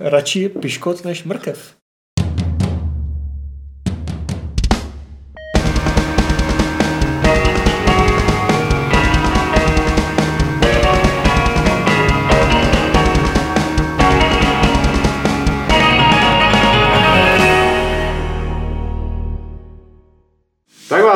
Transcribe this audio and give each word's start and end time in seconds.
Radši 0.00 0.48
piškot 0.48 1.04
než 1.04 1.24
mrkev. 1.24 1.58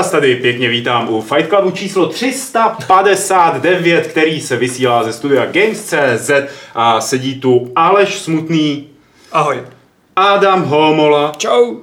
Vás 0.08 0.12
tady 0.12 0.36
pěkně 0.36 0.68
vítám 0.68 1.08
u 1.08 1.20
Fight 1.20 1.48
Clubu 1.48 1.70
číslo 1.70 2.06
359, 2.06 4.06
který 4.06 4.40
se 4.40 4.56
vysílá 4.56 5.04
ze 5.04 5.12
studia 5.12 5.46
Games.cz 5.46 6.30
a 6.74 7.00
sedí 7.00 7.40
tu 7.40 7.72
Aleš 7.76 8.18
Smutný, 8.18 8.88
Ahoj. 9.32 9.62
Adam 10.16 10.64
Homola 10.64 11.32
Čau. 11.36 11.76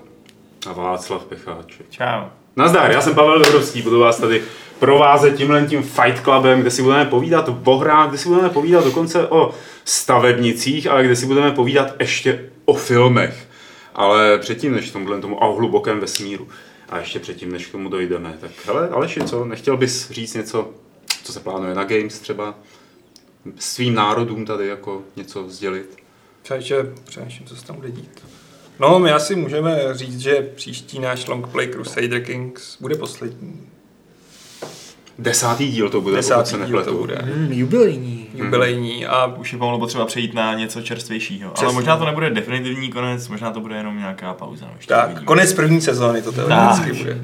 a 0.69 0.73
Václav 0.73 1.25
Pecháček. 1.25 1.85
Čau. 1.89 2.21
Nazdar, 2.55 2.91
já 2.91 3.01
jsem 3.01 3.15
Pavel 3.15 3.39
Dobrovský, 3.39 3.81
budu 3.81 3.99
vás 3.99 4.17
tady 4.17 4.41
provázet 4.79 5.35
tímhle 5.35 5.65
tím 5.65 5.83
Fight 5.83 6.23
Clubem, 6.23 6.61
kde 6.61 6.71
si 6.71 6.81
budeme 6.81 7.05
povídat 7.05 7.49
o 7.63 7.77
hrách, 7.77 8.09
kde 8.09 8.17
si 8.17 8.29
budeme 8.29 8.49
povídat 8.49 8.83
dokonce 8.83 9.27
o 9.27 9.51
stavebnicích, 9.85 10.87
ale 10.87 11.03
kde 11.03 11.15
si 11.15 11.25
budeme 11.25 11.51
povídat 11.51 11.93
ještě 11.99 12.49
o 12.65 12.73
filmech. 12.73 13.47
Ale 13.95 14.37
předtím, 14.37 14.75
než 14.75 14.91
tomhle 14.91 15.21
tomu 15.21 15.43
a 15.43 15.47
o 15.47 15.55
hlubokém 15.55 15.99
vesmíru. 15.99 16.47
A 16.89 16.97
ještě 16.97 17.19
předtím, 17.19 17.51
než 17.51 17.65
k 17.65 17.71
tomu 17.71 17.89
dojdeme. 17.89 18.37
Tak 18.41 18.51
hele, 18.65 18.89
Aleši, 18.89 19.23
co? 19.23 19.45
Nechtěl 19.45 19.77
bys 19.77 20.11
říct 20.11 20.33
něco, 20.33 20.69
co 21.23 21.33
se 21.33 21.39
plánuje 21.39 21.75
na 21.75 21.83
Games 21.83 22.19
třeba? 22.19 22.55
Svým 23.59 23.93
národům 23.93 24.45
tady 24.45 24.67
jako 24.67 25.03
něco 25.15 25.49
sdělit? 25.49 25.97
Přeče, 26.41 26.93
přemýšlím, 27.05 27.47
co 27.47 27.55
se 27.55 27.65
tam 27.65 27.75
bude 27.75 27.91
dít. 27.91 28.25
No, 28.79 28.99
my 28.99 29.11
asi 29.11 29.35
můžeme 29.35 29.81
říct, 29.91 30.19
že 30.19 30.51
příští 30.55 30.99
náš 30.99 31.27
longplay 31.27 31.67
Crusader 31.67 32.23
Kings 32.23 32.77
bude 32.81 32.95
poslední. 32.95 33.69
Desátý 35.19 35.67
díl 35.71 35.89
to 35.89 36.01
bude, 36.01 36.15
pokud 36.17 36.27
se 36.27 36.33
Desátý 36.57 36.65
díl 36.71 36.83
to 36.83 36.93
bude. 36.93 37.15
Hmm, 37.23 37.51
jubilejní. 37.51 38.27
Jubilejní 38.35 39.05
a 39.05 39.25
Už 39.25 39.53
je 39.53 39.59
pomalu 39.59 39.79
potřeba 39.79 40.05
přejít 40.05 40.33
na 40.33 40.53
něco 40.53 40.81
čerstvějšího. 40.81 41.51
Přesně. 41.51 41.65
Ale 41.65 41.73
možná 41.73 41.97
to 41.97 42.05
nebude 42.05 42.29
definitivní 42.29 42.91
konec, 42.91 43.27
možná 43.27 43.51
to 43.51 43.59
bude 43.59 43.75
jenom 43.75 43.97
nějaká 43.97 44.33
pauza. 44.33 44.65
no, 44.65 44.71
Ještě 44.77 44.93
tak, 44.93 45.05
uvidíme. 45.05 45.25
konec 45.25 45.53
první 45.53 45.81
sezóny 45.81 46.21
to 46.21 46.31
teoreticky 46.31 46.89
Tak. 46.89 46.97
bude. 46.97 47.17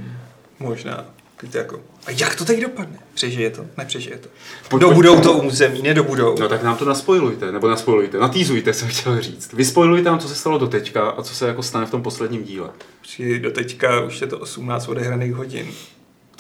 Možná. 0.60 1.06
Víte, 1.44 1.58
jako, 1.58 1.80
a 2.08 2.12
jak 2.12 2.36
to 2.36 2.46
teď 2.46 2.62
dopadne? 2.62 3.00
Přežije 3.14 3.50
to? 3.50 3.66
Nepřežije 3.78 4.18
to. 4.18 4.30
Pojď, 4.70 4.82
Dobudou 4.82 5.14
pojď. 5.14 5.24
to 5.24 5.34
území, 5.34 5.82
nedobudou. 5.82 6.36
No 6.40 6.48
tak 6.50 6.64
nám 6.64 6.78
to 6.78 6.86
naspojujte, 6.86 7.52
nebo 7.52 7.70
naspojujte, 7.70 8.18
natýzujte, 8.18 8.74
jsem 8.74 8.88
chtěl 8.88 9.22
říct. 9.22 9.54
Vyspoilujte 9.54 10.10
nám, 10.10 10.20
co 10.20 10.28
se 10.30 10.36
stalo 10.36 10.58
do 10.58 10.68
teďka 10.68 11.10
a 11.10 11.22
co 11.24 11.36
se 11.36 11.48
jako 11.48 11.64
stane 11.64 11.86
v 11.86 11.92
tom 11.92 12.02
posledním 12.04 12.44
díle. 12.44 12.70
Při 13.02 13.40
do 13.40 13.52
teďka 13.52 14.02
už 14.02 14.22
je 14.22 14.28
to 14.28 14.40
18 14.40 14.88
odehraných 14.88 15.34
hodin. 15.34 15.68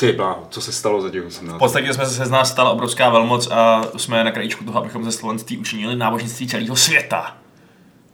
Ty 0.07 0.13
bláho, 0.13 0.47
co 0.49 0.61
se 0.61 0.71
stalo 0.71 1.01
za 1.01 1.09
těch 1.09 1.23
V 1.23 1.27
18? 1.27 1.59
podstatě 1.59 1.93
jsme 1.93 2.05
se 2.05 2.25
z 2.25 2.29
nás 2.29 2.51
stala 2.51 2.69
obrovská 2.69 3.09
velmoc 3.09 3.47
a 3.51 3.81
jsme 3.97 4.23
na 4.23 4.31
krajíčku 4.31 4.63
toho, 4.63 4.79
abychom 4.79 5.03
ze 5.05 5.11
slovanství 5.11 5.57
učinili 5.57 5.95
náboženství 5.95 6.47
celého 6.47 6.75
světa. 6.75 7.37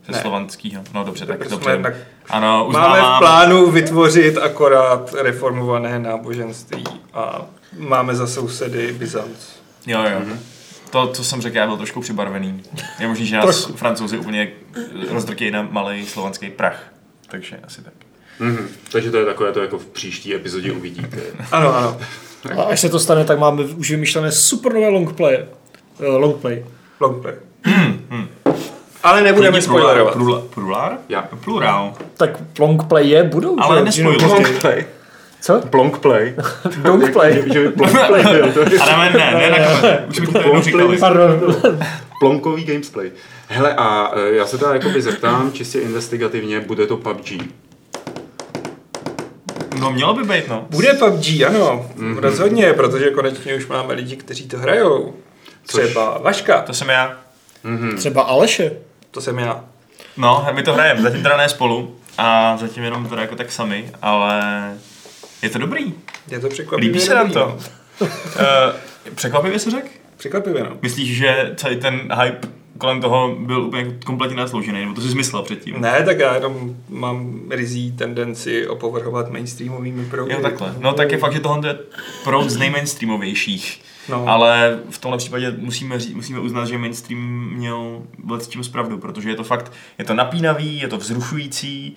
Ze 0.05 0.11
Ne. 0.11 0.21
slovanského. 0.21 0.83
No 0.93 1.03
dobře, 1.03 1.25
tak 1.25 1.39
Tak 1.39 1.49
dobře. 1.49 1.79
tak- 1.83 1.93
Ano, 2.29 2.47
Máme 2.57 2.67
uznávám. 2.69 3.15
v 3.15 3.19
plánu 3.19 3.71
vytvořit 3.71 4.37
akorát 4.37 5.13
reformované 5.13 5.99
náboženství 5.99 6.83
a 7.13 7.41
máme 7.77 8.15
za 8.15 8.27
sousedy 8.27 8.93
Byzanc. 8.93 9.37
Jo, 9.87 9.99
jo. 10.03 10.21
To, 10.89 11.07
co 11.07 11.23
jsem 11.23 11.41
řekl, 11.41 11.57
já 11.57 11.67
byl 11.67 11.77
trošku 11.77 12.01
přibarvený. 12.01 12.63
Je 12.99 13.07
možný, 13.07 13.25
že 13.25 13.37
nás 13.37 13.65
francouzi 13.75 14.17
úplně 14.17 14.51
rozdrtějí 15.09 15.51
na 15.51 15.61
malý 15.71 16.05
slovanský 16.05 16.49
prach. 16.49 16.83
Takže 17.29 17.59
asi 17.63 17.81
tak. 17.81 17.93
Mhm. 18.39 18.67
Takže 18.91 19.11
to 19.11 19.17
je 19.17 19.25
takové, 19.25 19.51
to 19.51 19.61
jako 19.61 19.77
v 19.77 19.85
příští 19.85 20.35
epizodě 20.35 20.71
uvidíte. 20.71 21.17
Ano, 21.51 21.75
ano. 21.75 21.97
A 22.57 22.63
až 22.63 22.79
se 22.79 22.89
to 22.89 22.99
stane, 22.99 23.25
tak 23.25 23.39
máme 23.39 23.63
už 23.63 23.91
vymyšlené 23.91 24.31
super 24.31 24.73
nové 24.73 24.87
longplay. 24.87 25.45
Uh, 25.99 26.15
longplay. 26.15 26.65
Longplay. 26.99 27.33
Ale 29.03 29.21
nebudeme 29.21 29.61
spoilerovat. 29.61 30.13
Plurál? 30.13 30.41
Plurál? 30.53 30.97
Já. 31.09 31.21
Plurál. 31.43 31.93
Tak 32.17 32.29
longplay 32.59 33.09
je, 33.09 33.23
budou. 33.23 33.55
Ale. 33.59 33.91
Že- 33.91 34.03
Plonkplay. 34.03 34.85
Co? 35.41 35.61
Plonkplay. 35.69 36.35
Longplay. 36.85 37.43
že 37.53 37.59
by 37.59 37.67
byl. 37.69 37.85
Adame, 38.81 39.09
ne, 39.13 39.31
ne, 39.33 39.49
ne, 39.49 40.05
už 40.09 40.19
mi 40.19 40.27
to 40.27 40.37
jednou 40.37 40.61
říkali. 40.61 40.97
Pardon. 40.97 41.55
plonkový 42.19 42.63
gamesplay. 42.65 43.11
Hele, 43.47 43.75
a 43.75 44.11
e, 44.15 44.35
já 44.35 44.45
se 44.45 44.57
teda 44.57 44.73
jakoby 44.73 45.01
zeptám, 45.01 45.51
čistě 45.51 45.79
investigativně, 45.79 46.59
bude 46.59 46.87
to 46.87 46.97
PUBG. 46.97 47.31
No 49.79 49.91
mělo 49.91 50.13
by 50.13 50.23
být, 50.23 50.47
no. 50.47 50.67
Bude 50.69 50.93
PUBG, 50.93 51.41
ano. 51.47 51.89
Mm-hmm. 51.97 52.17
Rozhodně, 52.17 52.73
protože 52.73 53.09
konečně 53.11 53.55
už 53.55 53.67
máme 53.67 53.93
lidi, 53.93 54.15
kteří 54.15 54.47
to 54.47 54.57
hrajou. 54.57 55.13
Třeba 55.65 56.17
Vaška, 56.17 56.61
To 56.61 56.73
jsem 56.73 56.89
já. 56.89 57.17
Třeba 57.97 58.21
Aleše. 58.21 58.71
to 59.11 59.21
jsem 59.21 59.37
já. 59.39 59.65
No, 60.17 60.47
my 60.51 60.63
to 60.63 60.73
hrajeme, 60.73 61.01
zatím 61.01 61.23
teda 61.23 61.37
ne 61.37 61.49
spolu 61.49 61.95
a 62.17 62.57
zatím 62.57 62.83
jenom 62.83 63.09
teda 63.09 63.21
jako 63.21 63.35
tak 63.35 63.51
sami, 63.51 63.91
ale 64.01 64.41
je 65.41 65.49
to 65.49 65.59
dobrý. 65.59 65.93
Je 66.31 66.39
to 66.39 66.49
překvapivě 66.49 66.87
Líbí 66.89 66.99
se 66.99 67.15
nám 67.15 67.31
to. 67.31 67.57
Uh, 68.01 68.07
překvapivě 69.15 69.59
se 69.59 69.71
řekl? 69.71 69.87
Překvapivě, 70.17 70.63
no. 70.63 70.77
Myslíš, 70.81 71.17
že 71.17 71.53
celý 71.55 71.75
ten 71.79 71.93
hype 72.23 72.47
kolem 72.77 73.01
toho 73.01 73.35
byl 73.39 73.61
úplně 73.61 73.97
kompletně 74.05 74.37
nasloužený, 74.37 74.79
nebo 74.79 74.93
to 74.93 75.01
jsi 75.01 75.09
zmyslel 75.09 75.43
předtím? 75.43 75.81
Ne, 75.81 76.03
tak 76.05 76.19
já 76.19 76.35
jenom 76.35 76.75
mám 76.89 77.39
rizí 77.49 77.91
tendenci 77.91 78.67
opovrhovat 78.67 79.31
mainstreamovými 79.31 80.05
proudy. 80.05 80.33
Jo, 80.33 80.39
takhle. 80.41 80.75
No 80.79 80.93
tak 80.93 81.11
je 81.11 81.17
fakt, 81.17 81.33
že 81.33 81.39
tohle 81.39 81.67
je 81.67 81.79
proud 82.23 82.49
z 82.49 82.57
nejmainstreamovějších. 82.57 83.81
No. 84.09 84.27
Ale 84.27 84.79
v 84.89 84.97
tomhle 84.97 85.17
případě 85.17 85.55
musíme, 85.57 85.99
ří, 85.99 86.15
musíme 86.15 86.39
uznat, 86.39 86.65
že 86.65 86.77
mainstream 86.77 87.49
měl 87.53 88.01
s 88.37 88.47
čím 88.47 88.63
zpravdu, 88.63 88.97
protože 88.97 89.29
je 89.29 89.35
to 89.35 89.43
fakt, 89.43 89.71
je 89.97 90.05
to 90.05 90.13
napínavý, 90.13 90.79
je 90.79 90.87
to 90.87 90.97
vzrušující, 90.97 91.95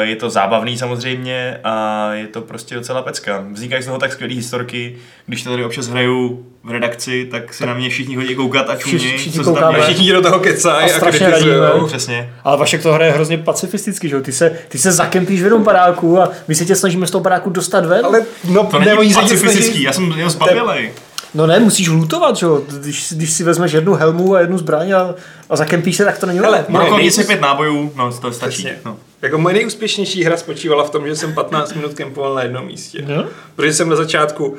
je 0.00 0.16
to 0.16 0.30
zábavný 0.30 0.78
samozřejmě 0.78 1.60
a 1.64 2.08
je 2.12 2.26
to 2.26 2.40
prostě 2.40 2.74
docela 2.74 3.02
pecka. 3.02 3.44
Vznikají 3.52 3.82
z 3.82 3.86
toho 3.86 3.98
tak 3.98 4.12
skvělé 4.12 4.34
historky, 4.34 4.96
když 5.26 5.42
to 5.42 5.50
tady 5.50 5.64
občas 5.64 5.88
hraju 5.88 6.46
v 6.64 6.70
redakci, 6.70 7.28
tak 7.30 7.54
se 7.54 7.66
na 7.66 7.74
mě 7.74 7.88
všichni 7.90 8.16
hodí 8.16 8.34
koukat 8.34 8.70
a 8.70 8.76
čumějí, 8.76 8.98
Všichni- 8.98 9.18
všichni 9.18 9.32
co 9.32 9.44
se 9.44 9.44
tam 9.44 9.54
koukáme. 9.54 9.78
děje. 9.78 9.84
Všichni 9.94 10.12
do 10.12 10.22
toho 10.22 10.38
kecají 10.40 10.90
A 10.92 10.96
a, 10.96 11.10
radíme. 11.10 11.54
Přesně. 11.86 12.30
Ale 12.44 12.56
Vašek 12.56 12.82
to 12.82 12.92
hraje 12.92 13.12
hrozně 13.12 13.38
pacifisticky, 13.38 14.08
že 14.08 14.14
jo? 14.16 14.22
Ty 14.22 14.32
se, 14.32 14.58
ty 14.68 14.78
se 14.78 14.92
zakempíš 14.92 15.40
v 15.40 15.44
jednom 15.44 15.62
baráku 15.62 16.20
a 16.20 16.30
my 16.48 16.54
se 16.54 16.64
tě 16.64 16.76
snažíme 16.76 17.06
z 17.06 17.10
toho 17.10 17.22
baráku 17.22 17.50
dostat 17.50 17.86
ven. 17.86 18.06
Ale 18.06 18.22
no, 18.50 18.64
To 18.64 18.78
ne, 18.78 18.84
není 18.84 18.98
oni 18.98 19.08
se 19.14 19.20
tě 19.20 19.22
pacifistický, 19.22 19.64
snaží- 19.68 19.82
já 19.82 19.92
jsem 19.92 20.12
jenom 20.12 20.30
zbabělej. 20.30 20.92
No 21.34 21.46
ne, 21.46 21.60
musíš 21.60 21.88
lutovat, 21.88 22.36
že 22.36 22.46
jo? 22.46 22.62
Když, 22.80 23.12
když 23.12 23.30
si 23.30 23.44
vezmeš 23.44 23.72
jednu 23.72 23.94
helmu 23.94 24.34
a 24.34 24.40
jednu 24.40 24.58
zbraň 24.58 24.92
a, 24.92 25.14
a 25.50 25.56
zakempíš 25.56 25.96
se, 25.96 26.04
tak 26.04 26.18
to 26.18 26.26
není. 26.26 26.40
Moje 26.40 26.64
Brokovnici 26.68 27.20
nejús- 27.20 27.26
pět 27.26 27.40
nábojů, 27.40 27.92
no 27.96 28.12
to 28.12 28.32
stačí. 28.32 28.52
Přesně. 28.62 28.78
No. 28.84 28.96
Jako 29.22 29.38
moje 29.38 29.54
nejúspěšnější 29.54 30.24
hra 30.24 30.36
spočívala 30.36 30.84
v 30.84 30.90
tom, 30.90 31.06
že 31.06 31.16
jsem 31.16 31.34
15 31.34 31.72
minut 31.72 31.94
kempoval 31.94 32.34
na 32.34 32.42
jednom 32.42 32.66
místě. 32.66 33.04
No. 33.06 33.26
Protože 33.56 33.72
jsem 33.72 33.88
na 33.88 33.96
začátku 33.96 34.56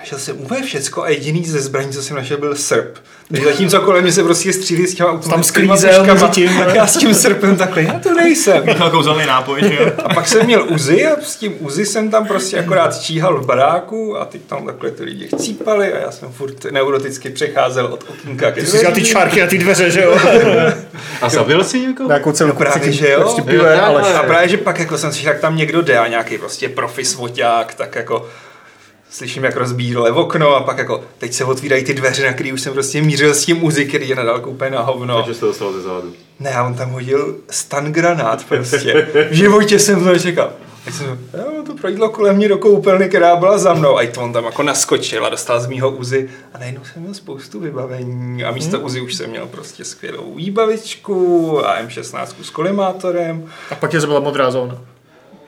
našel 0.00 0.18
jsem 0.18 0.40
úplně 0.40 0.62
všecko 0.62 1.02
a 1.02 1.08
jediný 1.08 1.44
ze 1.44 1.60
zbraní, 1.60 1.92
co 1.92 2.02
jsem 2.02 2.16
našel, 2.16 2.38
byl 2.38 2.54
srp. 2.54 2.98
Takže 3.28 3.44
zatímco 3.44 3.80
kolem 3.80 4.02
mě 4.02 4.12
se 4.12 4.22
prostě 4.22 4.52
střílí 4.52 4.86
s 4.86 4.94
těma 4.94 5.10
automatickými 5.10 5.68
sklízel 5.78 6.04
mezi 6.04 6.26
tím, 6.30 6.58
tak 6.58 6.74
já 6.74 6.86
s 6.86 6.96
tím 6.96 7.14
srpem 7.14 7.56
takhle, 7.56 7.82
já 7.82 7.98
to 7.98 8.14
nejsem. 8.14 8.66
Michal 8.66 8.90
kouzelný 8.90 9.26
nápoj, 9.26 9.60
že 9.62 9.74
jo? 9.74 9.92
A 10.04 10.14
pak 10.14 10.28
jsem 10.28 10.46
měl 10.46 10.66
uzi 10.68 11.06
a 11.06 11.20
s 11.20 11.36
tím 11.36 11.56
uzi 11.60 11.86
jsem 11.86 12.10
tam 12.10 12.26
prostě 12.26 12.58
akorát 12.58 13.00
číhal 13.00 13.40
v 13.40 13.46
baráku 13.46 14.18
a 14.18 14.24
teď 14.24 14.42
tam 14.42 14.66
takhle 14.66 14.90
ty 14.90 15.04
lidi 15.04 15.28
chcípali 15.28 15.92
a 15.92 15.98
já 15.98 16.10
jsem 16.10 16.32
furt 16.32 16.64
neuroticky 16.64 17.30
přecházel 17.30 17.86
od 17.86 18.04
okýnka 18.08 18.50
ke 18.50 18.60
Ty 18.60 18.66
jsi 18.66 18.86
ty 18.92 19.02
čárky 19.02 19.40
na 19.40 19.46
ty 19.46 19.58
dveře, 19.58 19.90
že 19.90 20.02
jo? 20.02 20.18
A 21.22 21.28
zabil 21.28 21.64
jsi 21.64 21.80
někoho? 21.80 22.08
Na 22.08 22.14
jakou 22.14 22.32
cenu 22.32 22.48
No 22.48 22.58
právě, 22.58 22.92
že 22.92 23.10
jo. 23.10 23.20
Prostě 23.20 23.42
piluje, 23.42 23.76
Jo, 23.76 23.82
ale... 23.82 24.14
A 24.14 24.22
právě, 24.22 24.48
že 24.48 24.56
pak 24.56 24.78
jako 24.78 24.98
jsem 24.98 25.12
si 25.12 25.24
tak 25.24 25.40
tam 25.40 25.56
někdo 25.56 25.82
jde 25.82 25.98
a 25.98 26.06
nějaký 26.06 26.38
prostě 26.38 26.68
profi 26.68 27.04
svoťák, 27.04 27.74
tak 27.74 27.94
jako 27.94 28.26
slyším, 29.10 29.44
jak 29.44 29.56
rozbíjí 29.56 29.92
dole 29.92 30.12
v 30.12 30.18
okno 30.18 30.56
a 30.56 30.62
pak 30.62 30.78
jako 30.78 31.04
teď 31.18 31.32
se 31.32 31.44
otvírají 31.44 31.84
ty 31.84 31.94
dveře, 31.94 32.26
na 32.26 32.32
který 32.32 32.52
už 32.52 32.60
jsem 32.60 32.72
prostě 32.72 33.02
mířil 33.02 33.34
s 33.34 33.44
tím 33.44 33.64
uzi, 33.64 33.84
který 33.84 34.08
je 34.08 34.16
na 34.16 34.24
dálku 34.24 34.50
úplně 34.50 34.70
na 34.70 34.80
hovno. 34.80 35.16
Takže 35.16 35.34
jsi 35.34 35.40
to 35.40 35.46
dostal 35.46 35.72
ze 35.72 35.80
zádu. 35.80 36.12
Ne, 36.40 36.50
a 36.50 36.64
on 36.64 36.74
tam 36.74 36.90
hodil 36.90 37.36
stan 37.50 37.92
granát 37.92 38.44
prostě. 38.44 39.08
V 39.30 39.34
životě 39.34 39.78
jsem 39.78 40.04
to 40.04 40.12
nečekal. 40.12 40.52
Tak 40.84 40.94
jsem, 40.94 41.18
jo, 41.34 41.62
to 41.66 41.74
projídlo 41.74 42.08
kolem 42.08 42.36
mě 42.36 42.48
do 42.48 42.58
koupelny, 42.58 43.08
která 43.08 43.36
byla 43.36 43.58
za 43.58 43.74
mnou. 43.74 43.98
A 43.98 44.06
to 44.06 44.20
on 44.20 44.32
tam 44.32 44.44
jako 44.44 44.62
naskočil 44.62 45.26
a 45.26 45.28
dostal 45.28 45.60
z 45.60 45.66
mýho 45.66 45.90
uzy. 45.90 46.28
A 46.54 46.58
najednou 46.58 46.82
jsem 46.84 47.02
měl 47.02 47.14
spoustu 47.14 47.60
vybavení. 47.60 48.44
A 48.44 48.50
místo 48.50 48.80
uzy 48.80 49.00
už 49.00 49.14
jsem 49.14 49.30
měl 49.30 49.46
prostě 49.46 49.84
skvělou 49.84 50.34
výbavičku 50.34 51.66
a 51.66 51.82
M16 51.82 52.26
s 52.42 52.50
kolimátorem. 52.50 53.48
A 53.70 53.74
pak 53.74 53.90
tě 53.90 54.00
zabila 54.00 54.20
modrá 54.20 54.50
zóna. 54.50 54.78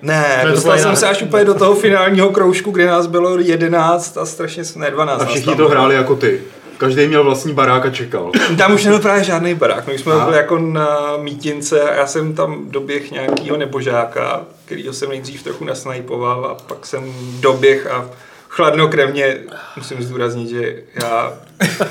Ne, 0.03 0.45
dostal 0.51 0.79
jsem 0.79 0.97
se 0.97 1.09
až 1.09 1.23
úplně 1.23 1.45
do 1.45 1.55
toho 1.55 1.75
finálního 1.75 2.29
kroužku, 2.29 2.71
kde 2.71 2.87
nás 2.87 3.07
bylo 3.07 3.39
11 3.39 4.19
a 4.19 4.27
strašně, 4.27 4.63
ne 4.77 4.91
12. 4.91 5.23
A 5.23 5.25
všichni 5.25 5.57
to 5.57 5.69
hráli 5.69 5.95
jako 5.95 6.17
ty. 6.17 6.41
každý 6.79 7.07
měl 7.07 7.25
vlastní 7.25 7.55
barák 7.55 7.87
a 7.87 7.91
čekal. 7.91 8.31
Tam 8.59 8.75
už 8.75 8.85
nebyl 8.85 9.01
právě 9.01 9.25
žádný 9.25 9.55
barák. 9.55 9.87
My 9.87 9.99
jsme 9.99 10.13
Aha. 10.13 10.25
byli 10.25 10.37
jako 10.37 10.59
na 10.59 11.17
mítince 11.17 11.81
a 11.83 11.95
já 11.95 12.07
jsem 12.07 12.35
tam 12.35 12.71
doběh 12.71 13.11
nějakýho 13.11 13.57
nebožáka, 13.57 14.43
kterýho 14.65 14.93
jsem 14.93 15.09
nejdřív 15.09 15.43
trochu 15.43 15.65
nasnajpoval 15.65 16.47
a 16.47 16.55
pak 16.55 16.87
jsem 16.87 17.13
doběh 17.41 17.87
a 17.87 18.11
chladnokrevně 18.49 19.37
musím 19.77 20.03
zdůraznit, 20.03 20.49
že 20.49 20.77
já 21.03 21.33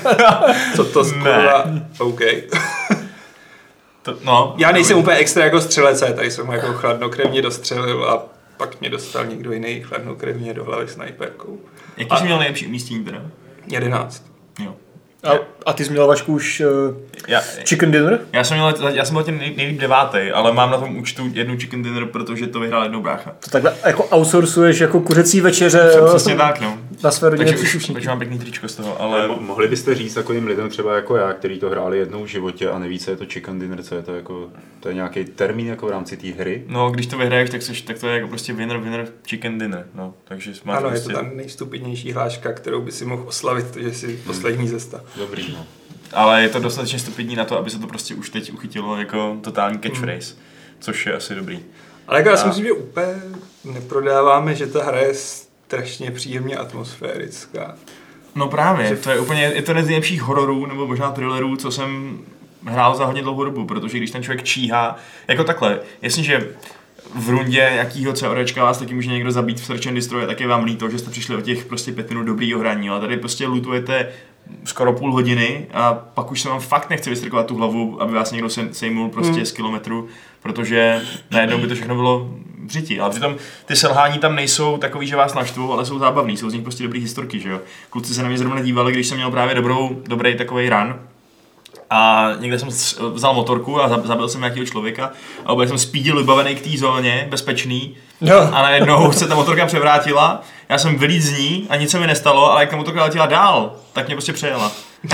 co 0.76 0.84
to 0.84 1.04
skurva, 1.04 1.64
OK. 1.98 2.20
To, 4.02 4.16
no, 4.24 4.54
Já 4.58 4.72
nejsem 4.72 4.98
úplně 4.98 5.16
extra 5.16 5.44
jako 5.44 5.60
střelec, 5.60 6.00
tady 6.00 6.30
jsem 6.30 6.48
jako 6.48 6.72
chladnokrevně 6.72 7.42
dostřelil 7.42 8.04
a 8.04 8.26
pak 8.56 8.80
mě 8.80 8.90
dostal 8.90 9.26
někdo 9.26 9.52
jiný 9.52 9.80
chladnokrevně 9.80 10.54
do 10.54 10.64
hlavy 10.64 10.88
snajperkou. 10.88 11.60
Jaký 11.96 12.16
jsi 12.16 12.24
měl 12.24 12.38
nejlepší 12.38 12.66
umístění 12.66 13.04
teda? 13.04 13.22
11. 13.66 14.26
Jo. 14.64 14.74
A, 15.22 15.30
a 15.66 15.72
ty 15.72 15.84
jsi 15.84 15.90
měl 15.90 16.06
Vašku 16.06 16.32
už 16.32 16.62
uh, 16.90 16.96
Já, 17.28 17.40
chicken 17.64 17.90
dinner? 17.90 18.20
já 18.32 18.44
jsem 18.44 18.56
měl, 18.56 18.74
já 18.94 19.04
jsem 19.04 19.14
byl 19.14 19.22
tím 19.24 19.38
nej, 19.38 19.54
nejlíp 19.56 19.80
devátý, 19.80 20.18
ale 20.34 20.52
mám 20.52 20.70
na 20.70 20.78
tom 20.78 20.96
účtu 20.96 21.30
jednu 21.32 21.56
chicken 21.58 21.82
dinner, 21.82 22.04
protože 22.06 22.46
to 22.46 22.60
vyhrál 22.60 22.82
jednou 22.82 23.02
brácha. 23.02 23.36
To 23.44 23.50
takhle 23.50 23.74
jako 23.86 24.04
outsourcuješ 24.04 24.80
jako 24.80 25.00
kuřecí 25.00 25.40
večeře 25.40 25.90
Přesně 26.08 26.36
tak, 26.36 26.60
no. 26.60 26.78
na 27.04 27.10
své 27.10 27.30
rodinné 27.30 27.50
Takže, 27.50 27.62
už, 27.62 27.68
příslušníky. 27.68 27.92
takže 27.94 28.08
mám 28.08 28.18
pěkný 28.18 28.38
tričko 28.38 28.68
z 28.68 28.74
toho, 28.76 29.00
Ale 29.02 29.18
ale 29.18 29.28
mo- 29.28 29.40
mohli 29.40 29.68
byste 29.68 29.94
říct 29.94 30.14
takovým 30.14 30.46
lidem 30.46 30.68
třeba 30.68 30.94
jako 30.96 31.16
já, 31.16 31.32
kteří 31.32 31.58
to 31.58 31.70
hráli 31.70 31.98
jednou 31.98 32.24
v 32.24 32.26
životě 32.26 32.68
a 32.70 32.78
neví, 32.78 32.98
co 32.98 33.10
je 33.10 33.16
to 33.16 33.24
chicken 33.26 33.58
dinner, 33.58 33.82
co 33.82 33.94
je 33.94 34.02
to 34.02 34.14
jako, 34.14 34.48
to 34.80 34.88
je 34.88 34.94
nějaký 34.94 35.24
termín 35.24 35.66
jako 35.68 35.86
v 35.86 35.90
rámci 35.90 36.16
té 36.16 36.28
hry? 36.28 36.64
no, 36.68 36.90
když 36.90 37.06
to 37.06 37.18
vyhraješ, 37.18 37.50
tak, 37.50 37.62
seš, 37.62 37.82
tak 37.82 37.98
to 37.98 38.08
je 38.08 38.14
jako 38.14 38.28
prostě 38.28 38.52
winner, 38.52 38.76
winner, 38.78 39.06
chicken 39.28 39.58
dinner, 39.58 39.86
no. 39.94 40.14
Takže 40.24 40.52
máš 40.64 40.76
Ano, 40.78 40.86
je 40.86 40.90
prostě, 40.90 41.12
to 41.12 41.18
ta 41.18 41.26
nejstupidnější 41.34 42.12
hláška, 42.12 42.52
kterou 42.52 42.80
by 42.80 42.92
si 42.92 43.04
mohl 43.04 43.22
oslavit, 43.26 43.70
to, 43.70 43.80
že 43.80 43.94
jsi 43.94 44.20
poslední 44.26 44.68
zesta. 44.68 45.00
Dobrý, 45.16 45.52
no. 45.52 45.66
ale 46.12 46.42
je 46.42 46.48
to 46.48 46.58
dostatečně 46.58 46.98
stupidní 46.98 47.36
na 47.36 47.44
to, 47.44 47.58
aby 47.58 47.70
se 47.70 47.78
to 47.78 47.86
prostě 47.86 48.14
už 48.14 48.30
teď 48.30 48.52
uchytilo 48.52 48.96
jako 48.96 49.36
totální 49.42 49.78
catchphrase, 49.78 50.34
což 50.80 51.06
je 51.06 51.14
asi 51.16 51.34
dobrý. 51.34 51.60
Ale 52.08 52.18
jako 52.18 52.28
já 52.28 52.36
si 52.36 52.46
myslím, 52.46 52.64
že 52.64 52.72
úplně 52.72 53.06
neprodáváme, 53.64 54.54
že 54.54 54.66
ta 54.66 54.84
hra 54.84 54.98
je 54.98 55.14
strašně 55.14 56.10
příjemně 56.10 56.56
atmosférická. 56.56 57.74
No 58.34 58.48
právě, 58.48 58.88
Že- 58.88 58.96
to 58.96 59.10
je 59.10 59.20
úplně, 59.20 59.42
je 59.42 59.62
to 59.62 59.70
jeden 59.70 59.84
z 59.84 59.88
nejlepších 59.88 60.22
hororů 60.22 60.66
nebo 60.66 60.86
možná 60.86 61.10
thrillerů, 61.10 61.56
co 61.56 61.70
jsem 61.70 62.18
hrál 62.66 62.96
za 62.96 63.04
hodně 63.04 63.22
dlouhou 63.22 63.44
dobu, 63.44 63.66
protože 63.66 63.98
když 63.98 64.10
ten 64.10 64.22
člověk 64.22 64.42
číhá, 64.44 64.96
jako 65.28 65.44
takhle, 65.44 65.80
jasně, 66.02 66.22
že 66.24 66.48
v 67.14 67.28
rundě 67.28 67.70
nějakýho 67.72 68.12
CODčka 68.12 68.64
vás 68.64 68.78
taky 68.78 68.94
může 68.94 69.10
někdo 69.10 69.32
zabít 69.32 69.60
v 69.60 69.64
Search 69.66 69.86
and 69.86 69.94
Destroy, 69.94 70.26
tak 70.26 70.40
je 70.40 70.46
vám 70.46 70.64
líto, 70.64 70.90
že 70.90 70.98
jste 70.98 71.10
přišli 71.10 71.36
o 71.36 71.40
těch 71.40 71.64
prostě 71.64 71.92
pět 71.92 72.08
minut 72.08 72.24
dobrýho 72.24 72.60
hraní, 72.60 72.88
ale 72.90 73.00
tady 73.00 73.16
prostě 73.16 73.46
lootujete 73.46 74.08
skoro 74.64 74.92
půl 74.92 75.12
hodiny 75.12 75.66
a 75.74 75.94
pak 75.94 76.30
už 76.32 76.40
se 76.40 76.48
vám 76.48 76.60
fakt 76.60 76.90
nechce 76.90 77.10
vystrkovat 77.10 77.46
tu 77.46 77.56
hlavu, 77.56 78.02
aby 78.02 78.12
vás 78.12 78.32
někdo 78.32 78.50
se- 78.50 78.68
sejmul 78.74 79.08
prostě 79.08 79.32
Hmm. 79.32 79.44
z 79.46 79.52
kilometru, 79.52 80.08
protože 80.42 81.02
najednou 81.30 81.58
by 81.58 81.66
to 81.68 81.74
všechno 81.74 81.94
bylo 81.94 82.30
v 82.66 82.70
řiti. 82.70 83.00
Ale 83.00 83.10
přitom 83.10 83.36
ty 83.66 83.76
selhání 83.76 84.18
tam 84.18 84.34
nejsou 84.34 84.76
takový, 84.78 85.06
že 85.06 85.16
vás 85.16 85.34
naštvou, 85.34 85.72
ale 85.72 85.86
jsou 85.86 85.98
zábavný, 85.98 86.36
jsou 86.36 86.50
z 86.50 86.52
nich 86.52 86.62
prostě 86.62 86.82
dobrý 86.82 87.00
historky, 87.00 87.40
že 87.40 87.48
jo. 87.48 87.60
Kluci 87.90 88.14
se 88.14 88.22
na 88.22 88.28
mě 88.28 88.38
zrovna 88.38 88.60
dívali, 88.62 88.92
když 88.92 89.06
jsem 89.06 89.16
měl 89.16 89.30
právě 89.30 89.54
dobrou, 89.54 90.02
dobrý 90.06 90.36
takový 90.36 90.68
run, 90.68 90.94
a 91.94 92.30
někde 92.40 92.58
jsem 92.58 92.68
vzal 93.14 93.34
motorku 93.34 93.82
a 93.82 93.88
zab- 93.88 94.06
zabil 94.06 94.28
jsem 94.28 94.40
nějakého 94.40 94.66
člověka 94.66 95.12
a 95.46 95.52
úplně 95.52 95.68
jsem 95.68 95.78
spídil 95.78 96.16
vybavený 96.18 96.54
k 96.54 96.60
té 96.60 96.78
zóně, 96.78 97.26
bezpečný. 97.30 97.94
Jo. 98.20 98.48
A 98.52 98.62
najednou 98.62 99.12
se 99.12 99.28
ta 99.28 99.34
motorka 99.34 99.66
převrátila, 99.66 100.42
já 100.68 100.78
jsem 100.78 100.98
vylít 100.98 101.22
z 101.22 101.38
ní 101.38 101.66
a 101.70 101.76
nic 101.76 101.90
se 101.90 101.98
mi 102.00 102.06
nestalo, 102.06 102.52
ale 102.52 102.60
jak 102.62 102.70
ta 102.70 102.76
motorka 102.76 103.04
letěla 103.04 103.26
dál, 103.26 103.72
tak 103.92 104.06
mě 104.06 104.14
prostě 104.14 104.32
přejela. 104.32 104.72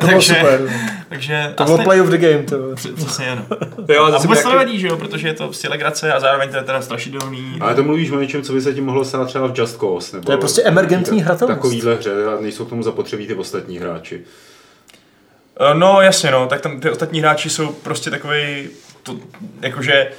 To 0.00 0.06
bylo 0.06 0.22
super. 0.22 0.60
takže 1.08 1.52
To 1.54 1.64
bylo 1.64 1.78
play 1.78 2.00
of 2.00 2.08
the 2.08 2.18
game. 2.18 2.42
To. 2.42 2.56
Přesně 2.96 3.30
ano. 3.30 3.42
Jo, 3.88 4.04
A 4.04 4.18
vůbec 4.18 4.22
to 4.42 4.48
nějaký- 4.48 4.48
nevadí, 4.50 4.78
že 4.80 4.86
jo, 4.86 4.96
protože 4.96 5.28
je 5.28 5.34
to 5.34 5.44
prostě 5.44 5.68
legrace 5.68 6.12
a 6.12 6.20
zároveň 6.20 6.48
to 6.50 6.56
je 6.56 6.62
teda 6.62 6.82
strašidelný. 6.82 7.56
Ale 7.60 7.74
to 7.74 7.82
mluvíš 7.82 8.10
o 8.10 8.20
něčem, 8.20 8.42
co 8.42 8.52
by 8.52 8.60
se 8.60 8.74
ti 8.74 8.80
mohlo 8.80 9.04
stát 9.04 9.28
třeba 9.28 9.46
v 9.48 9.58
Just 9.58 9.76
Cause. 9.80 10.16
Nebo 10.16 10.26
To 10.26 10.32
je 10.32 10.38
prostě 10.38 10.62
emergentní 10.62 11.22
hratelnost. 11.22 11.58
Takovýhle 11.58 11.94
hře 11.94 12.10
a 12.26 12.40
nejsou 12.40 12.64
k 12.64 12.68
tomu 12.68 12.82
zapotřebí 12.82 13.26
ty 13.26 13.34
ostatní 13.34 13.78
hráči. 13.78 14.20
Eh, 15.60 15.74
No 15.74 16.00
jasně 16.00 16.30
no, 16.30 16.46
tak 16.46 16.60
tam 16.60 16.80
ty 16.80 16.90
ostatní 16.90 17.20
hráči 17.20 17.50
jsou 17.50 17.72
prostě 17.72 18.10
takový, 18.10 18.68
to, 19.02 19.16
jakože 19.60 20.10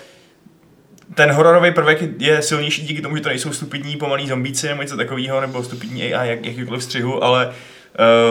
ten 1.15 1.31
hororový 1.31 1.71
prvek 1.71 2.00
je 2.19 2.41
silnější 2.41 2.81
díky 2.81 3.01
tomu, 3.01 3.15
že 3.15 3.21
to 3.21 3.30
nejsou 3.30 3.51
stupidní 3.53 3.95
pomalí 3.97 4.27
zombíci 4.27 4.68
nebo 4.68 4.81
něco 4.81 4.97
takového, 4.97 5.41
nebo 5.41 5.63
stupidní 5.63 6.13
AI, 6.13 6.30
jak, 6.30 6.45
jakýkoliv 6.45 6.83
střihu, 6.83 7.24
ale 7.24 7.53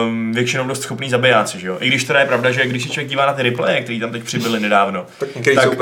um, 0.07 0.31
většinou 0.31 0.67
dost 0.67 0.81
schopný 0.81 1.09
zabijáci, 1.09 1.59
že 1.59 1.67
jo. 1.67 1.77
I 1.79 1.87
když 1.87 2.03
teda 2.03 2.19
je 2.19 2.25
pravda, 2.25 2.51
že 2.51 2.65
když 2.67 2.83
se 2.83 2.89
člověk 2.89 3.09
dívá 3.09 3.25
na 3.25 3.33
ty 3.33 3.43
replaye, 3.43 3.81
který 3.81 3.99
tam 3.99 4.11
teď 4.11 4.23
přibyly 4.23 4.59
nedávno, 4.59 5.05
Tak 5.19 5.29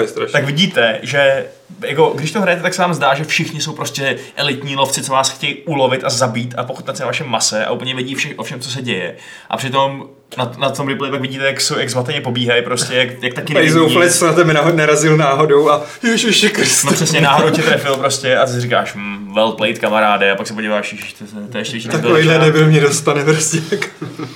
strašný. 0.10 0.32
tak 0.34 0.46
vidíte, 0.46 1.00
že 1.02 1.46
jako, 1.88 2.14
když 2.16 2.32
to 2.32 2.42
hrajete, 2.42 2.64
tak 2.64 2.74
se 2.74 2.82
vám 2.82 2.94
zdá, 2.94 3.14
že 3.14 3.24
všichni 3.24 3.62
jsou 3.62 3.74
prostě 3.74 4.18
elitní 4.36 4.76
lovci, 4.76 5.02
co 5.04 5.12
vás 5.12 5.30
chtějí 5.30 5.56
ulovit 5.56 6.04
a 6.04 6.10
zabít 6.10 6.54
a 6.58 6.64
pochutnat 6.64 6.98
se 6.98 7.04
na 7.04 7.08
vašem 7.08 7.28
mase 7.28 7.66
a 7.66 7.72
úplně 7.72 7.96
vědí 7.96 8.16
vše, 8.16 8.30
o 8.36 8.44
všem, 8.44 8.60
co 8.60 8.72
se 8.72 8.82
děje. 8.82 9.16
A 9.50 9.58
přitom 9.58 10.10
na, 10.38 10.52
na 10.58 10.70
tom 10.70 10.88
replay 10.88 11.12
pak 11.12 11.22
vidíte, 11.22 11.46
jak, 11.46 11.62
jsou, 11.62 11.80
jak 11.80 11.90
zmateně 11.90 12.22
pobíhají, 12.22 12.64
prostě, 12.64 12.96
jak, 12.96 13.24
jak 13.24 13.34
taky 13.34 13.54
nevidí. 13.54 13.74
zouflec 13.74 14.22
na 14.22 14.34
tebe 14.34 14.54
naho- 14.54 14.76
narazil 14.76 15.18
náhodou 15.18 15.70
a 15.70 15.84
ježiši 16.04 16.50
Kriste. 16.50 16.88
No 16.88 16.94
přesně 16.94 17.22
náhodou 17.22 17.50
tě 17.50 17.62
trefil 17.62 17.96
prostě 17.96 18.38
a 18.38 18.46
ty 18.46 18.52
si 18.52 18.62
říkáš, 18.62 18.96
hm, 18.96 19.34
well 19.34 19.52
played 19.52 19.80
kamaráde 19.80 20.32
a 20.32 20.36
pak 20.36 20.48
se 20.48 20.54
podíváš, 20.54 20.92
ježiš, 20.92 21.14
to, 21.14 21.26
to, 21.26 21.32
to 21.52 21.58
je 21.58 21.62
ještě 21.62 21.78
ještě 21.78 21.90
Takovýhle 21.90 22.40
nebyl 22.40 22.68
mě 22.68 22.80
dostane 22.82 23.24
prostě. 23.24 23.58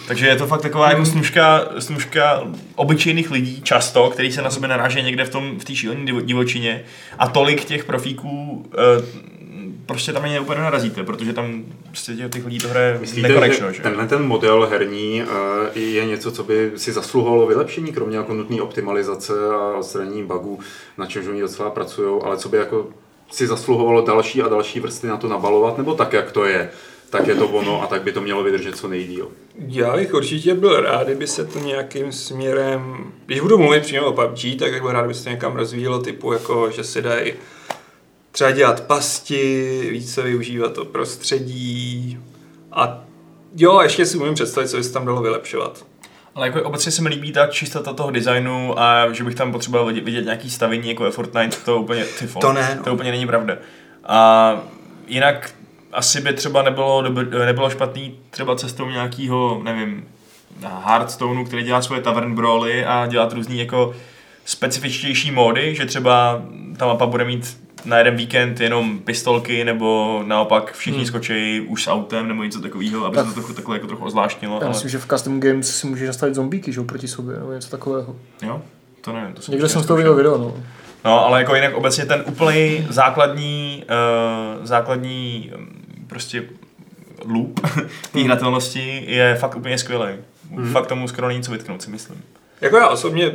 Takže 0.07 0.27
je 0.27 0.35
to 0.35 0.47
fakt 0.47 0.61
taková 0.61 0.89
jako 0.89 1.05
snužka, 1.05 1.67
snužka 1.79 2.43
obyčejných 2.75 3.31
lidí 3.31 3.61
často, 3.61 4.09
který 4.09 4.31
se 4.31 4.41
na 4.41 4.49
sebe 4.49 4.67
naráží 4.67 5.03
někde 5.03 5.25
v 5.25 5.29
tom 5.29 5.59
v 5.59 5.65
té 5.65 5.75
šílené 5.75 6.01
divo- 6.01 6.21
divočině 6.25 6.81
a 7.19 7.27
tolik 7.27 7.65
těch 7.65 7.83
profíků 7.85 8.65
eh, 8.73 9.34
prostě 9.85 10.13
tam 10.13 10.23
ani 10.23 10.39
úplně 10.39 10.61
narazíte, 10.61 11.03
protože 11.03 11.33
tam 11.33 11.63
prostě 11.87 12.13
těch, 12.13 12.31
těch 12.31 12.45
lidí 12.45 12.57
to 12.57 12.67
hraje 12.67 12.97
Myslíte, 13.01 13.27
nekonečno, 13.27 13.67
že 13.67 13.77
že? 13.77 13.83
tenhle 13.83 14.07
ten 14.07 14.23
model 14.23 14.67
herní 14.71 15.21
eh, 15.21 15.79
je 15.79 16.05
něco, 16.05 16.31
co 16.31 16.43
by 16.43 16.71
si 16.75 16.91
zasluhovalo 16.91 17.47
vylepšení, 17.47 17.91
kromě 17.93 18.17
jako 18.17 18.33
nutné 18.33 18.61
optimalizace 18.61 19.33
a 19.49 19.77
odstranění 19.77 20.23
bugů, 20.23 20.59
na 20.97 21.05
čemž 21.05 21.27
oni 21.27 21.41
docela 21.41 21.69
pracují, 21.69 22.21
ale 22.23 22.37
co 22.37 22.49
by 22.49 22.57
jako 22.57 22.87
si 23.31 23.47
zasluhovalo 23.47 24.01
další 24.01 24.41
a 24.41 24.47
další 24.47 24.79
vrstvy 24.79 25.09
na 25.09 25.17
to 25.17 25.27
nabalovat, 25.27 25.77
nebo 25.77 25.93
tak, 25.93 26.13
jak 26.13 26.31
to 26.31 26.45
je, 26.45 26.69
tak 27.09 27.27
je 27.27 27.35
to 27.35 27.47
ono 27.47 27.83
a 27.83 27.87
tak 27.87 28.03
by 28.03 28.11
to 28.11 28.21
mělo 28.21 28.43
vydržet 28.43 28.77
co 28.77 28.87
nejdíl. 28.87 29.31
Já 29.67 29.95
bych 29.95 30.13
určitě 30.13 30.53
byl 30.53 30.81
rád, 30.81 31.07
kdyby 31.07 31.27
se 31.27 31.45
to 31.45 31.59
nějakým 31.59 32.11
směrem, 32.11 33.11
když 33.25 33.39
budu 33.39 33.57
mluvit 33.57 33.83
přímo 33.83 34.05
o 34.05 34.13
PUBG, 34.13 34.59
tak 34.59 34.71
bych 34.71 34.81
byl 34.81 34.91
rád, 34.91 35.01
kdyby 35.01 35.13
se 35.13 35.23
to 35.23 35.29
někam 35.29 35.55
rozvíjelo 35.55 35.99
typu, 35.99 36.33
jako, 36.33 36.71
že 36.71 36.83
si 36.83 37.01
dají 37.01 37.33
třeba 38.35 38.51
dělat 38.51 38.81
pasti, 38.81 39.89
více 39.91 40.21
využívat 40.21 40.73
to 40.73 40.85
prostředí 40.85 42.19
a 42.71 43.03
jo, 43.55 43.81
ještě 43.81 44.05
si 44.05 44.17
umím 44.17 44.33
představit, 44.33 44.67
co 44.67 44.77
by 44.77 44.83
se 44.83 44.93
tam 44.93 45.05
dalo 45.05 45.21
vylepšovat. 45.21 45.85
Ale 46.35 46.47
jako 46.47 46.63
obecně 46.63 46.91
se 46.91 47.01
mi 47.01 47.09
líbí 47.09 47.31
ta 47.31 47.47
čistota 47.47 47.93
toho 47.93 48.11
designu 48.11 48.79
a 48.79 49.13
že 49.13 49.23
bych 49.23 49.35
tam 49.35 49.51
potřeboval 49.51 49.87
vidět, 49.87 50.03
vidět 50.03 50.23
nějaký 50.23 50.49
stavení 50.49 50.89
jako 50.89 51.05
je 51.05 51.11
Fortnite, 51.11 51.57
to 51.65 51.77
úplně, 51.77 52.05
ty 52.05 52.27
To 52.27 52.53
ne, 52.53 52.73
no. 52.77 52.83
to 52.83 52.93
úplně 52.93 53.11
není 53.11 53.27
pravda. 53.27 53.57
A 54.05 54.61
jinak 55.07 55.53
asi 55.91 56.21
by 56.21 56.33
třeba 56.33 56.61
nebylo, 56.61 57.01
dobr- 57.01 57.45
nebylo 57.45 57.69
špatný 57.69 58.19
třeba 58.29 58.55
cestou 58.55 58.89
nějakého, 58.89 59.61
nevím, 59.63 60.05
Hearthstoneu, 60.85 61.45
který 61.45 61.63
dělá 61.63 61.81
svoje 61.81 62.01
tavern 62.01 62.35
brawly 62.35 62.85
a 62.85 63.07
dělat 63.07 63.33
různý 63.33 63.59
jako 63.59 63.95
specifičtější 64.45 65.31
módy, 65.31 65.75
že 65.75 65.85
třeba 65.85 66.41
ta 66.77 66.85
mapa 66.85 67.05
bude 67.05 67.25
mít 67.25 67.64
na 67.85 67.97
jeden 67.97 68.15
víkend 68.15 68.59
jenom 68.59 68.99
pistolky, 68.99 69.63
nebo 69.63 70.21
naopak 70.25 70.73
všichni 70.73 70.97
Hmm. 70.97 71.07
skočí 71.07 71.61
už 71.61 71.83
s 71.83 71.87
autem, 71.87 72.27
nebo 72.27 72.43
něco 72.43 72.61
takového, 72.61 73.05
aby 73.05 73.17
se 73.17 73.23
to 73.23 73.33
trochu, 73.33 73.53
takhle 73.53 73.75
jako 73.75 73.87
trochu 73.87 74.05
ozvláštnilo. 74.05 74.55
Já 74.55 74.59
ale... 74.59 74.69
myslím, 74.69 74.89
že 74.89 74.97
v 74.97 75.07
Custom 75.07 75.39
Games 75.39 75.77
si 75.79 75.87
můžeš 75.87 76.07
nastavit 76.07 76.35
zombíky, 76.35 76.71
že 76.73 76.79
jo, 76.79 76.83
proti 76.83 77.07
sobě, 77.07 77.35
nebo 77.37 77.51
něco 77.51 77.69
takového. 77.69 78.15
Jo? 78.41 78.61
To 79.01 79.13
nevím. 79.13 79.33
To 79.33 79.41
Někde 79.51 79.65
ještě 79.65 79.73
jsem 79.73 79.83
z 79.83 79.85
toho 79.85 79.97
viděl 79.97 80.15
video, 80.15 80.37
no. 80.37 80.53
No, 81.05 81.25
ale 81.25 81.39
jako 81.39 81.55
jinak 81.55 81.75
obecně 81.75 82.05
ten 82.05 82.23
úplný 82.27 82.87
základní, 82.89 83.83
uh, 84.59 84.65
základní 84.65 85.51
um, 85.57 85.67
prostě 86.07 86.43
loop 87.25 87.59
té 88.11 88.19
hratelnosti 88.19 89.03
je 89.07 89.35
fakt 89.35 89.55
úplně 89.55 89.77
skvělý. 89.77 90.13
Mm. 90.49 90.71
Fakt 90.71 90.87
tomu 90.87 91.07
skoro 91.07 91.27
není 91.27 91.43
co 91.43 91.51
vytknout, 91.51 91.81
si 91.81 91.89
myslím. 91.89 92.21
Jako 92.61 92.77
já 92.77 92.87
osobně 92.87 93.31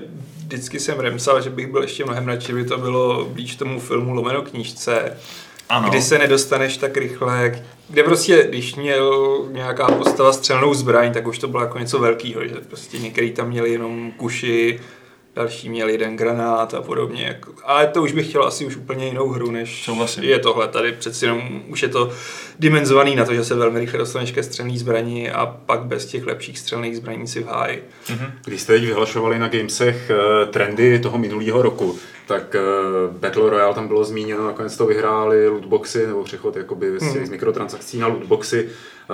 vždycky 0.51 0.81
jsem 0.81 1.01
remsal, 1.01 1.41
že 1.43 1.51
bych 1.51 1.67
byl 1.67 1.83
ještě 1.83 2.05
mnohem 2.05 2.27
radši, 2.29 2.53
kdyby 2.53 2.69
to 2.69 2.79
bylo 2.79 3.25
blíž 3.25 3.57
tomu 3.57 3.81
filmu 3.81 4.15
lomeno 4.15 4.43
knížce, 4.43 5.17
Ano. 5.69 5.89
kdy 5.89 6.03
se 6.03 6.19
nedostaneš 6.19 6.77
tak 6.77 6.97
rychle, 6.97 7.63
kde 7.89 8.03
prostě, 8.03 8.47
když 8.49 8.75
měl 8.75 9.45
nějaká 9.53 9.87
postava 9.87 10.33
střelnou 10.33 10.75
zbraň, 10.75 11.13
tak 11.13 11.27
už 11.27 11.39
to 11.39 11.49
bylo 11.49 11.63
jako 11.63 11.79
něco 11.79 11.99
velkého, 11.99 12.47
že 12.47 12.55
prostě 12.69 12.99
některý 12.99 13.33
tam 13.33 13.49
měli 13.49 13.71
jenom 13.73 14.13
kuši, 14.17 14.81
další 15.37 15.69
měl 15.69 15.89
jeden 15.89 16.17
granát 16.17 16.75
a 16.75 16.83
podobně. 16.83 17.25
Jako, 17.25 17.53
ale 17.65 17.87
to 17.87 18.03
už 18.03 18.13
bych 18.13 18.29
chtěl 18.29 18.45
asi 18.45 18.67
už 18.67 18.77
úplně 18.77 19.07
jinou 19.07 19.29
hru, 19.29 19.51
než 19.51 19.85
Souhlasím. 19.85 20.25
je 20.25 20.39
tohle. 20.39 20.69
Tady 20.69 20.93
přeci 20.93 21.25
jenom 21.25 21.63
už 21.69 21.83
je 21.83 21.89
to 21.89 22.11
dimenzovaný 22.59 23.17
na 23.17 23.25
to, 23.25 23.35
že 23.35 23.45
se 23.45 23.55
velmi 23.55 23.81
rychle 23.81 23.99
dostaneš 23.99 24.33
ke 24.33 24.43
střelné 24.43 24.79
zbraní 24.79 25.31
a 25.31 25.47
pak 25.67 25.81
bez 25.81 26.07
těch 26.07 26.27
lepších 26.27 26.59
střelných 26.59 26.97
zbraní 26.97 27.27
si 27.29 27.43
v 27.43 27.47
háji. 27.47 27.85
Když 28.45 28.61
jste 28.63 28.73
teď 28.73 28.85
vyhlašovali 28.85 29.39
na 29.39 29.49
Gamesech 29.49 30.11
eh, 30.11 30.47
trendy 30.47 30.99
toho 30.99 31.19
minulého 31.19 31.63
roku, 31.63 31.99
tak 32.27 32.55
eh, 32.55 32.61
Battle 33.11 33.51
Royale 33.51 33.75
tam 33.75 33.89
bylo 33.89 34.05
zmíněno, 34.05 34.47
nakonec 34.47 34.77
to 34.77 34.87
vyhráli 34.87 35.49
lootboxy, 35.49 36.07
nebo 36.07 36.25
přechod 36.25 36.57
jakoby 36.57 36.99
z, 36.99 37.13
těch- 37.13 37.27
z 37.27 37.31
mikrotransakcí 37.31 37.99
na 37.99 38.07
lootboxy. 38.07 38.69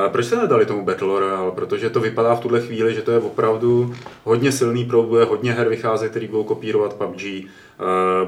Eh, 0.05 0.09
Proč 0.11 0.27
jste 0.27 0.37
nedali 0.37 0.67
tomu 0.67 0.85
Battle 0.85 1.21
Royale? 1.21 1.51
Protože 1.51 1.91
to 1.91 2.01
vypadá 2.01 2.35
v 2.35 2.41
tuhle 2.41 2.61
chvíli, 2.61 2.95
že 2.95 3.03
to 3.03 3.11
je 3.11 3.19
opravdu 3.19 3.95
hodně 4.25 4.53
silný 4.53 4.85
pro, 4.85 5.03
bude 5.03 5.25
hodně 5.25 5.53
her 5.53 5.69
vycházet, 5.69 6.09
který 6.11 6.27
budou 6.29 6.45
kopírovat 6.45 6.95
PUBG, 6.95 7.23
eh, 7.25 7.45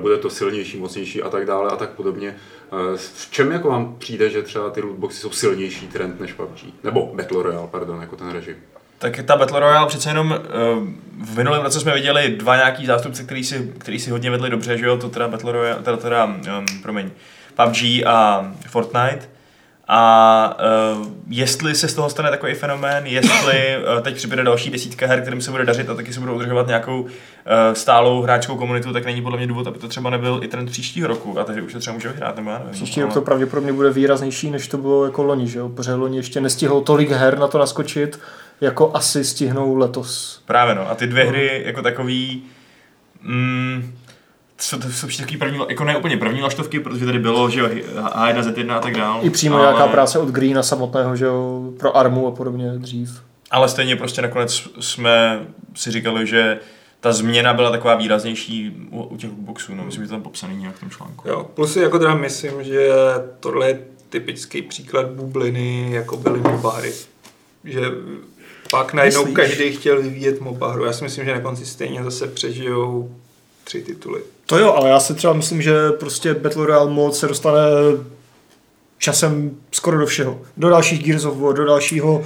bude 0.00 0.16
to 0.16 0.30
silnější, 0.30 0.78
mocnější 0.78 1.22
a 1.22 1.28
tak 1.30 1.46
dále 1.46 1.70
a 1.70 1.76
tak 1.76 1.90
podobně. 1.90 2.36
Eh, 2.72 2.96
V 2.96 3.30
čem 3.30 3.52
jako 3.52 3.68
vám 3.68 3.94
přijde, 3.98 4.30
že 4.30 4.42
třeba 4.42 4.70
ty 4.70 4.80
lootboxy 4.80 5.20
jsou 5.20 5.30
silnější 5.30 5.86
trend 5.88 6.20
než 6.20 6.32
PUBG? 6.32 6.64
Nebo 6.84 7.10
Battle 7.14 7.42
Royale, 7.42 7.68
pardon, 7.70 8.00
jako 8.00 8.16
ten 8.16 8.30
režim. 8.30 8.56
Tak 8.98 9.20
ta 9.24 9.36
Battle 9.36 9.60
Royale 9.60 9.86
přece 9.88 10.10
jenom 10.10 10.30
uh, 10.30 10.86
v 11.24 11.36
minulém 11.36 11.62
roce 11.62 11.80
jsme 11.80 11.94
viděli 11.94 12.28
dva 12.28 12.56
nějaký 12.56 12.86
zástupce, 12.86 13.22
který 13.22 13.44
si, 13.44 13.72
který 13.78 13.98
si 13.98 14.10
hodně 14.10 14.30
vedli 14.30 14.50
dobře, 14.50 14.78
že 14.78 14.86
jo, 14.86 14.96
to 14.96 15.08
teda 15.08 15.28
Battle 15.28 15.52
Royale, 15.52 15.82
teda, 15.82 15.96
teda 15.96 16.24
um, 16.24 16.66
promiň, 16.82 17.10
PUBG 17.56 17.82
a 18.06 18.52
Fortnite. 18.68 19.37
A 19.90 20.56
uh, 20.98 21.06
jestli 21.28 21.74
se 21.74 21.88
z 21.88 21.94
toho 21.94 22.10
stane 22.10 22.30
takový 22.30 22.54
fenomén, 22.54 23.06
jestli 23.06 23.76
uh, 23.96 24.00
teď 24.02 24.14
přibude 24.14 24.44
další 24.44 24.70
desítka 24.70 25.06
her, 25.06 25.20
kterým 25.22 25.40
se 25.40 25.50
bude 25.50 25.64
dařit 25.64 25.90
a 25.90 25.94
taky 25.94 26.12
se 26.12 26.20
budou 26.20 26.34
udržovat 26.34 26.66
nějakou 26.66 27.00
uh, 27.00 27.08
stálou 27.72 28.22
hráčskou 28.22 28.56
komunitu, 28.56 28.92
tak 28.92 29.04
není 29.04 29.22
podle 29.22 29.38
mě 29.38 29.46
důvod, 29.46 29.66
aby 29.66 29.78
to 29.78 29.88
třeba 29.88 30.10
nebyl 30.10 30.40
i 30.42 30.48
trend 30.48 30.70
příštího 30.70 31.08
roku 31.08 31.38
a 31.38 31.44
takže 31.44 31.62
už 31.62 31.72
to 31.72 31.78
třeba 31.78 31.94
může 31.94 32.08
vyhrát, 32.08 32.36
nebo 32.36 32.50
já 32.50 32.58
nevím. 32.58 32.72
Příští 32.72 33.02
rok 33.02 33.14
to 33.14 33.20
pravděpodobně 33.20 33.72
bude 33.72 33.90
výraznější, 33.90 34.50
než 34.50 34.68
to 34.68 34.78
bylo 34.78 35.04
jako 35.04 35.22
loni, 35.22 35.48
že 35.48 35.58
jo? 35.58 35.68
Protože 35.68 35.94
loni 35.94 36.16
ještě 36.16 36.40
nestihlo 36.40 36.80
tolik 36.80 37.10
her 37.10 37.38
na 37.38 37.48
to 37.48 37.58
naskočit, 37.58 38.20
jako 38.60 38.90
asi 38.94 39.24
stihnou 39.24 39.76
letos. 39.76 40.42
Právě 40.46 40.74
no. 40.74 40.90
A 40.90 40.94
ty 40.94 41.06
dvě 41.06 41.24
hry 41.24 41.62
jako 41.66 41.82
takový... 41.82 42.42
Mm, 43.22 43.94
jsou 44.60 44.78
to 44.78 44.88
jsou 44.88 45.06
takový 45.18 45.36
první, 45.36 45.58
jako 45.68 45.84
ne 45.84 45.96
úplně 45.96 46.16
první 46.16 46.42
laštovky, 46.42 46.80
protože 46.80 47.06
tady 47.06 47.18
bylo, 47.18 47.50
že 47.50 47.60
jo, 47.60 47.68
H1Z1 47.68 48.72
a 48.72 48.80
tak 48.80 48.94
dál. 48.96 49.20
I 49.22 49.30
přímo 49.30 49.56
ale, 49.56 49.64
nějaká 49.64 49.86
práce 49.86 50.18
od 50.18 50.28
Greena 50.28 50.62
samotného, 50.62 51.16
že 51.16 51.24
jo, 51.24 51.70
pro 51.78 51.96
Armu 51.96 52.26
a 52.26 52.30
podobně 52.30 52.72
dřív. 52.72 53.22
Ale 53.50 53.68
stejně 53.68 53.96
prostě 53.96 54.22
nakonec 54.22 54.68
jsme 54.80 55.46
si 55.74 55.90
říkali, 55.90 56.26
že 56.26 56.58
ta 57.00 57.12
změna 57.12 57.54
byla 57.54 57.70
taková 57.70 57.94
výraznější 57.94 58.76
u, 58.90 59.02
u 59.02 59.16
těch 59.16 59.30
boxů, 59.30 59.74
no, 59.74 59.84
myslím, 59.84 60.04
že 60.04 60.08
to 60.08 60.14
tam 60.14 60.22
popsaný 60.22 60.56
nějak 60.56 60.76
v 60.76 60.80
tom 60.80 60.90
článku. 60.90 61.28
Jo, 61.28 61.50
plus 61.54 61.72
si 61.72 61.80
jako 61.80 61.98
teda 61.98 62.14
myslím, 62.14 62.64
že 62.64 62.88
tohle 63.40 63.68
je 63.68 63.80
typický 64.08 64.62
příklad 64.62 65.06
bubliny, 65.06 65.92
jako 65.92 66.16
byly 66.16 66.40
MOBA 66.40 66.70
hry. 66.70 66.92
Že 67.64 67.80
pak 68.70 68.94
najednou 68.94 69.20
Myslíš? 69.20 69.36
každý 69.36 69.72
chtěl 69.72 70.02
vyvíjet 70.02 70.40
MOBA 70.40 70.72
hru. 70.72 70.84
Já 70.84 70.92
si 70.92 71.04
myslím, 71.04 71.24
že 71.24 71.34
na 71.34 71.40
konci 71.40 71.66
stejně 71.66 72.04
zase 72.04 72.26
přežijou 72.26 73.14
tři 73.68 73.82
tituly. 73.82 74.20
To 74.46 74.58
jo, 74.58 74.72
ale 74.72 74.90
já 74.90 75.00
si 75.00 75.14
třeba 75.14 75.32
myslím, 75.32 75.62
že 75.62 75.90
prostě 75.90 76.34
Battle 76.34 76.66
Royale 76.66 76.90
mod 76.90 77.14
se 77.14 77.28
dostane 77.28 77.60
časem 78.98 79.50
skoro 79.72 79.98
do 79.98 80.06
všeho. 80.06 80.40
Do 80.56 80.68
dalších 80.68 81.04
Gears 81.04 81.24
of 81.24 81.36
War, 81.36 81.54
do 81.54 81.64
dalšího 81.64 82.24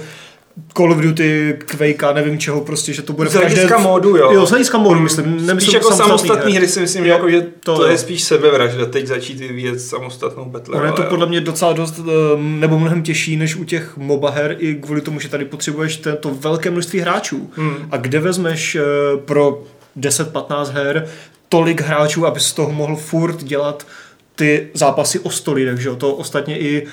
Call 0.77 0.91
of 0.91 0.97
Duty, 0.97 1.59
Quake, 1.65 2.15
nevím 2.15 2.39
čeho, 2.39 2.61
prostě, 2.61 2.93
že 2.93 3.01
to 3.01 3.13
bude 3.13 3.29
Z 3.29 3.33
hlediska 3.33 3.77
módu, 3.77 4.17
jo. 4.17 4.31
Jo, 4.31 4.45
z 4.45 4.49
hlediska 4.49 4.77
módu, 4.77 4.99
myslím. 4.99 5.25
Nemyslím 5.25 5.59
Spíš 5.59 5.73
jako 5.73 5.91
samostatný 5.91 6.27
samostatný 6.27 6.55
hry 6.55 6.67
si 6.67 6.79
myslím, 6.79 7.03
že, 7.03 7.09
Jo, 7.09 7.15
jako, 7.15 7.29
že 7.29 7.41
to 7.41 7.75
to, 7.75 7.83
jo. 7.83 7.91
je 7.91 7.97
spíš 7.97 8.23
sebevražda, 8.23 8.85
teď 8.85 9.07
začít 9.07 9.39
vyvíjet 9.39 9.79
samostatnou 9.79 10.45
Battle 10.45 10.75
Ono 10.75 10.85
je 10.85 10.91
to 10.91 11.03
podle 11.03 11.25
mě 11.25 11.41
docela 11.41 11.73
dost, 11.73 11.99
eh, 11.99 12.37
nebo 12.37 12.79
mnohem 12.79 13.03
těžší 13.03 13.37
než 13.37 13.55
u 13.55 13.63
těch 13.63 13.97
MOBA 13.97 14.29
her, 14.29 14.55
i 14.59 14.75
kvůli 14.75 15.01
tomu, 15.01 15.19
že 15.19 15.29
tady 15.29 15.45
potřebuješ 15.45 15.97
to, 15.97 16.15
to 16.15 16.29
velké 16.29 16.71
množství 16.71 16.99
hráčů. 16.99 17.51
Hmm. 17.53 17.75
A 17.91 17.97
kde 17.97 18.19
vezmeš 18.19 18.75
eh, 18.75 18.81
pro 19.25 19.63
10-15 19.97 20.71
her 20.71 21.07
tolik 21.53 21.81
hráčů, 21.81 22.25
aby 22.25 22.39
z 22.39 22.53
toho 22.53 22.71
mohl 22.71 22.95
furt 22.95 23.43
dělat 23.43 23.87
ty 24.35 24.67
zápasy 24.73 25.19
o 25.19 25.29
100 25.29 25.53
lidech, 25.53 25.79
že 25.79 25.89
jo? 25.89 25.95
To 25.95 26.15
ostatně 26.15 26.59
i 26.59 26.87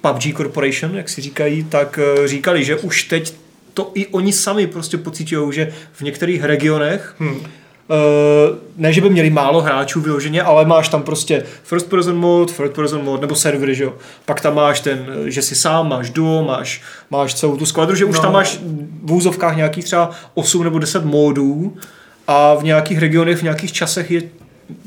PUBG 0.00 0.36
Corporation, 0.36 0.96
jak 0.96 1.08
si 1.08 1.20
říkají, 1.20 1.64
tak 1.64 1.98
eh, 2.02 2.28
říkali, 2.28 2.64
že 2.64 2.76
už 2.76 3.04
teď 3.04 3.34
to 3.74 3.90
i 3.94 4.06
oni 4.06 4.32
sami 4.32 4.66
prostě 4.66 4.98
pocitují, 4.98 5.52
že 5.52 5.72
v 5.92 6.02
některých 6.02 6.44
regionech 6.44 7.14
Hmm. 7.18 7.34
Uh, 7.36 8.56
ne, 8.76 8.92
že 8.92 9.00
by 9.00 9.10
měli 9.10 9.30
málo 9.30 9.60
hráčů 9.60 10.00
vyloženě, 10.00 10.42
ale 10.42 10.64
máš 10.64 10.88
tam 10.88 11.02
prostě 11.02 11.44
first 11.62 11.90
person 11.90 12.16
mode, 12.16 12.52
third 12.52 12.72
person 12.72 13.04
mode 13.04 13.20
nebo 13.20 13.34
servery, 13.34 13.74
že 13.74 13.84
jo. 13.84 13.94
Pak 14.24 14.40
tam 14.40 14.54
máš 14.54 14.80
ten, 14.80 15.06
eh, 15.26 15.30
že 15.30 15.42
si 15.42 15.54
sám, 15.54 15.88
máš 15.88 16.10
duo, 16.10 16.44
máš, 16.44 16.82
máš 17.10 17.34
celou 17.34 17.56
tu 17.56 17.66
skladru, 17.66 17.96
že 17.96 18.04
už 18.04 18.16
No. 18.16 18.22
tam 18.22 18.32
máš 18.32 18.58
v 19.02 19.12
úzovkách 19.12 19.56
nějakých 19.56 19.84
třeba 19.84 20.10
8 20.34 20.64
nebo 20.64 20.78
10 20.78 21.04
módů 21.04 21.76
a 22.30 22.54
v 22.54 22.64
nějakých 22.64 22.98
regionech, 22.98 23.38
v 23.38 23.42
nějakých 23.42 23.72
časech 23.72 24.10
je 24.10 24.22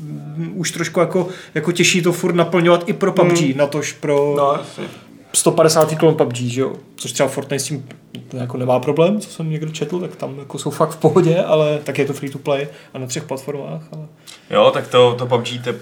mm, 0.00 0.52
už 0.54 0.70
trošku 0.70 1.00
jako, 1.00 1.28
jako 1.54 1.72
těžší 1.72 2.02
to 2.02 2.12
furt 2.12 2.34
naplňovat 2.34 2.88
i 2.88 2.92
pro 2.92 3.12
PUBG, 3.12 3.38
Hmm. 3.40 3.52
natož 3.56 3.92
pro 3.92 4.34
No, 4.36 4.54
jasně. 4.58 4.84
150 5.32 5.94
klon 5.98 6.14
PUBG, 6.14 6.36
že 6.36 6.60
jo? 6.60 6.72
Což 6.96 7.12
třeba 7.12 7.28
Fortnite 7.28 7.64
s 7.64 7.66
tím 7.66 7.88
jako 8.32 8.56
nemá 8.56 8.80
problém, 8.80 9.20
co 9.20 9.30
jsem 9.30 9.50
někdo 9.50 9.70
četl, 9.70 10.00
tak 10.00 10.16
tam 10.16 10.38
jako 10.38 10.58
jsou 10.58 10.70
fakt 10.70 10.90
v 10.90 10.96
pohodě, 10.96 11.42
ale 11.42 11.78
tak 11.84 11.98
je 11.98 12.04
to 12.04 12.12
free 12.12 12.30
to 12.30 12.38
play 12.38 12.68
a 12.94 12.98
na 12.98 13.06
třech 13.06 13.24
platformách. 13.24 13.82
Ale... 13.92 14.06
Jo, 14.50 14.70
tak 14.74 14.88
to, 14.88 15.14
to 15.18 15.26
PUBG, 15.26 15.64
to 15.64 15.72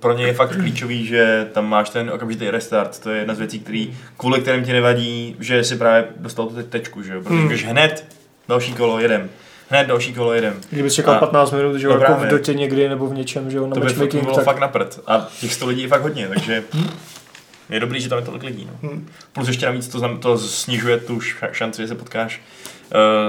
pro 0.00 0.12
ně 0.12 0.24
je 0.26 0.34
fakt 0.34 0.56
klíčový, 0.56 1.06
že 1.06 1.48
tam 1.52 1.68
máš 1.68 1.90
ten 1.90 2.10
okamžitý 2.10 2.50
restart. 2.50 2.98
To 3.00 3.10
je 3.10 3.18
jedna 3.18 3.34
z 3.34 3.38
věcí, 3.38 3.60
který, 3.60 3.96
kvůli 4.16 4.40
kterým 4.40 4.64
ti 4.64 4.72
nevadí, 4.72 5.36
že 5.40 5.64
si 5.64 5.76
právě 5.76 6.04
dostal 6.16 6.46
tu 6.46 6.62
tečku, 6.62 7.02
že 7.02 7.14
jo? 7.14 7.20
Protože 7.20 7.34
Hmm. 7.34 7.48
když 7.48 7.64
hned 7.66 8.04
další 8.48 8.72
kolo 8.72 8.98
jedem, 9.00 9.30
hned 9.68 9.84
další 9.86 10.14
kolo 10.14 10.32
jedem. 10.32 10.54
Kdyby 10.70 10.90
čekal 10.90 11.14
A- 11.14 11.18
15 11.18 11.50
minut, 11.52 11.76
že 11.76 11.86
jo, 11.86 11.98
jako 11.98 12.14
v 12.14 12.26
dotě 12.28 12.54
někdy 12.54 12.88
nebo 12.88 13.06
v 13.06 13.14
něčem, 13.14 13.50
že 13.50 13.56
jo, 13.56 13.66
na 13.66 13.74
To 13.74 13.80
by 13.80 13.86
fakt 13.86 13.96
matchmaking, 13.96 14.22
bylo 14.24 14.36
tak 14.36 14.44
fakt 14.44 14.58
na 14.60 14.68
prd. 14.68 15.00
A 15.06 15.28
těch 15.40 15.54
100 15.54 15.66
lidí 15.66 15.82
je 15.82 15.88
fakt 15.88 16.02
hodně, 16.02 16.28
takže 16.28 16.64
je 17.70 17.80
dobrý, 17.80 18.00
že 18.00 18.08
tam 18.08 18.18
je 18.18 18.24
tolik 18.24 18.42
lidí. 18.42 18.68
No. 18.82 18.88
Hmm. 18.88 19.08
Plus 19.32 19.48
ještě 19.48 19.66
navíc 19.66 19.88
to, 19.88 19.98
znam, 19.98 20.18
to 20.18 20.38
snižuje 20.38 20.98
tu 20.98 21.20
šanci, 21.52 21.82
že 21.82 21.88
se 21.88 21.94
potkáš 21.94 22.40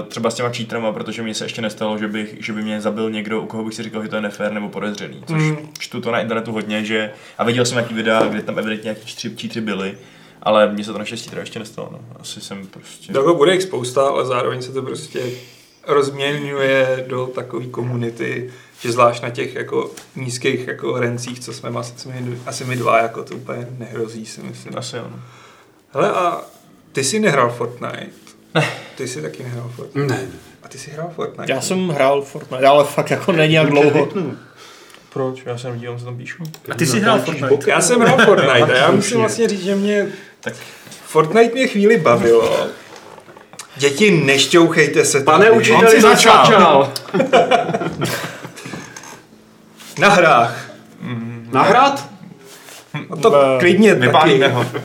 uh, 0.02 0.08
třeba 0.08 0.30
s 0.30 0.36
těma 0.36 0.50
cheaterama, 0.50 0.92
protože 0.92 1.22
mi 1.24 1.34
se 1.34 1.46
ještě 1.46 1.62
nestalo, 1.62 1.98
že, 1.98 2.08
bych, 2.08 2.36
že 2.40 2.54
by 2.54 2.62
mě 2.62 2.82
zabil 2.82 3.12
někdo, 3.12 3.42
u 3.42 3.46
koho 3.46 3.64
bych 3.64 3.74
si 3.74 3.84
říkal, 3.84 4.04
že 4.04 4.10
to 4.10 4.16
je 4.16 4.22
nefér 4.22 4.52
nebo 4.54 4.70
podezřelý. 4.70 5.24
Což 5.28 5.42
Hmm. 5.42 5.58
čtu 5.80 6.02
to 6.02 6.12
na 6.12 6.20
internetu 6.22 6.52
hodně, 6.52 6.86
že 6.86 7.12
a 7.38 7.44
viděl 7.44 7.66
jsem 7.66 7.76
nějaký 7.76 7.94
videa, 7.94 8.24
kde 8.28 8.42
tam 8.42 8.60
evidentně 8.60 8.84
nějaký 8.88 9.12
cheatery, 9.12 9.36
cheatery 9.42 9.62
byly, 9.62 9.98
ale 10.44 10.72
mně 10.72 10.84
se 10.84 10.92
to 10.92 10.98
naštěstí 10.98 11.30
teda 11.30 11.42
ještě 11.42 11.60
nestalo. 11.60 11.90
No. 11.92 12.00
Asi 12.20 12.42
jsem 12.42 12.68
prostě... 12.68 13.14
Jako 13.14 13.36
bude 13.36 13.54
jich 13.54 13.64
spousta, 13.64 14.02
ale 14.08 14.26
zároveň 14.26 14.62
se 14.62 14.72
to 14.72 14.82
prostě 14.82 15.20
rozměňuje 15.88 17.06
do 17.08 17.28
takové 17.28 17.66
komunity, 17.66 18.50
že 18.82 18.92
zvlášť 18.92 19.24
na 19.24 19.30
těch 19.30 19.56
jako 19.56 19.92
nízkých 20.16 20.68
jako 20.68 21.00
rencích, 21.00 21.40
co 21.40 21.54
jsme 21.54 21.70
asi 21.80 21.94
my, 22.10 22.38
asi 22.46 22.66
my 22.66 22.76
dva, 22.76 23.02
jako 23.02 23.24
to 23.24 23.36
úplně 23.36 23.68
nehrozí, 23.78 24.26
si 24.26 24.42
myslím. 24.42 24.78
Asi 24.78 24.96
jo. 24.98 25.04
No. 25.12 25.20
Hele 25.94 26.12
a 26.12 26.42
ty 26.92 27.04
jsi 27.04 27.20
nehrál 27.20 27.50
Fortnite? 27.50 28.10
Ne. 28.54 28.70
Ty 28.98 29.08
jsi 29.08 29.22
taky 29.22 29.44
nehrál 29.44 29.72
Fortnite? 29.76 30.08
Ne, 30.14 30.28
A 30.64 30.68
ty 30.68 30.78
jsi 30.78 30.92
hrál 30.92 31.12
Fortnite? 31.16 31.52
já 31.54 31.62
jsem 31.62 31.90
hrál 31.90 32.22
Fortnite, 32.22 32.66
ale 32.68 32.84
fakt 32.84 33.12
jako 33.12 33.32
není 33.32 33.54
jak 33.54 33.70
dlouho. 33.70 34.10
Proč? 35.14 35.44
Já 35.46 35.58
se 35.58 35.72
dívám, 35.76 36.00
co 36.00 36.06
tam 36.06 36.18
píšu. 36.18 36.44
A 36.72 36.76
ty 36.76 36.86
jsi 36.86 37.00
hrál 37.00 37.20
Fortnite? 37.20 37.70
Já 37.72 37.82
jsem 37.82 38.00
hrál 38.00 38.26
Fortnite 38.26 38.64
a 38.64 38.76
já 38.78 38.92
musím 38.92 39.18
vlastně 39.18 39.48
říct, 39.50 39.64
že 39.64 39.76
mě 39.76 40.08
Tak 40.42 40.54
Fortnite 41.06 41.54
mě 41.54 41.68
chvíli 41.68 41.98
bavilo. 41.98 42.68
Děti, 43.78 44.12
nešťouchejte 44.12 45.06
se. 45.06 45.22
Pane 45.22 45.46
tady. 45.46 45.58
učiteli, 45.58 45.86
On 45.86 45.92
si 45.92 46.02
začal. 46.02 46.46
začal. 46.46 46.94
Na 50.00 50.10
hrách. 50.10 50.70
Nahrát? 51.52 52.10
No 53.10 53.18
to 53.18 53.30
Ne. 53.32 53.60
klidně 53.60 53.94
taky. 53.94 54.06
vypálíme 54.06 54.48
ho. 54.48 54.66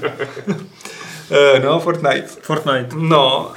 Eh, 1.33 1.61
No, 1.61 1.81
Fortnite. 1.81 2.27
Fortnite. 2.43 2.89
No, 2.97 3.53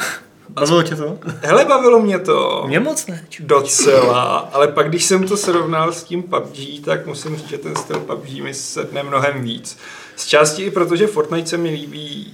Bavilo 0.49 0.83
tě 0.83 0.95
to? 0.95 1.17
hele, 1.41 1.65
bavilo 1.65 1.99
mě 1.99 2.19
to. 2.19 2.63
Mě 2.67 2.79
moc 2.79 3.07
ne. 3.07 3.25
Docela, 3.39 4.49
ale 4.53 4.67
pak 4.67 4.89
když 4.89 5.03
jsem 5.05 5.27
to 5.27 5.37
srovnal 5.37 5.91
s 5.91 6.03
tím 6.03 6.23
PUBG, 6.23 6.85
tak 6.85 7.05
musím 7.05 7.35
říct, 7.35 7.49
že 7.49 7.57
ten 7.57 7.75
styl 7.75 7.99
PUBG 7.99 8.29
mi 8.43 8.53
sedne 8.53 9.03
mnohem 9.03 9.41
víc. 9.43 9.77
Z 10.15 10.25
části 10.25 10.63
i 10.63 10.71
proto, 10.71 10.95
že 10.95 11.07
Fortnite 11.07 11.49
se 11.49 11.57
mi 11.57 11.69
líbí, 11.69 12.33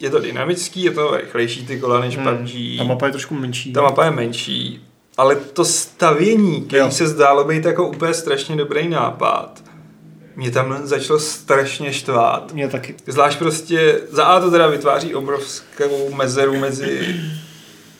je 0.00 0.10
to 0.10 0.18
dynamický, 0.20 0.82
je 0.82 0.90
to 0.90 1.16
rychlejší 1.16 1.66
ty 1.66 1.80
kola 1.80 2.00
než 2.00 2.16
Hmm. 2.16 2.38
PUBG. 2.38 2.78
Ta 2.78 2.84
mapa 2.84 3.06
je 3.06 3.12
trošku 3.12 3.34
menší. 3.34 3.72
Ta 3.72 3.82
mapa 3.82 4.04
je 4.04 4.10
menší, 4.10 4.84
ale 5.16 5.36
to 5.36 5.64
stavění, 5.64 6.62
který 6.62 6.82
Jo. 6.82 6.90
se 6.90 7.06
zdálo 7.08 7.44
být 7.44 7.64
jako 7.64 7.88
úplně 7.88 8.14
strašně 8.14 8.56
dobrý 8.56 8.88
nápad, 8.88 9.62
mě 10.36 10.50
tam 10.50 10.80
začalo 10.86 11.18
strašně 11.18 11.92
štvát. 11.92 12.52
Mě 12.52 12.68
taky. 12.68 12.94
Zvlášť 13.06 13.38
prostě, 13.38 14.00
za 14.10 14.24
A 14.24 14.40
to 14.40 14.50
teda 14.50 14.66
vytváří 14.66 15.14
obrovskou 15.14 16.10
mezeru 16.14 16.56
mezi 16.58 17.16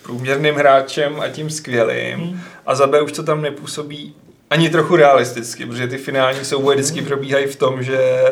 průměrným 0.02 0.54
hráčem 0.54 1.21
a 1.21 1.28
tím 1.28 1.50
skvělým. 1.50 2.42
A 2.66 2.75
za 2.75 2.87
B 2.87 3.02
už 3.02 3.12
to 3.12 3.23
tam 3.23 3.42
nepůsobí 3.42 4.14
ani 4.50 4.71
trochu 4.71 4.97
realisticky, 4.97 5.66
protože 5.66 5.88
ty 5.88 5.99
finální 5.99 6.45
souboje 6.45 6.76
vždycky 6.76 7.02
probíhají 7.02 7.47
v 7.47 7.57
tom, 7.57 7.83
že 7.83 8.23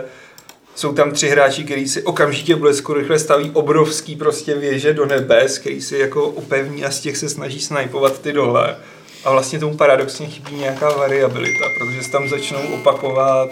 jsou 0.78 0.92
tam 0.92 1.12
tři 1.12 1.28
hráči, 1.28 1.64
kteří 1.64 1.88
si 1.88 2.02
okamžitě 2.02 2.56
blesku 2.56 2.94
rychle 2.94 3.18
staví 3.18 3.50
obrovský 3.54 4.16
prostě 4.16 4.54
věže 4.54 4.92
do 4.92 5.06
nebes, 5.06 5.58
který 5.58 5.80
si 5.80 5.98
jako 5.98 6.28
upevní 6.28 6.84
a 6.84 6.90
z 6.90 7.00
těch 7.00 7.16
se 7.16 7.28
snaží 7.28 7.60
snajpovat 7.60 8.20
ty 8.20 8.32
dole. 8.32 8.76
A 9.24 9.30
vlastně 9.30 9.58
tomu 9.58 9.76
paradoxně 9.76 10.26
chybí 10.26 10.56
nějaká 10.56 10.90
variabilita, 10.90 11.64
protože 11.78 12.02
se 12.02 12.10
tam 12.10 12.28
začnou 12.28 12.60
opakovat 12.74 13.50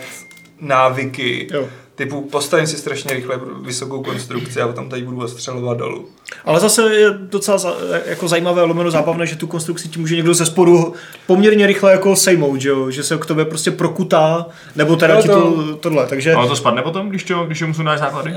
návyky, 0.60 1.48
Jo. 1.52 1.68
Typu 1.96 2.20
postavím 2.22 2.66
si 2.66 2.76
strašně 2.76 3.14
rychle 3.14 3.40
vysokou 3.62 4.02
konstrukci 4.02 4.60
a 4.60 4.66
potom 4.66 4.88
tady 4.88 5.02
budu 5.02 5.22
ostřelovat 5.24 5.78
dolů. 5.78 6.08
Ale 6.44 6.60
zase 6.60 6.94
je 6.94 7.10
docela 7.10 7.58
za, 7.58 7.74
jako 8.06 8.28
zajímavé, 8.28 8.62
lomeno 8.62 8.90
zábavné, 8.90 9.26
že 9.26 9.36
tu 9.36 9.46
konstrukci 9.46 9.88
ti 9.88 9.98
může 10.00 10.16
někdo 10.16 10.34
ze 10.34 10.46
spodu 10.46 10.94
poměrně 11.26 11.66
rychle 11.66 11.92
jako 11.92 12.16
sejmout, 12.16 12.60
že, 12.60 12.68
jo? 12.68 12.90
že 12.90 13.02
se 13.02 13.18
k 13.18 13.26
tobě 13.26 13.44
prostě 13.44 13.70
prokutá, 13.70 14.46
nebo 14.76 14.96
teda 14.96 15.14
Jo, 15.14 15.22
ti 15.22 15.28
to- 15.28 15.34
to, 15.64 15.76
tohle. 15.76 16.06
Takže 16.06 16.34
Ale 16.34 16.48
to 16.48 16.56
spadne 16.56 16.82
potom, 16.82 17.08
když, 17.08 17.24
to, 17.24 17.44
když 17.44 17.62
mu 17.62 17.74
sundáš 17.74 17.98
základy? 17.98 18.34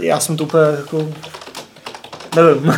já 0.00 0.20
jsem 0.20 0.36
to 0.36 0.44
úplně 0.44 0.62
jako... 0.78 1.08
Nevím, 2.36 2.72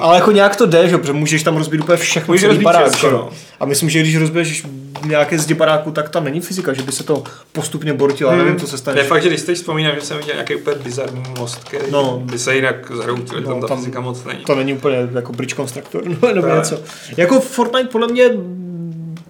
ale 0.00 0.14
jako 0.18 0.32
nějak 0.32 0.56
to 0.56 0.66
jde, 0.66 0.88
že? 0.88 0.98
protože 0.98 1.12
můžeš 1.12 1.42
tam 1.42 1.56
rozbít 1.56 1.80
úplně 1.80 1.96
všechno, 1.98 2.32
Můžeš 2.32 2.48
celý 2.48 2.58
barák. 2.64 2.92
všechno. 2.92 3.28
A 3.60 3.64
myslím, 3.64 3.90
že 3.90 4.00
když 4.00 4.16
rozbiješ 4.16 4.66
nějaké 5.06 5.38
zdi 5.38 5.54
baráku, 5.54 5.90
tak 5.90 6.08
tam 6.08 6.24
není 6.24 6.40
fyzika, 6.40 6.72
že 6.72 6.82
by 6.82 6.92
se 6.92 7.04
to 7.04 7.22
postupně 7.52 7.92
bortilo, 7.92 8.30
hmm. 8.30 8.38
nevím, 8.38 8.56
co 8.56 8.66
se 8.66 8.78
stane. 8.78 9.00
je 9.00 9.04
fakt, 9.04 9.22
že 9.22 9.28
když 9.28 9.42
teď 9.42 9.56
vzpomínám, 9.56 9.94
že 9.94 10.00
jsem 10.00 10.16
viděl 10.18 10.34
nějaký 10.34 10.56
úplně 10.56 10.76
bizarní 10.76 11.22
most, 11.38 11.64
který 11.64 11.84
No. 11.90 12.20
by 12.24 12.38
se 12.38 12.54
jinak 12.54 12.92
zhroutil, 12.94 13.40
No, 13.40 13.48
tam 13.50 13.60
ta 13.60 13.66
tam- 13.66 13.78
fyzika 13.78 14.00
moc 14.00 14.24
není. 14.24 14.44
To 14.44 14.54
není 14.54 14.72
úplně 14.74 15.08
jako 15.14 15.32
bridge 15.32 15.54
constructor 15.54 16.02
no, 16.22 16.28
nebo 16.34 16.46
Ne. 16.48 16.54
něco. 16.54 16.78
Jako 17.16 17.40
Fortnite 17.40 17.88
podle 17.88 18.08
mě 18.08 18.24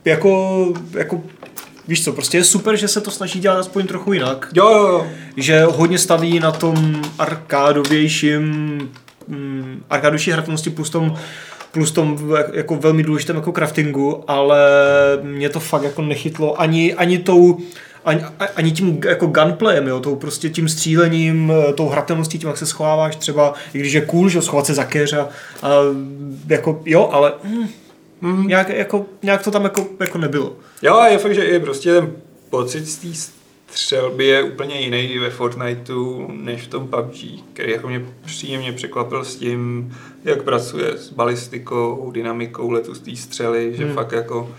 jako, 0.04 0.66
jako 0.92 1.20
víš 1.88 2.04
co, 2.04 2.12
prostě 2.12 2.38
je 2.38 2.45
super, 2.45 2.76
že 2.76 2.88
se 2.88 3.00
to 3.00 3.11
snaží 3.11 3.40
dělat 3.40 3.59
aspoň 3.59 3.87
trochu 3.87 4.12
jinak. 4.12 4.49
Jo, 4.54 4.68
jo, 4.68 4.88
jo. 4.88 5.07
Že 5.37 5.64
hodně 5.64 5.99
staví 5.99 6.40
na 6.40 6.52
tom 6.52 7.02
arkádovějším, 7.18 8.42
mm, 9.28 9.83
arkádovější 9.90 10.30
hratelnosti 10.30 10.71
plus 10.71 10.90
tom 10.90 11.18
plus 11.73 11.90
tom 11.90 12.18
jako 12.52 12.76
velmi 12.76 13.02
důležitém 13.02 13.37
jako 13.37 13.52
craftingu, 13.52 14.25
ale 14.26 14.59
mě 15.23 15.49
to 15.49 15.61
fakt 15.61 15.83
jako 15.83 16.02
nechytlo 16.02 16.61
ani, 16.61 16.95
ani 16.95 17.18
tou 17.18 17.59
ani, 18.04 18.21
ani 18.57 18.73
tím 18.73 19.00
jako 19.09 19.26
gunplayem, 19.26 19.87
jo, 19.87 20.00
tou 20.00 20.16
prostě 20.16 20.50
tím 20.50 20.68
střílením, 20.68 21.52
tou 21.75 21.88
hratelností, 21.88 22.38
tím, 22.38 22.49
jak 22.49 22.59
se 22.59 22.66
schováváš 22.66 23.16
třeba, 23.16 23.54
i 23.75 23.78
když 23.78 23.92
je 23.92 24.00
cool, 24.00 24.28
že 24.28 24.42
schovat 24.42 24.66
se 24.66 24.75
za 24.75 24.85
keř 24.85 25.12
a, 25.12 25.28
a 25.62 25.71
jako, 26.49 26.83
jo, 26.85 27.09
ale 27.12 27.33
mm, 27.45 27.68
mm. 28.20 28.46
Nějak, 28.46 28.68
jako, 28.68 29.06
nějak 29.22 29.42
to 29.44 29.50
tam 29.50 29.64
jako, 29.64 29.87
jako 30.00 30.18
nebylo. 30.18 30.56
Jo, 30.82 30.94
a 30.96 31.08
je 31.08 31.18
fakt, 31.18 31.34
že 31.34 31.44
je 31.44 31.60
prostě 31.60 31.92
ten 31.92 32.12
pocit 32.50 32.87
z 32.87 32.96
té 32.96 33.08
střelby 33.72 34.26
je 34.26 34.42
úplně 34.42 34.80
jiný 34.80 35.18
ve 35.18 35.30
Fortniteu 35.30 36.28
než 36.32 36.62
v 36.62 36.66
tom 36.68 36.88
PUBG, 36.88 37.16
který 37.52 37.72
jako 37.72 37.88
mě 37.88 38.06
příjemně 38.25 38.72
překvapil 38.72 39.25
s 39.25 39.37
tím, 39.37 39.92
jak 40.25 40.42
pracuje 40.42 40.90
s 40.98 41.10
balistikou, 41.10 42.10
dynamikou 42.14 42.70
letu 42.70 42.94
z 42.94 43.00
té 43.00 43.16
střely, 43.16 43.72
že 43.76 43.84
Hmm. 43.84 43.94
fakt 43.94 44.12
jako 44.12 44.50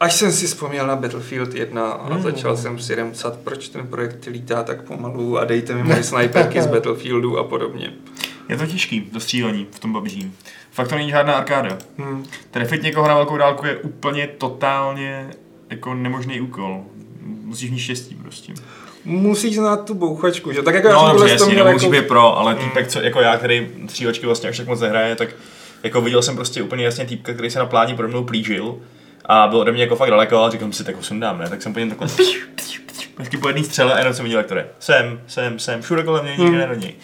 Až 0.00 0.14
jsem 0.14 0.32
si 0.32 0.46
vzpomněl 0.46 0.86
na 0.86 0.96
Battlefield 0.96 1.54
1 1.54 1.90
a 1.90 2.12
Hmm. 2.14 2.22
začal 2.22 2.56
jsem 2.56 2.78
si 2.78 2.94
remcat, 2.94 3.38
proč 3.44 3.68
ten 3.68 3.86
projekt 3.86 4.26
lítá 4.26 4.62
tak 4.62 4.82
pomalu 4.82 5.38
a 5.38 5.44
dejte 5.44 5.74
mi 5.74 5.82
moje 5.82 6.02
sniperky 6.02 6.62
z 6.62 6.66
Battlefieldu 6.72 7.38
a 7.38 7.44
podobně. 7.44 7.92
Je 8.48 8.56
to 8.56 8.66
těžký, 8.66 9.00
to 9.00 9.20
střílení 9.20 9.66
v 9.70 9.78
tom 9.78 9.92
PUBG. 9.92 10.12
Fakt 10.74 10.88
to 10.88 10.94
není 10.94 11.10
žádná 11.10 11.34
arkáda. 11.34 11.78
Hmm. 11.98 12.26
Trefit 12.50 12.82
někoho 12.82 13.08
na 13.08 13.14
velkou 13.14 13.36
dálku 13.36 13.66
je 13.66 13.76
úplně 13.76 14.26
totálně 14.26 15.30
jako 15.70 15.94
nemožný 15.94 16.40
úkol. 16.40 16.84
Musíš 17.22 17.70
mít 17.70 17.78
štěstí 17.78 18.14
prostě. 18.14 18.52
Musíš 19.04 19.54
znát 19.54 19.84
tu 19.84 19.94
bouchačku, 19.94 20.52
že? 20.52 20.62
Tak 20.62 20.74
jako 20.74 20.88
já 20.88 20.94
No 20.94 21.00
jsem 21.00 21.08
dobře, 21.08 21.20
tohle 21.20 21.36
to 21.36 21.42
jasně, 21.42 21.54
měl 21.54 21.64
nemusí 21.64 21.86
jako... 21.86 21.96
být 21.96 22.08
pro, 22.08 22.38
ale 22.38 22.54
týpek, 22.54 22.88
co, 22.88 23.00
jako 23.00 23.20
já, 23.20 23.36
který 23.36 23.68
střílečky 23.88 24.26
vlastně 24.26 24.48
až 24.48 24.56
tak 24.56 24.66
moc 24.66 24.80
nehraje, 24.80 25.16
tak 25.16 25.28
jako 25.82 26.00
viděl 26.00 26.22
jsem 26.22 26.36
prostě 26.36 26.62
úplně 26.62 26.84
jasně 26.84 27.04
týpka, 27.04 27.32
který 27.32 27.50
se 27.50 27.58
na 27.58 27.66
pláni 27.66 27.96
pode 27.96 28.08
mnou 28.08 28.24
plížil 28.24 28.76
a 29.24 29.46
byl 29.46 29.58
ode 29.58 29.72
mě 29.72 29.82
jako 29.82 29.96
fakt 29.96 30.10
daleko 30.10 30.42
a 30.42 30.50
říkal 30.50 30.72
si, 30.72 30.84
tak 30.84 30.96
ho 30.96 31.02
sundám, 31.02 31.38
ne? 31.38 31.48
Tak 31.48 31.62
jsem 31.62 31.72
po 31.72 31.78
něm 31.78 31.88
takhle 31.88 32.08
vždycky 33.16 33.36
po 33.36 33.48
jedné 33.48 33.64
střele 33.64 33.94
a 33.94 33.98
jenom 33.98 34.14
jsem 34.14 34.24
viděl, 34.24 34.38
jak 34.38 34.46
to 34.46 34.54
jde. 34.54 34.66
Sem, 34.78 35.20
sem, 35.26 35.58
sem, 35.58 35.82
všude 35.82 36.02
kolem 36.02 36.24
mě, 36.24 36.36
nikde 36.36 36.66
do 36.66 36.74
něj. 36.74 36.94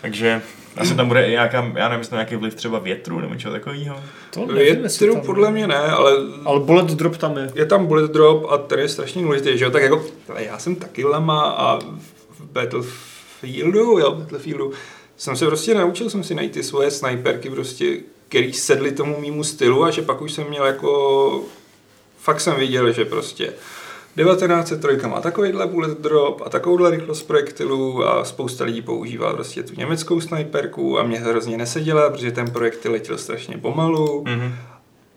Takže 0.00 0.42
asi 0.76 0.94
tam 0.94 1.08
bude 1.08 1.26
i 1.26 1.30
nějaká, 1.30 1.72
já 1.74 1.88
nevím, 1.88 2.00
jestli 2.00 2.14
nějaký 2.14 2.36
vliv 2.36 2.54
třeba 2.54 2.78
větru 2.78 3.20
nebo 3.20 3.34
něčeho 3.34 3.54
takového. 3.54 3.96
To 4.30 4.40
nevím, 4.46 4.56
Větru 4.82 5.12
tam- 5.14 5.22
podle 5.22 5.50
mě 5.50 5.66
ne, 5.66 5.76
ale 5.76 6.12
Ale 6.44 6.60
bullet 6.60 6.86
drop 6.86 7.16
tam 7.16 7.36
je. 7.36 7.50
je 7.54 7.66
tam 7.66 7.86
bullet 7.86 8.10
drop 8.10 8.46
a 8.50 8.58
ten 8.58 8.78
je 8.78 8.88
strašně 8.88 9.22
důležitý, 9.22 9.58
že 9.58 9.64
jo, 9.64 9.70
tak 9.70 9.82
jako, 9.82 10.04
ale 10.28 10.44
já 10.44 10.58
jsem 10.58 10.76
taky 10.76 11.04
lama 11.04 11.42
a 11.50 11.78
v 12.38 12.40
Battlefieldu, 12.52 13.98
jo, 13.98 14.10
Battlefieldu, 14.14 14.72
jsem 15.16 15.36
se 15.36 15.46
prostě 15.46 15.74
naučil 15.74 16.10
jsem 16.10 16.24
si 16.24 16.34
najít 16.34 16.52
ty 16.52 16.62
svoje 16.62 16.90
sniperky 16.90 17.50
prostě, 17.50 17.96
který 18.28 18.52
sedly 18.52 18.92
tomu 18.92 19.20
mýmu 19.20 19.44
stylu 19.44 19.84
a 19.84 19.90
že 19.90 20.02
pak 20.02 20.20
už 20.22 20.32
jsem 20.32 20.48
měl 20.48 20.64
jako, 20.66 21.42
fakt 22.20 22.40
jsem 22.40 22.56
viděl, 22.56 22.92
že 22.92 23.04
prostě 23.04 23.52
1903 24.16 25.06
má 25.06 25.20
takovýhle 25.20 25.66
bullet 25.66 26.00
drop 26.00 26.42
a 26.46 26.50
takovouhle 26.50 26.90
rychlost 26.90 27.22
projektilů 27.22 28.04
a 28.08 28.24
spousta 28.24 28.64
lidí 28.64 28.82
používá 28.82 29.32
prostě 29.32 29.62
tu 29.62 29.74
německou 29.76 30.20
sniperku 30.20 30.98
a 30.98 31.02
mě 31.02 31.18
hrozně 31.18 31.56
neseděla, 31.56 32.10
protože 32.10 32.32
ten 32.32 32.50
projektil 32.50 32.92
letěl 32.92 33.18
strašně 33.18 33.58
pomalu. 33.58 34.24
Mhm. 34.26 34.54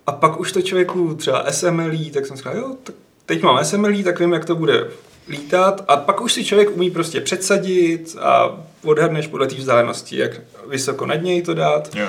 A 0.07 0.11
pak 0.11 0.39
už 0.39 0.51
to 0.51 0.61
člověku 0.61 1.15
třeba 1.15 1.51
SMLí, 1.51 2.11
tak 2.11 2.25
jsem 2.25 2.37
říkal, 2.37 2.57
jo, 2.57 2.75
tak 2.83 2.95
teď 3.25 3.43
mám 3.43 3.65
SMLí, 3.65 4.03
tak 4.03 4.19
vím, 4.19 4.33
jak 4.33 4.45
to 4.45 4.55
bude 4.55 4.87
lítat. 5.27 5.85
A 5.87 5.97
pak 5.97 6.21
už 6.21 6.33
si 6.33 6.45
člověk 6.45 6.75
umí 6.75 6.91
prostě 6.91 7.21
předsadit 7.21 8.15
a 8.21 8.57
odhadneš 8.83 9.27
podle 9.27 9.47
té 9.47 9.55
vzdálenosti, 9.55 10.17
jak 10.17 10.31
vysoko 10.67 11.05
nad 11.05 11.15
něj 11.15 11.41
to 11.41 11.53
dát. 11.53 11.95
Jo. 11.95 12.07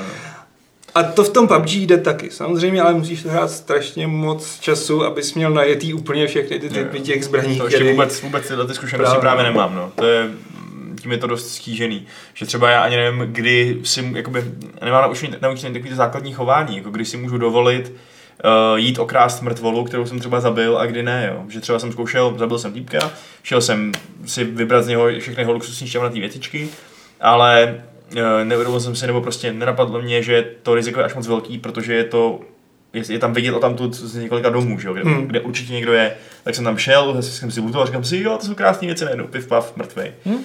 A 0.94 1.02
to 1.02 1.24
v 1.24 1.28
tom 1.28 1.48
PUBG 1.48 1.70
jde 1.72 1.98
taky. 1.98 2.30
Samozřejmě, 2.30 2.82
ale 2.82 2.94
musíš 2.94 3.22
to 3.22 3.28
hrát 3.28 3.50
strašně 3.50 4.06
moc 4.06 4.58
času, 4.60 5.04
abys 5.04 5.34
měl 5.34 5.50
najetý 5.50 5.94
úplně 5.94 6.26
všechny 6.26 6.58
ty 6.58 6.68
typy 6.70 7.00
těch 7.00 7.24
zbraní, 7.24 7.56
To 7.58 7.64
ještě 7.64 7.76
který- 7.76 7.90
vůbec, 7.90 8.22
vůbec 8.22 8.48
tyhle 8.48 8.66
ty 8.66 8.74
zkušenosti 8.74 9.10
Právě. 9.10 9.20
právě, 9.20 9.44
nemám, 9.44 9.74
no. 9.74 9.92
To 9.94 10.06
je, 10.06 10.28
tím 11.02 11.12
je 11.12 11.18
to 11.18 11.26
dost 11.26 11.54
stížený. 11.54 12.06
Že 12.34 12.46
třeba 12.46 12.70
já 12.70 12.82
ani 12.82 12.96
nevím, 12.96 13.18
kdy 13.32 13.76
si, 13.84 14.12
jakoby, 14.14 14.44
nemám 14.84 15.02
naučený, 15.02 15.34
naučený 15.42 15.72
takový 15.72 15.90
to 15.90 15.96
základní 15.96 16.32
chování, 16.32 16.76
jako 16.76 16.90
kdy 16.90 17.04
si 17.04 17.16
můžu 17.16 17.38
dovolit 17.38 17.92
uh, 17.92 18.78
jít 18.78 18.98
okrást 18.98 19.42
mrtvolu, 19.42 19.84
kterou 19.84 20.06
jsem 20.06 20.18
třeba 20.18 20.40
zabil 20.40 20.78
a 20.78 20.86
kdy 20.86 21.02
ne, 21.02 21.30
jo. 21.34 21.42
Že 21.48 21.60
třeba 21.60 21.78
jsem 21.78 21.92
zkoušel, 21.92 22.34
zabil 22.38 22.58
jsem 22.58 22.72
týpka, 22.72 23.10
šel 23.42 23.60
jsem 23.60 23.92
si 24.26 24.44
vybrat 24.44 24.84
z 24.84 24.88
něho 24.88 25.08
všechny 25.18 25.42
jeho 25.42 25.52
luxusní 25.52 25.86
šťavnatý 25.86 26.20
věcičky, 26.20 26.68
ale 27.20 27.80
neuvědomil 28.44 28.80
jsem 28.80 28.96
si, 28.96 29.06
nebo 29.06 29.20
prostě 29.20 29.52
nenapadlo 29.52 30.02
mě, 30.02 30.22
že 30.22 30.44
to 30.62 30.74
riziko 30.74 31.00
je 31.00 31.06
až 31.06 31.14
moc 31.14 31.26
velký, 31.26 31.58
protože 31.58 31.94
je 31.94 32.04
to 32.04 32.40
je, 32.92 33.02
je 33.12 33.18
tam 33.18 33.32
vidět 33.32 33.52
o 33.52 33.58
tamtud 33.58 33.94
z 33.94 34.14
několika 34.16 34.48
domů, 34.48 34.78
že 34.78 34.88
jo, 34.88 34.94
kde, 34.94 35.02
Hmm. 35.02 35.14
hmm. 35.14 35.26
kde 35.26 35.40
určitě 35.40 35.72
někdo 35.72 35.92
je, 35.92 36.14
tak 36.44 36.54
jsem 36.54 36.64
tam 36.64 36.76
šel, 36.78 37.22
jsem 37.22 37.50
si 37.50 37.60
lutoval, 37.60 37.86
říkám 37.86 38.04
si, 38.04 38.16
jo, 38.22 38.36
to 38.40 38.46
jsou 38.46 38.54
krásné 38.54 38.86
věci 38.86 39.04
najednou, 39.04 39.26
piv, 39.26 39.46
pav, 39.46 39.76
mrtvej. 39.76 40.12
Hmm. 40.24 40.38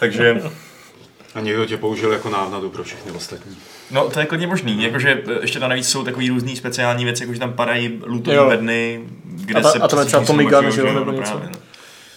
Takže, 0.00 0.42
A 1.34 1.40
někdo 1.40 1.66
tě 1.66 1.76
použil 1.76 2.12
jako 2.12 2.28
návnadu 2.30 2.70
pro 2.70 2.84
všechny 2.84 3.12
ostatní. 3.12 3.56
no 3.90 4.10
to 4.10 4.20
je 4.20 4.26
klidně 4.26 4.46
možný, 4.46 4.82
jakože 4.82 5.22
eh, 5.28 5.32
ještě 5.40 5.60
tam 5.60 5.68
navíc 5.70 5.88
jsou 5.88 6.04
takový 6.04 6.28
různý 6.28 6.56
speciální 6.56 7.04
věci, 7.04 7.22
jakože 7.22 7.40
tam 7.40 7.52
padají 7.52 8.00
Jo. 8.26 8.48
bedny, 8.48 9.00
kde 9.24 9.54
A 9.54 9.62
ta- 9.62 9.70
se 9.70 9.78
a 9.78 9.88
tam 9.88 9.98
je 9.98 10.04
třeba 10.04 10.24
Tommy 10.24 10.44
Gun, 10.44 10.70
že 10.70 10.80
jo, 10.80 10.86
no, 10.92 10.98
nebo 11.00 11.12
něco. 11.12 11.30
právě, 11.32 11.48
no. 11.48 11.58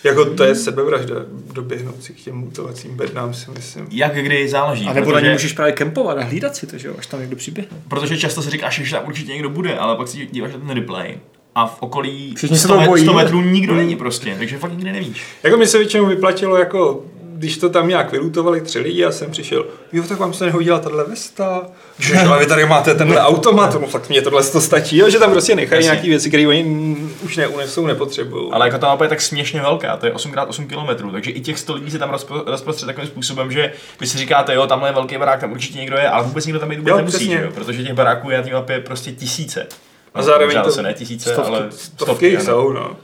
Jako 0.04 0.26
to 0.26 0.44
je 0.44 0.56
sebevražda, 0.56 1.16
doběhnout 1.54 2.04
si 2.04 2.14
k 2.14 2.16
těm 2.16 2.36
mutovacím 2.36 2.96
bednám 2.96 3.34
si 3.34 3.52
myslím. 3.52 3.88
Jak 3.92 4.16
kdy 4.16 4.50
záleží, 4.50 4.86
A 4.86 4.94
nebo 4.94 5.12
na 5.12 5.18
protože, 5.18 5.28
ně 5.28 5.34
můžeš 5.34 5.54
právě 5.54 5.74
kempovat 5.74 6.18
a 6.18 6.24
hlídat 6.24 6.56
si 6.56 6.68
to, 6.68 6.78
že 6.78 6.88
jo, 6.88 6.94
až 6.98 7.08
tam 7.08 7.20
někdo 7.20 7.36
přiběhne. 7.36 7.78
protože 7.88 8.18
často 8.18 8.42
si 8.42 8.50
říkáš, 8.50 8.82
že 8.84 8.96
tam 8.96 9.08
určitě 9.08 9.32
někdo 9.32 9.50
bude, 9.50 9.78
ale 9.78 9.96
pak 9.96 10.08
si 10.08 10.28
díváš 10.32 10.54
na 10.54 10.60
ten 10.60 10.70
replay 10.70 11.18
a 11.56 11.68
v 11.68 11.78
okolí 11.80 12.34
Všichni 12.36 12.58
se 12.58 12.64
100, 12.64 12.68
toho 12.68 12.82
met, 12.82 12.88
bojí. 12.88 13.04
100 13.04 13.14
metrů 13.14 13.42
nikdo 13.42 13.76
není 13.76 13.96
prostě, 13.96 14.36
takže 14.38 14.58
fakt 14.58 14.72
nikdy 14.72 14.92
nevíš. 14.92 15.24
Jako 15.44 15.58
mi 15.58 15.68
se 15.68 15.78
většinou 15.78 16.06
vyplatilo 16.06 16.58
jako 16.58 17.06
když 17.44 17.58
to 17.58 17.70
tam 17.70 17.88
nějak 17.88 18.12
vylutovali 18.12 18.62
tři 18.62 18.80
lidi 18.80 19.06
a 19.06 19.12
jsem 19.12 19.32
přišel, 19.32 19.66
jo, 19.92 20.04
tak 20.04 20.20
vám 20.20 20.34
se 20.34 20.46
nehodila 20.46 20.80
tahle 20.80 21.04
vesta, 21.04 21.68
že 22.00 22.20
ale 22.20 22.40
vy 22.40 22.46
tady 22.46 22.66
máte 22.66 22.96
tenhle 22.96 23.22
automat, 23.22 23.74
no 23.82 23.88
tak 23.88 24.10
mě 24.10 24.22
tohle 24.22 24.44
to 24.44 24.62
stačí, 24.62 24.98
jo, 24.98 25.10
že 25.10 25.20
tam 25.20 25.32
prostě 25.32 25.56
nechají 25.56 25.84
nějaké 25.84 26.08
věci, 26.08 26.30
které 26.30 26.48
oni 26.48 26.98
už 27.24 27.38
neunesou, 27.38 27.86
nepotřebují. 27.86 28.52
Ale 28.52 28.68
jako 28.68 28.78
ta 28.78 28.88
mapa 28.88 29.04
je 29.04 29.10
tak 29.10 29.22
směšně 29.22 29.62
velká, 29.62 29.98
to 29.98 30.06
je 30.06 30.12
8x8 30.14 30.68
km, 30.68 31.12
takže 31.12 31.32
i 31.32 31.42
těch 31.42 31.60
100 31.60 31.74
lidí 31.74 31.92
se 31.92 32.00
tam 32.00 32.10
rozpro, 32.10 32.44
rozprostře 32.46 32.86
takovým 32.86 33.10
způsobem, 33.10 33.52
že 33.52 33.74
vy 34.00 34.08
si 34.08 34.18
říkáte, 34.18 34.54
jo, 34.54 34.68
tamhle 34.68 34.90
je 34.90 34.94
velký 34.94 35.18
barák, 35.18 35.40
tam 35.40 35.52
určitě 35.52 35.80
někdo 35.80 35.98
je, 35.98 36.10
ale 36.10 36.24
vůbec 36.24 36.46
nikdo 36.46 36.60
tam 36.60 36.72
jít 36.72 36.78
vůbec 36.78 36.92
Jo, 36.92 36.98
nemusí, 36.98 37.18
přesně. 37.18 37.42
jo? 37.44 37.52
protože 37.54 37.84
těch 37.84 37.94
baráků 37.94 38.30
je 38.30 38.38
na 38.38 38.44
té 38.44 38.50
mapě 38.54 38.80
prostě 38.80 39.12
tisíce. 39.12 39.68
A 40.14 40.22
zároveň 40.22 40.58
to 40.64 40.70
zase 40.70 40.82
ne 40.82 40.94
tisíce, 40.94 41.34
stovky, 41.34 41.50
ale 41.50 41.68
stovky 41.72 42.38
ano. 42.38 42.46
jsou, 42.46 42.74
no. 42.74 42.96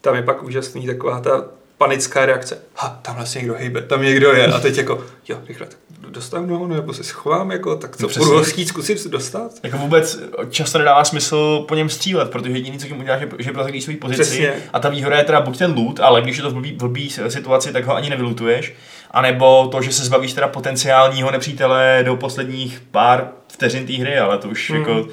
Tam 0.00 0.14
je 0.14 0.22
pak 0.22 0.42
úžasný 0.42 0.86
taková 0.86 1.20
ta 1.20 1.44
panická 1.78 2.26
reakce. 2.26 2.58
Ha, 2.76 2.98
tam 3.02 3.16
vlastně 3.16 3.38
někdo 3.38 3.54
hejbe, 3.54 3.82
tam 3.82 4.02
někdo 4.02 4.32
je. 4.32 4.46
A 4.46 4.60
teď 4.60 4.76
jako, 4.76 5.04
jo, 5.28 5.38
rychle, 5.48 5.66
tak 5.66 5.78
dostanu, 6.10 6.66
nebo 6.66 6.92
se 6.92 7.04
schovám, 7.04 7.50
jako, 7.50 7.76
tak 7.76 7.96
co, 7.96 8.02
No 8.02 8.08
budu 8.18 8.36
ho 8.36 8.44
chtít 8.44 8.68
zkusit 8.68 9.06
dostat? 9.06 9.50
Jako 9.62 9.78
vůbec 9.78 10.18
často 10.50 10.78
nedává 10.78 11.04
smysl 11.04 11.64
po 11.68 11.74
něm 11.74 11.88
střílet, 11.88 12.30
protože 12.30 12.52
jediný, 12.52 12.78
co 12.78 12.86
tím 12.86 13.00
udělá, 13.00 13.18
že, 13.18 13.28
že 13.38 13.52
prozradí 13.52 13.80
svou 13.80 13.96
pozici. 13.96 14.22
Přesně. 14.22 14.52
A 14.72 14.80
ta 14.80 14.88
výhoda 14.88 15.18
je 15.18 15.24
teda 15.24 15.40
buď 15.40 15.58
ten 15.58 15.74
loot, 15.76 16.00
ale 16.00 16.22
když 16.22 16.36
je 16.36 16.42
to 16.42 16.50
v 16.50 16.54
blbý, 16.54 16.72
v 16.72 16.76
blbý 16.76 17.10
situaci, 17.28 17.72
tak 17.72 17.84
ho 17.84 17.94
ani 17.94 18.10
nevylutuješ. 18.10 18.74
A 19.10 19.22
nebo 19.22 19.68
to, 19.68 19.82
že 19.82 19.92
se 19.92 20.04
zbavíš 20.04 20.32
teda 20.32 20.48
potenciálního 20.48 21.30
nepřítele 21.30 22.02
do 22.06 22.16
posledních 22.16 22.82
pár 22.90 23.28
vteřin 23.48 23.86
té 23.86 23.92
hry, 23.92 24.18
ale 24.18 24.38
to 24.38 24.48
už 24.48 24.70
Hmm. 24.70 24.80
jako 24.80 25.08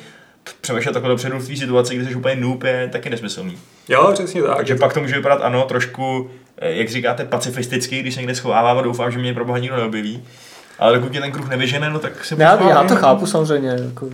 přemýšlet 0.62 0.94
takhle 0.94 1.10
dopředu 1.10 1.40
v 1.40 1.48
té 1.48 1.56
situaci, 1.56 1.96
kdy 1.96 2.06
jsi 2.06 2.16
úplně 2.16 2.36
noob, 2.36 2.64
je 2.64 2.90
taky 2.92 3.10
nesmyslný. 3.10 3.58
Jo, 3.90 4.10
přesně 4.14 4.42
tak. 4.44 4.58
Takže 4.58 4.76
pak 4.76 4.94
to 4.94 5.02
může 5.02 5.16
vypadat, 5.16 5.42
ano, 5.42 5.64
trošku, 5.64 6.30
eh, 6.58 6.72
jak 6.72 6.90
říkáte, 6.90 7.26
pacifisticky, 7.26 8.00
když 8.00 8.14
se 8.14 8.20
někde 8.20 8.36
schovávám 8.36 8.78
a 8.78 8.82
doufám, 8.82 9.12
že 9.12 9.18
mě 9.18 9.34
pro 9.34 9.46
boha 9.46 9.58
nikdo 9.58 9.76
neobjeví. 9.78 10.24
Ale 10.80 10.94
dokud 10.98 11.10
mě 11.12 11.22
ten 11.22 11.32
kruh 11.32 11.50
nevyžene, 11.50 11.90
no 11.90 12.00
tak 12.00 12.26
se 12.26 12.36
Já, 12.40 12.70
já 12.70 12.84
to 12.84 12.96
chápu 12.96 13.26
samozřejmě. 13.26 13.70
Jako, 13.70 14.10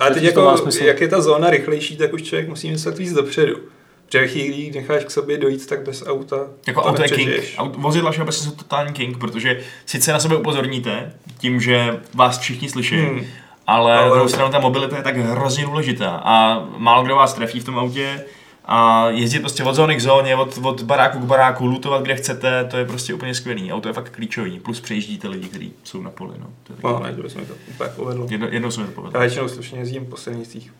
Ale 0.00 0.10
teď 0.10 0.22
že 0.22 0.28
jako, 0.28 0.56
jak 0.80 1.00
je 1.00 1.08
ta 1.08 1.20
zóna 1.20 1.50
rychlejší, 1.50 1.96
tak 1.96 2.12
už 2.12 2.22
člověk 2.22 2.48
musí 2.48 2.70
myslet 2.70 2.98
víc 2.98 3.12
dopředu. 3.12 3.56
Protože 4.06 4.20
ve 4.20 4.26
chvíli, 4.28 4.70
necháš 4.74 5.04
k 5.04 5.10
sobě 5.10 5.38
dojít, 5.38 5.66
tak 5.66 5.82
bez 5.82 6.06
auta 6.06 6.36
Jako 6.66 6.80
to 6.82 6.88
auto 6.88 7.02
je 7.02 7.08
king. 7.08 7.30
Aut- 7.58 7.72
Vozidla 7.76 8.10
všeobecně 8.10 8.44
jsou 8.44 8.50
totální 8.50 8.92
king, 8.92 9.18
protože 9.18 9.60
sice 9.86 10.12
na 10.12 10.20
sebe 10.20 10.36
upozorníte 10.36 11.12
tím, 11.38 11.60
že 11.60 11.96
vás 12.14 12.38
všichni 12.38 12.68
slyší, 12.68 12.96
Hmm. 12.96 13.24
Ale 13.68 13.92
na 13.94 14.00
Ale- 14.00 14.10
druhou 14.10 14.28
stranu 14.28 14.52
ta 14.52 14.58
mobilita 14.58 14.96
je 14.96 15.02
tak 15.02 15.16
hrozně 15.16 15.64
důležitá 15.64 16.10
a 16.24 16.64
málo 16.76 17.02
kdo 17.04 17.16
vás 17.16 17.34
trefí 17.34 17.60
v 17.60 17.64
tom 17.64 17.78
autě 17.78 18.24
a 18.64 19.08
jezdit 19.08 19.40
prostě 19.40 19.64
od 19.64 19.74
zóny 19.74 19.96
k 19.96 20.00
zóně, 20.00 20.36
od, 20.36 20.58
od 20.62 20.82
baráku 20.82 21.18
k 21.18 21.22
baráku, 21.24 21.66
lootovat 21.66 22.02
kde 22.02 22.16
chcete, 22.16 22.64
to 22.64 22.76
je 22.76 22.84
prostě 22.84 23.14
úplně 23.14 23.34
skvělý. 23.34 23.72
Auto 23.72 23.88
je 23.88 23.92
fakt 23.94 24.10
klíčový, 24.10 24.58
plus 24.60 24.80
přejíždíte 24.80 25.28
lidi, 25.28 25.48
kteří 25.48 25.72
jsou 25.84 26.02
na 26.02 26.10
poli. 26.10 26.32
No. 26.40 26.46
To 26.64 26.72
je 26.72 26.78
No, 26.84 27.00
ne, 27.00 27.12
že 27.16 27.22
bychom 27.22 27.46
to 27.46 27.54
úplně 27.70 27.90
povedlo. 27.96 28.26
Jedno, 28.30 28.46
jednou 28.50 28.70
se 28.70 28.80
mi 28.80 28.86
to 28.86 28.92
povedlo. 28.92 29.12
Já 29.14 29.20
většinou 29.20 29.48
slušně 29.48 29.78
jezdím 29.78 30.06
po 30.06 30.16
silnicích. 30.16 30.72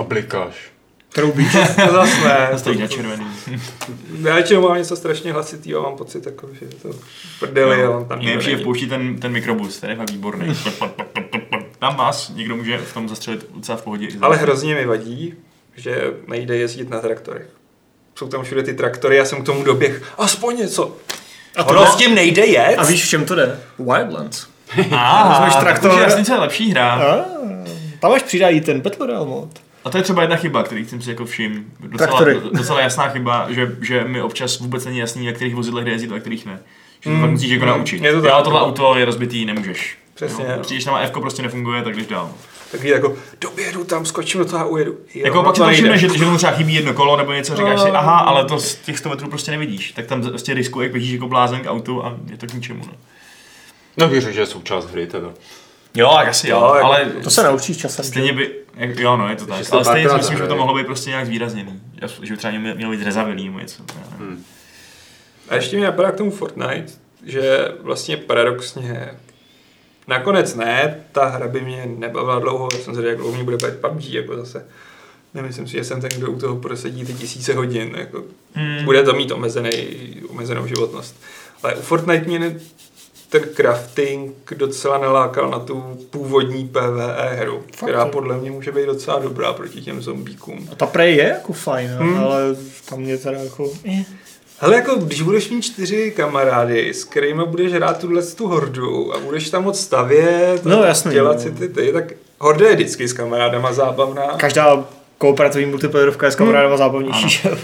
A 0.00 0.02
blikáš. 0.02 0.70
Troubíš. 1.12 1.52
To 1.52 1.92
zase 1.92 2.24
ne. 2.28 2.48
Stojí 2.58 2.78
na 2.80 2.88
to- 2.88 2.94
červený. 2.94 3.26
Já 4.22 4.34
většinou 4.34 4.62
mám 4.68 4.76
něco 4.76 4.96
strašně 4.96 5.32
hlasitý 5.32 5.74
a 5.74 5.80
mám 5.80 5.96
pocit, 5.96 6.26
jako, 6.26 6.48
že 6.60 6.64
je 6.64 6.70
to 6.82 6.88
prdeli 7.40 7.88
on 7.88 8.04
tam 8.04 8.18
Nejlepší 8.18 8.50
je 8.50 8.56
vpouští 8.56 8.86
ten, 8.86 9.18
ten 9.20 9.32
mikrobus, 9.32 9.80
ten 9.80 9.90
je 9.90 9.96
fakt 9.96 10.10
výborný. 10.10 10.54
Tam 11.82 11.96
vás 11.96 12.28
někdo 12.34 12.56
může 12.56 12.78
v 12.78 12.94
tom 12.94 13.08
zastřelit 13.08 13.46
docela 13.54 13.78
v 13.78 13.82
pohodě. 13.82 14.08
Ale 14.20 14.36
hrozně 14.36 14.74
mi 14.74 14.86
vadí, 14.86 15.34
že 15.76 16.10
nejde 16.28 16.56
jezdit 16.56 16.90
na 16.90 17.00
traktorech. 17.00 17.46
Jsou 18.14 18.28
tam 18.28 18.42
všude 18.44 18.62
ty 18.62 18.74
traktory, 18.74 19.16
já 19.16 19.24
jsem 19.24 19.42
k 19.42 19.46
tomu 19.46 19.62
doběh. 19.64 20.02
Aspoň 20.18 20.56
něco. 20.56 20.96
A 21.56 21.64
Ono 21.64 21.86
s 21.86 21.96
tím 21.96 22.14
nejde 22.14 22.46
jet. 22.46 22.78
A 22.78 22.84
víš, 22.84 23.04
v 23.04 23.08
čem 23.08 23.24
to 23.24 23.34
jde? 23.34 23.60
Wildlands. 23.78 24.46
Aha, 24.92 25.28
Vezmeš 25.38 25.56
traktor. 25.60 25.90
takže 25.90 26.04
jasně, 26.04 26.24
co 26.24 26.32
je 26.32 26.38
lepší 26.38 26.70
hra. 26.70 26.92
A, 26.92 27.24
tam 28.00 28.12
až 28.12 28.22
přidají 28.22 28.60
ten 28.60 28.80
Battle 28.80 29.06
Royale 29.06 29.26
mod. 29.26 29.48
A 29.84 29.90
to 29.90 29.96
je 29.96 30.02
třeba 30.02 30.22
jedna 30.22 30.36
chyba, 30.36 30.62
který 30.62 30.84
jsem 30.88 31.02
si 31.02 31.10
jako 31.10 31.24
všim. 31.24 31.64
Docela, 31.80 32.06
Traktory. 32.20 32.40
docela 32.52 32.80
jasná 32.80 33.08
chyba, 33.08 33.46
že, 33.50 33.76
že 33.80 34.04
mi 34.04 34.22
občas 34.22 34.58
vůbec 34.60 34.84
není 34.84 34.98
jasný, 34.98 35.26
ve 35.26 35.32
kterých 35.32 35.54
vozidlech 35.54 35.84
jde 35.84 35.90
jezdit 35.90 36.12
a 36.12 36.18
kterých 36.18 36.46
ne. 36.46 36.58
Že 37.00 37.10
to 37.10 37.16
Mm. 37.16 37.20
fakt 37.20 37.30
musíš 37.30 37.50
jako 37.50 37.64
Mm. 37.64 37.70
naučit. 37.70 38.02
Je 38.02 38.12
to 38.12 38.22
tak. 38.22 38.44
tohle 38.44 38.60
auto 38.60 38.96
je 38.96 39.04
rozbitý, 39.04 39.44
nemůžeš. 39.44 39.98
Přesně, 40.26 40.44
Jo, 40.44 40.52
no. 40.56 40.62
Přijdeš 40.62 40.84
tam 40.84 40.94
a 40.94 41.00
F 41.00 41.10
prostě 41.10 41.42
nefunguje, 41.42 41.82
tak 41.82 41.96
jdeš 41.96 42.06
dál. 42.06 42.34
Taky 42.72 42.88
jako, 42.88 43.16
doběhnu 43.40 43.84
tam, 43.84 44.06
skočím 44.06 44.38
do 44.40 44.44
toho 44.44 44.58
a 44.58 44.64
ujedu. 44.64 44.92
Jo, 45.14 45.22
jako 45.24 45.36
no 45.36 45.42
pak 45.42 45.56
si 45.56 45.62
to 45.62 45.68
všimneš, 45.68 46.00
že, 46.00 46.08
že 46.08 46.24
tomu 46.24 46.36
třeba 46.36 46.52
chybí 46.52 46.74
jedno 46.74 46.94
kolo 46.94 47.16
nebo 47.16 47.32
něco, 47.32 47.56
říkáš 47.56 47.80
si, 47.80 47.88
No. 47.88 47.96
aha, 47.98 48.18
ale 48.18 48.44
to 48.44 48.58
z 48.58 48.74
těch 48.74 48.98
100 48.98 49.08
metrů 49.08 49.28
prostě 49.28 49.50
nevidíš. 49.50 49.92
Tak 49.92 50.06
tam 50.06 50.22
prostě 50.22 50.54
riskuješ, 50.54 50.92
běžíš 50.92 51.12
jako 51.12 51.28
blázen 51.28 51.60
k 51.60 51.70
autu 51.70 52.04
a 52.04 52.16
je 52.30 52.36
to 52.36 52.46
k 52.46 52.52
ničemu. 52.54 52.82
No. 52.86 52.92
No 53.96 54.20
řekl, 54.20 54.34
že 54.34 54.40
je 54.40 54.46
součást 54.46 54.90
hry 54.90 55.06
teda. 55.06 55.28
Jo, 55.94 56.12
tak 56.16 56.28
asi 56.28 56.48
jo, 56.48 56.58
Jo, 56.60 56.74
jako- 56.74 56.86
ale 56.86 57.04
To 57.24 57.30
se 57.30 57.42
naučíš 57.42 57.76
časem. 57.76 58.04
stejně 58.04 58.32
by, 58.32 58.50
jak, 58.76 58.98
jo 58.98 59.16
no, 59.16 59.28
je 59.28 59.36
to 59.36 59.46
tak, 59.46 59.62
ale 59.72 59.84
stejně 59.84 60.08
si 60.08 60.14
myslím, 60.16 60.36
že 60.36 60.42
by 60.42 60.48
to 60.48 60.56
mohlo 60.56 60.74
být 60.74 60.86
prostě 60.86 61.10
nějak 61.10 61.26
zvýrazněný. 61.26 61.80
Že 62.22 62.30
by 62.32 62.36
třeba 62.36 62.52
mělo 62.74 62.90
být 62.92 63.02
řezavělý 63.02 63.44
nebo 63.44 63.58
něco. 63.58 63.82
nevím. 64.18 64.44
A 65.48 65.54
ještě 65.54 65.76
mi 65.76 65.82
napadá 65.82 66.10
k 66.10 66.16
tomu 66.16 66.30
Fortnite, 66.30 66.86
že 67.26 67.68
vlastně 67.82 68.16
paradoxně 68.16 69.10
nakonec 70.06 70.54
ne, 70.54 71.04
ta 71.12 71.24
hra 71.26 71.48
by 71.48 71.60
mě 71.60 71.86
nebavila 71.98 72.38
dlouho, 72.38 72.68
já 72.72 72.78
jsem 72.78 72.94
si 72.94 72.96
řekl, 72.96 73.08
jak 73.08 73.18
dlouho 73.18 73.34
mě 73.34 73.44
bude 73.44 73.56
bavit 73.56 73.78
PUBG, 73.80 74.10
jako 74.10 74.36
zase. 74.36 74.66
Nemyslím 75.34 75.66
si, 75.66 75.72
že 75.72 75.84
jsem 75.84 76.00
ten, 76.00 76.10
kdo 76.16 76.30
u 76.30 76.38
toho 76.38 76.56
prosedí 76.56 77.04
ty 77.04 77.12
tisíce 77.14 77.54
hodin, 77.54 77.94
jako 77.98 78.22
Hmm. 78.54 78.84
bude 78.84 79.02
to 79.02 79.12
mít 79.12 79.30
omezený, 79.30 79.70
omezenou 80.28 80.66
životnost. 80.66 81.16
Ale 81.62 81.74
u 81.74 81.80
Fortnite 81.80 82.24
mě 82.26 82.56
ten 83.28 83.42
crafting 83.54 84.34
docela 84.54 84.98
nalákal 84.98 85.50
na 85.50 85.58
tu 85.58 85.98
původní 86.10 86.68
PvE 86.68 87.34
hru, 87.40 87.62
Fakt, 87.76 87.88
která 87.90 88.06
podle 88.06 88.36
mě 88.38 88.50
může 88.50 88.72
být 88.72 88.86
docela 88.86 89.18
dobrá 89.18 89.52
proti 89.52 89.80
těm 89.80 90.02
zombíkům. 90.02 90.68
A 90.72 90.74
ta 90.74 90.86
prej 90.86 91.16
je 91.16 91.24
jako 91.28 91.52
fajn, 91.52 91.88
Hmm. 91.90 92.18
ale 92.18 92.56
tam 92.88 93.00
mě 93.00 93.18
teda 93.18 93.38
jako... 93.38 93.70
Eh. 93.98 94.04
Hele, 94.62 94.76
jako 94.76 94.94
když 94.94 95.22
budeš 95.22 95.50
mít 95.50 95.62
čtyři 95.62 96.10
kamarády, 96.16 96.94
s 96.94 97.04
kterými 97.04 97.42
budeš 97.46 97.72
hrát 97.72 98.00
tuhle 98.00 98.22
tu 98.22 98.46
hordu 98.48 99.14
a 99.14 99.18
budeš 99.18 99.50
tam 99.50 99.64
moc 99.64 99.80
stavět 99.80 100.64
No, 100.64 100.82
a 100.82 100.86
jasný, 100.86 101.12
dělat 101.12 101.40
si 101.40 101.50
ty, 101.50 101.68
ty, 101.68 101.92
tak 101.92 102.12
horda 102.40 102.68
je 102.68 102.74
vždycky 102.74 103.08
s 103.08 103.12
kamarádama 103.12 103.72
zábavná. 103.72 104.26
Každá 104.26 104.84
kooperativní 105.18 105.70
multiplayerovka 105.70 106.26
je 106.26 106.32
s 106.32 106.36
kamarádama 106.36 106.76
zábavnější, 106.76 107.20
Ano. 107.20 107.28
že 107.28 107.48
jo? 107.48 107.56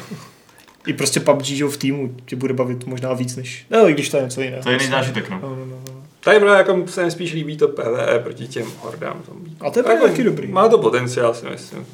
I 0.87 0.93
prostě 0.93 1.21
PUBG, 1.21 1.45
že 1.45 1.65
v 1.65 1.77
týmu 1.77 2.15
tě 2.27 2.37
bude 2.37 2.55
bavit 2.55 2.87
možná 2.87 3.13
víc 3.13 3.37
než... 3.37 3.67
No, 3.71 3.89
i 3.89 3.93
když 3.93 4.09
to 4.09 4.17
je 4.17 4.23
něco 4.23 4.41
jiného. 4.41 4.63
To 4.63 4.71
je 4.71 4.77
jiný 4.77 4.91
zážitek, 4.91 5.31
no. 5.31 5.39
No, 5.43 5.49
no, 5.49 5.57
no, 5.57 5.77
no. 5.89 6.03
Tady 6.21 6.41
právě 6.41 6.59
jako 6.59 6.87
se 6.89 7.05
mi 7.05 7.11
spíš 7.11 7.33
líbí 7.33 7.57
to 7.57 7.69
PvE 7.69 8.19
proti 8.23 8.49
těm 8.49 8.67
hordám. 8.83 9.23
A 9.61 9.71
to 9.71 9.79
je 9.79 9.81
Jako 9.81 9.83
právě 9.83 10.09
taky 10.09 10.25
dobrý. 10.25 10.49
Má 10.53 10.69
to 10.69 10.79
potenciál, 10.79 11.35
si 11.35 11.47
myslím. 11.47 11.87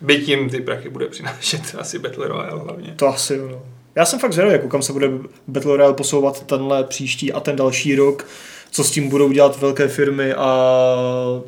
Byť 0.00 0.28
jim 0.28 0.50
ty 0.50 0.60
prachy 0.60 0.88
bude 0.88 1.06
přinášet 1.06 1.60
asi 1.78 1.98
Battle 1.98 2.28
Royale 2.28 2.60
hlavně. 2.60 2.92
To 2.96 3.08
asi 3.08 3.34
jo, 3.34 3.48
no. 3.50 3.62
Já 3.94 4.04
jsem 4.04 4.18
fakt 4.18 4.32
zvědavý, 4.32 4.52
jako 4.52 4.68
kam 4.68 4.82
se 4.82 4.92
bude 4.92 5.10
Battle 5.48 5.76
Royale 5.76 5.94
posouvat 5.94 6.46
tenhle 6.46 6.84
příští 6.84 7.32
a 7.32 7.40
ten 7.40 7.56
další 7.56 7.94
rok, 7.94 8.26
co 8.70 8.84
s 8.84 8.90
tím 8.90 9.08
budou 9.08 9.32
dělat 9.32 9.60
velké 9.60 9.88
firmy 9.88 10.34
a 10.34 10.66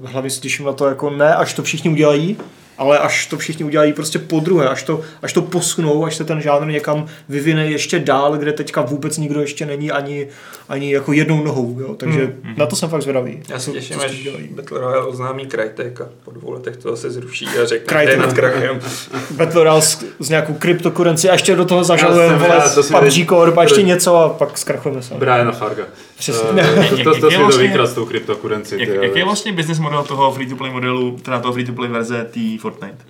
hlavně 0.05 0.31
se 0.31 0.41
těším 0.41 0.67
na 0.67 0.73
to, 0.73 0.87
jako 0.87 1.11
ne, 1.11 1.35
až 1.35 1.55
to 1.55 1.63
všichni 1.63 1.91
udělají, 1.91 2.37
ale 2.79 2.99
až 2.99 3.27
to 3.27 3.39
všichni 3.39 3.65
udělají 3.65 3.93
prostě 3.93 4.19
po 4.19 4.41
druhé, 4.41 4.69
až 4.69 4.83
to, 4.83 5.01
až 5.23 5.33
to 5.33 5.43
posunou, 5.43 6.05
až 6.05 6.17
se 6.17 6.25
ten 6.25 6.41
žánr 6.41 6.67
někam 6.67 7.07
vyvine 7.29 7.67
ještě 7.67 7.99
dál, 7.99 8.37
kde 8.37 8.53
teďka 8.53 8.81
vůbec 8.83 9.19
nikdo 9.19 9.41
ještě 9.41 9.67
není 9.67 9.91
ani, 9.91 10.27
ani 10.69 10.93
jako 10.93 11.13
jednou 11.13 11.45
nohou, 11.45 11.77
jo? 11.81 11.95
takže 11.95 12.21
Hmm. 12.45 12.55
na 12.57 12.67
to 12.67 12.77
jsem 12.77 12.89
fakt 12.89 13.03
zvědavý. 13.03 13.43
Já 13.49 13.59
se 13.59 13.71
těším, 13.71 13.97
až 14.05 14.19
dělají. 14.23 14.49
Battle 14.55 14.81
Royale 14.81 15.07
oznámí 15.07 15.47
Crytek 15.47 16.01
a 16.01 16.05
po 16.25 16.31
dvou 16.31 16.53
letech 16.53 16.77
to 16.77 16.97
se 16.97 17.11
zruší 17.11 17.47
a 17.63 17.67
řekne, 17.67 17.87
Crytek. 17.99 18.07
že 18.09 18.13
je 18.13 18.27
nad 18.27 18.33
krachem. 18.33 18.81
Battle 19.31 19.65
Royale 19.65 19.83
s, 19.83 20.05
s 20.21 20.29
nějakou 20.29 20.55
kryptokurenci 20.55 21.29
a 21.29 21.33
ještě 21.33 21.57
do 21.57 21.65
toho 21.65 21.85
zažalujeme 21.85 22.37
vole 22.39 22.61
PUBG 23.01 23.29
Corp 23.29 23.59
a 23.59 23.63
ještě 23.63 23.81
to- 23.81 23.87
něco 23.87 24.17
a 24.17 24.29
pak 24.29 24.59
zkrachujeme 24.59 25.03
se. 25.03 25.15
Briana 25.15 25.53
Farga. 25.53 25.85
Přesně. 26.19 26.49
Eh, 26.61 26.89
to, 26.89 26.97
to, 27.15 27.21
to, 27.21 27.31
to 27.31 27.39
vlastně- 27.39 27.87
s 27.87 27.93
tou 27.93 28.07
kryptokurenci. 28.07 28.77
Jak, 28.81 28.89
jaký 29.03 29.19
je 29.19 29.25
vlastně 29.25 29.53
business 29.53 29.79
model 29.79 30.03
toho 30.03 30.33
free-to-play 30.33 30.71
modelu, 30.73 31.17
teda 31.23 31.39
toho 31.41 31.53
free-to-play 31.53 31.89
verze 31.91 32.27
té 32.35 32.41
Fortnite? 32.65 33.05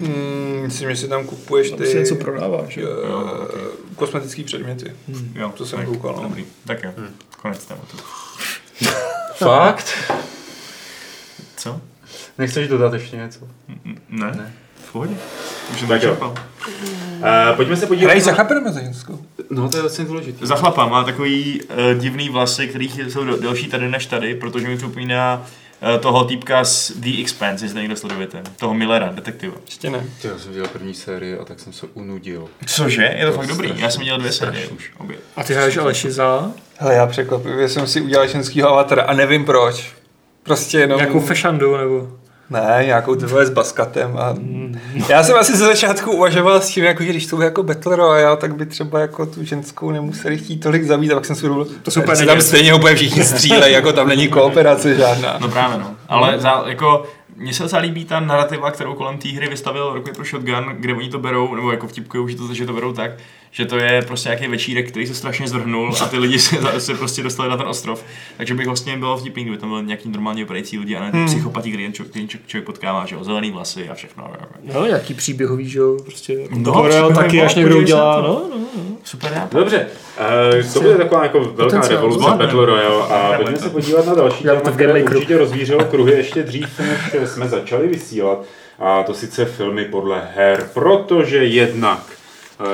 Hmm, 0.00 0.62
myslím, 0.62 0.90
že 0.90 0.96
si 0.96 1.08
tam 1.08 1.24
kupuješ 1.26 1.70
Tam 1.70 1.78
ty 1.78 1.94
něco 1.94 2.14
prodáváš. 2.14 2.76
jo. 2.76 2.88
eh, 3.04 3.08
Jo, 3.08 3.38
ok. 3.42 3.54
kosmetické 3.96 4.42
předměty. 4.44 4.92
Jo, 5.34 5.52
To 5.56 5.66
jsem 5.66 5.78
tak, 5.78 5.88
koukal, 5.88 6.14
no. 6.16 6.22
Dobrý, 6.22 6.44
tak 6.66 6.82
jo, 6.82 6.90
konec 7.42 7.64
tématu. 7.64 7.96
Fakt? 9.36 10.12
Co? 11.56 11.80
Nechceš 12.38 12.68
dodat 12.68 12.92
ještě 12.92 13.16
něco? 13.16 13.40
Ne? 14.08 14.26
Ne. 14.36 14.52
V 14.88 14.92
pohodě? 14.92 15.14
Už 15.72 15.78
jsem 15.78 15.88
Tak 15.88 16.02
jo. 16.02 16.16
Uh, 16.20 17.56
pojďme 17.56 17.76
se 17.76 17.86
podívat. 17.86 18.04
Hraj 18.06 18.18
na- 18.18 18.24
za 18.24 18.32
chlapem 18.32 18.72
za 18.72 18.80
ženskou? 18.80 19.18
No, 19.50 19.68
to 19.68 19.76
je 19.76 19.82
docela 19.82 20.08
důležité. 20.08 20.46
Za 20.46 20.56
chlapa 20.56 20.86
má 20.86 21.04
takový 21.04 21.62
uh, 21.62 22.00
divný 22.00 22.28
vlasy, 22.28 22.68
který 22.68 22.88
jsou 23.08 23.24
del- 23.24 23.40
delší 23.40 23.66
tady 23.68 23.88
než 23.90 24.06
tady, 24.06 24.34
protože 24.34 24.68
mi 24.68 24.76
připomíná 24.76 25.36
uh, 25.42 25.46
toho 26.00 26.24
týpka 26.24 26.64
z 26.64 26.90
The 26.96 27.20
Expanse, 27.20 27.64
jestli 27.64 27.80
někdo 27.80 27.96
sledujete. 27.96 28.42
Toho 28.56 28.74
Millera, 28.74 29.12
detektiva. 29.12 29.54
Ještě 29.66 29.90
ne. 29.90 30.04
Ty, 30.22 30.28
já 30.28 30.38
jsem 30.38 30.52
dělal 30.52 30.68
první 30.68 30.94
sérii 30.94 31.38
a 31.38 31.44
tak 31.44 31.60
jsem 31.60 31.72
se 31.72 31.86
unudil. 31.94 32.48
Cože? 32.66 33.14
Je 33.16 33.24
to 33.26 33.30
To 33.32 33.36
fakt 33.36 33.44
je 33.48 33.54
dobrý. 33.54 33.68
strašný. 33.68 33.82
Já 33.82 33.90
jsem 33.90 34.02
dělal 34.04 34.20
dvě 34.20 34.32
série 34.32 34.54
Strašný. 34.64 34.76
už. 34.76 34.92
Obě. 34.98 35.16
A 35.36 35.44
ty 35.44 35.54
hraješ 35.54 35.76
Aleši 35.76 36.10
za 36.12 36.50
Hele, 36.80 36.94
já 36.94 37.06
překvapivě 37.06 37.68
jsem 37.68 37.86
si 37.86 38.00
udělal 38.00 38.26
ženskýho 38.28 38.68
avatara 38.68 39.02
a 39.02 39.12
nevím 39.14 39.44
proč. 39.44 39.92
Prostě 40.42 40.78
jenom... 40.78 40.96
nějakou 40.98 41.20
fešandu 41.20 41.76
nebo... 41.76 42.12
Ne, 42.50 42.82
nějakou 42.86 43.14
tvoje 43.14 43.46
s 43.46 43.50
baskatem 43.50 44.18
a... 44.18 44.34
Já 45.08 45.22
jsem 45.22 45.36
asi 45.36 45.56
ze 45.56 45.64
začátku 45.64 46.12
uvažoval 46.12 46.60
s 46.60 46.68
tím, 46.68 46.84
jako, 46.84 47.02
že 47.02 47.10
když 47.10 47.26
to 47.26 47.36
bude 47.36 47.46
jako 47.46 47.62
Battle 47.62 47.96
Royale, 47.96 48.36
tak 48.36 48.56
by 48.56 48.66
třeba 48.66 49.00
jako 49.00 49.26
tu 49.26 49.44
ženskou 49.44 49.90
nemuseli 49.90 50.38
chtít 50.38 50.56
tolik 50.56 50.84
zabít, 50.84 51.12
a 51.12 51.14
pak 51.14 51.24
jsem 51.24 51.36
si 51.36 51.46
uvědomil, 51.46 51.66
to 51.82 51.90
super 51.90 52.26
tam 52.26 52.40
stejně 52.40 52.74
úplně 52.74 52.94
všichni 52.94 53.24
střílejí, 53.24 53.74
jako 53.74 53.92
tam 53.92 54.08
není 54.08 54.28
kooperace 54.28 54.94
žádná. 54.94 55.38
No 55.40 55.48
právě 55.48 55.78
no. 55.78 55.94
Ale 56.08 56.40
za, 56.40 56.64
jako 56.66 57.04
mně 57.36 57.54
se 57.54 57.62
docela 57.62 57.82
líbí 57.82 58.04
ta 58.04 58.20
narrativa, 58.20 58.70
kterou 58.70 58.94
kolem 58.94 59.18
té 59.18 59.28
hry 59.28 59.48
vystavil 59.48 59.92
Rocket 59.92 60.16
pro 60.16 60.24
Shotgun, 60.24 60.64
kde 60.78 60.94
oni 60.94 61.08
to 61.08 61.18
berou, 61.18 61.54
nebo 61.54 61.70
jako 61.70 61.88
vtipkují, 61.88 62.30
že 62.30 62.36
to, 62.36 62.54
že 62.54 62.66
to 62.66 62.72
berou 62.72 62.92
tak, 62.92 63.10
že 63.50 63.64
to 63.64 63.78
je 63.78 64.02
prostě 64.02 64.28
nějaký 64.28 64.48
večírek, 64.48 64.88
který 64.88 65.06
se 65.06 65.14
strašně 65.14 65.48
zvrhnul 65.48 65.92
a 66.02 66.06
ty 66.06 66.18
lidi 66.18 66.38
se, 66.38 66.56
se 66.80 66.94
prostě 66.94 67.22
dostali 67.22 67.48
na 67.48 67.56
ten 67.56 67.66
ostrov. 67.66 68.04
Takže 68.36 68.54
bych 68.54 68.66
vlastně 68.66 68.96
bylo 68.96 69.18
vtipný, 69.18 69.42
kdyby 69.42 69.58
tam 69.58 69.68
byl 69.68 69.82
nějaký 69.82 70.08
normálně 70.08 70.44
operající 70.44 70.78
lidi 70.78 70.96
a 70.96 71.00
ne 71.00 71.10
hmm. 71.10 71.26
psychopatí, 71.26 71.70
který 71.70 71.82
jen 71.82 71.92
člověk, 71.92 72.10
který 72.10 72.28
člověk 72.46 72.66
potkává, 72.66 73.06
že 73.06 73.14
jo, 73.14 73.24
zelený 73.24 73.50
vlasy 73.50 73.88
a 73.88 73.94
všechno. 73.94 74.30
No, 74.74 74.86
nějaký 74.86 75.14
příběhový, 75.14 75.68
že 75.68 75.78
jo, 75.78 75.96
prostě. 76.02 76.38
No, 76.50 76.58
No, 76.58 76.82
příběhový 76.82 77.14
taky, 77.14 77.42
až 77.42 77.54
někdo 77.54 77.78
udělá, 77.78 78.20
no, 78.20 78.28
no, 78.28 78.58
no. 78.76 78.82
Super 79.04 79.34
nápad. 79.34 79.58
Dobře, 79.58 79.86
uh, 80.64 80.72
to 80.72 80.80
bude 80.80 80.94
taková 80.94 81.22
jako 81.22 81.40
velká 81.40 81.64
Potenciál. 81.64 81.96
revoluce 81.96 82.18
Zvládne. 82.18 82.46
Battle 82.46 82.66
Royale 82.66 83.02
a 83.02 83.36
pojďme 83.36 83.58
se 83.58 83.70
podívat 83.70 84.06
na 84.06 84.14
další 84.14 84.44
Já 84.44 84.52
téma, 84.52 84.64
to 84.64 84.70
v 84.70 84.74
které 84.74 85.04
určitě 85.04 85.38
rozvířilo 85.38 85.84
kruhy 85.84 86.12
ještě 86.12 86.42
dřív, 86.42 86.80
než 86.80 87.28
jsme 87.30 87.48
začali 87.48 87.88
vysílat. 87.88 88.44
A 88.78 89.02
to 89.02 89.14
sice 89.14 89.44
filmy 89.44 89.84
podle 89.84 90.28
her, 90.34 90.70
protože 90.74 91.44
jednak 91.44 92.17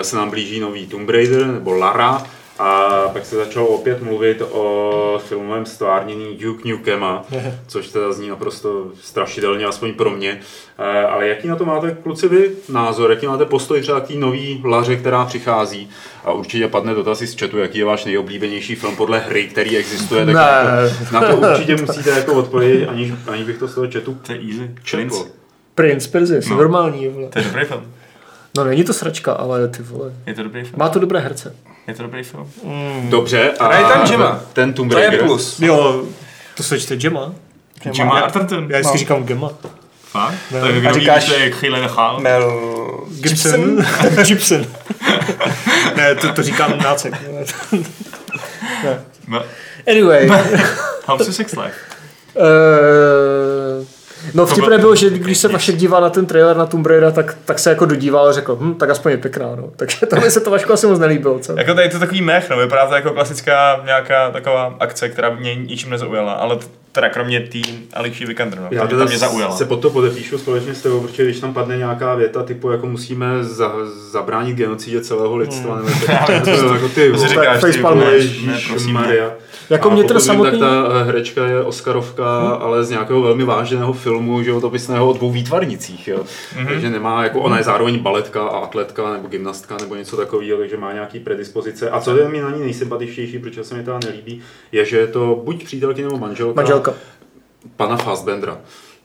se 0.03 0.17
nám 0.17 0.31
blíží 0.31 0.61
nový 0.61 0.87
Tomb 0.87 1.11
Raider 1.11 1.47
nebo 1.47 1.73
Lara 1.73 2.23
a 2.59 2.89
pak 3.13 3.27
se 3.27 3.37
začalo 3.37 3.67
opět 3.67 4.03
mluvit 4.03 4.43
o 4.51 5.21
filmovém 5.27 5.67
stvárnění 5.67 6.37
Duke 6.37 6.69
Nukema, 6.69 7.25
což 7.67 7.89
teda 7.89 8.13
zní 8.13 8.29
naprosto 8.29 8.87
strašidelně, 9.03 9.67
aspoň 9.67 9.95
pro 9.95 10.11
mě. 10.11 10.41
Eh, 10.79 11.07
Ale 11.07 11.29
jaký 11.29 11.49
na 11.49 11.57
to 11.57 11.65
máte, 11.65 11.97
kluci, 12.03 12.29
vy 12.29 12.51
názor? 12.69 13.11
Jaký 13.11 13.27
máte 13.27 13.45
postoj 13.45 13.81
třeba 13.81 14.01
k 14.01 14.07
té 14.09 14.15
nový 14.15 14.63
Laře, 14.65 14.97
která 14.97 15.25
přichází? 15.25 15.91
A 16.25 16.33
určitě 16.33 16.69
padne 16.69 16.95
dotaz 16.95 17.23
i 17.23 17.27
z 17.27 17.39
chatu, 17.41 17.59
jaký 17.59 17.79
je 17.79 17.85
váš 17.85 18.05
nejoblíbenější 18.05 18.75
film 18.75 18.97
podle 18.97 19.19
hry, 19.19 19.45
který 19.47 19.77
existuje. 19.77 20.27
Tak 20.27 20.35
Ne. 20.35 20.43
jako, 21.01 21.15
na 21.15 21.21
to 21.21 21.37
určitě 21.37 21.77
musíte 21.77 22.11
jako 22.11 22.35
odpovědět, 22.35 22.87
aniž, 22.89 23.13
aniž 23.27 23.47
bych 23.47 23.59
to 23.59 23.69
z 23.69 23.75
toho 23.75 23.87
chatu 23.93 24.19
To 24.27 24.33
je 24.33 24.39
easy. 24.39 24.71
Prince. 24.91 25.25
Prince, 25.75 26.09
Perzi, 26.11 26.41
No. 26.51 26.57
normální, 26.57 27.09
vole. 27.09 27.29
To 27.29 27.39
je 27.39 27.45
dobrý 27.45 27.65
film. 27.65 27.83
No 28.57 28.65
není 28.65 28.85
to 28.85 28.93
sračka, 28.93 29.33
ale 29.33 29.69
ty 29.69 29.83
vole. 29.83 30.13
Je 30.27 30.35
to 30.35 30.43
dobrý 30.43 30.61
film. 30.63 30.75
Má 30.77 30.89
to 30.89 30.99
dobré 30.99 31.21
herce. 31.21 31.55
Je 31.89 31.95
to 31.95 32.03
dobrý 32.03 32.23
film. 32.23 32.51
Dobře, 33.11 33.53
a 33.59 33.65
Hraje 33.67 33.85
tam 33.85 34.09
Gemma. 34.09 34.41
ten 34.53 34.73
Tomb 34.73 34.93
To 34.93 34.99
je 34.99 35.07
Raider. 35.09 35.27
plus. 35.27 35.61
Jo, 35.61 36.05
to 36.57 36.63
se 36.63 36.81
čte 36.81 36.97
Gemma. 36.97 37.33
Jim 37.93 38.11
Arterton. 38.13 38.67
Já 38.71 38.79
vždycky 38.79 38.99
říkám 38.99 39.25
Gemma. 39.25 39.51
Fakt? 40.05 40.35
Ne. 40.51 40.61
To 40.61 40.67
je 40.67 40.73
A 40.77 40.81
kdo 40.81 40.95
ví, 40.95 41.01
říkáš- 41.01 41.25
to 41.25 41.35
je 41.35 41.51
Chvíle 41.51 41.81
nechal. 41.81 42.21
Mel 42.21 42.53
Gibson. 43.21 43.85
Gibson. 44.27 44.67
ne, 45.97 46.15
to, 46.15 46.33
to 46.33 46.43
říkám 46.43 46.79
nácek. 46.79 47.15
No. 49.29 49.43
Anyway. 49.91 50.29
How's 51.07 51.21
your 51.27 51.33
sex 51.33 51.53
life? 51.53 51.75
Uh, 52.35 52.43
no 54.35 54.47
vtipné 54.47 54.79
bylo, 54.79 54.95
že 54.95 55.11
když 55.11 55.39
se 55.39 55.49
Vašek 55.49 55.77
díval 55.77 56.03
na 56.03 56.11
ten 56.11 56.27
trailer 56.27 56.57
na 56.57 56.67
Tomb 56.67 56.87
Raider, 56.87 57.13
tak, 57.13 57.37
tak 57.45 57.59
se 57.59 57.71
jako 57.71 57.87
dodíval 57.87 58.29
a 58.29 58.33
řekl, 58.33 58.59
hm, 58.61 58.75
tak 58.75 58.91
aspoň 58.91 59.13
je 59.13 59.19
pěkná, 59.19 59.55
no. 59.57 59.71
Takže 59.77 60.07
to 60.07 60.31
se 60.31 60.41
to 60.41 60.51
Vašku 60.51 60.73
asi 60.73 60.87
moc 60.87 60.99
nelíbilo, 60.99 61.39
co? 61.39 61.59
Jako 61.59 61.75
tady 61.75 61.87
je 61.87 61.91
to 61.91 61.99
takový 61.99 62.23
mech, 62.23 62.51
no, 62.51 62.59
vypadá 62.59 62.87
to 62.87 62.95
jako 62.95 63.11
klasická 63.11 63.83
nějaká 63.85 64.31
taková 64.31 64.77
akce, 64.81 65.09
která 65.09 65.31
mě 65.31 65.55
ničím 65.55 65.91
nezaujala, 65.91 66.33
ale 66.33 66.59
teda 66.95 67.09
kromě 67.09 67.41
té 67.41 67.59
Alicia 67.95 68.29
Vikander, 68.29 68.61
no, 68.61 68.69
Já 68.71 68.87
teda 68.87 68.99
ta 69.05 69.09
mě 69.09 69.19
zaujala. 69.19 69.57
se 69.57 69.65
pod 69.65 69.77
to 69.83 69.91
podepíšu 69.91 70.39
společně 70.39 70.75
s 70.75 70.83
tebou, 70.83 71.01
protože 71.01 71.25
když 71.25 71.41
tam 71.41 71.55
padne 71.55 71.77
nějaká 71.77 72.15
věta 72.15 72.43
typu, 72.43 72.71
jako 72.71 72.87
musíme 72.87 73.45
za, 73.45 73.73
zabránit 74.11 74.57
genocidě 74.57 75.01
celého 75.01 75.37
lidstva, 75.37 75.77
nebo 75.77 75.89
tak, 76.07 76.27
to, 76.45 76.51
je 76.51 76.57
jako 76.73 76.89
ty 76.89 77.13
To 77.13 77.29
říkáš, 77.29 77.57
ty 77.57 77.61
prosím, 77.61 77.83
ne. 78.87 78.93
Maria. 78.93 79.31
Jako 79.71 79.91
mě 79.91 80.05
teda 80.05 80.21
samotný- 80.21 80.51
tak 80.51 80.61
ta 80.61 80.89
eh, 81.01 81.05
herečka 81.05 81.47
je 81.47 81.63
Oscarovka, 81.63 82.49
ale 82.49 82.85
z 82.85 82.91
nějakého 82.91 83.23
velmi 83.23 83.45
vážného 83.45 83.93
filmu, 83.93 84.43
životopisného 84.43 85.11
o 85.11 85.13
dvou 85.13 85.31
výtvarnicích, 85.31 86.09
jo. 86.09 86.25
Takže 86.69 86.91
nemá, 86.91 87.25
jako 87.25 87.41
ona 87.41 87.59
je 87.59 87.65
zároveň 87.65 87.99
baletka 87.99 88.43
a 88.43 88.59
atletka 88.59 89.13
nebo 89.13 89.29
gymnastka 89.29 89.77
nebo 89.81 89.95
něco 89.95 90.17
takového, 90.17 90.59
takže 90.59 90.77
má 90.77 90.93
nějaký 90.93 91.21
predispozice. 91.21 91.91
A 91.91 92.01
co 92.01 92.17
je 92.17 92.29
mi 92.29 92.41
na 92.41 92.51
ní 92.51 92.61
nejsympatičtější, 92.63 93.39
protože 93.39 93.65
se 93.65 93.75
mi 93.75 93.83
to 93.83 93.99
nelíbí, 94.05 94.43
je, 94.73 94.85
že 94.85 94.99
je 94.99 95.07
to 95.07 95.41
buď 95.45 95.65
přítelkyně 95.65 96.05
nebo 96.05 96.19
manželka, 96.19 96.61
Manželka. 96.61 96.84
Pana 97.77 97.97
Fassbendera. 97.97 98.59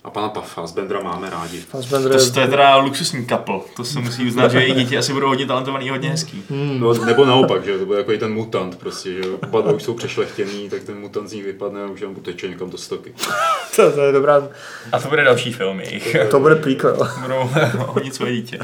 A 0.04 0.10
pana 0.10 0.30
Pa- 0.30 0.42
Fassbendera 0.42 1.00
máme 1.00 1.30
rádi. 1.30 1.62
Fassbender 1.62 2.12
To, 2.12 2.18
je- 2.24 2.32
to 2.32 2.40
je 2.40 2.48
teda 2.48 2.78
luxusní 2.78 3.26
couple, 3.26 3.60
to 3.76 3.84
se 3.84 4.00
musí 4.00 4.28
uznat, 4.28 4.52
že 4.52 4.62
její 4.64 4.74
děti 4.74 4.98
asi 4.98 5.14
budou 5.14 5.28
hodně 5.28 5.46
talentovaný, 5.46 5.90
hodně 5.90 6.10
hezký. 6.10 6.44
No, 6.80 6.94
nebo 6.94 7.26
naopak, 7.26 7.66
že 7.66 7.78
to 7.78 7.86
bude 7.86 7.98
jako 7.98 8.12
i 8.12 8.18
ten 8.18 8.34
mutant 8.34 8.76
prostě, 8.80 9.14
že 9.14 9.22
oba 9.44 9.62
dva 9.62 9.72
už 9.72 9.84
jsou 9.84 9.94
přešlechtěný, 9.94 10.70
tak 10.70 10.84
ten 10.84 11.00
mutant 11.00 11.30
z 11.30 11.34
nich 11.34 11.44
vypadne 11.46 11.84
a 11.84 11.88
už 11.88 12.02
jenom 12.02 12.16
uteče 12.18 12.48
někam 12.48 12.70
do 12.70 12.78
stoky. 12.78 13.14
to, 13.76 13.92
to 13.92 14.02
je 14.02 14.12
dobrá, 14.12 14.48
A 14.92 15.00
to 15.00 15.10
bude 15.10 15.24
další 15.24 15.54
film 15.54 15.80
jejich. 15.80 16.18
to 16.32 16.40
bude 16.40 16.56
prequel. 16.56 17.10
Budou 17.22 17.50
hodit 17.78 18.16
svoje 18.16 18.32
dítě. 18.34 18.60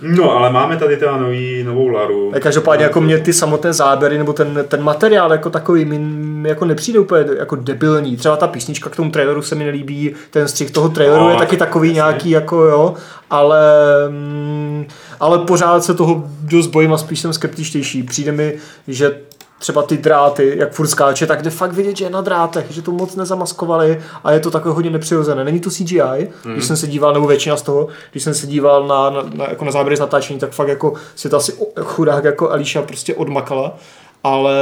No, 0.00 0.30
ale 0.36 0.52
máme 0.52 0.76
tady 0.76 0.96
teda 0.96 1.16
nový, 1.16 1.62
novou 1.62 1.88
Laru. 1.88 2.32
A 2.36 2.40
Každopádně 2.40 2.84
jako 2.84 3.00
mě 3.00 3.18
ty 3.18 3.32
samotné 3.32 3.72
záběry 3.72 4.18
nebo 4.18 4.32
ten, 4.32 4.64
ten 4.68 4.82
materiál 4.82 5.32
jako 5.32 5.50
takový 5.50 5.84
mi 5.84 6.48
jako 6.48 6.64
nepřijde 6.64 6.98
úplně 6.98 7.24
jako 7.38 7.56
debilní. 7.56 8.16
Třeba 8.16 8.36
ta 8.36 8.46
písnička 8.46 8.90
k 8.90 8.96
tomu 8.96 9.10
traileru 9.10 9.42
se 9.42 9.54
mi 9.54 9.64
nelíbí, 9.64 10.14
ten 10.30 10.48
střih 10.48 10.70
toho 10.70 10.88
traileru 10.88 11.24
No, 11.24 11.30
je 11.30 11.36
taky 11.36 11.56
takový 11.56 11.88
jasně. 11.88 11.94
nějaký 11.96 12.30
jako 12.30 12.56
jo, 12.64 12.94
ale, 13.30 13.60
mm, 14.08 14.86
ale 15.20 15.38
pořád 15.38 15.84
se 15.84 15.94
toho 15.94 16.24
dost 16.42 16.66
bojím 16.66 16.92
a 16.92 16.98
spíš 16.98 17.20
jsem 17.20 17.32
skeptičtější. 17.32 18.02
Přijde 18.02 18.32
mi, 18.32 18.54
že 18.88 19.16
třeba 19.58 19.82
ty 19.82 19.96
dráty, 19.96 20.54
jak 20.56 20.72
furt 20.72 20.86
skáče, 20.86 21.26
tak 21.26 21.42
jde 21.42 21.50
fakt 21.50 21.72
vidět, 21.72 21.96
že 21.96 22.04
je 22.04 22.10
na 22.10 22.20
drátech, 22.20 22.66
že 22.70 22.82
to 22.82 22.92
moc 22.92 23.16
nezamaskovali 23.16 24.02
a 24.24 24.32
je 24.32 24.40
to 24.40 24.50
takové 24.50 24.74
hodně 24.74 24.90
nepřirozené. 24.90 25.44
Není 25.44 25.60
to 25.60 25.70
CGI, 25.70 26.28
mm. 26.44 26.52
když 26.52 26.64
jsem 26.64 26.76
se 26.76 26.86
díval, 26.86 27.14
nebo 27.14 27.26
většina 27.26 27.56
z 27.56 27.62
toho, 27.62 27.88
když 28.10 28.22
jsem 28.22 28.34
se 28.34 28.46
díval 28.46 28.86
na, 28.86 29.10
na, 29.10 29.22
na, 29.34 29.48
jako 29.48 29.64
na 29.64 29.70
záběry 29.70 29.96
z 29.96 30.00
natáčení, 30.00 30.38
tak 30.38 30.50
fakt 30.50 30.68
jako 30.68 30.94
si 31.14 31.28
to 31.28 31.36
asi 31.36 31.52
chudák 31.80 32.24
jako 32.24 32.50
Alicia 32.50 32.82
prostě 32.82 33.14
odmakala, 33.14 33.76
ale 34.24 34.54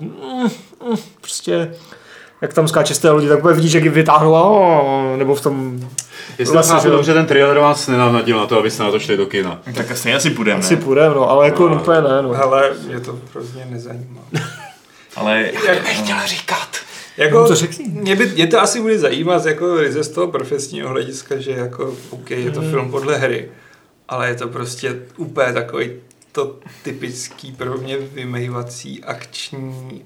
mm, 0.00 0.48
mm, 0.88 0.96
prostě 1.20 1.74
jak 2.40 2.54
tam 2.54 2.68
skáče 2.68 2.94
z 2.94 2.98
té 2.98 3.10
lodi, 3.10 3.28
tak 3.28 3.38
úplně 3.38 3.54
vidíš, 3.54 3.72
jak 3.72 3.84
ji 3.84 3.90
vytáhnou 3.90 4.34
a 4.36 5.16
nebo 5.16 5.34
v 5.34 5.40
tom 5.40 5.80
Jestli 6.40 6.52
Vlastně, 6.52 6.72
chápu 6.74 6.82
že- 6.84 6.90
dobře, 6.90 7.14
ten 7.14 7.26
trailer 7.26 7.58
vás 7.58 7.86
nenavnadil 7.88 8.38
na 8.38 8.46
to, 8.46 8.58
abyste 8.58 8.82
na 8.82 8.90
to 8.90 8.98
šli 9.00 9.16
do 9.16 9.26
kina. 9.26 9.62
Tak 9.74 9.90
asi 9.90 10.14
asi 10.14 10.30
půjdeme, 10.30 10.58
asi 10.60 10.76
půjdeme, 10.76 11.14
no, 11.14 11.30
ale 11.30 11.46
jako 11.46 11.68
no. 11.68 11.74
úplně 11.80 12.00
ne, 12.00 12.22
no. 12.22 12.42
Ale 12.42 12.70
mě 12.86 13.00
to 13.00 13.18
hrozně 13.30 13.64
nezajímá. 13.70 14.20
Ale 15.16 15.50
Jak 15.66 15.84
nechtěl 15.84 16.16
říkat. 16.26 16.68
Jako, 17.16 17.48
to 17.48 17.54
řekni. 17.54 17.84
mě, 17.88 18.16
by, 18.16 18.26
mě 18.26 18.46
to 18.46 18.60
asi 18.60 18.80
bude 18.80 18.98
zajímat 18.98 19.46
jako 19.46 19.76
ryze 19.76 20.04
z 20.04 20.08
toho 20.08 20.26
profesního 20.28 20.88
hlediska, 20.88 21.36
že 21.38 21.50
jako, 21.50 21.94
OK, 22.10 22.30
je 22.30 22.50
to 22.50 22.60
film 22.60 22.90
podle 22.90 23.16
hry, 23.16 23.48
ale 24.08 24.28
je 24.28 24.34
to 24.34 24.48
prostě 24.48 24.96
úplně 25.16 25.52
takový 25.52 25.90
to 26.32 26.56
typický 26.82 27.52
pro 27.52 27.74
mě 27.78 27.96
vymejvací 27.96 29.04
akční 29.04 30.02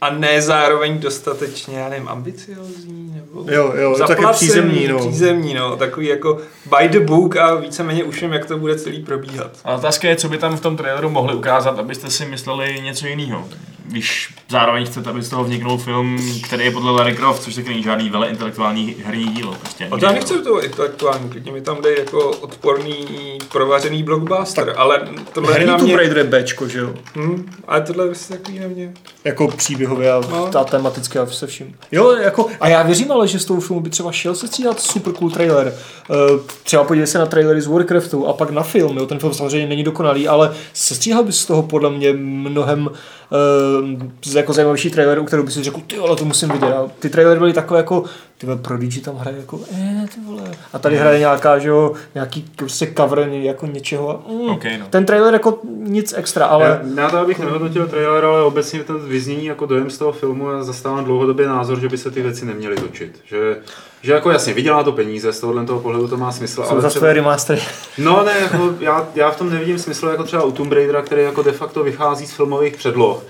a 0.00 0.10
ne 0.10 0.42
zároveň 0.42 1.00
dostatečně, 1.00 1.78
já 1.78 1.88
nevím, 1.88 2.08
ambiciozní 2.08 3.12
nebo 3.14 3.52
Jo, 3.52 3.72
jo, 3.76 3.90
je 3.90 3.98
to 3.98 4.06
taky 4.06 4.22
zaplacený, 4.22 4.48
přízemní, 4.48 4.88
no. 4.88 4.98
přízemní, 4.98 5.54
no, 5.54 5.76
takový 5.76 6.06
jako 6.06 6.38
by 6.78 6.88
the 6.88 7.00
book 7.00 7.36
a 7.36 7.54
víceméně 7.54 8.04
už 8.04 8.22
vím, 8.22 8.32
jak 8.32 8.46
to 8.46 8.58
bude 8.58 8.78
celý 8.78 9.02
probíhat. 9.02 9.50
A 9.64 9.74
otázka 9.74 10.08
je, 10.08 10.16
co 10.16 10.28
by 10.28 10.38
tam 10.38 10.56
v 10.56 10.60
tom 10.60 10.76
traileru 10.76 11.10
mohli 11.10 11.34
ukázat, 11.34 11.78
abyste 11.78 12.10
si 12.10 12.26
mysleli 12.26 12.80
něco 12.84 13.06
jiného. 13.06 13.48
Když 13.86 14.34
zároveň 14.48 14.86
chcete, 14.86 15.10
aby 15.10 15.22
z 15.22 15.28
toho 15.28 15.44
vzniknul 15.44 15.78
film, 15.78 16.18
který 16.44 16.64
je 16.64 16.70
podle 16.70 16.90
Larry 16.90 17.16
Croft, 17.16 17.42
což 17.42 17.54
taky 17.54 17.68
není 17.68 17.82
žádný 17.82 18.10
vele 18.10 18.28
intelektuální 18.28 18.96
herní 19.04 19.24
dílo. 19.24 19.54
Prostě. 19.60 19.88
A 19.90 19.98
já 20.02 20.12
nechci 20.12 20.42
to 20.42 20.62
intelektuální, 20.62 21.30
klidně 21.30 21.52
mi 21.52 21.60
tam 21.60 21.82
dej 21.82 21.96
jako 21.98 22.30
odporný, 22.30 23.06
provařený 23.52 24.02
blockbuster, 24.02 24.74
ale 24.76 25.08
tohle 25.32 25.50
je 25.50 25.52
Herní 25.52 25.66
na 25.66 25.76
Tomb 25.76 25.88
mě... 25.88 25.96
Raider 25.96 26.18
je 26.18 26.24
Bčko, 26.24 26.68
že 26.68 26.78
jo? 26.78 26.94
Hm, 27.16 27.50
ale 27.68 27.80
tohle 27.80 28.04
je 28.04 28.08
prostě 28.08 28.34
takový 28.34 28.58
na 28.58 28.68
mě. 28.68 28.92
Jako 29.24 29.48
příběhově 29.88 30.12
a 30.12 30.20
No. 30.30 30.46
ta 30.52 30.64
tematicky 30.64 31.18
a 31.18 31.26
se 31.26 31.46
vším. 31.46 31.76
Jo, 31.92 32.10
jako, 32.12 32.46
a 32.60 32.68
já 32.68 32.82
věřím 32.82 33.12
ale, 33.12 33.28
že 33.28 33.38
z 33.38 33.44
toho 33.44 33.60
filmu 33.60 33.80
by 33.82 33.90
třeba 33.90 34.12
šel 34.12 34.34
se 34.34 34.46
střídat 34.46 34.80
super 34.80 35.12
cool 35.12 35.30
trailer. 35.30 35.74
Uh, 36.10 36.16
třeba 36.64 36.84
podívej 36.84 37.06
se 37.06 37.18
na 37.18 37.26
trailery 37.26 37.60
z 37.60 37.66
Warcraftu 37.66 38.26
a 38.26 38.32
pak 38.32 38.50
na 38.50 38.62
film. 38.62 38.98
Jo. 38.98 39.06
Ten 39.06 39.18
film 39.18 39.34
samozřejmě 39.34 39.66
není 39.68 39.84
dokonalý, 39.84 40.28
ale 40.28 40.52
sestříhal 40.72 41.24
by 41.24 41.32
z 41.32 41.46
toho 41.46 41.62
podle 41.62 41.90
mě 41.90 42.12
mnohem 42.12 42.86
uh, 42.86 44.34
jako 44.34 44.52
zajímavější 44.52 44.90
trailer, 44.90 45.18
u 45.18 45.24
kterého 45.24 45.44
by 45.46 45.52
si 45.52 45.62
řekl, 45.62 45.80
ty 45.86 45.98
ale 45.98 46.16
to 46.16 46.24
musím 46.24 46.48
vidět. 46.48 46.72
A 46.72 46.86
ty 46.98 47.10
trailery 47.10 47.38
byly 47.40 47.52
takové 47.52 47.80
jako, 47.80 48.04
ty 48.38 48.46
vole, 48.46 48.58
Prodigy 48.58 49.00
tam 49.00 49.16
hraje 49.16 49.36
jako, 49.36 49.60
eh, 49.72 50.06
ty 50.14 50.20
vole. 50.26 50.42
A 50.72 50.78
tady 50.78 50.96
hraje 50.96 51.18
nějaká, 51.18 51.58
že 51.58 51.68
jo, 51.68 51.92
nějaký 52.14 52.44
prostě 52.56 52.92
cover 52.96 53.18
jako 53.32 53.66
něčeho. 53.66 54.22
Mm. 54.28 54.50
OK, 54.50 54.64
no. 54.78 54.86
Ten 54.90 55.06
trailer 55.06 55.32
jako 55.32 55.58
nic 55.66 56.14
extra, 56.16 56.46
ale... 56.46 56.80
Já, 56.94 57.02
já 57.02 57.10
to 57.10 57.26
bych 57.26 57.38
nehodnotil 57.38 57.86
trailer, 57.86 58.24
ale 58.24 58.42
obecně 58.42 58.84
to 58.84 58.98
vyznění 58.98 59.46
jako 59.46 59.66
dojem 59.66 59.90
z 59.90 59.98
toho 59.98 60.12
filmu 60.12 60.48
a 60.48 60.62
zastávám 60.62 61.04
dlouhodobě 61.04 61.48
názor, 61.48 61.80
že 61.80 61.88
by 61.88 61.98
se 61.98 62.10
ty 62.10 62.22
věci 62.22 62.44
neměly 62.44 62.76
točit. 62.76 63.20
Že, 63.24 63.56
že 64.02 64.12
jako 64.12 64.30
jasně, 64.30 64.54
vydělá 64.54 64.82
to 64.82 64.92
peníze, 64.92 65.32
z 65.32 65.40
tohohle 65.40 65.66
toho 65.66 65.80
pohledu 65.80 66.08
to 66.08 66.16
má 66.16 66.32
smysl, 66.32 66.62
Jsou 66.62 66.70
ale 66.70 66.80
zase 66.80 66.98
tvoje 66.98 67.12
remastery. 67.12 67.62
No 67.98 68.24
ne, 68.24 68.32
jako 68.40 68.74
já, 68.80 69.08
já 69.14 69.30
v 69.30 69.36
tom 69.36 69.50
nevidím 69.50 69.78
smysl 69.78 70.06
jako 70.06 70.24
třeba 70.24 70.42
u 70.42 70.52
Tomb 70.52 70.72
Raidera, 70.72 71.02
který 71.02 71.22
jako 71.22 71.42
de 71.42 71.52
facto 71.52 71.84
vychází 71.84 72.26
z 72.26 72.32
filmových 72.32 72.76
předloh 72.76 73.24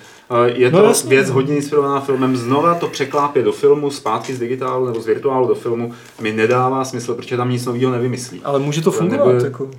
Je 0.45 0.71
No 0.71 0.81
to 0.81 0.87
jasně. 0.87 1.11
věc 1.11 1.31
hodně 1.31 1.57
inspirovaná 1.57 2.01
filmem, 2.01 2.37
znova 2.37 2.75
to 2.75 2.87
překlápě 2.89 3.43
do 3.43 3.53
filmu, 3.53 3.91
zpátky 3.91 4.35
z 4.35 4.39
digitálu 4.39 4.87
nebo 4.87 5.01
z 5.01 5.07
virtuálu 5.07 5.49
do 5.49 5.55
filmu, 5.55 5.93
mi 6.21 6.33
nedává 6.33 6.85
smysl, 6.85 7.15
protože 7.15 7.37
tam 7.37 7.51
nic 7.51 7.67
nového 7.67 7.93
nevymyslí. 7.93 8.41
Ale 8.45 8.59
může 8.59 8.81
to 8.83 8.91
fungovat. 8.91 9.27
nebude- 9.27 9.45
Jako. 9.45 9.71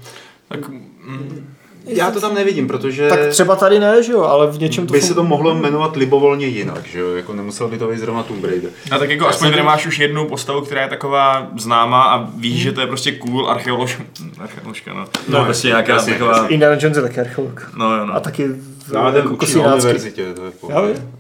Tak, 0.49 0.69
mm, 0.69 1.45
Já 1.85 2.11
to 2.11 2.21
tam 2.21 2.33
nevidím, 2.35 2.67
protože 2.67 3.09
Tak 3.09 3.19
třeba 3.29 3.55
tady 3.55 3.79
ne, 3.79 4.03
že 4.03 4.11
jo, 4.11 4.21
ale 4.21 4.47
v 4.51 4.59
něčem 4.59 4.87
to 4.87 4.91
by 4.93 5.01
se 5.01 5.13
to 5.13 5.23
mohlo 5.23 5.55
jmenovat 5.55 5.95
libovolně 5.95 6.47
jinak, 6.47 6.85
že 6.87 6.99
jo, 6.99 7.15
jako 7.15 7.33
nemusel 7.33 7.67
by 7.67 7.77
to 7.77 7.87
být 7.87 7.99
zrovna 7.99 8.23
Tomb 8.23 8.43
Raider. 8.45 8.69
a 8.91 8.97
tak 8.97 9.09
jako 9.09 9.23
Já 9.23 9.29
aspoň 9.29 9.49
tady 9.51 9.63
máš 9.63 9.85
už 9.87 9.99
jednu 9.99 10.25
postavu, 10.27 10.61
která 10.61 10.81
je 10.81 10.89
taková 10.89 11.47
známá 11.57 12.03
a 12.03 12.29
víš, 12.35 12.61
že 12.61 12.71
to 12.71 12.81
je 12.81 12.87
prostě 12.87 13.11
cool 13.11 13.49
archeolož... 13.49 13.97
archeoložka, 14.39 14.93
no. 14.93 15.05
No, 15.29 15.39
no 15.39 15.45
prostě 15.45 15.67
nějaká 15.67 15.93
jasně, 15.93 16.13
taková... 16.13 16.47
Indiana 16.47 16.75
Jones 16.81 16.97
je 16.97 17.03
taky 17.03 17.19
archeolog. 17.19 17.71
No, 17.77 17.95
jo, 17.97 18.05
no. 18.05 18.15
A 18.15 18.19
taky 18.19 18.49
No, 18.93 19.01
ale 19.01 19.11
ten 19.11 19.21
jako 19.21 19.33
učí 19.45 19.55
na 19.61 19.73
univerzitě, 19.75 20.33
to 20.33 20.43
je 20.45 20.51
v 20.51 20.53
Já 20.53 20.59
pohodě. 20.75 20.93
vím. 20.93 21.11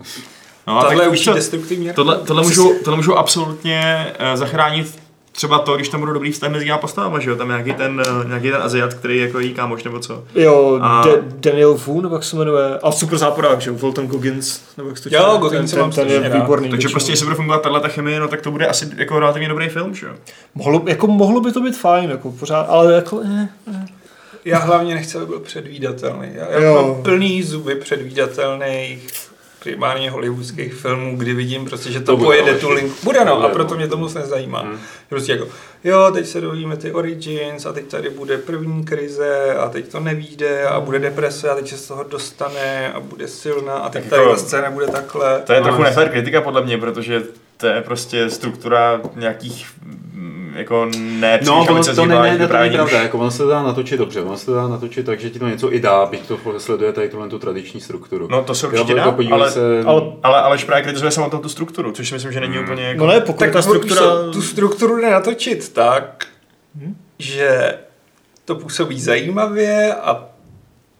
no 0.67 0.79
a 0.79 0.83
Tohle 0.83 1.03
tak 1.03 1.11
víš 1.11 1.23
co, 1.23 1.33
destruktivní 1.33 1.93
tohle, 1.93 2.17
tohle, 2.17 2.43
můžou, 2.43 2.73
tohle 2.83 2.97
můžou 2.97 3.15
absolutně 3.15 4.07
uh, 4.31 4.39
zachránit 4.39 4.99
třeba 5.31 5.59
to, 5.59 5.75
když 5.75 5.89
tam 5.89 5.99
budou 5.99 6.13
dobrý 6.13 6.31
vztah 6.31 6.51
mezi 6.51 6.65
těma 6.65 6.77
postavama, 6.77 7.19
že 7.19 7.29
jo? 7.29 7.35
Tam 7.35 7.49
je 7.49 7.53
nějaký 7.53 7.73
ten, 7.73 8.01
uh, 8.21 8.27
nějaký 8.27 8.51
ten 8.51 8.61
Aziat, 8.61 8.93
který 8.93 9.17
je 9.17 9.25
jako 9.25 9.39
její 9.39 9.53
kámoš 9.53 9.83
nebo 9.83 9.99
co. 9.99 10.23
Jo, 10.35 10.79
A- 10.81 11.03
De- 11.05 11.21
Daniel 11.51 11.75
Fu, 11.75 12.01
nebo 12.01 12.15
jak 12.15 12.23
se 12.23 12.35
jmenuje, 12.35 12.79
a 12.83 12.91
super 12.91 13.17
záporák, 13.17 13.61
že 13.61 13.69
jo, 13.69 13.75
Walton 13.81 14.07
Goggins, 14.07 14.61
nebo 14.77 14.89
jak 14.89 14.97
se 14.97 15.09
to 15.09 15.15
Jo? 15.15 15.37
Goggins 15.41 15.71
ten, 15.71 15.79
mám 15.79 15.91
ten, 15.91 16.07
ten 16.07 16.23
je 16.23 16.29
výborný. 16.29 16.69
Takže 16.69 16.75
většinou. 16.77 16.91
prostě, 16.91 17.11
jestli 17.11 17.25
bude 17.25 17.35
fungovat 17.35 17.61
tahle 17.61 17.79
ta 17.79 17.87
chemie, 17.87 18.19
no 18.19 18.27
tak 18.27 18.41
to 18.41 18.51
bude 18.51 18.67
asi 18.67 18.89
jako 18.97 19.19
relativně 19.19 19.49
dobrý 19.49 19.69
film, 19.69 19.95
že 19.95 20.05
jo? 20.05 20.13
mohlo, 20.55 20.81
jako, 20.87 21.07
mohlo 21.07 21.41
by 21.41 21.51
to 21.51 21.61
být 21.61 21.77
fajn, 21.77 22.09
jako 22.09 22.31
pořád, 22.31 22.61
ale 22.69 22.93
jako, 22.93 23.21
eh, 23.25 23.49
Já 24.45 24.59
hlavně 24.59 24.95
nechci, 24.95 25.17
aby 25.17 25.25
byl 25.25 25.39
předvídatelný. 25.39 26.27
Já, 26.35 26.51
já 26.51 26.59
Jo. 26.63 26.73
mám 26.75 27.03
plný 27.03 27.43
zuby 27.43 27.75
předvídatelných 27.75 29.07
primárně 29.63 30.11
hollywoodských 30.11 30.73
filmů, 30.73 31.17
kdy 31.17 31.33
vidím 31.33 31.65
prostě, 31.65 31.91
že 31.91 31.99
to, 31.99 32.17
To 32.17 32.23
pojede 32.23 32.53
tu 32.55 32.69
linku. 32.69 32.95
Bude 33.03 33.25
no, 33.25 33.35
bude, 33.35 33.47
a 33.47 33.51
proto 33.51 33.73
no. 33.73 33.77
mě 33.77 33.87
to 33.87 33.97
moc 33.97 34.13
nezajímá. 34.13 34.61
Hmm. 34.61 34.79
Prostě 35.09 35.31
jako, 35.31 35.47
jo, 35.83 36.11
teď 36.13 36.27
se 36.27 36.41
dovíme 36.41 36.77
ty 36.77 36.91
Origins 36.91 37.65
a 37.65 37.73
teď 37.73 37.85
tady 37.87 38.09
bude 38.09 38.37
první 38.37 38.85
krize 38.85 39.55
a 39.55 39.69
teď 39.69 39.87
to 39.91 39.99
nevíde 39.99 40.63
a 40.67 40.79
bude 40.79 40.99
deprese 40.99 41.49
a 41.49 41.55
teď 41.55 41.69
se 41.69 41.77
z 41.77 41.87
toho 41.87 42.03
dostane 42.03 42.93
a 42.93 42.99
bude 42.99 43.27
silná 43.27 43.73
a 43.73 43.89
teď 43.89 44.01
Tak 44.03 44.09
tady 44.09 44.21
jako- 44.21 44.35
ta 44.35 44.41
scéna 44.41 44.71
bude 44.71 44.87
takhle. 44.87 45.41
To 45.45 45.53
je 45.53 45.59
No, 45.59 45.65
trochu 45.67 45.81
jasně. 45.83 45.95
nefér 45.95 46.13
kritika 46.13 46.41
podle 46.41 46.61
mě, 46.65 46.77
protože 46.77 47.23
to 47.57 47.67
je 47.67 47.81
prostě 47.81 48.29
struktura 48.29 49.01
nějakých 49.15 49.67
jako 50.55 50.89
ne 50.99 51.39
No, 51.45 51.61
ono 51.61 51.75
více 51.75 51.95
to 51.95 52.05
ne, 52.05 52.15
ne, 52.15 52.37
ne, 52.37 52.47
to 52.47 52.53
není 52.57 52.75
pravda, 52.75 53.01
jako 53.01 53.17
ono 53.17 53.31
se 53.31 53.37
to 53.37 53.49
dá 53.49 53.63
natočit 53.63 53.99
dobře, 53.99 54.21
ono 54.21 54.37
se 54.37 54.45
to 54.45 54.53
dá 54.53 54.67
natočit 54.67 55.05
tak, 55.05 55.19
že 55.19 55.29
ti 55.29 55.39
to 55.39 55.47
něco 55.47 55.73
i 55.73 55.79
dá, 55.79 56.05
byť 56.05 56.27
to 56.27 56.39
sleduje 56.57 56.93
tady 56.93 57.09
tuhle 57.09 57.29
tu 57.29 57.39
tradiční 57.39 57.81
strukturu. 57.81 58.27
No 58.31 58.43
to 58.43 58.55
se 58.55 58.67
určitě 58.67 58.93
dá, 58.95 59.15
ale, 59.31 59.51
se, 59.51 59.83
ale 59.85 60.01
ale, 60.23 60.41
ale 60.41 60.57
právě 60.57 60.83
kritizuje 60.83 61.11
samotnou 61.11 61.39
tu 61.39 61.49
strukturu, 61.49 61.91
což 61.91 62.07
si 62.07 62.13
myslím, 62.13 62.31
že 62.31 62.39
není 62.39 62.53
Hmm. 62.53 62.63
úplně 62.63 62.83
jako... 62.83 63.05
no 63.05 63.11
ne, 63.13 63.21
pokud 63.21 63.39
Tak 63.39 63.51
ta 63.51 63.61
struktura... 63.61 63.95
struktura... 63.95 64.31
tu 64.33 64.41
strukturu 64.41 64.97
jde 65.01 65.09
natočit 65.09 65.73
tak, 65.73 66.25
že 67.19 67.77
to 68.45 68.55
působí 68.55 69.01
zajímavě 69.01 69.95
a 69.95 70.25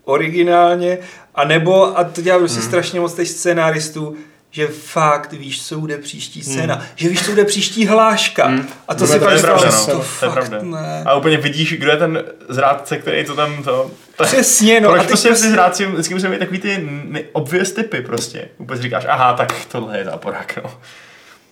originálně, 0.03 0.97
a 1.35 1.43
nebo, 1.45 1.99
a 1.99 2.03
to 2.03 2.21
dělá 2.21 2.39
prostě 2.39 2.61
strašně 2.61 2.99
moc 2.99 3.13
těch 3.13 3.27
scénáristů, 3.27 4.15
že 4.51 4.67
fakt 4.67 5.33
víš, 5.33 5.67
co 5.67 5.79
bude 5.79 5.97
příští 5.97 6.43
scéna, 6.43 6.85
že 6.95 7.09
víš, 7.09 7.25
co 7.25 7.31
bude 7.31 7.45
příští 7.45 7.85
hláška. 7.87 8.51
A 8.87 8.95
to 8.95 9.01
No, 9.01 9.07
si 9.07 9.19
to 9.19 9.25
pak 9.25 9.33
je 9.35 9.41
pravda, 9.41 9.69
říkáš, 9.69 9.87
no. 9.87 9.93
to 9.93 9.99
To 10.19 10.25
je 10.25 10.31
fakt 10.31 10.31
pravda. 10.33 10.57
ne. 10.61 11.03
A 11.05 11.15
úplně 11.15 11.37
vidíš, 11.37 11.73
kdo 11.73 11.91
je 11.91 11.97
ten 11.97 12.23
zrádce, 12.49 12.97
který 12.97 13.25
to 13.25 13.35
tam 13.35 13.63
to... 13.63 13.91
to 14.15 14.23
Přesně, 14.23 14.81
no. 14.81 14.89
Proč 14.89 15.01
a 15.01 15.07
prostě 15.07 15.27
prostě- 15.29 15.45
si 15.45 15.51
zrádci 15.51 15.85
vždycky 15.85 16.13
musí 16.13 16.27
být 16.27 16.39
takový 16.39 16.59
ty 16.59 16.87
obvious 17.31 17.71
typy 17.71 18.01
prostě. 18.01 18.47
Úplně 18.57 18.77
si 18.77 18.83
říkáš, 18.83 19.05
aha, 19.09 19.33
tak 19.33 19.53
tohle 19.71 19.97
je 19.97 20.05
záporák, 20.05 20.59
no. 20.63 20.71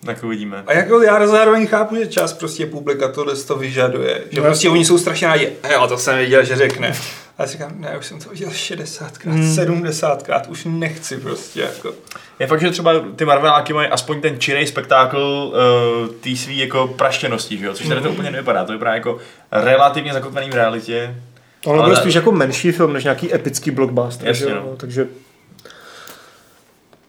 Tak 0.05 0.23
uvidíme. 0.23 0.63
A 0.67 0.73
jako 0.73 1.01
já 1.01 1.27
zároveň 1.27 1.67
chápu, 1.67 1.95
že 1.95 2.07
čas 2.07 2.33
prostě 2.33 2.65
publika 2.65 3.07
tohle 3.11 3.35
to 3.35 3.55
vyžaduje. 3.55 4.21
Že 4.31 4.39
No. 4.41 4.45
prostě 4.45 4.69
oni 4.69 4.85
jsou 4.85 4.97
strašně 4.97 5.27
rádi, 5.27 5.49
jo, 5.73 5.87
to 5.87 5.97
jsem 5.97 6.15
věděl, 6.17 6.43
že 6.45 6.55
řekne. 6.55 6.95
A 7.37 7.41
já 7.41 7.47
si 7.47 7.53
říkám, 7.53 7.71
ne, 7.75 7.97
už 7.97 8.05
jsem 8.05 8.19
to 8.19 8.29
viděl 8.29 8.49
60krát, 8.49 9.31
Hmm. 9.31 9.55
70krát, 9.55 10.41
už 10.47 10.65
nechci 10.69 11.17
prostě 11.17 11.61
jako. 11.61 11.93
Je 12.39 12.47
fakt, 12.47 12.61
že 12.61 12.69
třeba 12.71 12.93
ty 13.15 13.25
Marveláky 13.25 13.73
mají 13.73 13.87
aspoň 13.89 14.21
ten 14.21 14.39
čirej 14.39 14.67
spektákl 14.67 15.17
uh, 15.17 16.07
té 16.15 16.35
svý 16.35 16.57
jako 16.57 16.87
praštěnosti, 16.87 17.57
že 17.57 17.65
jo? 17.65 17.73
Což 17.73 17.87
tady 17.87 18.01
to 18.01 18.09
úplně 18.09 18.31
nevypadá. 18.31 18.65
To 18.65 18.71
vypadá 18.71 18.93
jako 18.93 19.17
relativně 19.51 20.13
zakotvený 20.13 20.49
v 20.49 20.53
realitě. 20.53 21.15
Tohle 21.61 21.79
Ale- 21.83 21.89
bude 21.89 22.01
spíš 22.01 22.13
jako 22.15 22.31
menší 22.31 22.71
film, 22.71 22.93
než 22.93 23.03
nějaký 23.03 23.33
epický 23.33 23.71
blockbuster, 23.71 24.27
Jasně, 24.27 24.45
že 24.47 24.51
jo? 24.53 24.61
no. 24.65 24.75
takže 24.77 25.07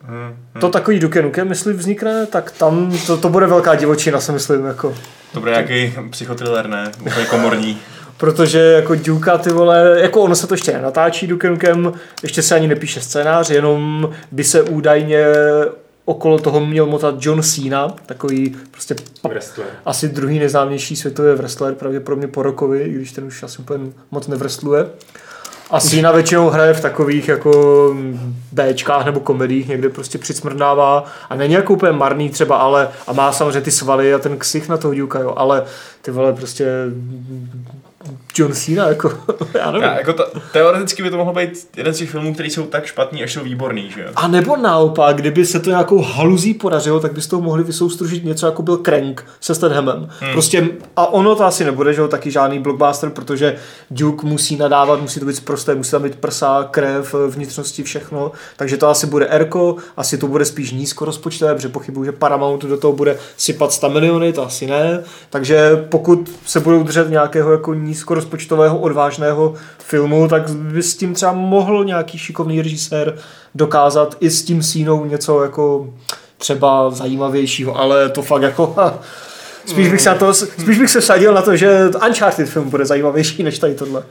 Hmm. 0.02 0.36
to 0.60 0.68
takový 0.68 0.98
Duke 0.98 1.22
Nukem, 1.22 1.48
jestli 1.48 1.72
vznikne, 1.72 2.26
tak 2.26 2.50
tam 2.50 2.98
to, 3.06 3.16
to 3.16 3.28
bude 3.28 3.46
velká 3.46 3.74
divočina, 3.74 4.20
si 4.20 4.32
myslím, 4.32 4.64
jako. 4.66 4.94
To 5.32 5.40
bude 5.40 5.50
nějaký 5.52 5.94
psychotriller, 6.10 6.68
ne? 6.68 6.92
Úplně 7.00 7.26
komorní. 7.26 7.78
Protože 8.18 8.58
jako 8.58 8.94
Duka, 8.94 9.38
ty 9.38 9.50
vole, 9.50 9.96
jako 10.00 10.20
ono 10.20 10.34
se 10.34 10.46
to 10.46 10.54
ještě 10.54 10.72
nenatáčí 10.72 11.26
Duke 11.26 11.50
Nukem, 11.50 11.92
ještě 12.22 12.42
se 12.42 12.54
ani 12.54 12.68
nepíše 12.68 13.00
scénář, 13.00 13.50
jenom 13.50 14.10
by 14.32 14.44
se 14.44 14.62
údajně 14.62 15.24
okolo 16.04 16.38
toho 16.38 16.66
měl 16.66 16.86
motat 16.86 17.14
John 17.18 17.42
Cena, 17.42 17.94
takový 18.06 18.56
prostě 18.70 18.96
wrestler. 19.28 19.66
asi 19.84 20.08
druhý 20.08 20.38
nejznámější 20.38 20.96
světový 20.96 21.34
wrestler, 21.34 21.74
pravděpodobně 21.74 22.28
po 22.28 22.42
Rokovi, 22.42 22.82
i 22.82 22.92
když 22.92 23.12
ten 23.12 23.24
už 23.24 23.42
asi 23.42 23.58
úplně 23.58 23.84
moc 24.10 24.26
nevrestluje. 24.26 24.86
A 25.70 25.80
Cena 25.80 26.12
většinou 26.12 26.48
hraje 26.48 26.74
v 26.74 26.80
takových 26.80 27.28
jako 27.28 27.94
Bčkách 28.52 29.04
nebo 29.04 29.20
komediích, 29.20 29.68
někde 29.68 29.88
prostě 29.88 30.18
přicmrdává 30.18 31.04
a 31.30 31.34
není 31.34 31.54
jako 31.54 31.72
úplně 31.72 31.92
marný 31.92 32.30
třeba, 32.30 32.56
ale 32.56 32.88
a 33.06 33.12
má 33.12 33.32
samozřejmě 33.32 33.60
ty 33.60 33.70
svaly 33.70 34.14
a 34.14 34.18
ten 34.18 34.38
ksich 34.38 34.68
na 34.68 34.76
toho 34.76 34.94
Duka, 34.94 35.20
jo, 35.20 35.34
ale 35.36 35.64
ty 36.02 36.10
vole 36.10 36.32
prostě 36.32 36.66
John 38.34 38.52
Cena, 38.52 38.88
jako, 38.88 39.12
já 39.58 39.70
nevím. 39.70 39.88
Já, 39.88 39.98
jako 39.98 40.12
ta, 40.12 40.24
teoreticky 40.52 41.02
by 41.02 41.10
to 41.10 41.16
mohlo 41.16 41.32
být 41.32 41.68
jeden 41.76 41.94
z 41.94 41.98
těch 41.98 42.10
filmů, 42.10 42.34
který 42.34 42.50
jsou 42.50 42.66
tak 42.66 42.86
špatný, 42.86 43.22
až 43.22 43.32
jsou 43.32 43.44
výborný, 43.44 43.90
že 43.90 44.00
jo? 44.00 44.08
A 44.16 44.28
nebo 44.28 44.56
naopak, 44.56 45.16
kdyby 45.16 45.46
se 45.46 45.60
to 45.60 45.70
nějakou 45.70 46.02
haluzí 46.02 46.54
podařilo, 46.54 47.00
tak 47.00 47.12
bys 47.12 47.26
toho 47.26 47.42
mohli 47.42 47.64
vysoustružit 47.64 48.24
něco 48.24 48.46
jako 48.46 48.62
byl 48.62 48.76
Crank 48.76 49.24
se 49.40 49.54
Stedhamem. 49.54 50.08
Hmm. 50.20 50.32
Prostě, 50.32 50.68
a 50.96 51.06
ono 51.06 51.34
to 51.34 51.44
asi 51.44 51.64
nebude, 51.64 51.92
že 51.92 52.00
jo, 52.00 52.08
taky 52.08 52.30
žádný 52.30 52.58
blockbuster, 52.58 53.10
protože 53.10 53.56
Duke 53.90 54.26
musí 54.26 54.56
nadávat, 54.56 55.00
musí 55.00 55.20
to 55.20 55.26
být 55.26 55.44
prosté, 55.44 55.74
musí 55.74 55.90
tam 55.90 56.02
být 56.02 56.16
prsa, 56.16 56.68
krev, 56.70 57.14
vnitřnosti, 57.28 57.82
všechno. 57.82 58.32
Takže 58.56 58.76
to 58.76 58.88
asi 58.88 59.06
bude 59.06 59.26
Erko, 59.26 59.76
asi 59.96 60.18
to 60.18 60.26
bude 60.26 60.44
spíš 60.44 60.72
nízko 60.72 61.04
rozpočtové, 61.04 61.54
protože 61.54 61.68
pochybuju, 61.68 62.04
že 62.04 62.12
Paramount 62.12 62.64
do 62.64 62.76
toho 62.76 62.92
bude 62.92 63.18
sypat 63.36 63.72
100 63.72 63.88
miliony, 63.90 64.32
to 64.32 64.46
asi 64.46 64.66
ne. 64.66 65.02
Takže 65.30 65.86
pokud 65.88 66.30
se 66.46 66.60
budou 66.60 66.82
držet 66.82 67.10
nějakého 67.10 67.52
jako 67.52 67.74
nízkorozpočtového 67.98 68.78
odvážného 68.78 69.54
filmu, 69.78 70.28
tak 70.28 70.50
by 70.50 70.82
s 70.82 70.96
tím 70.96 71.14
třeba 71.14 71.32
mohl 71.32 71.84
nějaký 71.84 72.18
šikovný 72.18 72.62
režisér 72.62 73.18
dokázat 73.54 74.16
i 74.20 74.30
s 74.30 74.44
tím 74.44 74.62
sínou 74.62 75.04
něco 75.04 75.42
jako 75.42 75.90
třeba 76.38 76.90
zajímavějšího, 76.90 77.76
ale 77.76 78.08
to 78.08 78.22
fakt 78.22 78.42
jako 78.42 78.74
ha, 78.76 78.98
spíš 79.66 79.88
bych 79.88 80.00
se, 80.00 80.14
to, 80.14 80.34
spíš 80.34 80.78
bych 80.78 80.90
se 80.90 81.00
sadil 81.00 81.34
na 81.34 81.42
to, 81.42 81.56
že 81.56 81.90
Uncharted 82.08 82.48
film 82.48 82.70
bude 82.70 82.86
zajímavější 82.86 83.42
než 83.42 83.58
tady 83.58 83.74
tohle. 83.74 84.02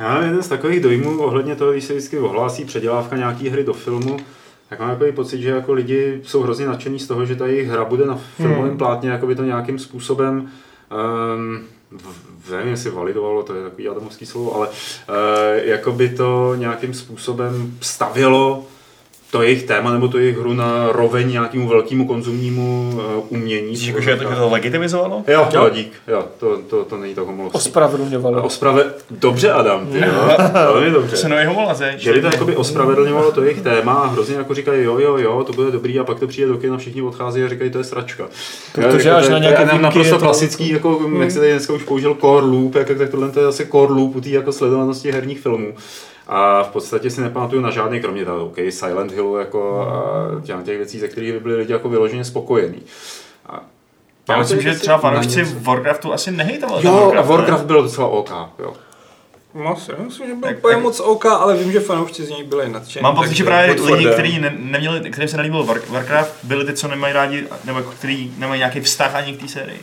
Já 0.00 0.14
mám 0.14 0.22
jeden 0.22 0.42
z 0.42 0.48
takových 0.48 0.80
dojmů 0.80 1.22
ohledně 1.22 1.56
toho, 1.56 1.72
když 1.72 1.84
se 1.84 1.92
vždycky 1.92 2.18
ohlásí 2.18 2.64
předělávka 2.64 3.16
nějaký 3.16 3.48
hry 3.48 3.64
do 3.64 3.72
filmu, 3.72 4.16
tak 4.68 4.80
mám 4.80 4.90
takový 4.90 5.12
pocit, 5.12 5.42
že 5.42 5.50
jako 5.50 5.72
lidi 5.72 6.20
jsou 6.24 6.42
hrozně 6.42 6.66
nadšení 6.66 6.98
z 6.98 7.06
toho, 7.06 7.26
že 7.26 7.36
ta 7.36 7.46
jejich 7.46 7.68
hra 7.68 7.84
bude 7.84 8.06
na 8.06 8.18
filmovém 8.36 8.68
Hmm. 8.68 8.78
plátně, 8.78 9.10
jako 9.10 9.26
by 9.26 9.34
to 9.34 9.44
nějakým 9.44 9.78
způsobem 9.78 10.50
um, 11.36 11.58
nevím, 12.50 12.68
jestli 12.68 12.90
validovalo, 12.90 13.42
to 13.42 13.54
je 13.54 13.62
takový 13.62 13.88
adamovský 13.88 14.26
slovo, 14.26 14.54
ale 14.54 14.68
uh, 14.68 14.74
jako 15.56 15.92
by 15.92 16.08
to 16.08 16.54
nějakým 16.54 16.94
způsobem 16.94 17.78
stavělo 17.80 18.66
to 19.34 19.42
jejich 19.42 19.62
téma 19.62 19.92
nebo 19.92 20.08
to 20.08 20.18
jejich 20.18 20.38
hru 20.38 20.52
na 20.54 20.86
roveň 20.92 21.30
nějakému 21.32 21.68
velkému 21.68 22.06
konzumnímu 22.06 22.92
uh, 22.94 23.00
umění. 23.28 23.70
Myslíš, 23.70 23.88
jako, 23.88 24.00
že 24.00 24.16
to, 24.16 24.30
že 24.30 24.36
to 24.36 24.48
legitimizovalo? 24.50 25.24
Jo, 25.28 25.46
Jo. 25.52 25.64
jo, 25.64 25.70
dík, 25.74 25.92
jo, 26.08 26.24
to, 26.38 26.58
to, 26.70 26.84
to 26.84 26.96
není 26.96 27.14
tak 27.14 27.24
homologské. 27.26 27.56
Ospravedlňovalo. 27.56 28.42
Osprave... 28.42 28.84
Dobře, 29.10 29.50
Adam, 29.52 29.86
ty 29.86 29.98
jo, 29.98 30.04
velmi 30.72 30.90
dobře. 30.90 31.16
Se 31.16 31.28
nový 31.28 31.44
homolaze. 31.44 31.94
Že 31.96 32.12
to 32.12 32.26
jakoby 32.26 32.56
ospravedlňovalo 32.56 33.32
to 33.32 33.42
jejich 33.42 33.60
téma 33.62 33.92
a 33.92 34.06
hrozně 34.06 34.36
jako 34.36 34.54
říkají, 34.54 34.84
jo, 34.84 34.98
jo, 34.98 35.16
jo, 35.18 35.44
to 35.46 35.52
bude 35.52 35.70
dobrý 35.70 35.98
a 35.98 36.04
pak 36.04 36.20
to 36.20 36.26
přijde 36.26 36.48
do 36.48 36.56
kina, 36.58 36.76
všichni 36.78 37.02
odchází 37.02 37.42
a 37.42 37.48
říkají, 37.48 37.70
to 37.70 37.78
je 37.78 37.84
sračka. 37.84 38.24
Protože 38.72 39.08
Jo, 39.08 39.14
až 39.16 39.26
to 39.26 39.28
je- 39.28 39.32
na 39.32 39.38
to 39.38 39.44
je 39.44 39.50
nějaké 39.50 39.64
výjimky 39.64 39.82
naprosto 39.82 40.14
to- 40.14 40.20
klasický, 40.20 40.68
jako, 40.72 41.00
jak 41.20 41.30
se 41.30 41.38
tady 41.38 41.50
dneska 41.50 41.72
už 41.72 41.82
použil 41.82 42.14
core 42.20 42.46
loop, 42.46 42.74
jak, 42.74 42.86
tak 42.98 43.08
tohle 43.10 43.30
to 43.30 43.40
je 43.40 43.46
zase 43.46 43.66
core 43.66 43.92
loop 43.92 44.16
u 44.16 44.20
té 44.20 44.28
jako 44.30 44.52
sledovanosti 44.52 45.12
herních 45.12 45.40
filmů. 45.40 45.74
A 46.26 46.62
v 46.62 46.68
podstatě 46.68 47.10
si 47.10 47.20
nepamatuju 47.20 47.62
na 47.62 47.70
žádný, 47.70 48.00
kromě 48.00 48.24
toho, 48.24 48.46
OK, 48.46 48.56
Silent 48.70 49.12
Hillu 49.12 49.36
jako, 49.36 49.80
a 49.80 50.40
těch, 50.46 50.56
těch 50.64 50.76
věcí, 50.76 50.98
ze 50.98 51.08
kterých 51.08 51.32
by 51.32 51.40
byli 51.40 51.56
lidi 51.56 51.72
jako 51.72 51.88
vyloženě 51.88 52.24
spokojení. 52.24 52.82
A 53.46 53.60
Já 54.28 54.38
myslím, 54.38 54.60
že 54.60 54.74
si 54.74 54.80
třeba 54.80 54.98
fanoušci? 54.98 55.44
Warcraftu 55.44 56.12
asi 56.12 56.30
nehejtovali. 56.30 56.86
Jo, 56.86 56.92
a 56.92 57.00
Warcraft, 57.00 57.28
ne? 57.28 57.36
Warcraft 57.36 57.64
byl 57.64 57.82
docela 57.82 58.06
OK, 58.08 58.30
jo. 58.58 58.72
Moc, 59.54 59.88
já 59.88 60.04
myslím, 60.04 60.26
že 60.26 60.34
byl 60.34 60.48
úplně 60.58 60.76
moc 60.76 61.00
OK, 61.00 61.26
ale 61.26 61.56
vím, 61.56 61.72
že 61.72 61.80
fanoušci 61.80 62.24
z 62.24 62.30
něj 62.30 62.44
byli 62.44 62.68
nadšení. 62.68 63.02
Mám 63.02 63.16
pocit, 63.16 63.34
že 63.34 63.44
právě 63.44 63.74
lidi, 63.74 64.06
kteří 64.06 64.40
ne, 64.40 64.54
neměli, 64.58 65.10
kterým 65.10 65.28
se 65.28 65.36
nelíbil 65.36 65.64
War, 65.64 65.80
Warcraft, 65.88 66.32
byli 66.42 66.64
ty, 66.64 66.72
co 66.72 66.88
nemají 66.88 67.14
rádi, 67.14 67.46
nebo 67.64 67.78
jako 67.78 67.90
kteří 67.90 68.34
nemají 68.38 68.58
nějaký 68.58 68.80
vztah 68.80 69.14
ani 69.14 69.32
k 69.32 69.40
té 69.40 69.48
sérii. 69.48 69.80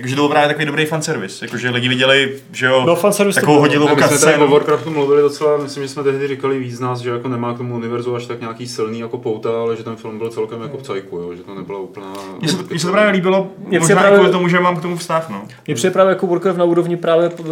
Jakože 0.00 0.16
to 0.16 0.22
byl 0.22 0.28
právě 0.28 0.48
takový 0.48 0.66
dobrý 0.66 0.86
fanservice. 0.86 1.44
Jakože 1.44 1.70
lidi 1.70 1.88
viděli, 1.88 2.32
že 2.52 2.66
jo, 2.66 2.84
No, 2.86 2.96
fanservice 2.96 3.40
takovou 3.40 3.52
bylo. 3.52 3.60
hodilovou 3.62 3.96
My 3.96 4.02
jsme 4.02 4.18
tady 4.18 4.36
o. 4.36 4.48
Warcraftu 4.48 4.90
mluvili 4.90 5.22
docela, 5.22 5.56
myslím, 5.56 5.82
že 5.82 5.88
jsme 5.88 6.02
tehdy 6.02 6.28
říkali 6.28 6.58
víc 6.58 6.76
z 6.76 6.80
nás, 6.80 7.00
že 7.00 7.10
jako 7.10 7.28
nemá 7.28 7.54
k 7.54 7.56
tomu 7.58 7.74
univerzu 7.74 8.16
až 8.16 8.26
tak 8.26 8.40
nějaký 8.40 8.68
silný 8.68 8.98
jako 9.00 9.18
pouta, 9.18 9.50
ale 9.60 9.76
že 9.76 9.84
ten 9.84 9.96
film 9.96 10.18
byl 10.18 10.30
celkem 10.30 10.62
jako 10.62 10.76
v 10.78 10.82
cajku, 10.82 11.16
jo, 11.16 11.34
že 11.34 11.42
to 11.42 11.54
nebyla 11.54 11.78
úplná... 11.78 12.06
Mně 12.40 12.48
se, 12.48 12.56
se 12.78 12.86
to 12.86 12.92
právě 12.92 13.12
líbilo, 13.12 13.48
Mně 13.58 13.80
možná 13.80 13.96
právě- 13.96 14.16
i 14.16 14.18
kvůli 14.18 14.32
tomu, 14.32 14.48
že 14.48 14.60
mám 14.60 14.76
k 14.76 14.82
tomu 14.82 14.96
vztah, 14.96 15.30
no. 15.30 15.42
Mně 15.66 15.74
přijde 15.74 15.90
právě 15.90 16.08
jako 16.08 16.26
Warcraft 16.26 16.58
na 16.58 16.64
úrovni 16.64 16.96
právě 16.96 17.28
uh, 17.28 17.46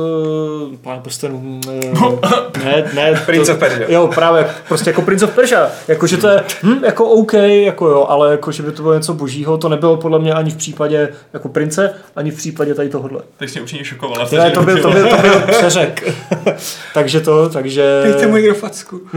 pán 0.83 1.01
prstenů. 1.01 1.61
Uh, 1.67 2.19
ne, 2.65 2.91
ne. 2.95 3.23
Prince 3.27 3.53
of 3.53 3.59
Persia. 3.59 3.93
Jo, 3.93 4.11
právě 4.15 4.47
prostě 4.69 4.91
jako 4.91 5.03
Prince 5.03 5.25
of 5.25 5.35
Persia. 5.35 5.69
Jako, 5.89 6.07
že 6.07 6.17
to 6.17 6.29
je 6.29 6.45
hm, 6.63 6.85
jako 6.85 7.05
OK, 7.05 7.33
jako 7.65 7.89
jo, 7.89 8.07
ale 8.09 8.31
jako, 8.31 8.53
že 8.53 8.63
by 8.63 8.73
to 8.73 8.83
bylo 8.83 8.95
něco 8.95 9.15
božího, 9.15 9.59
to 9.59 9.69
nebylo 9.69 9.97
podle 9.97 10.19
mě 10.19 10.35
ani 10.35 10.51
v 10.51 10.57
případě 10.57 11.09
jako 11.33 11.49
prince, 11.49 11.95
ani 12.17 12.31
v 12.31 12.37
případě 12.39 12.75
tady 12.75 12.89
tohohle. 12.89 13.23
Tak 13.37 13.49
jsi 13.49 13.55
mě 13.55 13.63
určitě 13.63 13.85
šokovala. 13.85 14.29
Ne, 14.33 14.51
to 14.51 14.63
byl, 14.63 14.83
to 14.83 14.91
byl, 14.91 15.09
to 15.09 15.17
byl 15.17 15.41
přeřek. 15.41 16.05
takže 16.95 17.21
to, 17.21 17.49
takže... 17.49 18.01
Dejte 18.05 18.27
mu 18.27 18.37
někdo 18.37 18.55
facku. 18.55 19.09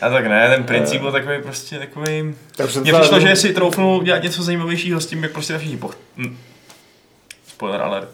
A 0.00 0.10
tak 0.10 0.26
ne, 0.26 0.48
ten 0.54 0.64
princip 0.64 1.00
byl 1.00 1.12
takový 1.12 1.42
prostě 1.42 1.78
takový... 1.78 2.34
takže 2.56 2.80
Mně 2.80 2.92
to- 2.92 2.98
přišlo, 3.00 3.20
že 3.20 3.36
si 3.36 3.52
troufnul 3.52 4.02
dělat 4.02 4.22
něco 4.22 4.42
zajímavějšího 4.42 5.00
s 5.00 5.06
tím, 5.06 5.22
jak 5.22 5.32
prostě 5.32 5.58
všichni 5.58 5.76
poch... 5.76 5.96
hm. 6.16 6.38
Spoiler 7.46 7.82
alert. 7.82 8.08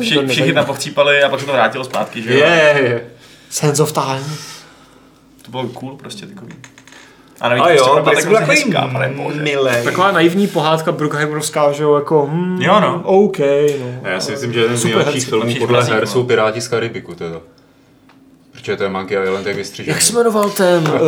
Vši, 0.00 0.26
všichni 0.26 0.52
tam 0.52 0.64
pochcípali 0.64 1.22
a 1.22 1.28
pak 1.28 1.40
se 1.40 1.46
to 1.46 1.52
vrátilo 1.52 1.84
zpátky, 1.84 2.22
že 2.22 2.38
jo? 2.38 2.46
Je. 2.46 3.06
Sense 3.50 3.82
of 3.82 3.92
time. 3.92 4.36
To 5.42 5.50
bylo 5.50 5.68
cool 5.68 5.96
prostě 5.96 6.26
takový. 6.26 6.52
A 7.44 7.48
navíc 7.48 7.62
A 7.62 7.66
prostě 7.66 7.80
jo, 7.80 7.94
byla 7.94 8.02
byli 8.02 8.14
tak 8.16 8.22
jsme 8.22 8.30
byl 8.30 8.38
hrozně 8.38 8.54
takový 8.56 8.74
hezká, 8.74 8.92
pane 8.92 9.08
bože. 9.08 9.40
milej. 9.42 9.84
Taková 9.84 10.12
naivní 10.12 10.46
pohádka 10.46 10.92
Brookheimerovská, 10.92 11.72
že 11.72 11.82
jo, 11.82 11.94
jako 11.94 12.28
hm, 12.30 12.58
Jo, 12.62 12.80
no. 12.80 13.00
OK, 13.04 13.38
no. 13.38 14.00
A 14.04 14.08
já 14.08 14.20
si 14.20 14.30
myslím, 14.30 14.52
že 14.52 14.60
jeden 14.60 14.76
z 14.76 14.84
nejlepších 14.84 15.26
filmů 15.26 15.54
podle 15.58 15.84
her 15.84 16.00
no. 16.00 16.06
jsou 16.06 16.24
Piráti 16.24 16.60
z 16.60 16.68
Karibiku 16.68 17.14
teda. 17.14 17.36
Protože 18.52 18.76
to 18.76 18.82
je 18.82 18.88
Monkey 18.88 19.22
Island 19.24 19.46
jak 19.46 19.56
vystřižený. 19.56 19.94
Jak 19.94 20.02
se 20.02 20.12
jmenoval 20.12 20.50
ten, 20.50 20.88
uh, 20.88 21.00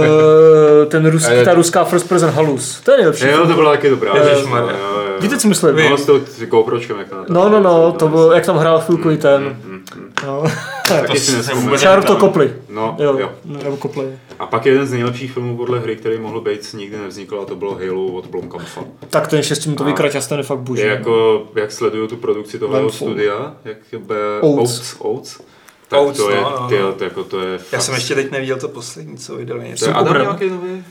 ten 0.88 1.10
ruský, 1.10 1.32
Eh, 1.32 1.44
ta 1.44 1.54
ruská 1.54 1.84
first 1.84 2.08
person 2.08 2.30
halus? 2.30 2.80
To 2.80 2.90
je 2.90 2.96
nejlepší. 2.96 3.26
Jo, 3.26 3.46
to 3.46 3.54
byla 3.54 3.70
taky 3.70 3.90
dobrá. 3.90 4.16
Jo, 4.16 4.24
jo. 4.24 5.05
Víte, 5.20 5.38
co 5.38 5.48
myslím? 5.48 5.76
No, 5.90 5.96
s 5.98 6.06
tou 6.06 6.20
GoPročkem, 6.46 6.98
jak 6.98 7.08
to. 7.08 7.16
No, 7.28 7.48
no, 7.48 7.60
no, 7.60 7.92
to 7.92 8.08
bylo, 8.08 8.32
jak 8.32 8.46
tam 8.46 8.56
hrál 8.56 8.80
chvilku 8.80 9.10
i 9.10 9.16
ten. 9.16 9.42
Mm, 9.64 9.72
mm. 9.72 10.12
No. 10.26 10.42
Taky 10.88 11.18
si 11.20 11.32
Šáru 11.78 12.02
to 12.02 12.16
kopli. 12.16 12.52
No, 12.68 12.96
Jo, 12.98 13.18
jo. 13.18 13.32
nebo 13.44 13.76
kopli. 13.76 14.18
A 14.38 14.46
pak 14.46 14.66
jeden 14.66 14.86
z 14.86 14.92
nejlepších 14.92 15.32
filmů 15.32 15.56
podle 15.56 15.78
hry, 15.80 15.96
který 15.96 16.18
mohl 16.18 16.40
být, 16.40 16.74
nikdy 16.74 16.96
nevznikl, 16.98 17.40
a 17.40 17.44
to 17.44 17.54
bylo 17.56 17.74
Halo 17.74 18.06
od 18.06 18.26
Blomkampfa. 18.26 18.84
Tak 19.10 19.28
ten 19.28 19.42
šestiminutový 19.42 19.92
A- 19.92 19.94
kraťas, 19.94 20.26
ten 20.26 20.38
je 20.38 20.44
fakt 20.44 20.58
boží. 20.58 20.82
Je 20.82 20.88
jako, 20.88 21.46
jak 21.54 21.72
sleduju 21.72 22.06
tu 22.06 22.16
produkci 22.16 22.58
tohoto 22.58 22.78
Landfall. 22.78 23.08
studia, 23.10 23.54
jak 23.64 23.76
be, 23.98 24.14
Oats. 24.40 24.58
Oats, 24.60 24.96
Oats, 24.98 25.40
tak 25.88 26.00
Oats, 26.00 26.16
to 26.18 26.30
je, 26.30 26.40
no, 26.40 26.56
no, 26.60 26.68
ty, 26.68 26.78
no. 26.78 26.92
to, 26.92 27.04
jako 27.04 27.24
to 27.24 27.40
je 27.40 27.52
Já 27.52 27.58
fakt- 27.58 27.82
jsem 27.82 27.94
ještě 27.94 28.14
teď 28.14 28.30
neviděl 28.30 28.56
to 28.56 28.68
poslední, 28.68 29.16
co 29.16 29.36
vydali. 29.36 29.60
To 29.60 29.66
Něco. 29.66 29.86
je 29.86 29.92
Adam 29.94 30.20
nějaký 30.22 30.50
nový? 30.50 30.84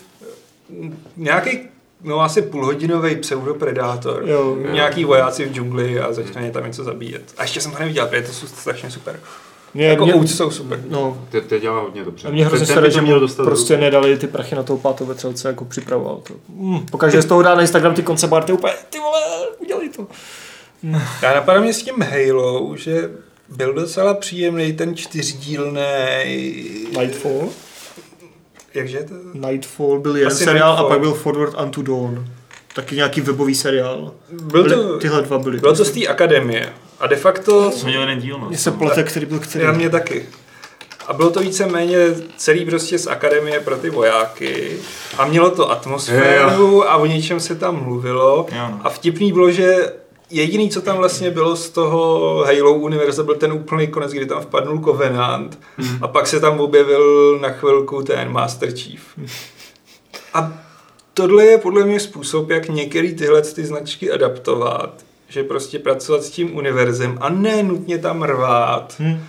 Nějaký, 1.18 1.60
no 2.06 2.22
asi 2.22 2.42
půlhodinový 2.42 3.16
pseudopredátor. 3.16 4.24
Jo. 4.26 4.58
Nějaký 4.72 5.06
vojáci 5.06 5.46
v 5.46 5.54
džungli 5.54 6.00
a 6.00 6.14
začne 6.14 6.46
je 6.46 6.52
tam 6.52 6.66
něco 6.68 6.84
zabíjet. 6.84 7.22
A 7.38 7.42
ještě 7.44 7.62
jsem 7.62 7.72
to 7.72 7.80
neviděl, 7.80 8.08
protože 8.08 8.22
to 8.22 8.32
jsou 8.34 8.48
strašně 8.48 8.92
super. 8.92 9.20
Mě, 9.74 9.86
Jako 9.88 10.06
mě, 10.06 10.16
Outs 10.16 10.36
jsou 10.36 10.52
super. 10.52 10.80
no, 10.90 11.26
Te, 11.30 11.42
te 11.42 11.60
dělá 11.60 11.80
hodně 11.80 12.04
dobře. 12.04 12.28
a 12.28 12.32
mě 12.32 12.46
hrozně 12.46 12.76
to 12.76 12.90
že 12.90 13.02
měl 13.02 13.20
dostat 13.20 13.44
do 13.44 13.50
prostě 13.50 13.74
ruky. 13.74 13.82
nedali 13.86 14.18
ty 14.18 14.28
prachy 14.28 14.56
na 14.56 14.64
toho 14.64 14.80
pátou 14.80 15.06
vetřelce, 15.06 15.48
jako 15.48 15.66
připravoval 15.66 16.16
to. 16.28 16.34
Mm, 16.50 16.86
pokaždé 16.86 17.22
z 17.22 17.26
toho 17.26 17.42
dá 17.42 17.56
na 17.56 17.62
Instagram 17.62 17.94
ty 17.94 18.04
koncept 18.04 18.34
arty, 18.34 18.54
úplně, 18.54 18.74
ty 18.90 19.00
vole, 19.00 19.22
udělej 19.60 19.90
to. 19.90 20.08
Já 21.22 21.34
napadá 21.36 21.60
mě 21.62 21.74
s 21.74 21.84
tím 21.84 21.96
Halo, 22.02 22.74
že 22.78 23.10
byl 23.50 23.74
docela 23.74 24.14
příjemný 24.14 24.74
ten 24.74 24.96
čtyřdílný... 24.96 25.82
Nightfall. 27.00 27.50
Jakže 28.76 29.00
to? 29.04 29.14
Nightfall 29.34 30.00
byl 30.00 30.16
jeden 30.16 30.32
Asi 30.32 30.44
seriál 30.44 30.70
Nightfall. 30.70 30.86
a 30.86 30.90
pak 30.90 31.00
byl 31.00 31.14
Forward 31.14 31.62
Unto 31.64 31.82
Dawn. 31.82 32.26
Taky 32.76 32.96
nějaký 32.96 33.22
webový 33.22 33.56
seriál. 33.56 34.12
Byl 34.32 34.64
to, 34.64 34.70
Byly, 34.70 35.00
tyhle 35.00 35.22
dva 35.22 35.38
byly. 35.38 35.58
bylo 35.60 35.76
to 35.76 35.86
z 35.86 35.92
té 35.92 36.08
akademie. 36.08 36.70
A 37.00 37.08
de 37.08 37.16
facto 37.16 37.72
Jsme 37.72 37.90
měli 37.90 38.04
jeden 38.04 38.20
díl, 38.20 38.38
no. 38.40 38.48
Mně 38.50 38.58
se 38.58 38.72
plete, 38.72 39.04
který 39.04 39.26
byl 39.26 39.40
který. 39.40 39.64
Já 39.66 39.72
mě 39.72 39.90
taky. 39.90 40.26
A 41.08 41.14
bylo 41.14 41.30
to 41.30 41.40
víceméně 41.40 41.98
celý 42.38 42.66
prostě 42.66 43.00
z 43.00 43.08
akademie 43.08 43.60
pro 43.60 43.76
ty 43.78 43.90
vojáky 43.90 44.78
a 45.18 45.26
mělo 45.26 45.50
to 45.50 45.72
atmosféru 45.72 46.90
a 46.90 46.96
o 46.96 47.06
něčem 47.06 47.40
se 47.40 47.56
tam 47.56 47.84
mluvilo 47.84 48.48
Jo, 48.52 48.68
no. 48.72 48.80
a 48.84 48.90
vtipný 48.90 49.34
bylo, 49.34 49.52
že 49.52 49.94
jediný, 50.30 50.70
co 50.70 50.82
tam 50.82 50.98
vlastně 50.98 51.32
bylo 51.32 51.56
z 51.56 51.70
toho 51.70 52.38
Halo 52.48 52.74
univerza, 52.74 53.24
byl 53.24 53.36
ten 53.36 53.54
úplný 53.54 53.88
konec, 53.88 54.12
kdy 54.12 54.26
tam 54.26 54.42
vpadnul 54.42 54.80
Covenant 54.84 55.60
a 56.02 56.08
pak 56.08 56.28
se 56.28 56.40
tam 56.40 56.60
objevil 56.60 57.38
na 57.40 57.50
chvilku 57.50 58.04
ten 58.04 58.32
Master 58.32 58.72
Chief. 58.78 59.02
A 60.34 60.54
tohle 61.14 61.46
je 61.46 61.58
podle 61.58 61.86
mě 61.86 62.00
způsob, 62.00 62.50
jak 62.50 62.70
některé 62.70 63.12
tyhle 63.14 63.42
ty 63.42 63.66
značky 63.66 64.12
adaptovat, 64.12 64.94
že 65.30 65.44
prostě 65.44 65.80
pracovat 65.80 66.24
s 66.24 66.30
tím 66.30 66.56
univerzem 66.58 67.18
a 67.22 67.30
ne 67.30 67.64
nutně 67.64 67.98
tam 67.98 68.24
rvát 68.24 68.96
Hm. 69.00 69.20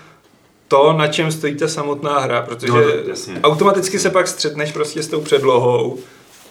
to, 0.68 0.92
na 0.92 1.06
čem 1.08 1.32
stojí 1.32 1.54
ta 1.56 1.68
samotná 1.68 2.18
hra, 2.20 2.42
protože 2.42 2.72
No, 2.72 2.80
jasně. 3.08 3.40
automaticky 3.42 3.98
se 3.98 4.10
pak 4.10 4.28
střetneš 4.28 4.72
prostě 4.72 5.02
s 5.02 5.08
tou 5.08 5.20
předlohou, 5.20 5.98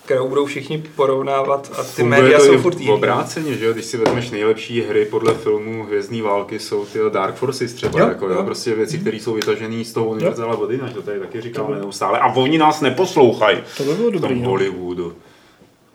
kterou 0.05 0.29
budou 0.29 0.45
všichni 0.45 0.83
porovnávat 0.95 1.71
a 1.77 1.83
ty 1.83 1.89
Funguje 1.89 2.21
média 2.21 2.39
to 2.39 2.45
jsou 2.45 2.53
i 2.53 2.57
furt 2.57 2.79
jiný. 2.79 2.91
obráceně, 2.93 3.53
že 3.57 3.65
jo? 3.65 3.73
Když 3.73 3.85
si 3.85 3.97
vezmeš 3.97 4.29
nejlepší 4.29 4.81
hry 4.81 5.05
podle 5.05 5.33
filmu 5.33 5.83
Hvězdní 5.83 6.21
války, 6.21 6.59
jsou 6.59 6.85
ty 6.85 6.99
Dark 7.13 7.35
Forces 7.35 7.73
třeba, 7.73 7.99
Jo, 7.99 8.07
jako, 8.07 8.29
jo? 8.29 8.43
prostě 8.43 8.75
věci, 8.75 8.97
které 8.99 9.17
jsou 9.17 9.33
vytažené 9.33 9.85
z 9.85 9.93
toho 9.93 10.05
univerza 10.05 10.45
vody, 10.45 10.79
to 10.93 11.01
tady 11.01 11.19
taky 11.19 11.41
říkáme 11.41 11.79
neustále. 11.79 12.19
A 12.19 12.33
oni 12.33 12.57
nás 12.57 12.81
neposlouchají. 12.81 13.57
To 13.77 13.83
by 13.83 13.93
bylo 13.93 14.09
v 14.09 14.11
tom 14.11 14.21
dobrý, 14.21 14.41
no. 14.41 14.49
Hollywoodu. 14.49 15.13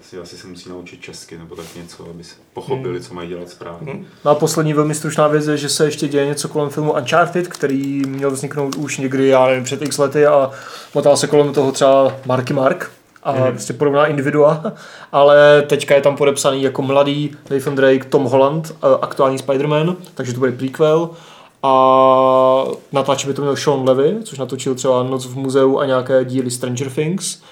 Asi, 0.00 0.18
asi 0.18 0.36
se 0.36 0.46
musí 0.46 0.68
naučit 0.68 1.00
česky 1.00 1.38
nebo 1.38 1.56
tak 1.56 1.66
něco, 1.76 2.06
aby 2.10 2.24
se 2.24 2.34
pochopili, 2.54 3.00
co 3.00 3.14
mají 3.14 3.28
dělat 3.28 3.48
správně. 3.48 3.92
Hmm. 3.92 4.06
No 4.24 4.30
a 4.30 4.34
poslední 4.34 4.74
velmi 4.74 4.94
stručná 4.94 5.28
věc 5.28 5.46
je, 5.46 5.56
že 5.56 5.68
se 5.68 5.84
ještě 5.84 6.08
děje 6.08 6.26
něco 6.26 6.48
kolem 6.48 6.70
filmu 6.70 6.92
Uncharted, 6.92 7.48
který 7.48 8.02
měl 8.06 8.30
vzniknout 8.30 8.74
už 8.74 8.98
někdy, 8.98 9.28
já 9.28 9.46
nevím, 9.46 9.64
před 9.64 9.82
x 9.82 9.98
lety 9.98 10.26
a 10.26 10.50
motál 10.94 11.16
se 11.16 11.26
kolem 11.26 11.52
toho 11.52 11.72
třeba 11.72 12.16
Marky 12.26 12.52
Mark 12.54 12.90
a 13.22 13.32
mm. 13.32 13.42
prostě 13.42 13.72
podobná 13.72 14.06
individua, 14.06 14.62
ale 15.12 15.62
teďka 15.62 15.94
je 15.94 16.00
tam 16.00 16.16
podepsaný 16.16 16.62
jako 16.62 16.82
mladý 16.82 17.36
Nathan 17.50 17.74
Drake, 17.74 18.04
Tom 18.04 18.24
Holland, 18.24 18.70
eh, 18.70 18.86
aktuální 19.02 19.38
Spider-Man, 19.38 19.96
takže 20.14 20.32
to 20.32 20.38
bude 20.38 20.52
prequel 20.52 21.10
a 21.62 22.64
natáčet 22.92 23.28
by 23.28 23.34
to 23.34 23.42
měl 23.42 23.56
Sean 23.56 23.88
Levy, 23.88 24.16
což 24.24 24.38
natočil 24.38 24.74
třeba 24.74 25.02
Noc 25.02 25.26
v 25.26 25.36
muzeu 25.36 25.78
a 25.78 25.86
nějaké 25.86 26.24
díly 26.24 26.50
Stranger 26.50 26.90
Things. 26.90 27.42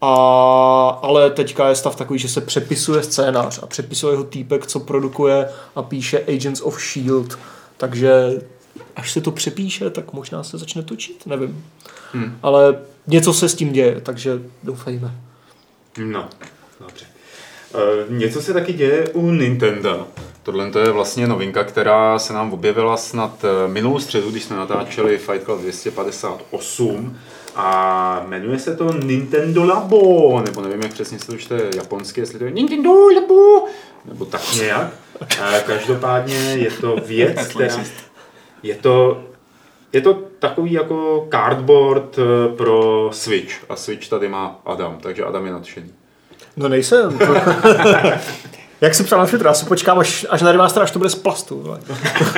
A, 0.00 0.98
ale 1.02 1.30
teďka 1.30 1.68
je 1.68 1.74
stav 1.74 1.96
takový, 1.96 2.18
že 2.18 2.28
se 2.28 2.40
přepisuje 2.40 3.02
scénář 3.02 3.60
a 3.62 3.66
přepisuje 3.66 4.16
ho 4.16 4.24
týpek, 4.24 4.66
co 4.66 4.80
produkuje 4.80 5.48
a 5.76 5.82
píše 5.82 6.24
Agents 6.28 6.60
of 6.60 6.82
S.H.I.E.L.D. 6.82 7.36
Takže 7.76 8.40
až 8.96 9.12
se 9.12 9.20
to 9.20 9.30
přepíše, 9.30 9.90
tak 9.90 10.12
možná 10.12 10.42
se 10.42 10.58
začne 10.58 10.82
točit, 10.82 11.26
nevím. 11.26 11.64
Hmm. 12.12 12.38
Ale 12.42 12.76
něco 13.06 13.34
se 13.34 13.48
s 13.48 13.54
tím 13.54 13.72
děje, 13.72 14.00
takže 14.00 14.30
doufejme. 14.62 15.12
No, 15.98 16.28
dobře. 16.80 17.04
Uh, 17.74 18.16
něco 18.16 18.42
se 18.42 18.52
taky 18.52 18.72
děje 18.72 19.08
u 19.08 19.30
Nintendo. 19.30 20.06
Tohle 20.44 20.70
to 20.70 20.78
je 20.78 20.90
vlastně 20.90 21.26
novinka, 21.26 21.64
která 21.64 22.18
se 22.18 22.32
nám 22.32 22.52
objevila 22.52 22.96
snad 22.96 23.44
eh, 23.44 23.68
minulou 23.68 23.98
středu, 23.98 24.30
když 24.30 24.44
jsme 24.44 24.56
natáčeli 24.56 25.18
Fight 25.18 25.44
Club 25.44 25.60
258 25.60 27.16
a 27.56 28.24
jmenuje 28.28 28.58
se 28.58 28.76
to 28.76 28.92
Nintendo 28.92 29.64
Labo, 29.64 30.42
nebo 30.46 30.62
nevím, 30.62 30.82
jak 30.82 30.92
přesně 30.92 31.18
se 31.18 31.26
to 31.26 31.36
čte 31.36 31.60
japonsky, 31.76 32.20
jestli 32.20 32.38
to 32.38 32.44
je 32.44 32.50
Nintendo 32.50 32.90
Labo, 33.14 33.64
nebo 34.04 34.24
tak 34.24 34.54
nějak. 34.56 34.90
Eh, 35.40 35.62
Každopádně 35.66 36.36
je 36.36 36.70
to 36.70 36.96
věc, 37.06 37.46
která... 37.48 37.84
Je 38.62 38.74
to, 38.74 39.24
je 39.92 40.00
to 40.00 40.22
takový 40.48 40.72
jako 40.72 41.26
cardboard 41.30 42.18
eh, 42.18 42.56
pro 42.56 43.08
Switch 43.12 43.54
a 43.68 43.76
Switch 43.76 44.08
tady 44.08 44.28
má 44.28 44.60
Adam, 44.66 44.98
takže 45.00 45.24
Adam 45.24 45.46
je 45.46 45.52
nadšený. 45.52 45.92
No 46.56 46.68
nejsem. 46.68 47.18
Jak 48.80 48.94
jsem 48.94 49.06
psal 49.06 49.18
na 49.18 49.26
Twitteru, 49.26 49.48
já 49.48 49.54
si 49.54 49.66
počkám, 49.66 49.98
až, 49.98 50.26
až 50.30 50.42
na 50.42 50.52
remaster, 50.52 50.82
až 50.82 50.90
to 50.90 50.98
bude 50.98 51.10
z 51.10 51.14
plastu. 51.14 51.76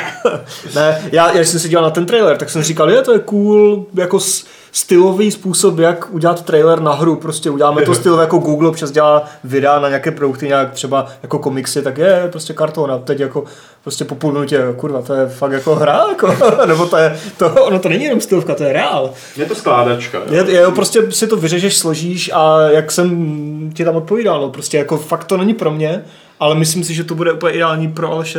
ne, 0.74 1.08
já, 1.12 1.32
já, 1.32 1.44
jsem 1.44 1.60
si 1.60 1.68
díval 1.68 1.84
na 1.84 1.90
ten 1.90 2.06
trailer, 2.06 2.36
tak 2.36 2.50
jsem 2.50 2.62
říkal, 2.62 2.90
je, 2.90 3.02
to 3.02 3.12
je 3.12 3.18
cool, 3.18 3.86
jako 3.94 4.20
s, 4.20 4.46
stylový 4.76 5.30
způsob, 5.30 5.78
jak 5.78 6.08
udělat 6.10 6.44
trailer 6.44 6.80
na 6.80 6.92
hru. 6.92 7.16
Prostě 7.16 7.50
uděláme 7.50 7.82
to 7.82 7.94
stylové 7.94 8.22
jako 8.22 8.38
Google 8.38 8.68
občas 8.68 8.90
dělá 8.90 9.24
videa 9.44 9.80
na 9.80 9.88
nějaké 9.88 10.10
produkty, 10.10 10.48
nějak 10.48 10.72
třeba 10.72 11.06
jako 11.22 11.38
komiksy, 11.38 11.82
tak 11.82 11.98
je 11.98 12.28
prostě 12.30 12.52
karton 12.52 12.92
a 12.92 12.98
teď 12.98 13.20
jako 13.20 13.44
prostě 13.82 14.04
po 14.04 14.14
půl 14.14 14.32
minutě, 14.32 14.62
kurva, 14.76 15.02
to 15.02 15.14
je 15.14 15.28
fakt 15.28 15.52
jako 15.52 15.74
hra, 15.74 16.04
jako, 16.08 16.34
nebo 16.66 16.86
to 16.86 16.96
je, 16.96 17.18
to, 17.36 17.64
ono 17.64 17.78
to 17.78 17.88
není 17.88 18.04
jenom 18.04 18.20
stylovka, 18.20 18.54
to 18.54 18.62
je 18.62 18.72
reál. 18.72 19.10
Je 19.36 19.46
to 19.46 19.54
skládačka. 19.54 20.18
jo. 20.18 20.24
Je, 20.30 20.50
je, 20.50 20.66
prostě 20.66 21.12
si 21.12 21.26
to 21.26 21.36
vyřešeš, 21.36 21.76
složíš 21.76 22.30
a 22.34 22.60
jak 22.60 22.92
jsem 22.92 23.70
ti 23.74 23.84
tam 23.84 23.96
odpovídal, 23.96 24.40
no, 24.40 24.50
prostě 24.50 24.78
jako 24.78 24.96
fakt 24.96 25.24
to 25.24 25.36
není 25.36 25.54
pro 25.54 25.70
mě, 25.70 26.04
ale 26.40 26.54
myslím 26.54 26.84
si, 26.84 26.94
že 26.94 27.04
to 27.04 27.14
bude 27.14 27.32
úplně 27.32 27.54
ideální 27.54 27.92
pro 27.92 28.12
Aleše 28.12 28.38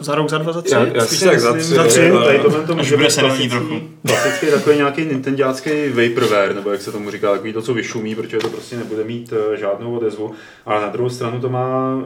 za 0.00 0.14
rok, 0.14 0.30
za 0.30 0.38
dva, 0.38 0.52
za 0.52 0.62
tři. 0.62 0.74
Já- 0.74 0.86
já 0.94 1.06
Spíš 1.06 1.18
si 1.18 1.24
tak 1.24 1.40
za 1.40 1.52
myslím, 1.52 1.76
tři, 1.76 1.82
za 1.82 1.88
tři. 1.88 2.00
jo. 2.08 2.22
Tady 2.24 2.38
tohle 2.38 2.66
to 2.66 2.74
může 2.74 2.96
bude 2.96 3.08
klasický, 3.08 3.48
trochu. 3.48 3.80
klasický 4.06 4.46
takový 4.46 4.76
nějaký 4.76 5.04
nintendácký 5.04 5.70
vaporware, 5.88 6.54
nebo 6.54 6.70
jak 6.70 6.80
se 6.82 6.92
tomu 6.92 7.10
říká, 7.10 7.32
takový 7.32 7.52
to, 7.52 7.62
co 7.62 7.74
vyšumí, 7.74 8.14
protože 8.14 8.38
to 8.38 8.48
prostě 8.48 8.76
nebude 8.76 9.04
mít 9.04 9.32
eh, 9.52 9.56
žádnou 9.56 9.96
odezvu. 9.96 10.32
Ale 10.66 10.80
na 10.82 10.88
druhou 10.88 11.10
stranu 11.10 11.40
to 11.40 11.48
má, 11.48 12.02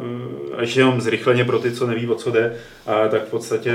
eh, 0.58 0.60
ještě 0.60 0.80
jenom 0.80 1.00
zrychleně 1.00 1.44
pro 1.44 1.58
ty, 1.58 1.72
co 1.72 1.86
neví, 1.86 2.08
o 2.08 2.14
co 2.14 2.30
jde, 2.30 2.56
eh, 2.86 3.08
tak 3.08 3.24
v 3.26 3.30
podstatě 3.30 3.72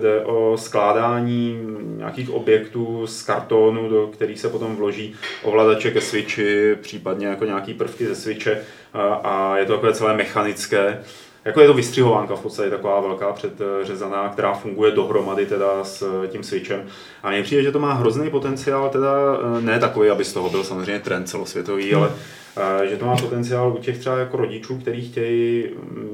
jde 0.00 0.20
o 0.20 0.56
skládání 0.60 1.58
nějakých 1.96 2.30
objektů 2.30 3.06
z 3.06 3.22
kartonu, 3.22 3.88
do 3.88 4.06
kterých 4.06 4.40
se 4.40 4.48
potom 4.48 4.76
vloží 4.76 5.14
ovladače 5.42 5.90
ke 5.90 6.00
switchi, 6.00 6.74
případně 6.80 7.26
jako 7.26 7.44
nějaký 7.44 7.74
prvky 7.74 8.06
ze 8.06 8.14
switche 8.14 8.60
a, 8.94 9.14
a 9.14 9.56
je 9.56 9.66
to 9.66 9.72
takové 9.72 9.92
celé 9.92 10.16
mechanické. 10.16 11.00
Jako 11.44 11.60
je 11.60 11.66
to 11.66 11.74
vystřihovánka 11.74 12.36
v 12.36 12.42
podstatě 12.42 12.70
taková 12.70 13.00
velká 13.00 13.32
předřezaná, 13.32 14.28
která 14.28 14.54
funguje 14.54 14.90
dohromady 14.90 15.46
teda 15.46 15.84
s 15.84 16.26
tím 16.28 16.42
switchem. 16.42 16.86
A 17.22 17.30
mně 17.30 17.42
přijde, 17.42 17.62
že 17.62 17.72
to 17.72 17.78
má 17.78 17.92
hrozný 17.92 18.30
potenciál, 18.30 18.90
teda 18.90 19.12
eh, 19.58 19.60
ne 19.60 19.78
takový, 19.78 20.10
aby 20.10 20.24
z 20.24 20.32
toho 20.32 20.50
byl 20.50 20.64
samozřejmě 20.64 21.00
trend 21.00 21.26
celosvětový, 21.26 21.94
ale 21.94 22.10
eh, 22.56 22.86
že 22.86 22.96
to 22.96 23.06
má 23.06 23.16
potenciál 23.16 23.72
u 23.72 23.78
těch 23.78 23.98
třeba 23.98 24.18
jako 24.18 24.36
rodičů, 24.36 24.78
kteří 24.78 25.08
chtějí 25.10 25.64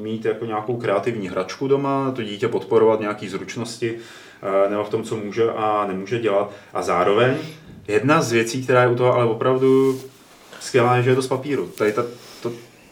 mít 0.02 0.24
jako 0.24 0.44
nějakou 0.44 0.76
kreativní 0.76 1.28
hračku 1.28 1.68
doma, 1.68 2.12
to 2.16 2.22
dítě 2.22 2.48
podporovat 2.48 3.00
nějaký 3.00 3.28
zručnosti, 3.28 3.94
eh, 4.42 4.70
nebo 4.70 4.84
v 4.84 4.90
tom, 4.90 5.02
co 5.02 5.16
může 5.16 5.50
a 5.50 5.84
nemůže 5.88 6.18
dělat. 6.18 6.52
A 6.74 6.82
zároveň 6.82 7.36
jedna 7.88 8.22
z 8.22 8.32
věcí, 8.32 8.64
která 8.64 8.82
je 8.82 8.88
u 8.88 8.94
toho 8.94 9.14
ale 9.14 9.24
opravdu 9.24 10.00
skvělá, 10.60 10.96
je, 10.96 11.02
že 11.02 11.10
je 11.10 11.16
to 11.16 11.22
z 11.22 11.28
papíru. 11.28 11.66
Tady 11.66 11.92
ta, 11.92 12.02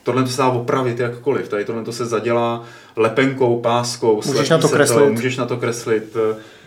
tohle 0.09 0.23
to 0.23 0.29
se 0.29 0.43
dá 0.43 0.49
opravit 0.49 1.01
jakkoliv. 1.01 1.49
Tady 1.49 1.65
tohle 1.65 1.85
to 1.85 1.93
se 1.93 2.07
zadělá 2.07 2.65
lepenkou, 2.97 3.61
páskou, 3.61 4.23
Můžeš 4.27 4.49
na 4.49 4.59
to 4.59 4.69
kreslit. 4.69 5.11
můžeš 5.11 5.37
na 5.37 5.47
to 5.47 5.57
kreslit. 5.57 6.17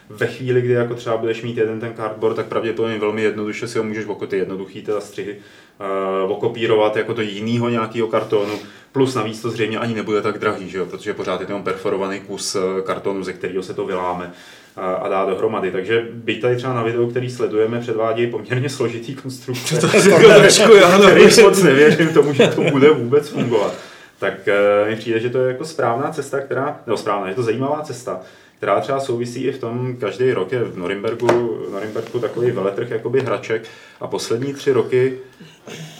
Ve 0.09 0.27
chvíli, 0.27 0.61
kdy 0.61 0.73
jako 0.73 0.95
třeba 0.95 1.17
budeš 1.17 1.41
mít 1.41 1.57
jeden 1.57 1.79
ten 1.79 1.93
cardboard, 1.95 2.35
tak 2.35 2.45
pravděpodobně 2.45 2.99
velmi 2.99 3.21
jednoduše 3.21 3.67
si 3.67 3.77
ho 3.77 3.83
můžeš 3.83 4.05
oko 4.05 4.27
ty 4.27 4.37
jednoduchý 4.37 4.81
teda 4.81 5.01
střihy 5.01 5.35
uh, 5.35 6.31
okopírovat 6.31 6.95
jako 6.95 7.13
do 7.13 7.21
jiného 7.21 7.69
nějakého 7.69 8.07
kartonu. 8.07 8.53
Plus 8.91 9.15
navíc 9.15 9.41
to 9.41 9.49
zřejmě 9.49 9.79
ani 9.79 9.93
nebude 9.93 10.21
tak 10.21 10.37
drahý, 10.37 10.69
že 10.69 10.77
jo? 10.77 10.85
protože 10.85 11.13
pořád 11.13 11.41
je 11.41 11.47
to 11.47 11.59
perforovaný 11.59 12.19
kus 12.19 12.55
eh, 12.55 12.81
kartonu, 12.81 13.23
ze 13.23 13.33
kterého 13.33 13.63
se 13.63 13.73
to 13.73 13.85
vyláme 13.85 14.33
a, 14.75 14.93
a 14.93 15.09
dá 15.09 15.25
dohromady. 15.25 15.71
Takže 15.71 16.07
byť 16.13 16.41
tady 16.41 16.55
třeba 16.55 16.73
na 16.73 16.83
videu, 16.83 17.09
který 17.09 17.29
sledujeme, 17.29 17.79
předvádějí 17.79 18.31
poměrně 18.31 18.69
složitý 18.69 19.15
konstrukce. 19.15 19.77
trošku, 19.77 20.73
jo, 20.73 20.91
no. 20.97 21.07
který 21.07 21.41
moc 21.43 21.63
nevěřím 21.63 22.13
tomu, 22.13 22.33
že 22.33 22.47
to 22.47 22.61
bude 22.61 22.89
vůbec 22.89 23.29
fungovat. 23.29 23.73
Tak 24.19 24.33
uh, 24.47 24.89
mi 24.89 24.95
přijde, 24.95 25.19
že 25.19 25.29
to 25.29 25.37
je 25.37 25.47
jako 25.47 25.65
správná 25.65 26.11
cesta, 26.11 26.39
která, 26.39 26.79
nebo 26.87 26.97
správná, 26.97 27.29
je 27.29 27.35
to 27.35 27.43
zajímavá 27.43 27.81
cesta, 27.81 28.21
která 28.57 28.79
třeba 28.79 28.99
souvisí 28.99 29.43
i 29.43 29.51
v 29.51 29.57
tom, 29.57 29.95
každý 29.99 30.31
rok 30.31 30.51
je 30.51 30.63
v 30.63 30.77
Norimbergu, 30.77 31.27
v 31.67 31.71
Norimbergu 31.71 32.19
takový 32.19 32.51
veletrh 32.51 32.89
jakoby 32.89 33.19
hraček 33.19 33.63
a 34.01 34.07
poslední 34.07 34.53
tři 34.53 34.71
roky 34.71 35.17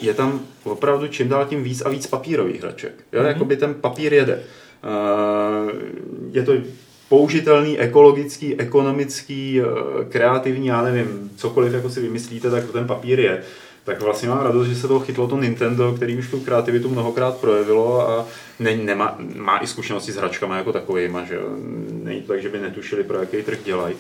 je 0.01 0.13
tam 0.13 0.39
opravdu 0.63 1.07
čím 1.07 1.30
dál 1.30 1.45
tím 1.45 1.63
víc 1.63 1.82
a 1.82 1.89
víc 1.89 2.07
papírových 2.07 2.61
hraček. 2.61 2.91
Jo, 3.11 3.22
mm-hmm. 3.22 3.28
jakoby 3.28 3.57
ten 3.57 3.74
papír 3.74 4.13
jede. 4.13 4.39
Uh, 4.84 5.72
je 6.32 6.43
to 6.43 6.53
použitelný, 7.12 7.80
ekologický, 7.80 8.55
ekonomický, 8.55 9.62
eh, 9.62 9.66
kreativní, 10.09 10.68
já 10.68 10.82
nevím, 10.82 11.32
cokoliv 11.36 11.74
jako 11.74 11.89
si 11.89 12.01
vymyslíte, 12.01 12.49
tak 12.51 12.66
to 12.66 12.72
ten 12.72 12.88
papír 12.88 13.20
je. 13.20 13.43
Tak 13.84 14.01
vlastně 14.01 14.30
mám 14.30 14.43
radost, 14.43 14.68
že 14.68 14.76
se 14.76 14.88
toho 14.88 14.99
chytlo 14.99 15.28
to 15.28 15.38
Nintendo, 15.38 15.93
který 15.93 16.18
už 16.18 16.28
tu 16.32 16.39
kreativitu 16.39 16.89
mnohokrát 16.89 17.38
projevilo 17.38 18.09
a 18.09 18.28
ne, 18.59 18.76
nemá, 18.76 19.18
má 19.36 19.57
i 19.57 19.68
zkušenosti 19.68 20.12
s 20.12 20.16
hračkama 20.16 20.57
jako 20.57 20.72
takovýma, 20.72 21.24
že. 21.24 21.39
Není 22.03 22.22
to 22.22 22.28
tak, 22.28 22.41
že 22.41 22.49
by 22.49 22.59
netušili, 22.59 23.03
pro 23.03 23.20
jaký 23.20 23.43
trh 23.43 23.59
dělají. 23.66 23.95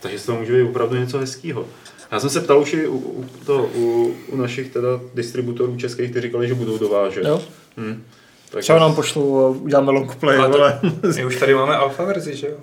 Takže 0.00 0.18
z 0.18 0.26
toho 0.26 0.38
může 0.38 0.52
být 0.52 0.68
opravdu 0.68 0.96
něco 0.96 1.18
hezkého. 1.18 1.66
Já 2.12 2.20
jsem 2.20 2.30
se 2.30 2.40
ptal 2.40 2.60
už 2.60 2.72
i 2.72 2.86
u, 2.86 2.96
u, 2.96 3.24
to, 3.46 3.70
u, 3.74 4.14
u 4.28 4.36
našich 4.36 4.72
teda 4.72 4.88
distributorů 5.14 5.76
českých, 5.76 6.10
kteří 6.10 6.26
říkali, 6.26 6.48
že 6.48 6.54
budou 6.54 6.78
dovážet. 6.78 7.24
Jo. 7.24 7.42
Hm. 7.76 8.02
Tak 8.50 8.62
Třeba 8.62 8.78
nám 8.78 8.94
pošlou 8.94 9.46
a 9.46 9.48
uděláme 9.48 9.92
long 9.92 10.14
play, 10.16 10.38
Ale 10.38 10.48
to- 10.48 10.62
ale... 10.62 10.80
My 11.16 11.24
už 11.24 11.36
tady 11.36 11.54
máme 11.54 11.76
alfa 11.76 12.04
verzi, 12.04 12.36
že 12.36 12.46
jo? 12.46 12.54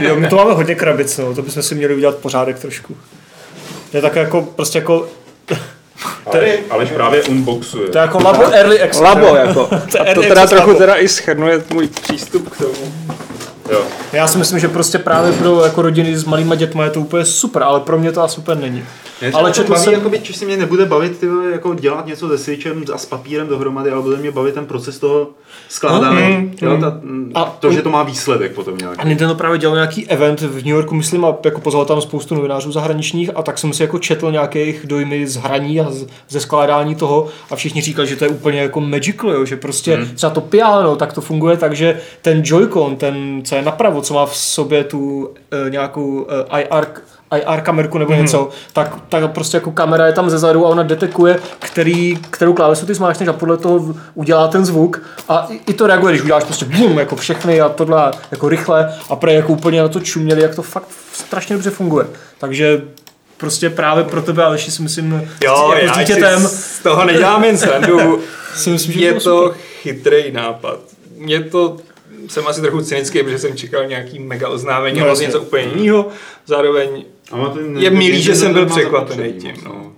jo, 0.00 0.16
my 0.16 0.28
to 0.28 0.36
máme 0.36 0.52
hodně 0.52 0.74
krabic, 0.74 1.18
no, 1.18 1.34
to 1.34 1.42
bychom 1.42 1.62
si 1.62 1.74
měli 1.74 1.94
udělat 1.94 2.16
pořádek 2.16 2.58
trošku. 2.58 2.96
Je 3.92 4.02
tak 4.02 4.16
jako, 4.16 4.42
prostě 4.42 4.78
jako, 4.78 5.08
Ale, 6.26 6.58
Aleš 6.70 6.90
právě 6.90 7.22
unboxuje. 7.22 7.88
to 7.88 7.98
je 7.98 8.02
jako 8.02 8.18
labo 8.22 8.42
early 8.52 8.82
access. 8.82 9.00
Labo, 9.02 9.26
jako. 9.26 9.66
To 9.92 9.98
je 9.98 10.10
A 10.10 10.14
to 10.14 10.22
teda 10.22 10.46
trochu 10.46 10.66
labo. 10.68 10.78
teda 10.78 10.96
i 10.96 11.08
schrnuje 11.08 11.64
můj 11.72 11.88
přístup 11.88 12.50
k 12.50 12.58
tomu. 12.58 12.92
Jo. 13.70 13.82
Já 14.12 14.26
si 14.26 14.38
myslím, 14.38 14.58
že 14.58 14.68
prostě 14.68 14.98
právě 14.98 15.32
pro 15.32 15.64
jako 15.64 15.82
rodiny 15.82 16.16
s 16.18 16.24
malýma 16.24 16.54
dětma 16.54 16.84
je 16.84 16.90
to 16.90 17.00
úplně 17.00 17.24
super, 17.24 17.62
ale 17.62 17.80
pro 17.80 17.98
mě 17.98 18.12
to 18.12 18.22
asi 18.22 18.34
super 18.34 18.56
není. 18.58 18.84
Mě 19.20 19.30
Ale 19.32 19.42
ale 19.42 19.52
četl 19.52 19.72
baví, 19.72 19.84
jsem- 19.84 19.92
jakoby, 19.92 20.20
či 20.20 20.32
si 20.32 20.46
mě 20.46 20.56
nebude 20.56 20.86
bavit 20.86 21.18
ty, 21.18 21.26
jako 21.52 21.74
dělat 21.74 22.06
něco 22.06 22.28
se 22.28 22.38
switchem 22.38 22.84
a 22.94 22.98
s 22.98 23.06
papírem 23.06 23.48
dohromady, 23.48 23.90
ale 23.90 24.02
bude 24.02 24.16
mě 24.16 24.30
bavit 24.30 24.54
ten 24.54 24.66
proces 24.66 24.98
toho 24.98 25.28
skládání. 25.68 26.36
Mm, 26.36 26.54
jo, 26.62 26.74
mm. 26.74 26.80
ta, 26.80 26.98
mm, 27.02 27.32
A- 27.34 27.56
to, 27.60 27.72
že 27.72 27.82
to 27.82 27.90
má 27.90 28.02
výsledek 28.02 28.54
potom 28.54 28.78
nějaký. 28.78 28.98
A 28.98 29.04
Nintendo 29.04 29.34
právě 29.34 29.58
dělal 29.58 29.76
nějaký 29.76 30.08
event 30.08 30.40
v 30.40 30.54
New 30.54 30.66
Yorku, 30.66 30.94
myslím, 30.94 31.24
a 31.24 31.36
jako 31.44 31.60
pozval 31.60 31.84
tam 31.84 32.00
spoustu 32.00 32.34
novinářů 32.34 32.72
zahraničních 32.72 33.30
a 33.34 33.42
tak 33.42 33.58
jsem 33.58 33.72
si 33.72 33.82
jako 33.82 33.98
četl 33.98 34.32
nějakých 34.32 34.80
dojmy 34.84 35.26
z 35.26 35.36
hraní 35.36 35.80
a 35.80 35.90
z, 35.90 36.06
ze 36.28 36.40
skládání 36.40 36.94
toho 36.94 37.28
a 37.50 37.56
všichni 37.56 37.80
říkali, 37.80 38.08
že 38.08 38.16
to 38.16 38.24
je 38.24 38.30
úplně 38.30 38.60
jako 38.60 38.80
magical, 38.80 39.30
jo, 39.30 39.44
že 39.44 39.56
prostě 39.56 39.96
hmm. 39.96 40.06
třeba 40.14 40.30
to 40.30 40.40
piano, 40.40 40.96
tak 40.96 41.12
to 41.12 41.20
funguje 41.20 41.56
tak, 41.56 41.76
že 41.76 42.00
ten 42.22 42.42
Joy-Con, 42.42 42.96
ten, 42.96 43.40
co 43.44 43.54
je 43.54 43.62
napravo, 43.62 44.00
co 44.02 44.14
má 44.14 44.26
v 44.26 44.36
sobě 44.36 44.84
tu 44.84 45.30
e, 45.66 45.70
nějakou 45.70 46.26
e, 46.50 46.60
IR, 46.60 46.86
IR 47.34 47.60
kamerku 47.60 47.98
nebo 47.98 48.12
něco, 48.12 48.48
tak, 48.72 48.96
tak 49.08 49.32
prostě 49.32 49.56
jako 49.56 49.70
kamera 49.70 50.06
je 50.06 50.12
tam 50.12 50.30
zezadu 50.30 50.66
a 50.66 50.68
ona 50.68 50.82
detekuje, 50.82 51.38
který, 51.58 52.16
kterou 52.30 52.52
klávesu 52.52 52.86
ty 52.86 52.94
zmáčneš 52.94 53.28
a 53.28 53.32
podle 53.32 53.56
toho 53.56 53.94
udělá 54.14 54.48
ten 54.48 54.64
zvuk 54.64 55.02
a 55.28 55.46
i, 55.50 55.60
i 55.66 55.74
to 55.74 55.86
reaguje, 55.86 56.12
když 56.12 56.22
uděláš 56.22 56.44
prostě 56.44 56.64
bum, 56.64 56.98
jako 56.98 57.16
všechny 57.16 57.60
a 57.60 57.68
tohle 57.68 58.12
jako 58.30 58.48
rychle 58.48 58.94
a 59.10 59.16
pro 59.16 59.30
jako 59.30 59.52
úplně 59.52 59.82
na 59.82 59.88
to 59.88 60.00
čuměli, 60.00 60.42
jak 60.42 60.54
to 60.54 60.62
fakt 60.62 60.88
strašně 61.12 61.56
dobře 61.56 61.70
funguje. 61.70 62.06
Takže 62.38 62.82
prostě 63.36 63.70
právě 63.70 64.04
pro 64.04 64.22
tebe, 64.22 64.44
Aleši, 64.44 64.70
si 64.70 64.82
myslím, 64.82 65.30
Jo, 65.44 65.72
jako 65.74 65.86
já 65.86 65.94
s 65.94 65.98
dítětem, 65.98 66.48
z 66.48 66.78
toho 66.82 67.04
nedělám 67.04 67.44
jen 67.44 67.58
srandu. 67.58 68.20
si 68.54 68.70
myslím, 68.70 68.92
že 68.92 69.04
je 69.04 69.14
to 69.14 69.20
super. 69.20 69.58
chytrý 69.82 70.32
nápad. 70.32 70.78
Mě 71.16 71.42
to 71.42 71.76
jsem 72.28 72.46
asi 72.46 72.60
trochu 72.60 72.80
cynický, 72.80 73.22
protože 73.22 73.38
jsem 73.38 73.56
čekal 73.56 73.86
nějaký 73.86 74.18
mega 74.18 74.48
oznámení, 74.48 74.98
No, 74.98 75.04
no, 75.04 75.10
jasně. 75.10 75.26
něco 75.26 75.40
úplně 75.40 75.64
jiného. 75.64 76.08
Zároveň 76.46 77.04
A 77.32 77.36
má 77.36 77.48
ten, 77.50 77.78
Je 77.78 77.90
milý, 77.90 78.22
že 78.22 78.34
jsem 78.34 78.52
byl 78.52 78.66
překvapený 78.66 79.32
tím, 79.32 79.50
moc, 79.54 79.62
no. 79.64 79.92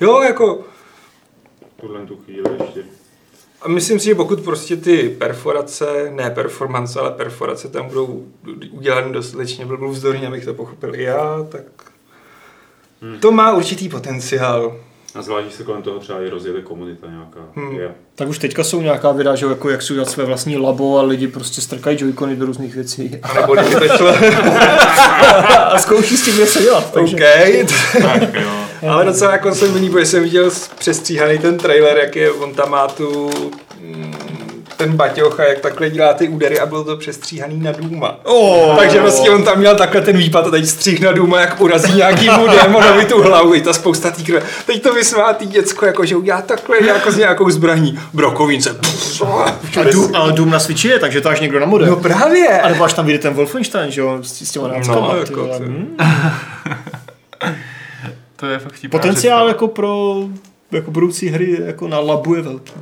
jo, 0.00 0.22
jako 0.22 0.64
Tuhle 1.80 2.06
tu 2.06 2.16
chvíli 2.24 2.50
ještě. 2.60 2.84
A 3.62 3.68
myslím 3.68 3.98
si, 3.98 4.04
že 4.04 4.14
pokud 4.14 4.40
prostě 4.40 4.76
ty 4.76 5.08
perforace, 5.08 6.10
ne 6.14 6.30
performance, 6.30 7.00
ale 7.00 7.10
perforace 7.10 7.68
tam 7.68 7.88
budou 7.88 8.24
udělané 8.70 9.12
dostatečně 9.12 9.66
blbůvzdorně, 9.66 10.26
abych 10.28 10.44
to 10.44 10.54
pochopil 10.54 10.94
i 10.94 11.02
já, 11.02 11.46
tak 11.48 11.62
to 13.20 13.32
má 13.32 13.52
určitý 13.52 13.88
potenciál. 13.88 14.76
A 15.18 15.22
zvlášť, 15.22 15.52
se 15.52 15.62
kolem 15.62 15.82
toho 15.82 15.98
třeba 15.98 16.22
i 16.22 16.28
rozjede 16.28 16.62
komunita 16.62 17.06
nějaká. 17.06 17.40
Hmm. 17.54 17.76
Je. 17.76 17.94
Tak 18.14 18.28
už 18.28 18.38
teďka 18.38 18.64
jsou 18.64 18.82
nějaká 18.82 19.12
videa, 19.12 19.34
že 19.34 19.46
jako 19.46 19.70
jak 19.70 19.82
si 19.82 19.92
udělat 19.92 20.10
své 20.10 20.24
vlastní 20.24 20.56
labo 20.56 20.98
a 20.98 21.02
lidi 21.02 21.28
prostě 21.28 21.60
strkají 21.60 21.98
joycony 22.00 22.36
do 22.36 22.46
různých 22.46 22.74
věcí 22.74 23.18
A 23.22 23.34
nebo 23.34 23.56
šlo, 23.96 24.08
a 25.72 25.78
zkouší 25.78 26.16
s 26.16 26.24
tím 26.24 26.38
něco 26.38 26.62
dělat. 26.62 26.92
Takže. 26.92 27.16
OK, 27.16 27.22
Tak 28.02 28.34
jo. 28.34 28.50
ale 28.88 29.04
docela 29.04 29.32
jako 29.32 29.54
jsem 29.54 29.90
protože 29.90 30.06
jsem 30.06 30.22
viděl 30.22 30.50
přestříhaný 30.78 31.38
ten 31.38 31.58
trailer, 31.58 31.96
jak 31.96 32.16
je, 32.16 32.30
on 32.30 32.54
tam 32.54 32.70
má 32.70 32.88
tu 32.88 33.30
mm, 33.80 34.14
ten 34.78 34.92
baťoch 34.92 35.40
a 35.40 35.44
jak 35.44 35.60
takhle 35.60 35.90
dělá 35.90 36.14
ty 36.14 36.28
údery 36.28 36.60
a 36.60 36.66
bylo 36.66 36.84
to 36.84 36.96
přestříhaný 36.96 37.60
na 37.60 37.72
Duma. 37.72 38.20
Oh, 38.24 38.76
Takže 38.76 39.00
prostě 39.00 39.30
on 39.30 39.42
tam 39.42 39.58
měl 39.58 39.76
takhle 39.76 40.00
ten 40.00 40.16
výpad 40.16 40.46
a 40.46 40.50
teď 40.50 40.66
stříh 40.66 41.00
na 41.00 41.12
Duma, 41.12 41.40
jak 41.40 41.60
urazí 41.60 41.94
nějakýmu 41.96 42.46
démonovi 42.62 43.04
tu 43.04 43.22
hlavu, 43.22 43.54
i 43.54 43.60
ta 43.60 43.72
spousta 43.72 44.10
tý 44.10 44.24
krve. 44.24 44.42
Teď 44.66 44.82
to 44.82 44.94
vysmátý 44.94 45.46
děcko, 45.46 45.86
jako 45.86 46.04
že 46.04 46.16
udělá 46.16 46.42
takhle 46.42 46.86
jako 46.86 47.12
s 47.12 47.16
nějakou 47.16 47.50
zbraní. 47.50 47.98
Brokovince. 48.12 48.76
a, 49.80 49.82
Doom, 49.92 50.14
ale 50.14 50.32
Doom 50.32 50.50
na 50.50 50.58
Switchi 50.58 50.88
je, 50.88 50.98
takže 50.98 51.20
to 51.20 51.28
až 51.28 51.40
někdo 51.40 51.60
na 51.60 51.66
model. 51.66 51.88
No 51.88 51.96
právě. 51.96 52.60
A 52.60 52.68
nebo 52.68 52.84
až 52.84 52.92
tam 52.92 53.06
vyjde 53.06 53.18
ten 53.18 53.34
Wolfenstein, 53.34 53.90
že 53.90 54.00
jo, 54.00 54.18
s, 54.22 54.42
s 54.42 54.50
těma 54.50 54.68
náckama. 54.68 55.08
No, 55.12 55.16
jako 55.16 55.46
to-? 55.46 55.64
To 58.36 58.46
je 58.46 58.58
fakt 58.58 58.74
Potenciál 58.90 59.48
jako 59.48 59.68
pro 59.68 60.16
jako 60.72 60.90
budoucí 60.90 61.28
hry 61.28 61.58
jako 61.66 61.88
na 61.88 61.98
labu 61.98 62.34
je 62.34 62.42
velký. 62.42 62.72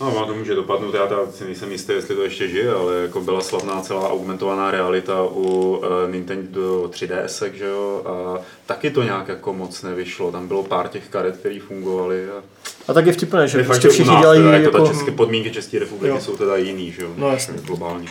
No, 0.00 0.10
má 0.10 0.26
to 0.26 0.34
může 0.34 0.54
dopadnout, 0.54 0.94
já 0.94 1.06
teda 1.06 1.20
si 1.30 1.44
nejsem 1.44 1.72
jistý, 1.72 1.92
jestli 1.92 2.14
to 2.16 2.22
ještě 2.22 2.48
žije, 2.48 2.70
ale 2.74 2.94
jako 2.96 3.20
byla 3.20 3.40
slavná 3.40 3.80
celá 3.80 4.10
augmentovaná 4.10 4.70
realita 4.70 5.22
u 5.22 5.76
uh, 5.76 5.84
Nintendo 6.10 6.82
3DS, 6.92 7.52
že 7.54 7.64
jo, 7.66 8.02
a 8.06 8.40
taky 8.66 8.90
to 8.90 9.02
nějak 9.02 9.28
jako 9.28 9.52
moc 9.52 9.82
nevyšlo, 9.82 10.32
tam 10.32 10.48
bylo 10.48 10.62
pár 10.62 10.88
těch 10.88 11.08
karet, 11.08 11.36
které 11.36 11.58
fungovaly 11.68 12.30
a 12.30 12.42
A 12.88 12.92
tak 12.92 13.06
je 13.06 13.12
vtipné, 13.12 13.48
že 13.48 13.64
prostě 13.64 13.88
všichni 13.88 14.12
nás 14.12 14.20
dělají 14.20 14.40
teda, 14.40 14.52
jako, 14.52 14.64
jako... 14.76 14.86
ta 14.86 14.92
české 14.92 15.10
podmínky 15.10 15.50
České 15.50 15.78
republiky 15.78 16.08
Jo. 16.08 16.20
jsou 16.20 16.36
teda 16.36 16.56
jiný, 16.56 16.92
že 16.92 17.02
jo, 17.02 17.08
No, 17.16 17.30
jasně. 17.30 17.54
globální. 17.66 18.08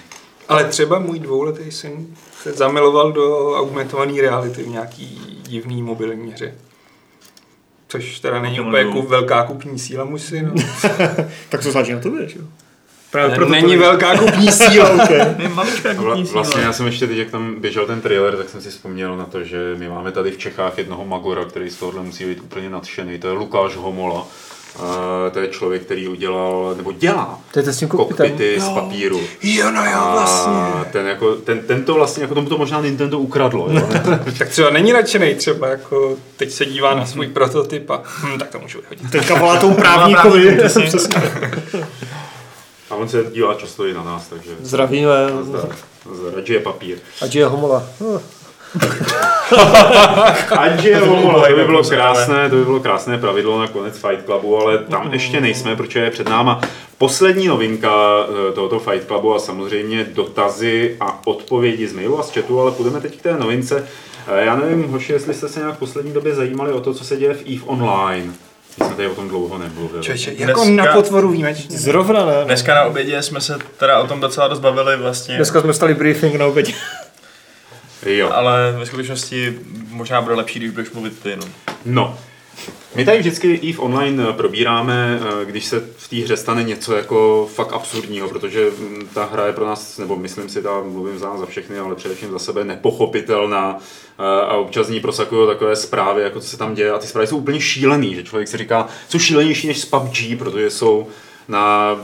Ale 0.47 0.63
třeba 0.63 0.99
můj 0.99 1.19
dvouletý 1.19 1.71
syn 1.71 2.07
se 2.43 2.51
zamiloval 2.53 3.11
do 3.11 3.51
augmentované 3.55 4.21
reality 4.21 4.63
v 4.63 4.67
nějaký 4.67 5.35
divný 5.47 5.81
mobilní 5.81 6.31
hře. 6.31 6.55
Což 8.01 8.19
teda 8.19 8.41
není 8.41 8.59
úplně 8.59 8.83
jako 8.83 9.01
velká 9.01 9.43
kupní 9.43 9.79
síla, 9.79 10.05
můj 10.05 10.19
syn. 10.19 10.51
No. 10.53 10.63
Tak 11.49 11.63
to 11.63 11.71
záleží 11.71 11.93
na 11.93 11.99
tobě, 11.99 12.29
že 12.29 12.39
jo? 12.39 12.45
Právě 13.11 13.35
proto 13.35 13.51
není 13.51 13.73
to... 13.73 13.79
velká 13.79 14.17
kupní 14.17 14.51
síla. 14.51 14.89
Okay. 15.03 15.47
Maličká 15.53 15.93
kupní 15.95 16.25
síla. 16.25 16.41
vlastně 16.41 16.61
já 16.61 16.73
jsem 16.73 16.85
ještě 16.85 17.07
teď, 17.07 17.17
jak 17.17 17.29
tam 17.29 17.55
běžel 17.61 17.85
ten 17.85 18.01
trailer, 18.01 18.37
tak 18.37 18.49
jsem 18.49 18.61
si 18.61 18.69
vzpomněl 18.69 19.17
na 19.17 19.25
to, 19.25 19.43
že 19.43 19.75
my 19.77 19.89
máme 19.89 20.11
tady 20.11 20.31
v 20.31 20.37
Čechách 20.37 20.77
jednoho 20.77 21.05
Magora, 21.05 21.45
který 21.45 21.69
z 21.69 21.75
tohohle 21.75 22.03
musí 22.03 22.25
být 22.25 22.41
úplně 22.41 22.69
nadšený, 22.69 23.19
to 23.19 23.27
je 23.27 23.33
Lukáš 23.33 23.75
Homola. 23.75 24.27
A 24.79 25.29
to 25.33 25.39
je 25.39 25.47
člověk, 25.47 25.81
který 25.81 26.07
udělal, 26.07 26.73
nebo 26.77 26.91
dělá 26.91 27.39
To 27.53 27.59
je 27.59 27.63
to 27.63 27.73
s 27.73 27.77
tím 27.77 27.87
kokpitem. 27.87 28.29
kokpity 28.29 28.59
z 28.61 28.69
papíru. 28.69 29.19
Jo, 29.43 29.71
no 29.71 29.85
jo, 29.85 29.97
A 29.97 30.11
vlastně. 30.11 30.91
ten, 30.91 31.07
jako, 31.07 31.35
ten, 31.35 31.59
ten 31.59 31.83
to 31.83 31.93
vlastně, 31.93 32.23
jako 32.23 32.33
tomu 32.35 32.49
to 32.49 32.57
možná 32.57 32.81
Nintendo 32.81 33.19
ukradlo. 33.19 33.67
Jo? 33.71 33.87
Tak 34.37 34.49
třeba 34.49 34.69
není 34.69 34.93
nadšený, 34.93 35.35
třeba 35.35 35.67
jako 35.67 36.15
teď 36.37 36.51
se 36.51 36.65
dívá 36.65 36.95
na 36.95 37.05
svůj 37.05 37.27
prototyp 37.27 37.89
a 37.89 38.01
hm, 38.05 38.39
tak 38.39 38.49
to 38.49 38.59
můžu 38.59 38.81
vyhodit. 38.81 39.11
Teďka 39.11 39.35
volá 39.39 39.59
tomu 39.59 39.75
právníkovi. 39.75 40.57
A 42.89 42.95
on 42.95 43.09
se 43.09 43.23
dívá 43.33 43.53
často 43.53 43.85
i 43.85 43.93
na 43.93 44.03
nás, 44.03 44.27
takže 44.27 44.49
Zdravíme. 44.61 45.11
zdar, 45.41 45.67
zdar, 46.13 46.33
radši 46.35 46.53
je 46.53 46.59
papír. 46.59 46.97
Ať 47.21 47.35
je 47.35 47.45
homola. 47.45 47.83
Oh. 47.99 48.21
Ať 50.57 50.83
je 50.83 50.99
to 50.99 51.05
by 51.55 51.63
bylo 51.65 51.77
Jako 51.79 51.89
krásné, 51.89 52.49
to 52.49 52.55
by 52.55 52.63
bylo 52.65 52.79
krásné 52.79 53.17
pravidlo 53.17 53.59
na 53.59 53.67
konec 53.67 53.97
Fight 53.97 54.25
Clubu, 54.25 54.57
ale 54.61 54.77
tam 54.77 55.13
ještě 55.13 55.41
nejsme, 55.41 55.75
protože 55.75 55.99
je 55.99 56.11
před 56.11 56.29
náma 56.29 56.61
poslední 56.97 57.47
novinka 57.47 57.91
eh, 58.49 58.51
tohoto 58.53 58.79
Fight 58.79 59.07
Clubu 59.07 59.35
a 59.35 59.39
samozřejmě 59.39 60.05
dotazy 60.13 60.95
a 60.99 61.21
odpovědi 61.25 61.87
z 61.87 61.93
mailu 61.93 62.19
a 62.19 62.23
z 62.23 62.31
chatu, 62.33 62.61
ale 62.61 62.71
půjdeme 62.71 63.01
teď 63.01 63.19
k 63.19 63.21
té 63.21 63.33
novince. 63.37 63.87
Eh, 64.27 64.45
Já 64.45 64.55
nevím, 64.55 64.91
hoši, 64.91 65.13
jestli 65.13 65.33
jste 65.33 65.47
se 65.49 65.59
nějak 65.59 65.75
v 65.75 65.79
poslední 65.79 66.13
době 66.13 66.35
zajímali 66.35 66.71
o 66.71 66.79
to, 66.81 66.93
co 66.93 67.03
se 67.05 67.17
děje 67.17 67.33
v 67.33 67.41
EVE 67.41 67.61
Online. 67.65 68.33
My 68.79 68.85
jsme 68.85 68.95
tady 68.95 69.07
o 69.07 69.15
tom 69.15 69.29
dlouho 69.29 69.57
nemluvili. 69.57 70.03
Čověče, 70.03 70.33
jako 70.37 70.61
Dneska- 70.61 70.75
na 70.75 70.85
potvoru 70.93 71.29
výjimečně. 71.29 71.77
Zrovna 71.77 72.25
ne. 72.25 72.33
Dneska 72.45 72.75
na 72.75 72.83
obědě 72.83 73.21
jsme 73.21 73.41
se 73.41 73.57
teda 73.77 73.99
o 73.99 74.07
tom 74.07 74.19
docela 74.19 74.47
dost 74.47 74.59
bavili 74.59 74.97
vlastně, 74.97 75.35
Dneska 75.35 75.61
jsme 75.61 75.73
stali 75.73 75.93
briefing 75.93 76.35
na 76.35 76.45
obědě. 76.45 76.73
Jo. 78.05 78.29
ale 78.33 78.75
ve 78.79 78.85
skutečnosti 78.85 79.59
možná 79.89 80.21
bude 80.21 80.35
lepší, 80.35 80.59
když 80.59 80.71
budeš 80.71 80.91
mluvit 80.91 81.19
ty 81.19 81.29
jenom. 81.29 81.49
No, 81.85 82.17
my 82.95 83.05
tady 83.05 83.19
vždycky 83.19 83.59
EVE 83.69 83.77
Online 83.77 84.25
eh, 84.29 84.33
probíráme, 84.33 85.19
eh, 85.21 85.45
když 85.45 85.65
se 85.65 85.79
v 85.97 86.07
té 86.07 86.15
hře 86.15 86.37
stane 86.37 86.63
něco 86.63 86.95
jako 86.95 87.49
fakt 87.53 87.73
absurdního, 87.73 88.29
protože 88.29 88.69
mm, 88.69 89.07
ta 89.13 89.25
hra 89.25 89.47
je 89.47 89.53
pro 89.53 89.65
nás, 89.65 89.97
nebo 89.97 90.15
myslím 90.15 90.49
si, 90.49 90.61
ta 90.61 90.81
mluvím 90.81 91.19
za 91.19 91.29
nás 91.29 91.39
za 91.39 91.45
všechny, 91.45 91.79
ale 91.79 91.95
především 91.95 92.31
za 92.31 92.39
sebe, 92.39 92.63
nepochopitelná 92.63 93.77
eh, 93.79 94.23
a 94.23 94.53
občas 94.53 94.87
z 94.87 94.89
ní 94.89 94.99
prosakují 94.99 95.47
takové 95.47 95.75
zprávy, 95.75 96.23
jako 96.23 96.39
co 96.39 96.47
se 96.47 96.57
tam 96.57 96.75
děje 96.75 96.91
a 96.91 96.97
ty 96.97 97.07
zprávy 97.07 97.27
jsou 97.27 97.37
úplně 97.37 97.61
šílený, 97.61 98.15
že 98.15 98.23
člověk 98.23 98.47
si 98.47 98.57
říká, 98.57 98.87
jsou 99.09 99.19
šílenější 99.19 99.67
než 99.67 99.81
z 99.81 99.85
PUBG, 99.85 100.17
protože 100.39 100.69
jsou 100.69 101.07
na 101.47 101.95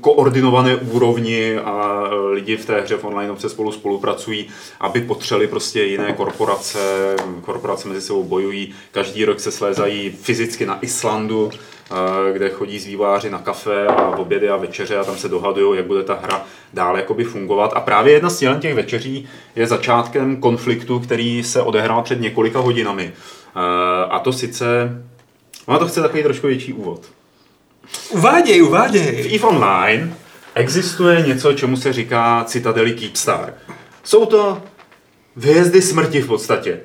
koordinované 0.00 0.76
úrovni 0.76 1.58
a 1.58 2.02
lidi 2.30 2.56
v 2.56 2.66
té 2.66 2.80
hře 2.80 2.96
v 2.96 3.04
online 3.04 3.34
se 3.38 3.48
spolu 3.48 3.72
spolupracují, 3.72 4.48
aby 4.80 5.00
potřeli 5.00 5.46
prostě 5.46 5.82
jiné 5.82 6.12
korporace, 6.12 7.16
korporace 7.40 7.88
mezi 7.88 8.00
sebou 8.00 8.24
bojují, 8.24 8.74
každý 8.92 9.24
rok 9.24 9.40
se 9.40 9.50
slézají 9.50 10.10
fyzicky 10.10 10.66
na 10.66 10.78
Islandu, 10.80 11.50
e, 11.50 12.32
kde 12.32 12.48
chodí 12.48 12.78
z 12.78 12.86
vývojáři 12.86 13.30
na 13.30 13.38
kafe 13.38 13.86
a 13.86 14.10
v 14.10 14.20
obědy 14.20 14.48
a 14.48 14.56
večeře 14.56 14.96
a 14.96 15.04
tam 15.04 15.16
se 15.16 15.28
dohadují, 15.28 15.76
jak 15.76 15.86
bude 15.86 16.02
ta 16.02 16.14
hra 16.22 16.46
dál 16.74 16.96
jakoby 16.96 17.24
fungovat. 17.24 17.72
A 17.74 17.80
právě 17.80 18.12
jedna 18.12 18.30
z 18.30 18.58
těch 18.60 18.74
večeří 18.74 19.28
je 19.56 19.66
začátkem 19.66 20.36
konfliktu, 20.36 21.00
který 21.00 21.44
se 21.44 21.62
odehrál 21.62 22.02
před 22.02 22.20
několika 22.20 22.60
hodinami. 22.60 23.04
E, 23.04 24.04
A 24.04 24.18
to 24.18 24.32
sice, 24.32 24.66
ono 25.66 25.78
to 25.78 25.86
chce 25.86 26.02
takový 26.02 26.22
trošku 26.22 26.46
větší 26.46 26.72
úvod. 26.72 27.00
Uváděj, 28.10 28.62
V 28.62 28.66
uváděj. 28.68 29.30
EVE 29.34 29.46
Online 29.46 30.16
existuje 30.54 31.22
něco, 31.26 31.52
čemu 31.52 31.76
se 31.76 31.92
říká 31.92 32.44
citadely 32.44 32.92
Keepstar. 32.92 33.54
Jsou 34.04 34.26
to 34.26 34.62
hvězdy 35.36 35.82
smrti 35.82 36.20
v 36.20 36.26
podstatě. 36.26 36.80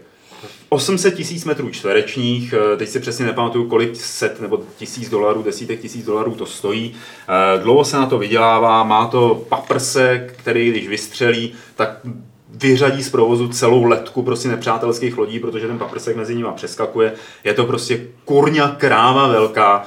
800 0.69 1.15
tisíc 1.15 1.45
metrů 1.45 1.69
čtverečních, 1.69 2.53
eh, 2.73 2.77
teď 2.77 2.89
si 2.89 2.99
přesně 2.99 3.25
nepamatuju, 3.25 3.69
kolik 3.69 3.95
set 3.95 4.41
nebo 4.41 4.59
tisíc 4.77 5.09
dolarů, 5.09 5.43
desítek 5.43 5.79
tisíc 5.79 6.05
dolarů 6.05 6.35
to 6.35 6.45
stojí. 6.45 6.93
Eh, 7.27 7.63
Dlouho 7.63 7.85
se 7.85 7.97
na 7.97 8.05
to 8.05 8.17
vydělává, 8.17 8.83
má 8.83 9.07
to 9.07 9.45
paprsek, 9.49 10.33
který 10.37 10.69
když 10.71 10.87
vystřelí, 10.87 11.53
tak 11.75 11.99
vyřadí 12.49 13.03
z 13.03 13.09
provozu 13.09 13.47
celou 13.47 13.83
letku 13.83 14.23
prostě 14.23 14.47
nepřátelských 14.47 15.17
lodí, 15.17 15.39
protože 15.39 15.67
ten 15.67 15.79
paprsek 15.79 16.15
mezi 16.15 16.35
nimi 16.35 16.49
přeskakuje. 16.55 17.13
Je 17.43 17.53
to 17.53 17.65
prostě 17.65 18.07
kurňa 18.25 18.67
kráva 18.77 19.27
velká, 19.27 19.83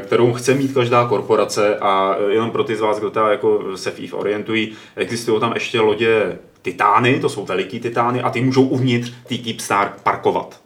kterou 0.00 0.32
chce 0.32 0.54
mít 0.54 0.74
každá 0.74 1.08
korporace 1.08 1.76
a 1.76 2.16
eh, 2.18 2.32
jenom 2.32 2.50
pro 2.50 2.64
ty 2.64 2.76
z 2.76 2.80
vás, 2.80 2.98
kdo 2.98 3.10
teda 3.10 3.30
jako 3.30 3.76
se 3.76 3.90
v 3.90 3.98
EVE 3.98 4.12
orientují, 4.12 4.72
existují 4.96 5.40
tam 5.40 5.52
ještě 5.52 5.80
lodě 5.80 6.38
Titány, 6.62 7.20
to 7.20 7.28
jsou 7.28 7.44
veliký 7.44 7.80
Titány 7.80 8.22
a 8.22 8.30
ty 8.30 8.40
můžou 8.40 8.62
uvnitř 8.62 9.12
ty 9.26 9.38
Keepstar 9.38 9.92
parkovat. 10.02 10.60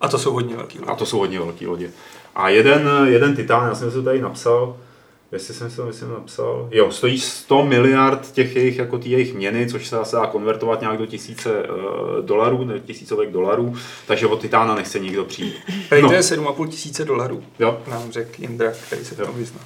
A 0.00 0.08
to 0.08 0.18
jsou 0.18 0.32
hodně 0.32 0.56
velký. 0.56 0.78
A 0.86 0.94
to 0.94 1.06
jsou 1.06 1.18
hodně 1.18 1.38
velké 1.38 1.66
lodě. 1.66 1.90
A 2.34 2.48
jeden, 2.48 2.90
jeden 3.04 3.36
Titán, 3.36 3.68
já 3.68 3.74
jsem 3.74 3.90
si 3.90 3.96
to 3.96 4.02
tady 4.02 4.20
napsal, 4.20 4.76
jestli 5.32 5.54
jsem 5.54 5.70
si 5.70 5.76
to 5.76 5.86
myslím 5.86 6.10
napsal, 6.10 6.68
jo, 6.72 6.90
stojí 6.90 7.18
100 7.18 7.64
miliard 7.66 8.32
těch 8.32 8.56
jejich, 8.56 8.78
jako 8.78 8.98
ty 8.98 9.10
jejich 9.10 9.34
měny, 9.34 9.66
což 9.70 9.86
se 10.02 10.16
dá 10.16 10.26
konvertovat 10.26 10.80
nějak 10.80 10.98
do 10.98 11.06
tisíce 11.06 11.62
uh, 11.62 12.24
dolarů, 12.24 12.64
ne, 12.64 12.80
tisícovek 12.80 13.30
dolarů, 13.32 13.74
takže 14.06 14.26
od 14.26 14.40
Titána 14.40 14.74
nechce 14.74 14.98
nikdo 14.98 15.24
přijít. 15.24 15.54
Tady 15.88 16.02
No. 16.02 16.08
to 16.08 16.14
je 16.14 16.20
7,5 16.20 16.68
tisíce 16.68 17.04
dolarů, 17.04 17.42
Jo. 17.58 17.80
nám 17.90 18.12
řekl 18.12 18.30
Jindra, 18.38 18.72
který 18.86 19.04
se 19.04 19.14
v 19.14 19.18
tom 19.26 19.34
vyzná. 19.34 19.60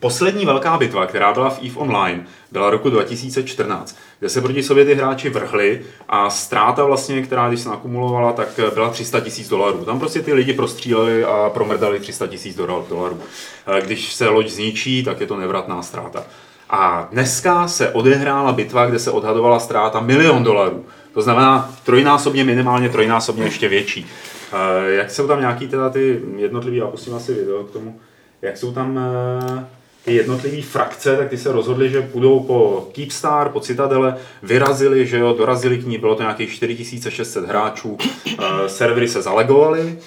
Poslední 0.00 0.46
velká 0.46 0.76
bitva, 0.76 1.06
která 1.06 1.32
byla 1.32 1.50
v 1.50 1.58
EVE 1.62 1.76
Online, 1.76 2.24
byla 2.52 2.70
roku 2.70 2.90
2014, 2.90 3.96
kde 4.18 4.28
se 4.28 4.40
proti 4.40 4.62
sobě 4.62 4.84
ty 4.84 4.94
hráči 4.94 5.30
vrhli 5.30 5.82
a 6.08 6.30
ztráta 6.30 6.84
vlastně, 6.84 7.22
která 7.22 7.48
když 7.48 7.60
se 7.60 7.68
nakumulovala, 7.68 8.32
tak 8.32 8.48
byla 8.74 8.90
300 8.90 9.20
tisíc 9.20 9.48
dolarů. 9.48 9.84
Tam 9.84 9.98
prostě 9.98 10.22
ty 10.22 10.32
lidi 10.32 10.52
prostříleli 10.52 11.24
a 11.24 11.50
promrdali 11.54 12.00
300 12.00 12.26
tisíc 12.26 12.56
dolarů. 12.56 13.20
Eh, 13.66 13.80
Když 13.80 14.12
se 14.14 14.28
loď 14.28 14.48
zničí, 14.48 15.04
tak 15.04 15.20
je 15.20 15.26
to 15.26 15.36
nevratná 15.36 15.82
ztráta. 15.82 16.24
A 16.70 17.08
dneska 17.12 17.68
se 17.68 17.90
odehrála 17.90 18.52
bitva, 18.52 18.86
kde 18.86 18.98
se 18.98 19.10
odhadovala 19.10 19.58
ztráta 19.58 20.00
milion 20.00 20.42
dolarů. 20.44 20.84
To 21.14 21.22
znamená 21.22 21.74
trojnásobně, 21.84 22.44
minimálně 22.44 22.88
trojnásobně 22.88 23.44
ještě 23.44 23.68
větší. 23.68 24.06
Eh, 24.52 24.90
Jak 24.90 25.10
jsou 25.10 25.26
tam 25.26 25.40
nějaký 25.40 25.68
teda 25.68 25.90
ty 25.90 26.20
jednotlivý, 26.36 26.76
já 26.76 26.86
pustím 26.86 27.14
asi 27.14 27.34
video 27.34 27.64
k 27.64 27.70
tomu, 27.70 28.00
jak 28.42 28.56
jsou 28.56 28.72
tam 28.72 28.98
eh, 28.98 29.66
ty 30.06 30.14
jednotlivé 30.14 30.62
frakce, 30.62 31.16
tak 31.16 31.28
ty 31.28 31.38
se 31.38 31.52
rozhodli, 31.52 31.90
že 31.90 32.02
půjdou 32.02 32.40
po 32.40 32.88
Keepstar, 32.92 33.48
po 33.48 33.60
Citadele, 33.60 34.16
vyrazili, 34.42 35.06
že 35.06 35.18
jo, 35.18 35.34
dorazili 35.38 35.78
k 35.78 35.86
ní, 35.86 35.98
bylo 35.98 36.14
to 36.14 36.22
nějakých 36.22 36.52
4600 36.52 37.46
hráčů, 37.46 37.98
eh, 38.26 38.68
servery 38.68 39.08
se 39.08 39.22
zalegovaly, 39.22 39.98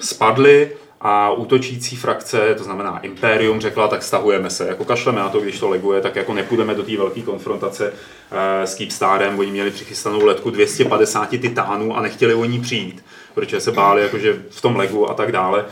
spadly 0.00 0.70
a 1.00 1.32
útočící 1.32 1.96
frakce, 1.96 2.54
to 2.54 2.64
znamená 2.64 2.98
Imperium, 2.98 3.60
řekla, 3.60 3.88
tak 3.88 4.02
stahujeme 4.02 4.50
se. 4.50 4.68
Jako 4.68 4.84
kašleme 4.84 5.20
na 5.20 5.28
to, 5.28 5.40
když 5.40 5.60
to 5.60 5.68
leguje, 5.68 6.00
tak 6.00 6.16
jako 6.16 6.34
nepůjdeme 6.34 6.74
do 6.74 6.82
té 6.82 6.96
velké 6.96 7.22
konfrontace 7.22 7.92
eh, 7.92 8.66
s 8.66 8.74
Keepstarem. 8.74 9.38
Oni 9.38 9.50
měli 9.50 9.70
přichystanou 9.70 10.24
letku 10.24 10.50
250 10.50 11.30
titánů 11.30 11.96
a 11.96 12.02
nechtěli 12.02 12.34
o 12.34 12.44
ní 12.44 12.60
přijít, 12.60 13.04
protože 13.34 13.60
se 13.60 13.72
báli, 13.72 14.02
jakože 14.02 14.42
v 14.50 14.60
tom 14.60 14.76
legu 14.76 15.10
a 15.10 15.14
tak 15.14 15.32
dále, 15.32 15.64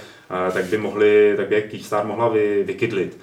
eh, 0.49 0.53
tak 0.53 0.65
by 0.65 0.79
mohli, 0.79 1.35
tak 1.37 1.49
by 1.49 1.63
Keepstar 1.63 2.07
mohla 2.07 2.29
vy, 2.29 2.63
vykydlit. 2.67 3.19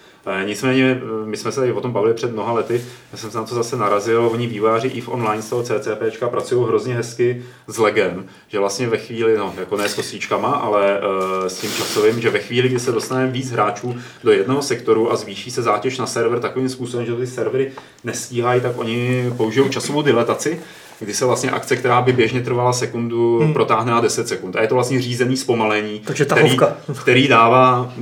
Nicméně, 0.46 1.02
eh, 1.04 1.26
my 1.26 1.38
jsme 1.38 1.52
se 1.52 1.60
tady 1.60 1.74
o 1.74 1.82
tom 1.82 1.92
bavili 1.92 2.14
před 2.14 2.32
mnoha 2.32 2.54
lety, 2.54 2.82
já 3.12 3.18
jsem 3.18 3.32
se 3.32 3.38
na 3.38 3.44
to 3.44 3.56
zase 3.56 3.78
narazil, 3.78 4.30
oni 4.34 4.48
výváři 4.48 4.88
i 4.88 5.02
v 5.02 5.10
online 5.10 5.42
z 5.42 5.50
toho 5.50 5.64
CCPčka 5.64 6.30
pracují 6.30 6.68
hrozně 6.68 6.96
hezky 6.96 7.44
s 7.68 7.78
legem, 7.78 8.26
že 8.48 8.60
vlastně 8.60 8.88
ve 8.88 8.98
chvíli, 8.98 9.38
no 9.38 9.54
jako 9.58 9.78
ne 9.78 9.90
s 9.90 9.94
kostíčkama, 9.94 10.48
ale 10.48 11.00
uh, 11.00 11.48
s 11.48 11.60
tím 11.60 11.72
časovým, 11.72 12.22
že 12.22 12.30
ve 12.30 12.40
chvíli, 12.40 12.70
kdy 12.70 12.80
se 12.80 12.92
dostaneme 12.92 13.32
víc 13.32 13.52
hráčů 13.52 13.98
do 14.24 14.32
jednoho 14.32 14.62
sektoru 14.62 15.12
a 15.12 15.16
zvýší 15.16 15.52
se 15.52 15.62
zátěž 15.62 15.98
na 15.98 16.08
server 16.08 16.40
takovým 16.40 16.70
způsobem, 16.70 17.06
že 17.06 17.16
ty 17.16 17.28
servery 17.28 17.72
nestíhají, 18.04 18.62
tak 18.62 18.78
oni 18.78 19.30
použijou 19.38 19.70
časovou 19.70 20.02
dilataci 20.02 20.60
kdy 21.00 21.14
se 21.14 21.26
vlastně 21.26 21.52
akce, 21.52 21.76
která 21.76 22.02
by 22.02 22.14
běžně 22.14 22.42
trvala 22.42 22.74
sekundu, 22.74 23.40
hmm. 23.40 23.54
protáhne 23.54 23.92
na 23.92 24.02
10 24.02 24.28
sekund. 24.28 24.56
A 24.56 24.62
je 24.62 24.68
to 24.68 24.76
vlastně 24.76 25.02
řízený 25.02 25.38
zpomalení, 25.38 26.00
Takže 26.00 26.26
který, 26.26 26.42
tahovka. 26.42 26.78
který 27.02 27.28
dává 27.28 27.94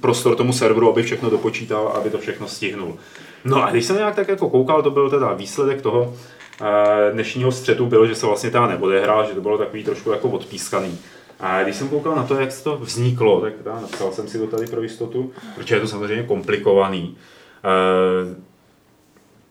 prostor 0.00 0.36
tomu 0.36 0.52
serveru, 0.52 0.92
aby 0.92 1.02
všechno 1.02 1.30
dopočítal, 1.30 1.88
aby 1.88 2.10
to 2.10 2.18
všechno 2.18 2.48
stihnul. 2.48 2.96
No 3.44 3.64
a 3.64 3.70
když 3.70 3.84
jsem 3.84 3.96
nějak 3.96 4.14
tak 4.14 4.28
jako 4.28 4.50
koukal, 4.50 4.82
to 4.82 4.90
byl 4.90 5.10
teda 5.10 5.32
výsledek 5.32 5.82
toho 5.82 6.14
eh, 6.60 7.12
dnešního 7.12 7.52
střetu 7.52 7.86
byl, 7.86 8.06
že 8.06 8.14
se 8.14 8.26
vlastně 8.26 8.50
teda 8.50 8.66
neodehrál, 8.66 9.26
že 9.28 9.34
to 9.34 9.40
bylo 9.40 9.58
takový 9.58 9.84
trošku 9.84 10.10
jako 10.10 10.28
odpískaný. 10.28 10.98
A 11.40 11.62
když 11.62 11.76
jsem 11.76 11.88
koukal 11.88 12.16
na 12.16 12.22
to, 12.22 12.34
jak 12.34 12.52
se 12.52 12.64
to 12.64 12.76
vzniklo, 12.76 13.40
tak 13.40 13.52
teda 13.54 13.74
napsal 13.80 14.12
jsem 14.12 14.28
si 14.28 14.38
to 14.38 14.46
tady 14.46 14.66
pro 14.66 14.82
jistotu, 14.82 15.32
protože 15.54 15.74
je 15.74 15.80
to 15.80 15.88
samozřejmě 15.88 16.22
komplikovaný. 16.22 17.16
Eh, 17.64 18.50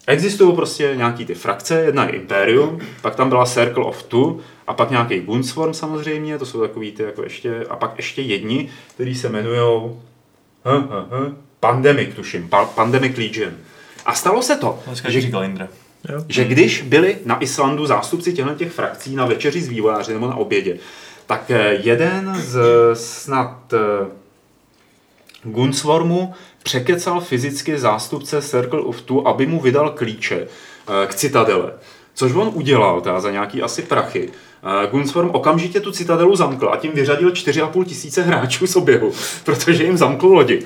Existují 0.10 0.56
prostě 0.56 0.93
nějaký 0.95 1.26
ty 1.26 1.34
frakce, 1.34 1.82
jedna 1.82 2.06
je 2.06 2.12
Imperium, 2.12 2.80
pak 3.02 3.16
tam 3.16 3.30
byla 3.30 3.45
Circle 3.45 3.84
of 3.84 4.04
Two 4.04 4.38
a 4.68 4.74
pak 4.74 4.89
nějaký 4.89 5.20
Gunsworm 5.20 5.74
samozřejmě, 5.74 6.38
to 6.38 6.45
jsou 6.45 6.62
takový 6.62 6.91
ty 6.91 7.04
jako 7.04 7.24
ještě, 7.24 7.66
a 7.70 7.76
pak 7.76 7.93
ještě 7.97 8.22
jedni, 8.22 8.70
který 8.93 9.16
se 9.16 9.28
jmenují 9.28 9.91
hm, 10.66 10.88
hm, 10.89 11.05
hm, 11.12 11.38
Pandemic, 11.60 12.16
tuším, 12.16 12.49
pa, 12.49 12.66
Pandemic 12.66 13.18
Legion. 13.18 13.53
A 14.05 14.14
stalo 14.14 14.41
se 14.41 14.55
to, 14.55 14.80
Dneska 14.86 15.10
že, 15.10 15.22
říkal 15.22 15.43
Indra. 15.43 15.68
že 16.28 16.43
když 16.45 16.82
byli 16.82 17.18
na 17.26 17.43
Islandu 17.43 17.86
zástupci 17.86 18.34
těchto 18.34 18.55
těch 18.55 18.72
frakcí 18.72 19.16
na 19.16 19.26
večeři 19.26 19.62
s 19.62 19.68
vývojáři 19.68 20.14
nebo 20.14 20.28
na 20.28 20.36
obědě, 20.36 20.78
tak 21.26 21.51
eh, 21.51 21.74
jeden 21.74 22.36
z 22.36 22.60
snad 22.93 23.74
eh, 23.74 24.07
Gunswormu 25.43 26.34
překecal 26.64 27.22
fyzicky 27.22 27.80
zástupce 27.80 28.41
Circle 28.41 28.82
of 28.82 29.01
Two, 29.01 29.28
aby 29.28 29.45
mu 29.45 29.60
vydal 29.60 29.89
klíče 29.89 30.47
eh, 31.03 31.07
k 31.07 31.16
citadele. 31.16 31.74
Což 32.20 32.34
on 32.34 32.51
udělal 32.53 33.01
teda 33.01 33.20
za 33.20 33.32
nějaký 33.32 33.61
asi 33.61 33.82
prachy. 33.82 34.30
Gunsworm 34.91 35.30
okamžitě 35.30 35.80
tu 35.80 35.91
citadelu 35.91 36.36
zamkl 36.36 36.70
a 36.74 36.78
tím 36.78 36.91
vyřadil 36.91 37.30
4,5 37.30 37.84
tisíce 37.84 38.22
hráčů 38.22 38.67
z 38.67 38.76
oběhu, 38.76 39.11
protože 39.45 39.84
jim 39.84 39.97
zamkl 39.97 40.28
lodi. 40.28 40.61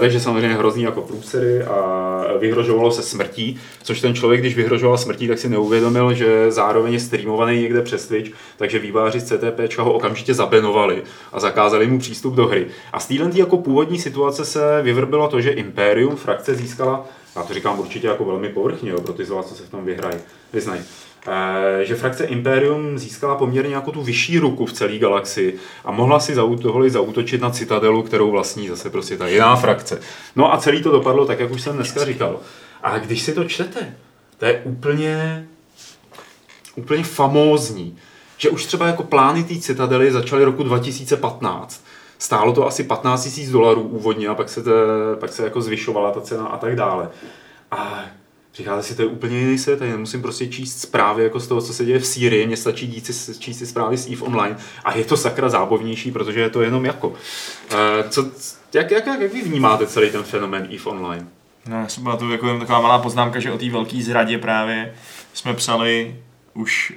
Takže 0.00 0.20
samozřejmě 0.20 0.56
hrozný 0.56 0.82
jako 0.82 1.00
průsery 1.00 1.62
a 1.62 2.24
vyhrožovalo 2.38 2.90
se 2.90 3.02
smrtí, 3.02 3.60
což 3.82 4.00
ten 4.00 4.14
člověk, 4.14 4.40
když 4.40 4.56
vyhrožoval 4.56 4.98
smrtí, 4.98 5.28
tak 5.28 5.38
si 5.38 5.48
neuvědomil, 5.48 6.14
že 6.14 6.50
zároveň 6.50 6.92
je 6.92 7.00
streamovaný 7.00 7.60
někde 7.60 7.82
přes 7.82 8.06
Twitch, 8.06 8.30
takže 8.56 8.78
výváři 8.78 9.20
z 9.20 9.24
CTP 9.24 9.78
ho 9.78 9.92
okamžitě 9.92 10.34
zabenovali 10.34 11.02
a 11.32 11.40
zakázali 11.40 11.86
mu 11.86 11.98
přístup 11.98 12.34
do 12.34 12.46
hry. 12.46 12.66
A 12.92 13.00
z 13.00 13.06
téhle 13.06 13.30
jako 13.34 13.56
původní 13.56 13.98
situace 13.98 14.44
se 14.44 14.82
vyvrbilo 14.82 15.28
to, 15.28 15.40
že 15.40 15.50
Imperium 15.50 16.16
frakce 16.16 16.54
získala, 16.54 17.06
já 17.36 17.42
to 17.42 17.54
říkám 17.54 17.80
určitě 17.80 18.06
jako 18.06 18.24
velmi 18.24 18.48
povrchně, 18.48 18.90
jo, 18.90 19.00
pro 19.00 19.12
ty 19.12 19.24
z 19.24 19.30
vás, 19.30 19.46
co 19.46 19.54
se 19.54 19.62
v 19.62 19.70
tom 19.70 19.84
vyhrají, 19.84 20.16
vyznají, 20.52 20.82
Eh, 21.26 21.84
že 21.84 21.94
frakce 21.94 22.24
Imperium 22.24 22.98
získala 22.98 23.34
poměrně 23.34 23.74
jako 23.74 23.92
tu 23.92 24.02
vyšší 24.02 24.38
ruku 24.38 24.66
v 24.66 24.72
celé 24.72 24.98
galaxii 24.98 25.58
a 25.84 25.90
mohla 25.90 26.20
si 26.20 26.34
zautohli 26.34 26.90
zautočit 26.90 27.40
na 27.40 27.50
citadelu, 27.50 28.02
kterou 28.02 28.30
vlastní 28.30 28.68
zase 28.68 28.90
prostě 28.90 29.16
ta 29.16 29.28
jiná 29.28 29.56
frakce. 29.56 30.00
No 30.36 30.54
a 30.54 30.58
celý 30.58 30.82
to 30.82 30.90
dopadlo 30.90 31.26
tak, 31.26 31.40
jak 31.40 31.50
už 31.50 31.62
jsem 31.62 31.76
dneska 31.76 32.04
říkal. 32.04 32.40
A 32.82 32.98
když 32.98 33.22
si 33.22 33.32
to 33.32 33.44
čtete, 33.44 33.94
to 34.38 34.44
je 34.44 34.60
úplně, 34.64 35.46
úplně 36.76 37.04
famózní, 37.04 37.96
že 38.36 38.50
už 38.50 38.66
třeba 38.66 38.86
jako 38.86 39.02
plány 39.02 39.44
té 39.44 39.60
citadely 39.60 40.12
začaly 40.12 40.44
roku 40.44 40.62
2015. 40.62 41.84
Stálo 42.18 42.52
to 42.52 42.66
asi 42.66 42.84
15 42.84 43.36
000 43.38 43.52
dolarů 43.52 43.82
úvodně 43.82 44.28
a 44.28 44.34
pak 44.34 44.48
se, 44.48 44.62
te, 44.62 44.70
pak 45.20 45.32
se 45.32 45.44
jako 45.44 45.62
zvyšovala 45.62 46.10
ta 46.10 46.20
cena 46.20 46.46
a 46.46 46.58
tak 46.58 46.76
dále. 46.76 47.10
A 47.70 48.04
Říkáte 48.54 48.82
si, 48.82 48.94
to 48.94 49.02
je 49.02 49.08
úplně 49.08 49.38
jiný 49.38 49.58
svět, 49.58 49.78
tady 49.78 49.90
nemusím 49.90 50.22
prostě 50.22 50.46
číst 50.46 50.80
zprávy 50.80 51.22
jako 51.22 51.40
z 51.40 51.46
toho, 51.46 51.62
co 51.62 51.72
se 51.74 51.84
děje 51.84 51.98
v 51.98 52.06
Sýrii, 52.06 52.46
mně 52.46 52.56
stačí 52.56 52.86
dít 52.86 53.06
si, 53.06 53.38
číst 53.38 53.58
si 53.58 53.66
zprávy 53.66 53.96
z 53.96 54.12
EVE 54.12 54.22
Online 54.22 54.56
a 54.84 54.96
je 54.96 55.04
to 55.04 55.16
sakra 55.16 55.48
zábavnější, 55.48 56.10
protože 56.12 56.40
je 56.40 56.50
to 56.50 56.62
jenom 56.62 56.84
jako. 56.84 57.08
Uh, 57.08 57.16
co, 58.08 58.26
jak, 58.74 58.90
jak, 58.90 59.06
jak, 59.06 59.32
vy 59.32 59.42
vnímáte 59.42 59.86
celý 59.86 60.10
ten 60.10 60.22
fenomén 60.22 60.68
EVE 60.74 60.90
Online? 60.90 61.26
No, 61.68 61.76
já 61.76 61.88
jsem 61.88 62.02
byla 62.02 62.16
tu 62.16 62.32
jako 62.32 62.48
jen 62.48 62.60
taková 62.60 62.80
malá 62.80 62.98
poznámka, 62.98 63.40
že 63.40 63.52
o 63.52 63.58
té 63.58 63.70
velké 63.70 64.02
zradě 64.02 64.38
právě 64.38 64.94
jsme 65.32 65.54
psali 65.54 66.16
už 66.54 66.92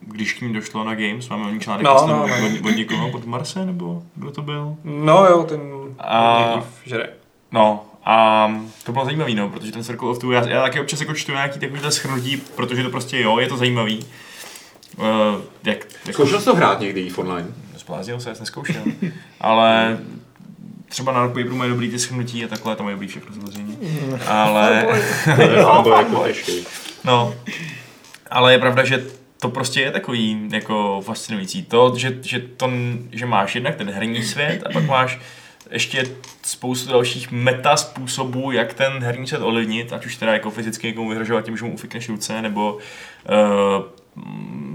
když 0.00 0.32
k 0.32 0.40
ním 0.40 0.52
došlo 0.52 0.84
na 0.84 0.94
Games, 0.94 1.28
máme 1.28 1.46
o 1.46 1.50
ní 1.50 1.60
článek 1.60 1.84
No, 1.84 2.06
no, 2.06 2.16
no. 2.16 2.24
Od, 2.24 2.66
od 2.66 2.76
někoho, 2.76 3.10
od 3.10 3.24
Marse, 3.24 3.66
nebo 3.66 4.02
kdo 4.14 4.30
to 4.30 4.42
byl? 4.42 4.76
No 4.84 5.26
jo, 5.26 5.44
ten 5.48 5.60
A- 5.98 6.52
Eve 6.54 6.66
žere. 6.84 7.08
No, 7.52 7.84
a 8.08 8.48
to 8.84 8.92
bylo 8.92 9.04
zajímavý, 9.04 9.34
no, 9.34 9.48
protože 9.48 9.72
ten 9.72 9.84
Circle 9.84 10.08
of 10.08 10.18
Two, 10.18 10.32
já, 10.32 10.48
já 10.48 10.62
taky 10.62 10.80
občas 10.80 11.00
jako 11.00 11.14
čtu 11.14 11.32
nějaký 11.32 11.58
takovýhle 11.58 11.90
schrnutí, 11.90 12.36
protože 12.36 12.82
to 12.82 12.90
prostě 12.90 13.20
jo, 13.20 13.38
je 13.38 13.46
to 13.46 13.56
zajímavý. 13.56 14.04
Uh, 14.96 15.04
jak, 15.64 15.76
jako, 16.06 16.12
Zkoušel 16.12 16.38
jsi 16.38 16.44
to 16.44 16.54
hrát 16.54 16.80
někdy 16.80 17.06
EVE 17.06 17.16
Online? 17.16 17.48
Zbláznil 17.76 18.20
se, 18.20 18.28
já 18.28 18.34
jsem 18.34 18.42
neskoušel. 18.42 18.82
Ale 19.40 19.98
třeba 20.88 21.12
na 21.12 21.28
Paperu 21.28 21.56
mají 21.56 21.70
dobrý 21.70 21.90
ty 21.90 21.98
schrnutí 21.98 22.44
a 22.44 22.48
takhle, 22.48 22.76
tam 22.76 22.84
mají 22.84 22.94
dobrý 22.94 23.08
všechno 23.08 23.34
samozřejmě. 23.34 23.76
Ale, 24.26 24.86
To 25.36 25.42
je 25.42 25.62
fanboy 25.62 25.94
jako 25.98 26.52
no, 27.04 27.34
ale 28.30 28.52
je 28.52 28.58
pravda, 28.58 28.84
že 28.84 29.06
to 29.40 29.48
prostě 29.48 29.80
je 29.80 29.90
takový 29.90 30.48
jako 30.52 31.00
fascinující. 31.04 31.62
To, 31.62 31.92
že, 31.96 32.18
že, 32.22 32.40
to, 32.40 32.70
že 33.12 33.26
máš 33.26 33.54
jednak 33.54 33.76
ten 33.76 33.90
herní 33.90 34.22
svět 34.22 34.62
a 34.66 34.72
pak 34.72 34.84
máš 34.84 35.18
ještě 35.70 36.04
spoustu 36.42 36.92
dalších 36.92 37.30
meta 37.30 37.76
způsobů, 37.76 38.52
jak 38.52 38.74
ten 38.74 38.92
herní 38.92 39.26
svět 39.26 39.42
ovlivnit, 39.42 39.92
ať 39.92 40.06
už 40.06 40.16
teda 40.16 40.32
jako 40.32 40.50
fyzicky 40.50 40.86
někomu 40.86 41.08
vyhrožovat 41.08 41.44
tím, 41.44 41.56
že 41.56 41.64
mu 41.64 41.74
ufikneš 41.74 42.08
ruce, 42.08 42.42
nebo 42.42 42.74
uh, 42.74 42.80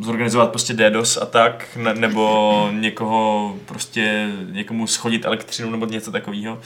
zorganizovat 0.02 0.50
prostě 0.50 0.74
DDoS 0.74 1.18
a 1.18 1.26
tak, 1.26 1.68
ne, 1.76 1.94
nebo 1.94 2.70
někoho 2.80 3.56
prostě 3.66 4.30
někomu 4.52 4.88
schodit 4.88 5.26
elektřinu 5.26 5.72
nebo 5.72 5.86
něco 5.86 6.12
takového. 6.12 6.60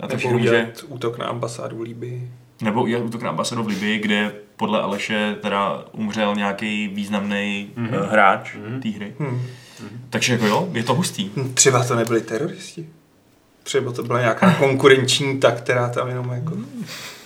A 0.00 0.06
to 0.06 0.16
Nebo 0.16 0.28
může, 0.28 0.48
udělat 0.48 0.84
útok 0.88 1.18
na 1.18 1.26
ambasádu 1.26 1.82
Líby. 1.82 2.28
nebo 2.62 2.82
udělat 2.82 3.04
útok 3.04 3.22
na 3.22 3.30
ambasadu 3.30 3.62
v 3.62 3.66
Libii, 3.66 3.98
kde 3.98 4.32
podle 4.56 4.80
Aleše 4.80 5.36
teda 5.42 5.84
umřel 5.92 6.34
nějaký 6.34 6.88
významný 6.88 7.70
mm-hmm. 7.76 8.08
hráč 8.10 8.54
mm-hmm. 8.54 8.82
té 8.82 8.88
hry. 8.88 9.14
Hmm. 9.18 9.42
Takže 10.10 10.32
jako 10.32 10.46
jo, 10.46 10.68
je 10.72 10.82
to 10.82 10.94
hustý. 10.94 11.30
Hm, 11.36 11.54
Třeba 11.54 11.84
to 11.84 11.94
nebyli 11.94 12.20
teroristi. 12.20 12.86
Třeba 13.64 13.92
to 13.92 14.02
byla 14.02 14.20
nějaká 14.20 14.54
konkurenční 14.58 15.40
ta, 15.40 15.50
která 15.50 15.88
tam 15.88 16.08
jenom 16.08 16.32
jako 16.32 16.52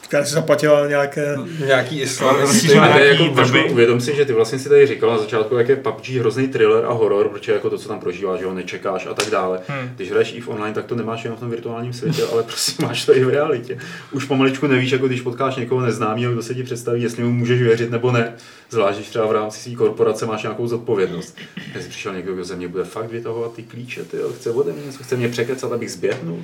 Která 0.09 0.25
si 0.25 0.35
zaplatila 0.35 0.87
nějaké... 0.87 1.37
nějaký 1.67 2.01
islamisty. 2.01 2.77
Jako 2.77 3.59
uvědom 3.71 4.01
si, 4.01 4.17
že 4.17 4.25
ty 4.25 4.33
vlastně 4.33 4.59
si 4.59 4.69
tady 4.69 4.87
říkal 4.87 5.11
na 5.11 5.19
začátku, 5.19 5.57
jak 5.57 5.69
je 5.69 5.77
PUBG 5.77 6.09
hrozný 6.09 6.49
thriller 6.49 6.85
a 6.85 6.93
horor, 6.93 7.29
protože 7.29 7.53
jako 7.53 7.71
to, 7.71 7.79
co 7.79 7.89
tam 7.89 8.01
prožíváš, 8.01 8.41
že 8.41 8.47
ho 8.47 8.55
nečekáš 8.55 9.07
a 9.07 9.15
tak 9.15 9.31
dále. 9.31 9.61
Hmm. 9.69 9.91
Když 9.97 10.11
hraješ 10.11 10.35
EVE 10.37 10.47
Online, 10.47 10.75
tak 10.75 10.85
to 10.85 10.95
nemáš 10.95 11.25
jenom 11.25 11.37
v 11.37 11.41
tom 11.41 11.51
virtuálním 11.51 11.93
světě, 11.93 12.23
ale 12.33 12.43
prostě 12.43 12.83
máš 12.83 13.05
to 13.05 13.17
i 13.17 13.25
v 13.25 13.29
realitě. 13.29 13.79
Už 14.13 14.25
pomaličku 14.25 14.67
nevíš, 14.67 14.91
jako 14.91 15.07
když 15.07 15.21
potkáš 15.21 15.57
někoho 15.57 15.81
neznámého, 15.81 16.33
kdo 16.33 16.43
se 16.43 16.55
ti 16.55 16.63
představí, 16.63 17.03
jestli 17.03 17.23
mu 17.23 17.33
můžeš 17.33 17.63
věřit 17.63 17.91
nebo 17.91 18.13
ne. 18.13 18.35
Zvlášť, 18.71 18.99
když 18.99 19.09
třeba 19.09 19.27
v 19.27 19.33
rámci 19.33 19.61
své 19.61 19.75
korporace 19.75 20.27
máš 20.27 20.43
nějakou 20.43 20.67
zodpovědnost. 20.67 21.39
Když 21.73 21.87
přišel 21.87 22.15
někdo, 22.15 22.35
kdo 22.35 22.45
ze 22.45 22.57
mě 22.57 22.69
bude 22.69 22.85
fakt 22.85 23.11
vytahovat 23.11 23.55
ty 23.55 23.63
klíče, 23.63 24.05
ty 24.05 24.17
chce 24.37 24.51
ode 24.51 24.73
mě 24.73 24.87
něco, 24.87 25.03
chce 25.03 25.17
mě 25.17 25.29
překecat, 25.29 25.73
abych 25.73 25.93
zběhnul. 25.93 26.43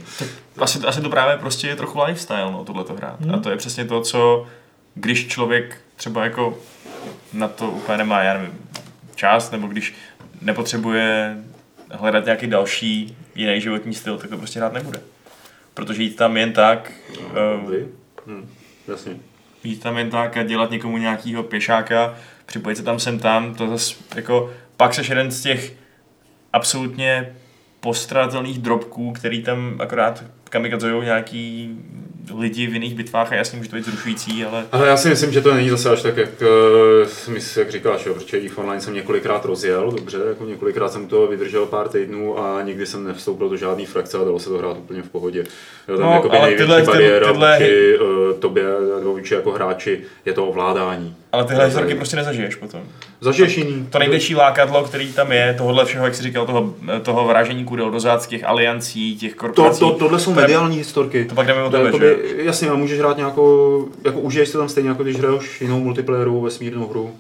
Asi, 0.58 0.78
asi 0.78 1.00
to 1.00 1.10
právě 1.10 1.36
prostě 1.36 1.68
je 1.68 1.76
trochu 1.76 2.02
lifestyle, 2.02 2.52
no, 2.52 2.64
tohleto 2.64 2.94
hrát. 2.94 3.18
A 3.34 3.38
to 3.38 3.50
je 3.50 3.56
přesně 3.56 3.84
to, 3.84 4.00
co 4.00 4.46
když 4.94 5.28
člověk 5.28 5.80
třeba 5.96 6.24
jako 6.24 6.58
na 7.32 7.48
to 7.48 7.70
úplně 7.70 7.98
nemá, 7.98 8.22
já 8.22 8.34
nevím, 8.34 8.58
čas, 9.14 9.50
nebo 9.50 9.66
když 9.66 9.94
nepotřebuje 10.40 11.36
hledat 11.90 12.24
nějaký 12.24 12.46
další 12.46 13.16
jiný 13.34 13.60
životní 13.60 13.94
styl, 13.94 14.18
tak 14.18 14.30
to 14.30 14.36
prostě 14.36 14.58
hrát 14.58 14.72
nebude. 14.72 15.00
Protože 15.74 16.02
jít 16.02 16.16
tam 16.16 16.36
jen 16.36 16.52
tak, 16.52 16.92
uh, 17.20 17.70
Vy? 17.70 17.88
Hm, 18.26 18.48
jasně. 18.88 19.16
Jít 19.64 19.82
tam 19.82 19.98
jen 19.98 20.10
tak 20.10 20.36
a 20.36 20.42
dělat 20.42 20.70
někomu 20.70 20.98
nějakýho 20.98 21.42
pěšáka, 21.42 22.14
připojit 22.46 22.76
se 22.76 22.82
tam 22.82 22.98
sem 22.98 23.18
tam, 23.18 23.54
to 23.54 23.68
zase 23.68 23.94
jako, 24.14 24.54
pak 24.76 24.94
seš 24.94 25.08
jeden 25.08 25.30
z 25.30 25.42
těch 25.42 25.72
absolutně 26.52 27.34
postradatelných 27.88 28.58
drobků, 28.58 29.12
který 29.12 29.42
tam 29.42 29.76
akorát 29.78 30.24
kamikadzujou 30.50 31.02
nějaký 31.02 31.70
lidi 32.38 32.66
v 32.66 32.72
jiných 32.72 32.94
bitvách 32.94 33.32
a 33.32 33.34
jasně 33.34 33.58
může 33.58 33.70
to 33.70 33.76
být 33.76 33.84
zrušující, 33.84 34.44
ale 34.44 34.64
Ale 34.72 34.88
já 34.88 34.96
si 34.96 35.08
myslím, 35.08 35.32
že 35.32 35.40
to 35.40 35.54
není 35.54 35.68
zase 35.70 35.90
až 35.90 36.02
tak, 36.02 36.16
jak, 36.16 36.28
eh, 36.42 37.58
jak 37.58 37.70
říkáš, 37.70 38.06
jo, 38.06 38.14
protože 38.14 38.36
EVE 38.36 38.54
Online 38.56 38.80
jsem 38.80 38.94
několikrát 38.94 39.44
rozjel, 39.44 39.90
dobře, 39.90 40.18
jako 40.28 40.44
několikrát 40.44 40.92
jsem 40.92 41.06
to 41.08 41.26
vydržel 41.26 41.66
pár 41.66 41.88
týdnů 41.88 42.38
a 42.38 42.62
nikdy 42.62 42.86
jsem 42.86 43.04
nevstoupil 43.04 43.48
do 43.48 43.56
žádné 43.56 43.86
frakce 43.86 44.18
a 44.18 44.24
dalo 44.24 44.38
se 44.38 44.48
to 44.48 44.58
hrát 44.58 44.76
úplně 44.78 45.02
v 45.02 45.08
pohodě. 45.08 45.44
Jo, 45.88 45.96
tam 45.98 46.06
No, 46.06 46.12
ale 46.30 46.40
největší 46.40 46.56
tyhle- 46.56 46.80
ty- 46.80 46.86
bariéra 46.86 47.32
tyhle- 47.32 47.58
vůči 47.58 47.98
uh, 47.98 48.38
tobě 48.40 48.64
nebo 48.98 49.12
vůči 49.12 49.34
jako 49.34 49.50
hráči 49.52 50.00
je 50.24 50.32
to 50.32 50.46
ovládání. 50.46 51.16
Ale 51.34 51.44
tyhle 51.44 51.64
historky 51.64 51.94
prostě 51.94 52.16
nezažiješ 52.16 52.54
potom. 52.54 52.80
Zažiješ 53.20 53.56
jiný. 53.56 53.86
To 53.90 53.98
největší 53.98 54.34
lákadlo, 54.34 54.84
který 54.84 55.12
tam 55.12 55.32
je, 55.32 55.54
tohohle 55.58 55.84
všeho, 55.84 56.04
jak 56.04 56.14
jsi 56.14 56.22
říkal, 56.22 56.46
toho, 56.46 56.74
toho 57.02 57.24
vražení 57.26 57.64
kudel 57.64 57.90
do 57.90 58.00
zad, 58.00 58.26
těch 58.26 58.44
aliancí, 58.44 59.16
těch 59.16 59.32
To, 59.32 59.38
korporací. 59.38 59.80
to, 59.80 59.90
tohle 59.90 60.20
jsou 60.20 60.34
To 60.34 60.40
mediální 60.40 60.76
historky. 60.76 61.24
to 61.24 61.34
pak 61.34 61.46
jdeme 61.46 61.62
o 61.62 61.70
To 61.70 61.76
tebe, 61.76 61.84
jakoby, 61.84 62.06
že? 62.36 62.42
jasně, 62.42 62.68
a 62.68 62.74
můžeš 62.74 62.98
hrát 62.98 63.16
nějakou, 63.16 63.88
jako 64.04 64.20
užiješ 64.20 64.48
se 64.48 64.58
tam 64.58 64.68
stejně, 64.68 64.88
jako 64.88 65.02
když 65.02 65.16
hraješ 65.16 65.60
jinou 65.60 65.80
multiplayerovou 65.80 66.40
vesmírnou 66.40 66.88
hru. 66.88 67.14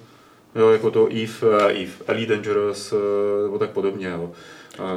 Jo, 0.54 0.70
jako 0.70 0.90
to 0.90 1.06
Eve, 1.06 1.58
eh, 1.68 1.72
Eve, 1.82 1.92
Elite 2.06 2.34
Dangerous, 2.34 2.92
eh, 2.92 3.42
nebo 3.44 3.58
tak 3.58 3.70
podobně, 3.70 4.08
jo. 4.08 4.30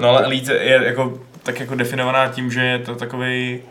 No 0.02 0.10
ale 0.10 0.24
Elite 0.24 0.54
je 0.54 0.82
jako, 0.86 1.20
tak 1.44 1.60
jako 1.60 1.76
definovaná 1.76 2.28
tím, 2.28 2.52
že 2.52 2.62
je 2.62 2.80
to 2.80 2.96
takový 2.96 3.62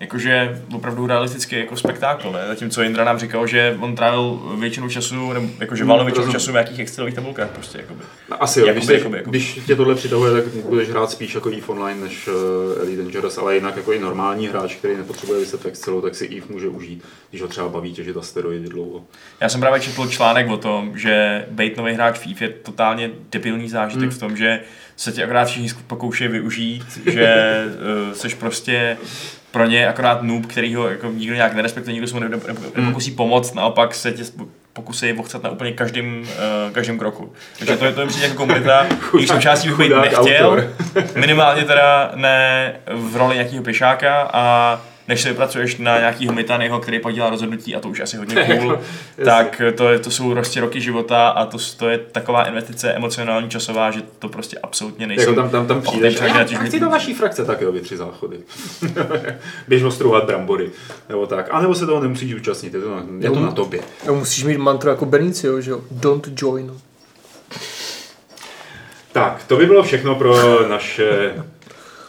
jakože 0.00 0.62
opravdu 0.74 1.06
realistický 1.06 1.56
jako 1.56 1.76
spektákl, 1.76 2.32
ne? 2.32 2.44
Zatímco 2.48 2.82
Indra 2.82 3.04
nám 3.04 3.18
říkal, 3.18 3.46
že 3.46 3.76
on 3.80 3.94
trávil 3.96 4.40
většinu 4.58 4.88
času, 4.88 5.32
nebo 5.32 5.48
jakože 5.60 5.84
valil 5.84 6.04
většinu 6.04 6.20
rozumím. 6.26 6.40
času 6.40 6.50
v 6.50 6.54
nějakých 6.54 6.78
Excelových 6.78 7.14
tabulkách 7.14 7.48
prostě, 7.50 7.78
jakoby. 7.78 8.00
Asi 8.40 8.60
jo, 8.60 8.66
Jakoby, 8.66 8.86
když, 8.86 8.98
jakoby, 8.98 9.16
jakoby, 9.16 9.38
když 9.38 9.60
tě 9.66 9.76
tohle 9.76 9.94
přitahuje, 9.94 10.42
tak 10.42 10.52
budeš 10.54 10.88
hrát 10.88 11.10
spíš 11.10 11.34
jako 11.34 11.48
EVE 11.48 11.66
Online 11.66 12.00
než 12.00 12.28
uh, 12.28 12.34
Elite 12.82 13.02
Dangerous, 13.02 13.38
ale 13.38 13.54
jinak 13.54 13.76
jako 13.76 13.92
i 13.92 13.98
normální 13.98 14.48
hráč, 14.48 14.74
který 14.74 14.96
nepotřebuje 14.96 15.40
vyset 15.40 15.60
v 15.60 15.66
Excelu, 15.66 16.00
tak 16.00 16.14
si 16.14 16.28
EVE 16.36 16.46
může 16.50 16.68
užít, 16.68 17.04
když 17.30 17.42
ho 17.42 17.48
třeba 17.48 17.68
baví 17.68 17.92
těžit 17.94 18.16
asteroidy 18.16 18.68
dlouho. 18.68 19.04
Já 19.40 19.48
jsem 19.48 19.60
právě 19.60 19.80
četl 19.80 20.08
článek 20.08 20.48
o 20.50 20.56
tom, 20.56 20.98
že 20.98 21.44
být 21.50 21.76
nový 21.76 21.92
hráč 21.92 22.18
FIFA 22.18 22.44
je 22.44 22.50
totálně 22.50 23.10
debilní 23.32 23.68
zážitek 23.68 24.02
Hmm. 24.02 24.10
v 24.10 24.18
tom, 24.20 24.36
že 24.36 24.60
se 25.00 25.12
tě 25.12 25.24
akorát 25.24 25.44
všichni 25.44 25.68
pokoušejí 25.86 26.30
využít, 26.30 27.00
že 27.06 27.56
uh, 28.08 28.14
jsi 28.14 28.28
prostě 28.28 28.96
pro 29.50 29.66
ně 29.66 29.88
akorát 29.88 30.22
noob, 30.22 30.46
který 30.46 30.74
ho 30.74 30.88
jako 30.88 31.06
nikdo 31.06 31.34
nějak 31.34 31.54
nerespektuje, 31.54 31.92
nikdo 31.92 32.08
se 32.08 32.14
mu 32.14 32.20
Hmm. 32.20 32.62
nepokusí 32.76 33.10
pomoct, 33.10 33.54
naopak 33.54 33.94
se 33.94 34.12
tě 34.12 34.24
pokusí 34.72 35.12
vochcat 35.12 35.42
na 35.42 35.50
úplně 35.50 35.72
každém, 35.72 36.22
uh, 36.22 36.72
každém 36.72 36.98
kroku. 36.98 37.32
Takže 37.58 37.76
to 37.76 37.84
je 37.84 37.92
to 37.92 38.06
přijde 38.06 38.26
jako 38.26 38.36
komunita, 38.36 38.86
když 39.14 39.28
součástí 39.28 39.68
bych 39.68 39.78
být 39.78 39.92
nechtěl, 40.00 40.64
minimálně 41.14 41.64
teda 41.64 42.12
ne 42.14 42.72
v 42.94 43.16
roli 43.16 43.34
nějakého 43.34 43.62
pešáka 43.62 44.30
a 44.32 44.80
než 45.10 45.22
se 45.22 45.28
vypracuješ 45.28 45.76
na 45.76 45.98
nějakýho 45.98 46.32
Mitanyho, 46.32 46.80
který 46.80 47.00
pak 47.00 47.14
dělá 47.14 47.30
rozhodnutí 47.30 47.76
a 47.76 47.80
to 47.80 47.88
už 47.88 48.00
asi 48.00 48.16
hodně 48.16 48.44
cool, 48.60 48.78
tak 49.24 49.62
to, 49.76 49.88
je, 49.88 49.98
to 49.98 50.10
jsou 50.10 50.30
prostě 50.30 50.60
roky 50.60 50.80
života 50.80 51.28
a 51.28 51.46
to, 51.46 51.58
to 51.76 51.88
je 51.88 51.98
taková 51.98 52.44
investice 52.44 52.92
emocionální, 52.92 53.50
časová, 53.50 53.90
že 53.90 54.02
to 54.18 54.28
prostě 54.28 54.58
absolutně 54.62 55.06
nejsem. 55.06 55.28
Jako 55.28 55.40
tam, 55.40 55.50
tam, 55.50 55.66
tam 55.66 55.82
přijdeš, 55.82 56.20
a, 56.20 56.40
a 56.40 56.64
chci 56.64 56.80
do 56.80 56.90
vaší 56.90 57.14
frakce, 57.14 57.44
tak 57.44 57.60
jo, 57.60 57.72
vy 57.72 57.80
tři 57.80 57.96
záchody. 57.96 58.36
Běž 59.68 59.82
ostrouhat 59.82 60.24
brambory, 60.24 60.70
nebo 61.08 61.26
tak. 61.26 61.48
A 61.50 61.60
nebo 61.60 61.74
se 61.74 61.86
toho 61.86 62.00
nemusíš 62.00 62.34
účastnit, 62.34 62.74
je 62.74 62.80
to 62.80 62.90
na, 62.90 63.04
je 63.18 63.30
to 63.30 63.40
na 63.40 63.52
tobě. 63.52 63.80
Jo, 64.06 64.14
musíš 64.14 64.44
mít 64.44 64.58
mantru 64.58 64.90
jako 64.90 65.06
Benicio, 65.06 65.60
že 65.60 65.70
jo? 65.70 65.80
Don't 65.90 66.28
join. 66.36 66.72
Tak, 69.12 69.44
to 69.46 69.56
by 69.56 69.66
bylo 69.66 69.82
všechno 69.82 70.14
pro 70.14 70.68
naše 70.68 71.34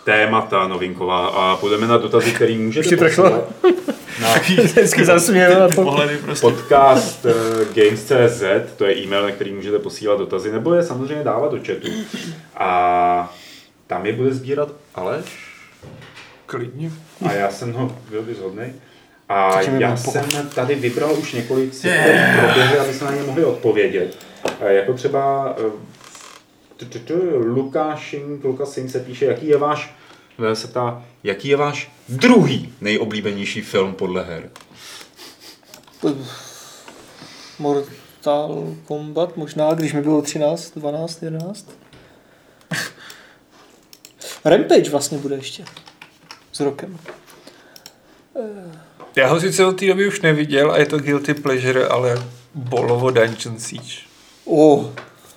témata 0.04 0.68
novinková 0.68 1.28
a 1.28 1.56
půjdeme 1.56 1.88
na 1.88 1.98
dotazy, 1.98 2.32
který 2.32 2.58
můžete 2.58 2.86
Ještě 2.86 2.98
trefila? 2.98 3.30
posílat 3.30 3.50
na 5.60 5.68
to. 5.68 5.74
pohledy 5.84 6.18
prostě. 6.18 6.42
podcast 6.42 7.26
eh, 7.26 7.34
Games.cz, 7.84 8.44
to 8.78 8.86
je 8.86 8.98
e-mail, 8.98 9.24
na 9.24 9.32
který 9.32 9.54
můžete 9.54 9.80
posílat 9.80 10.20
dotazy, 10.20 10.52
nebo 10.52 10.74
je 10.74 10.84
samozřejmě 10.84 11.24
dávat 11.24 11.52
do 11.52 11.58
chatu. 11.58 11.88
A 12.58 13.34
tam 13.88 14.06
je 14.06 14.14
bude 14.14 14.34
sbírat 14.34 14.70
Aleš 14.96 15.26
Klidně. 16.46 16.92
a 17.30 17.34
já 17.34 17.52
jsem 17.52 17.74
ho 17.74 17.98
byl 18.10 18.22
vyzhodný. 18.24 18.64
A 19.30 19.62
já 19.62 19.98
jsem 19.98 20.24
tady 20.56 20.76
vybral 20.76 21.14
už 21.14 21.34
několik 21.34 21.74
si, 21.74 21.88
který 21.90 22.20
proběhly, 22.40 22.80
aby 22.80 22.94
se 22.94 23.06
na 23.06 23.12
ně 23.12 23.24
mohli 23.24 23.46
odpovědět. 23.46 24.18
Eh, 24.62 24.74
Jako 24.74 24.94
třeba 24.94 25.56
eh, 25.60 25.62
Lukášink, 27.36 28.44
Lukasin 28.44 28.90
se 28.90 29.00
píše, 29.00 29.26
jaký 29.26 29.48
je 29.48 29.58
váš, 29.58 29.96
eh, 30.52 30.56
se 30.56 30.68
ptá, 30.68 31.06
jaký 31.24 31.48
je 31.48 31.58
váš 31.58 31.92
druhý 32.10 32.74
nejoblíbenější 32.82 33.62
film 33.62 33.94
podle 33.94 34.24
her? 34.24 34.50
Mortal 37.60 38.76
Kombat, 38.86 39.38
možná, 39.38 39.74
když 39.74 39.94
mi 39.94 40.02
bylo 40.02 40.22
13, 40.22 40.72
12, 40.76 41.24
11. 41.24 41.70
Rampage 44.46 44.90
vlastně 44.90 45.18
bude 45.18 45.36
ještě. 45.36 45.66
S 46.52 46.60
rokem. 46.60 46.98
Já 49.16 49.28
ho 49.28 49.40
sice 49.40 49.66
od 49.66 49.80
té 49.80 49.88
doby 49.88 50.08
už 50.08 50.22
neviděl 50.22 50.72
a 50.72 50.78
je 50.78 50.86
to 50.86 51.00
guilty 51.00 51.34
pleasure, 51.34 51.88
ale 51.88 52.24
bolovo 52.56 53.12
Dungeon 53.12 53.60
Siege. 53.60 53.96
Oh, 54.46 54.86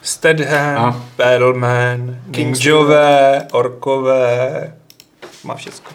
Stedham, 0.05 0.85
A? 0.85 1.05
Perlman, 1.17 2.17
Ninjové, 2.27 3.47
Orkové, 3.53 4.75
má 5.45 5.55
všecko. 5.55 5.91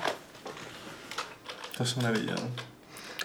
To 1.78 1.86
jsem 1.86 2.04
neviděl. 2.04 2.36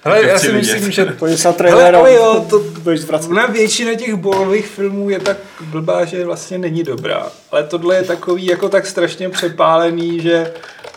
Hele, 0.04 0.20
To 0.20 0.26
já 0.26 0.38
si 0.38 0.46
vidět. 0.52 0.72
myslím, 0.72 0.90
že 0.92 1.04
pojď 1.04 1.38
se 1.38 1.48
na 1.48 1.50
Hele, 1.50 1.58
trailer 1.58 1.94
ale 1.96 2.14
jo, 2.14 2.46
to- 2.50 2.58
budeš 2.58 3.00
zvracet. 3.00 3.30
na 3.30 3.46
většina 3.46 3.94
těch 3.94 4.14
bolových 4.14 4.66
filmů 4.66 5.10
je 5.10 5.20
tak 5.20 5.36
blbá, 5.60 6.04
že 6.04 6.24
vlastně 6.24 6.58
není 6.58 6.82
dobrá. 6.82 7.26
Ale 7.50 7.62
tohle 7.64 7.96
je 7.96 8.02
takový 8.02 8.46
jako 8.46 8.68
tak 8.68 8.86
strašně 8.86 9.28
přepálený, 9.28 10.20
že 10.20 10.52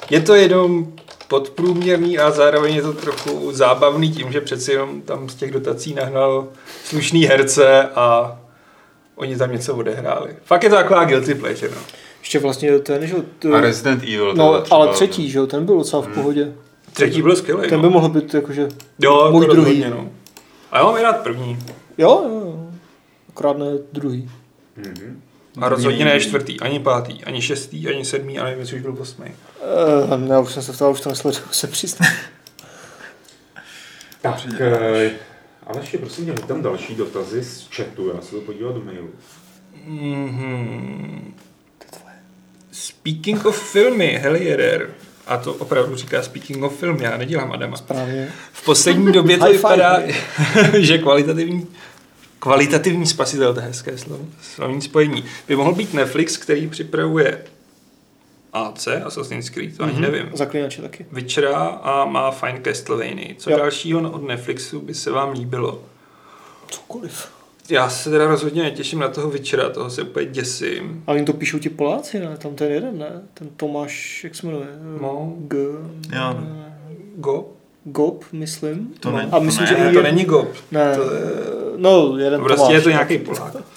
je 0.09 0.21
to 0.21 0.35
jenom 0.35 0.87
podprůměrný 1.27 2.19
a 2.19 2.31
zároveň 2.31 2.75
je 2.75 2.81
to 2.81 2.93
trochu 2.93 3.51
zábavný 3.51 4.11
tím, 4.11 4.31
že 4.31 4.41
přeci 4.41 4.71
jenom 4.71 5.01
tam 5.01 5.29
z 5.29 5.35
těch 5.35 5.51
dotací 5.51 5.93
nahnal 5.93 6.47
slušný 6.85 7.25
herce 7.25 7.83
a 7.95 8.37
oni 9.17 9.37
tam 9.37 9.51
něco 9.51 9.75
odehráli. 9.75 10.35
Fakt 10.45 10.63
je 10.63 10.69
to 10.69 10.75
taková 10.75 11.05
guilty 11.05 11.35
pleasure, 11.35 11.71
no. 11.75 11.81
Ještě 12.19 12.39
vlastně 12.39 12.79
ten, 12.79 13.07
že 13.07 13.15
jo, 13.15 13.21
t- 13.39 13.49
A 13.49 13.61
Resident 13.61 14.03
Evil. 14.03 14.33
No, 14.35 14.61
třeba. 14.61 14.75
ale 14.77 14.87
třetí, 14.93 15.29
že 15.29 15.37
jo, 15.37 15.47
ten 15.47 15.65
byl 15.65 15.77
docela 15.77 16.01
v 16.01 16.07
pohodě. 16.07 16.53
Třetí 16.93 17.21
byl 17.21 17.35
skvělý, 17.35 17.69
Ten 17.69 17.79
by 17.81 17.85
no. 17.87 17.91
mohl 17.91 18.09
být 18.09 18.33
jakože, 18.33 18.67
Jo, 18.99 19.29
můj 19.31 19.45
to 19.45 19.53
druhý. 19.53 19.83
rozhodně, 19.83 19.89
no. 19.89 20.09
A 20.71 20.77
já 20.77 20.83
mám 20.83 20.97
i 20.97 21.01
rád 21.01 21.17
první. 21.17 21.59
jo, 21.97 22.21
jo, 22.23 22.29
jo. 22.45 22.69
Akorát 23.29 23.57
ne 23.57 23.65
druhý. 23.93 24.29
Mhm. 24.75 25.21
A 25.61 25.69
rozhodně 25.69 26.05
ne 26.05 26.19
čtvrtý, 26.19 26.59
ani 26.59 26.79
pátý, 26.79 27.23
ani 27.23 27.41
šestý, 27.41 27.87
ani 27.87 28.05
sedmý, 28.05 28.39
ale 28.39 28.49
nevím, 28.49 28.59
jestli 28.61 28.75
už 28.75 28.81
byl 28.81 28.95
osmý. 28.99 29.25
Uh, 30.11 30.17
ne, 30.29 30.39
už 30.39 30.51
jsem 30.53 30.63
se 30.63 30.73
v 30.73 30.77
toho 30.77 30.91
už 30.91 31.01
to 31.01 31.09
nesledoval, 31.09 31.47
se 31.51 31.67
přiznám. 31.67 32.11
Tak, 34.21 34.35
eh, 35.67 35.73
Aleši, 35.73 35.97
prosím 35.97 36.25
tě, 36.25 36.31
hoď 36.31 36.45
tam 36.45 36.61
další 36.61 36.95
dotazy 36.95 37.43
z 37.43 37.67
chatu, 37.75 38.11
já 38.15 38.21
se 38.21 38.31
to 38.31 38.41
podívat 38.41 38.75
do 38.75 38.81
mailu. 38.81 39.09
Mm-hmm. 39.89 41.21
Speaking 42.71 43.45
of 43.45 43.71
filmy, 43.71 44.19
Helierer. 44.21 44.89
A 45.27 45.37
to 45.37 45.53
opravdu 45.53 45.95
říká 45.95 46.23
Speaking 46.23 46.63
of 46.63 46.79
film, 46.79 46.97
já 47.01 47.17
nedělám 47.17 47.51
Adama. 47.51 47.77
Právě. 47.77 48.31
V 48.53 48.65
poslední 48.65 49.11
době 49.11 49.37
to 49.37 49.45
vypadá, 49.45 50.01
že 50.79 50.97
kvalitativní 50.97 51.67
Kvalitativní 52.39 53.05
spasitel, 53.05 53.53
to 53.53 53.59
je 53.59 53.65
hezké 53.65 53.97
slovo, 53.97 54.25
slovní 54.41 54.81
spojení. 54.81 55.23
By 55.47 55.55
mohl 55.55 55.73
být 55.75 55.93
Netflix, 55.93 56.37
který 56.37 56.67
připravuje 56.67 57.43
AC, 58.57 58.87
Assassin's 59.05 59.49
Creed, 59.49 59.77
to 59.77 59.83
ani 59.83 59.99
nevím. 60.01 60.29
Zaklínače 60.33 60.81
taky. 60.81 61.05
Witchera 61.11 61.57
a 61.65 62.05
má 62.05 62.31
Fine 62.31 62.61
Castlevania. 62.63 63.27
Co 63.37 63.49
Jo. 63.51 63.57
dalšího 63.57 64.11
od 64.11 64.23
Netflixu 64.27 64.79
by 64.79 64.93
se 64.93 65.11
vám 65.11 65.31
líbilo? 65.31 65.81
Cokoliv. 66.67 67.27
Já 67.69 67.89
se 67.89 68.09
teda 68.09 68.27
rozhodně 68.27 68.63
netěším 68.63 68.99
na 68.99 69.07
toho 69.07 69.29
Witchera, 69.29 69.69
toho 69.69 69.89
se 69.89 70.01
úplně 70.01 70.25
děsím. 70.25 71.03
Ale 71.07 71.17
jim 71.17 71.25
to 71.25 71.33
píšou 71.33 71.59
ti 71.59 71.69
Poláci, 71.69 72.19
ne? 72.19 72.37
Tam 72.37 72.55
ten 72.55 72.71
jeden, 72.71 72.97
ne? 72.97 73.21
Ten 73.33 73.49
Tomáš, 73.57 74.23
jak 74.23 74.35
se 74.35 74.47
jmenuje? 74.47 74.67
No. 75.01 75.33
G... 75.37 75.57
Jo. 76.15 76.39
Go? 77.15 77.45
Gop, 77.83 78.23
myslím. 78.31 78.93
To 78.99 79.11
ne- 79.11 79.29
A 79.31 79.39
myslím, 79.39 79.67
to 79.67 79.73
že 79.73 79.79
ne, 79.83 79.91
i 79.91 79.93
to 79.93 80.01
není 80.01 80.25
Gop. 80.25 80.47
Ne, 80.71 80.95
To 80.95 81.01
je- 81.01 81.19
no, 81.77 82.17
jeden 82.17 82.41
Prostě 82.41 82.57
Tomáš. 82.57 82.73
je 82.73 82.81
to 82.81 82.89
nějaký 82.89 83.17
Polák. 83.17 83.55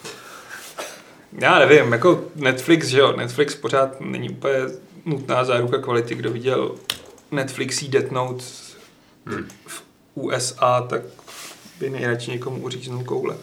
Já 1.38 1.58
nevím, 1.58 1.92
jako 1.92 2.24
Netflix, 2.34 2.86
že 2.86 2.98
jo, 2.98 3.16
Netflix 3.16 3.54
pořád 3.54 4.00
není 4.00 4.30
úplně 4.30 4.56
nutná 5.04 5.44
záruka 5.44 5.78
kvality. 5.78 6.14
Kdo 6.14 6.30
viděl 6.30 6.74
Netflixí 7.30 7.88
Death 7.88 8.10
Note 8.10 8.44
v 9.66 9.82
USA, 10.14 10.86
tak 10.88 11.02
by 11.80 11.90
nejradši 11.90 12.30
někomu 12.30 12.62
uříznul 12.62 13.04
koule. 13.04 13.36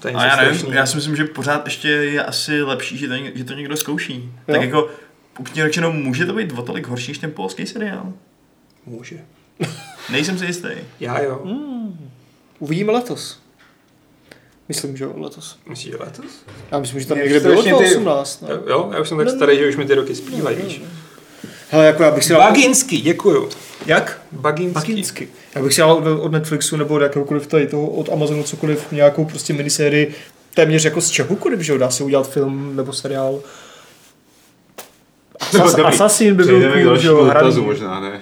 To 0.00 0.08
je 0.08 0.14
A 0.14 0.24
něco 0.24 0.36
já 0.36 0.50
nevím, 0.50 0.72
já 0.72 0.86
si 0.86 0.96
myslím, 0.96 1.16
že 1.16 1.24
pořád 1.24 1.64
ještě 1.64 1.88
je 1.88 2.24
asi 2.24 2.62
lepší, 2.62 2.98
že 2.98 3.08
to, 3.08 3.14
že 3.34 3.44
to 3.44 3.54
někdo 3.54 3.76
zkouší. 3.76 4.32
Jo. 4.48 4.54
Tak 4.54 4.62
jako, 4.62 4.90
upřímně 5.38 5.64
řečeno, 5.64 5.92
může 5.92 6.26
to 6.26 6.32
být 6.32 6.52
o 6.52 6.62
tolik 6.62 6.86
horší 6.86 7.10
než 7.10 7.18
ten 7.18 7.32
polský 7.32 7.66
seriál? 7.66 8.12
Může. 8.86 9.24
Nejsem 10.10 10.38
si 10.38 10.44
jistý. 10.44 10.68
Já 11.00 11.22
jo. 11.22 11.42
Uvidíme 12.58 12.92
letos. 12.92 13.40
Myslím, 14.68 14.96
že 14.96 15.04
jo, 15.04 15.12
letos. 15.16 15.58
Myslíš, 15.68 15.92
že 15.92 15.98
letos? 16.00 16.24
Já 16.70 16.78
myslím, 16.78 17.00
že 17.00 17.06
tam 17.06 17.16
Mě 17.18 17.24
někde 17.24 17.40
bylo 17.40 17.52
strašně 17.62 17.70
ty- 17.72 17.78
2018. 17.78 18.42
Ne? 18.42 18.48
Jo, 18.66 18.90
já 18.94 19.00
už 19.00 19.08
jsem 19.08 19.18
tak 19.18 19.28
starý, 19.30 19.58
že 19.58 19.68
už 19.68 19.76
mi 19.76 19.86
ty 19.86 19.94
roky 19.94 20.14
zpívají, 20.14 20.56
víš. 20.56 20.82
Hele, 21.70 21.86
jako 21.86 22.02
já 22.02 22.10
bych 22.10 22.24
si 22.24 22.32
dal... 22.32 22.40
Baginsky, 22.42 22.96
děkuju. 22.98 23.48
Jak? 23.86 24.20
Baginsky. 24.32 24.74
Baginsky. 24.74 25.28
Já 25.54 25.62
bych 25.62 25.74
si 25.74 25.80
dal 25.80 25.92
od, 26.20 26.32
Netflixu 26.32 26.76
nebo 26.76 26.94
od 26.94 27.02
jakéhokoliv 27.02 27.46
tady 27.46 27.66
toho, 27.66 27.86
od 27.88 28.08
Amazonu 28.12 28.42
cokoliv, 28.42 28.92
nějakou 28.92 29.24
prostě 29.24 29.52
minisérii, 29.52 30.14
téměř 30.54 30.84
jako 30.84 31.00
z 31.00 31.10
čehokoliv, 31.10 31.60
že 31.60 31.72
jo, 31.72 31.78
dá 31.78 31.90
se 31.90 32.04
udělat 32.04 32.30
film 32.30 32.76
nebo 32.76 32.92
seriál. 32.92 33.40
Asas. 35.40 35.74
Assassin 35.74 36.34
by 36.34 36.44
byl 36.44 36.72
cool, 36.82 36.96
že 36.98 37.08
jo, 37.08 37.24
hraný. 37.24 37.56
možná, 37.60 38.00
ne? 38.00 38.20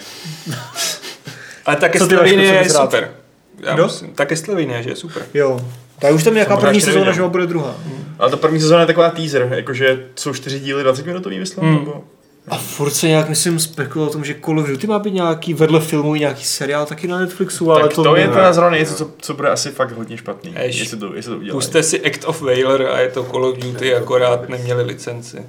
Ale 1.67 1.77
ta 1.77 1.89
Co 1.99 2.07
ty, 2.07 2.17
Vašku, 2.17 2.29
Castlevania 2.29 2.53
co 2.53 2.59
je 2.65 2.71
super. 2.71 3.15
Já 3.61 3.75
Kdo? 3.75 3.85
myslím, 3.85 4.11
ta 4.15 4.27
Castlevania, 4.27 4.83
že 4.83 4.91
je 4.91 4.97
super. 4.97 5.27
Jo. 5.35 5.61
Tak 5.99 6.15
už 6.15 6.25
tam 6.25 6.33
je 6.33 6.37
nějaká 6.37 6.57
první 6.57 6.81
sezóna, 6.81 7.13
že 7.13 7.23
bude 7.23 7.47
druhá. 7.47 7.75
Ale 8.19 8.31
ta 8.31 8.37
první 8.37 8.61
sezóna 8.61 8.81
je 8.81 8.87
taková 8.87 9.11
teaser, 9.11 9.49
jakože 9.51 10.07
jsou 10.17 10.35
čtyři 10.35 10.61
díly 10.61 10.83
20 10.83 11.07
minutový, 11.07 11.39
myslím. 11.39 11.65
Hmm. 11.65 11.79
Nebo... 11.79 12.05
A 12.49 12.57
furt 12.57 12.91
se 12.91 13.09
nějak, 13.09 13.29
myslím, 13.29 13.59
spekuluje 13.59 14.11
o 14.11 14.13
tom, 14.13 14.25
že 14.25 14.35
Call 14.45 14.61
of 14.61 14.69
Duty 14.69 14.87
má 14.87 14.99
být 14.99 15.15
nějaký 15.15 15.55
vedle 15.55 15.81
filmu 15.81 16.15
i 16.15 16.21
nějaký 16.21 16.45
seriál 16.45 16.87
taky 16.87 17.09
na 17.09 17.19
Netflixu, 17.19 17.73
ale 17.73 17.83
tak 17.83 17.95
to, 17.95 18.03
to, 18.03 18.17
je 18.17 18.29
teda 18.29 18.53
zrovna 18.53 18.79
něco, 18.79 18.95
co, 18.95 19.11
co 19.19 19.35
bude 19.35 19.49
asi 19.49 19.71
fakt 19.71 19.93
hodně 19.93 20.17
špatný, 20.17 20.55
Jež. 20.63 20.79
jestli 20.79 20.97
to, 20.97 21.15
jestli 21.15 21.31
to 21.31 21.37
udělají. 21.39 21.57
Puste 21.57 21.83
si 21.83 22.07
Act 22.07 22.25
of 22.25 22.43
Valor 22.43 22.83
a 22.83 23.01
je 23.01 23.09
to 23.09 23.25
Call 23.25 23.45
of 23.45 23.59
Duty, 23.59 23.95
akorát 23.95 24.49
neměli 24.49 24.83
licenci. 24.83 25.47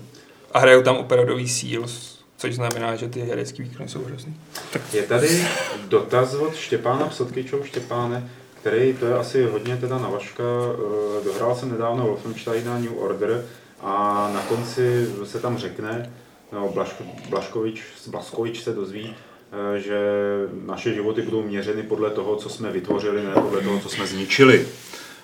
A 0.52 0.60
hrajou 0.60 0.82
tam 0.82 0.98
opravdový 0.98 1.50
Seals, 1.50 2.20
což 2.38 2.56
znamená, 2.56 2.95
že 2.95 3.08
ty 3.08 3.22
herecký 3.22 3.64
výkony 3.64 3.89
jsou 3.89 4.04
hrozný. 4.04 4.36
Je 4.93 5.04
tady 5.04 5.48
dotaz 5.88 6.34
od 6.34 6.56
Štěpána 6.56 7.06
Psotkyčou. 7.06 7.64
Štěpáne, 7.64 8.30
který, 8.68 8.93
to 8.93 9.05
je 9.05 9.13
asi 9.13 9.43
hodně 9.43 9.78
teda 9.78 9.97
na 9.97 10.09
Vaška, 10.09 10.43
eh, 10.43 11.24
dohrál 11.24 11.55
jsem 11.55 11.72
nedávno 11.72 12.07
Wolfensteina 12.07 12.80
New 12.80 12.99
Order 12.99 13.45
a 13.82 13.93
na 14.34 14.41
konci 14.41 15.07
se 15.24 15.39
tam 15.39 15.57
řekne, 15.57 16.13
no, 16.51 16.70
Blaško, 16.70 17.03
Blaškovič, 17.30 17.84
Blaskovič 18.07 18.63
se 18.63 18.74
dozví, 18.74 19.15
eh, 19.15 19.80
že 19.80 19.99
naše 20.65 20.93
životy 20.93 21.22
budou 21.22 21.41
měřeny 21.41 21.84
podle 21.84 22.09
toho, 22.09 22.36
co 22.36 22.49
jsme 22.49 22.72
vytvořili, 22.72 23.24
ne 23.24 23.34
podle 23.34 23.61
toho, 23.61 23.80
co 23.80 23.89
jsme 23.89 24.07
zničili. 24.07 24.68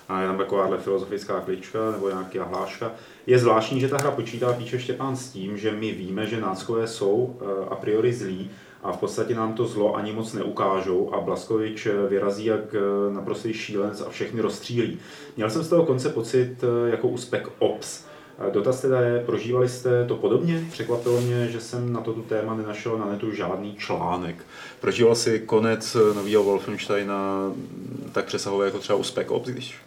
A 0.08 0.20
je 0.20 0.26
tam 0.26 0.38
takováhle 0.38 0.78
filozofická 0.78 1.40
klička 1.40 1.90
nebo 1.90 2.08
nějaká 2.08 2.44
hláška. 2.44 2.92
Je 3.26 3.38
zvláštní, 3.38 3.80
že 3.80 3.88
ta 3.88 3.98
hra 3.98 4.10
počítá, 4.10 4.52
píše 4.52 4.78
Štěpán, 4.78 5.16
s 5.16 5.28
tím, 5.28 5.58
že 5.58 5.72
my 5.72 5.92
víme, 5.92 6.26
že 6.26 6.40
náckové 6.40 6.86
jsou 6.86 7.36
eh, 7.40 7.44
a 7.70 7.74
priori 7.74 8.12
zlí 8.12 8.50
a 8.84 8.92
v 8.92 8.96
podstatě 8.96 9.34
nám 9.34 9.52
to 9.52 9.66
zlo 9.66 9.96
ani 9.96 10.12
moc 10.12 10.32
neukážou 10.32 11.14
a 11.14 11.20
Blaskovič 11.20 11.86
eh, 11.86 11.92
vyrazí 12.08 12.44
jak 12.44 12.74
eh, 12.74 13.14
naprostý 13.14 13.52
šílenec 13.52 14.00
a 14.00 14.10
všechny 14.10 14.40
rozstřílí. 14.40 14.98
Měl 15.36 15.50
jsem 15.50 15.62
z 15.62 15.68
toho 15.68 15.86
konce 15.86 16.08
pocit 16.08 16.64
eh, 16.64 16.90
jako 16.90 17.08
u 17.08 17.18
Spec 17.18 17.42
Ops. 17.58 18.04
Dotaz 18.52 18.80
teda 18.80 19.00
je, 19.00 19.20
prožívali 19.20 19.68
jste 19.68 20.04
to 20.04 20.16
podobně? 20.16 20.64
Překvapilo 20.70 21.20
mě, 21.20 21.48
že 21.48 21.60
jsem 21.60 21.92
na 21.92 22.00
toto 22.00 22.22
téma 22.22 22.54
nenašel 22.54 22.98
na 22.98 23.06
netu 23.06 23.32
žádný 23.32 23.76
článek. 23.76 24.36
Prožíval 24.80 25.14
si 25.14 25.38
konec 25.40 25.96
nového 26.14 26.44
Wolfensteina 26.44 27.52
tak 28.12 28.24
přesahově 28.24 28.64
jako 28.64 28.78
třeba 28.78 28.98
u 28.98 29.02
Spec 29.02 29.26
Ops, 29.30 29.48
když 29.48 29.78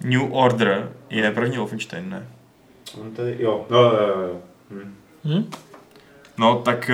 New 0.00 0.34
Order 0.34 0.92
je 1.10 1.30
první 1.30 1.56
Wolfenstein, 1.56 2.10
ne? 2.10 2.28
On 3.00 3.10
tady, 3.10 3.36
jo, 3.40 3.66
no, 3.70 3.82
jo, 3.82 3.92
jo, 3.92 4.20
jo. 4.20 4.36
Hm. 5.24 5.50
No, 6.38 6.62
tak 6.64 6.90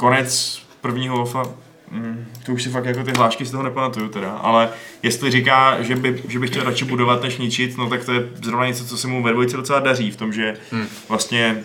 konec 0.00 0.62
prvního 0.80 1.16
Wolfa, 1.16 1.42
mm, 1.90 2.26
to 2.46 2.52
už 2.52 2.62
si 2.62 2.70
fakt 2.70 2.84
jako 2.84 3.02
ty 3.02 3.12
hlášky 3.16 3.44
z 3.44 3.50
toho 3.50 3.62
nepamatuju 3.62 4.08
teda, 4.08 4.30
ale 4.32 4.68
jestli 5.02 5.30
říká, 5.30 5.82
že 5.82 5.96
by, 5.96 6.22
že 6.28 6.38
by 6.38 6.46
chtěl 6.46 6.62
radši 6.64 6.84
budovat 6.84 7.22
než 7.22 7.36
ničit, 7.36 7.78
no 7.78 7.88
tak 7.90 8.04
to 8.04 8.12
je 8.12 8.28
zrovna 8.44 8.66
něco, 8.66 8.84
co 8.84 8.96
se 8.96 9.08
mu 9.08 9.22
ve 9.22 9.32
dvojce 9.32 9.56
docela 9.56 9.80
daří, 9.80 10.10
v 10.10 10.16
tom, 10.16 10.32
že 10.32 10.56
Hmm. 10.70 10.86
vlastně 11.08 11.64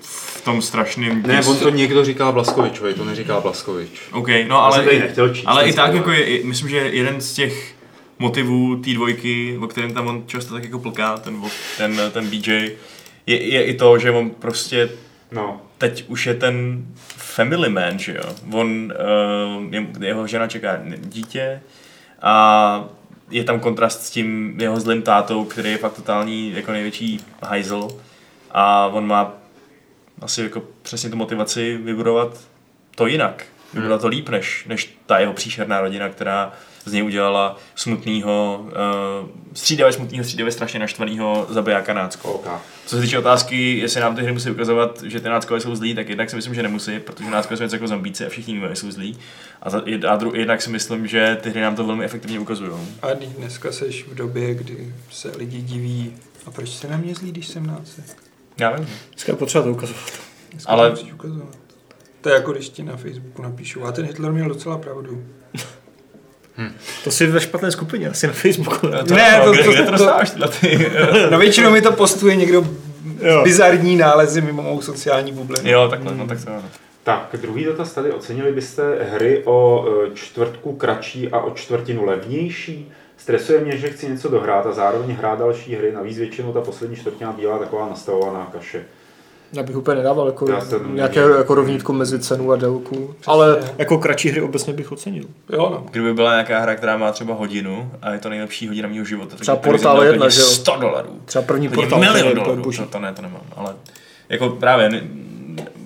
v 0.00 0.44
tom 0.44 0.62
strašném... 0.62 1.22
Ne, 1.26 1.42
on 1.42 1.56
to 1.56 1.70
někdo 1.70 2.04
říká 2.04 2.32
Blaskovičovi, 2.32 2.94
to 2.94 3.04
neříká 3.04 3.40
Blaskovič. 3.40 4.02
OK, 4.12 4.28
no 4.48 4.64
ale, 4.64 4.84
nechtěl 4.84 5.34
číst, 5.34 5.46
ale 5.46 5.68
i 5.68 5.72
tak 5.72 5.94
jako 5.94 6.10
je, 6.10 6.44
myslím, 6.44 6.68
že 6.68 6.76
jeden 6.76 7.20
z 7.20 7.32
těch 7.32 7.74
motivů 8.18 8.76
té 8.76 8.90
dvojky, 8.94 9.58
o 9.60 9.66
kterém 9.66 9.94
tam 9.94 10.06
on 10.06 10.22
často 10.26 10.54
tak 10.54 10.64
jako 10.64 10.78
plká, 10.78 11.16
ten, 11.16 11.42
ten, 11.76 12.00
ten 12.12 12.26
BJ, 12.26 12.70
je, 13.26 13.52
je 13.52 13.64
i 13.64 13.74
to, 13.74 13.98
že 13.98 14.10
on 14.10 14.30
prostě 14.30 14.88
No, 15.32 15.60
teď 15.82 16.04
už 16.08 16.26
je 16.26 16.34
ten 16.34 16.86
family 17.16 17.68
man, 17.68 17.98
že 17.98 18.14
jo. 18.14 18.34
On, 18.52 18.92
uh, 19.58 19.74
je, 19.74 19.86
jeho 20.00 20.26
žena 20.26 20.46
čeká 20.46 20.80
dítě 20.98 21.60
a 22.22 22.84
je 23.30 23.44
tam 23.44 23.60
kontrast 23.60 24.06
s 24.06 24.10
tím 24.10 24.54
jeho 24.60 24.80
zlým 24.80 25.02
tátou, 25.02 25.44
který 25.44 25.70
je 25.70 25.78
fakt 25.78 25.94
totální 25.94 26.52
jako 26.54 26.72
největší 26.72 27.20
hajzl 27.42 27.88
a 28.50 28.86
on 28.86 29.06
má 29.06 29.32
asi 30.20 30.42
jako 30.42 30.62
přesně 30.82 31.10
tu 31.10 31.16
motivaci 31.16 31.76
vybudovat 31.76 32.40
to 32.94 33.06
jinak. 33.06 33.44
Vybudovat 33.74 34.00
to 34.00 34.08
líp, 34.08 34.28
než, 34.28 34.64
než 34.68 34.98
ta 35.06 35.18
jeho 35.18 35.32
příšerná 35.32 35.80
rodina, 35.80 36.08
která 36.08 36.52
z 36.84 36.92
něj 36.92 37.02
udělala 37.02 37.58
smutného, 37.74 38.60
uh, 39.22 39.28
střídavě 39.54 39.92
smutného, 39.92 40.24
střídavě 40.24 40.52
strašně 40.52 40.80
naštvaného 40.80 41.46
zabijáka 41.50 41.94
nácko. 41.94 42.32
OK. 42.32 42.46
Co 42.86 42.96
se 42.96 43.02
týče 43.02 43.18
otázky, 43.18 43.78
jestli 43.78 44.00
nám 44.00 44.16
ty 44.16 44.22
hry 44.22 44.32
musí 44.32 44.50
ukazovat, 44.50 45.02
že 45.02 45.20
ty 45.20 45.28
náckové 45.28 45.60
jsou 45.60 45.76
zlí, 45.76 45.94
tak 45.94 46.08
jednak 46.08 46.30
si 46.30 46.36
myslím, 46.36 46.54
že 46.54 46.62
nemusí, 46.62 47.00
protože 47.00 47.30
náckové 47.30 47.56
jsou 47.56 47.62
něco 47.62 47.76
jako 47.76 47.88
zombíci 47.88 48.26
a 48.26 48.28
všichni 48.28 48.54
víme, 48.54 48.68
že 48.68 48.76
jsou 48.76 48.90
zlí. 48.90 49.18
A, 49.62 49.70
za, 49.70 49.82
a 50.08 50.16
dru, 50.16 50.34
jednak 50.34 50.62
si 50.62 50.70
myslím, 50.70 51.06
že 51.06 51.38
ty 51.40 51.50
hry 51.50 51.60
nám 51.60 51.76
to 51.76 51.86
velmi 51.86 52.04
efektivně 52.04 52.38
ukazují. 52.38 52.72
A 53.02 53.06
dneska 53.38 53.72
seš 53.72 54.04
v 54.08 54.14
době, 54.14 54.54
kdy 54.54 54.94
se 55.10 55.32
lidi 55.36 55.62
diví, 55.62 56.12
a 56.46 56.50
proč 56.50 56.70
se 56.70 56.88
na 56.88 56.96
mě 56.96 57.14
zlí, 57.14 57.32
když 57.32 57.48
jsem 57.48 57.66
náce? 57.66 58.04
Já 58.58 58.76
vím. 58.76 58.88
Dneska 59.12 59.32
je 59.32 59.36
potřeba 59.36 59.64
to 59.64 59.70
ukazovat. 59.70 60.12
Dneska 60.52 60.72
Ale- 60.72 60.90
to 60.90 61.00
ukazovat. 61.14 61.56
To 62.20 62.28
je 62.28 62.34
jako 62.34 62.52
když 62.52 62.68
ti 62.68 62.82
na 62.82 62.96
Facebooku 62.96 63.42
napíšu, 63.42 63.84
a 63.84 63.92
ten 63.92 64.06
Hitler 64.06 64.32
měl 64.32 64.48
docela 64.48 64.78
pravdu. 64.78 65.24
To 67.04 67.10
si 67.10 67.26
ve 67.26 67.40
špatné 67.40 67.70
skupině, 67.70 68.08
asi 68.08 68.26
na 68.26 68.32
Facebooku. 68.32 68.86
Ne, 68.88 69.02
Ne, 69.10 69.40
to- 69.44 69.52
kde, 69.52 69.62
to- 69.64 69.70
kde 69.72 69.78
to 69.80 69.84
to- 69.84 69.90
dostáváš 69.90 70.30
tyhle 70.30 70.48
ty... 70.48 70.90
No 71.30 71.38
většinou 71.38 71.70
mi 71.70 71.82
to 71.82 71.92
postuje 71.92 72.36
někdo 72.36 72.64
Jo. 73.20 73.40
bizarní 73.44 73.96
nálezy 73.96 74.40
mimo 74.40 74.62
mou 74.62 74.80
sociální 74.82 75.32
bublinu. 75.32 75.70
jo, 75.70 75.88
takhle, 75.88 76.14
no 76.14 76.26
tak 76.26 76.44
to 76.44 76.50
ano. 76.50 76.62
Tak, 77.04 77.28
druhý 77.40 77.64
dotaz 77.64 77.92
tady. 77.92 78.12
Ocenili 78.12 78.52
byste 78.52 78.82
hry 79.12 79.42
o 79.44 79.86
e, 80.06 80.14
čtvrtku 80.14 80.72
kratší 80.76 81.28
a 81.28 81.40
o 81.40 81.50
čtvrtinu 81.54 82.04
levnější? 82.04 82.92
Stresuje 83.16 83.60
mě, 83.60 83.76
že 83.76 83.90
chci 83.90 84.08
něco 84.08 84.28
dohrát 84.28 84.66
a 84.66 84.72
zároveň 84.72 85.16
hrát 85.16 85.38
další 85.38 85.74
hry. 85.74 85.92
Navíc 85.92 86.18
většinou 86.18 86.52
ta 86.52 86.60
poslední 86.60 86.96
čtvrtina 86.96 87.32
bývá 87.32 87.58
taková 87.58 87.88
nastavovaná 87.88 88.48
kaše. 88.52 88.82
Já 89.52 89.62
bych 89.62 89.76
úplně 89.76 89.96
nedával 89.96 90.26
jako 90.26 90.46
nějaké 90.92 91.20
jako 91.20 91.54
rovnítko 91.54 91.92
mezi 91.92 92.18
cenu 92.18 92.52
a 92.52 92.56
délku. 92.56 93.14
Ale 93.26 93.58
jako 93.78 93.98
kratší 93.98 94.28
hry 94.30 94.40
obecně 94.42 94.72
bych 94.72 94.92
ocenil. 94.92 95.24
Jo, 95.52 95.68
no. 95.70 95.86
Kdyby 95.90 96.14
byla 96.14 96.30
nějaká 96.32 96.58
hra, 96.58 96.74
která 96.74 96.96
má 96.96 97.12
třeba 97.12 97.34
hodinu 97.34 97.90
a 98.02 98.12
je 98.12 98.18
to 98.18 98.28
nejlepší 98.28 98.68
hodina 98.68 98.88
mého 98.88 99.04
života, 99.04 99.30
tak 99.30 99.40
Třeba 99.40 99.58
1, 99.72 99.94
klidně 100.08 100.30
že 100.30 100.40
jo? 100.40 100.46
100 100.46 100.76
dolarů. 100.76 101.08
Třeba 101.24 101.42
první 101.44 101.68
Klidně 101.68 101.82
portál. 101.82 102.00
milion 102.00 102.34
dolarů, 102.34 102.62
to, 102.76 102.86
to, 102.86 102.98
ne, 102.98 103.12
to 103.12 103.22
nemám, 103.22 103.42
ale 103.56 103.74
jako 104.28 104.48
právě 104.48 105.02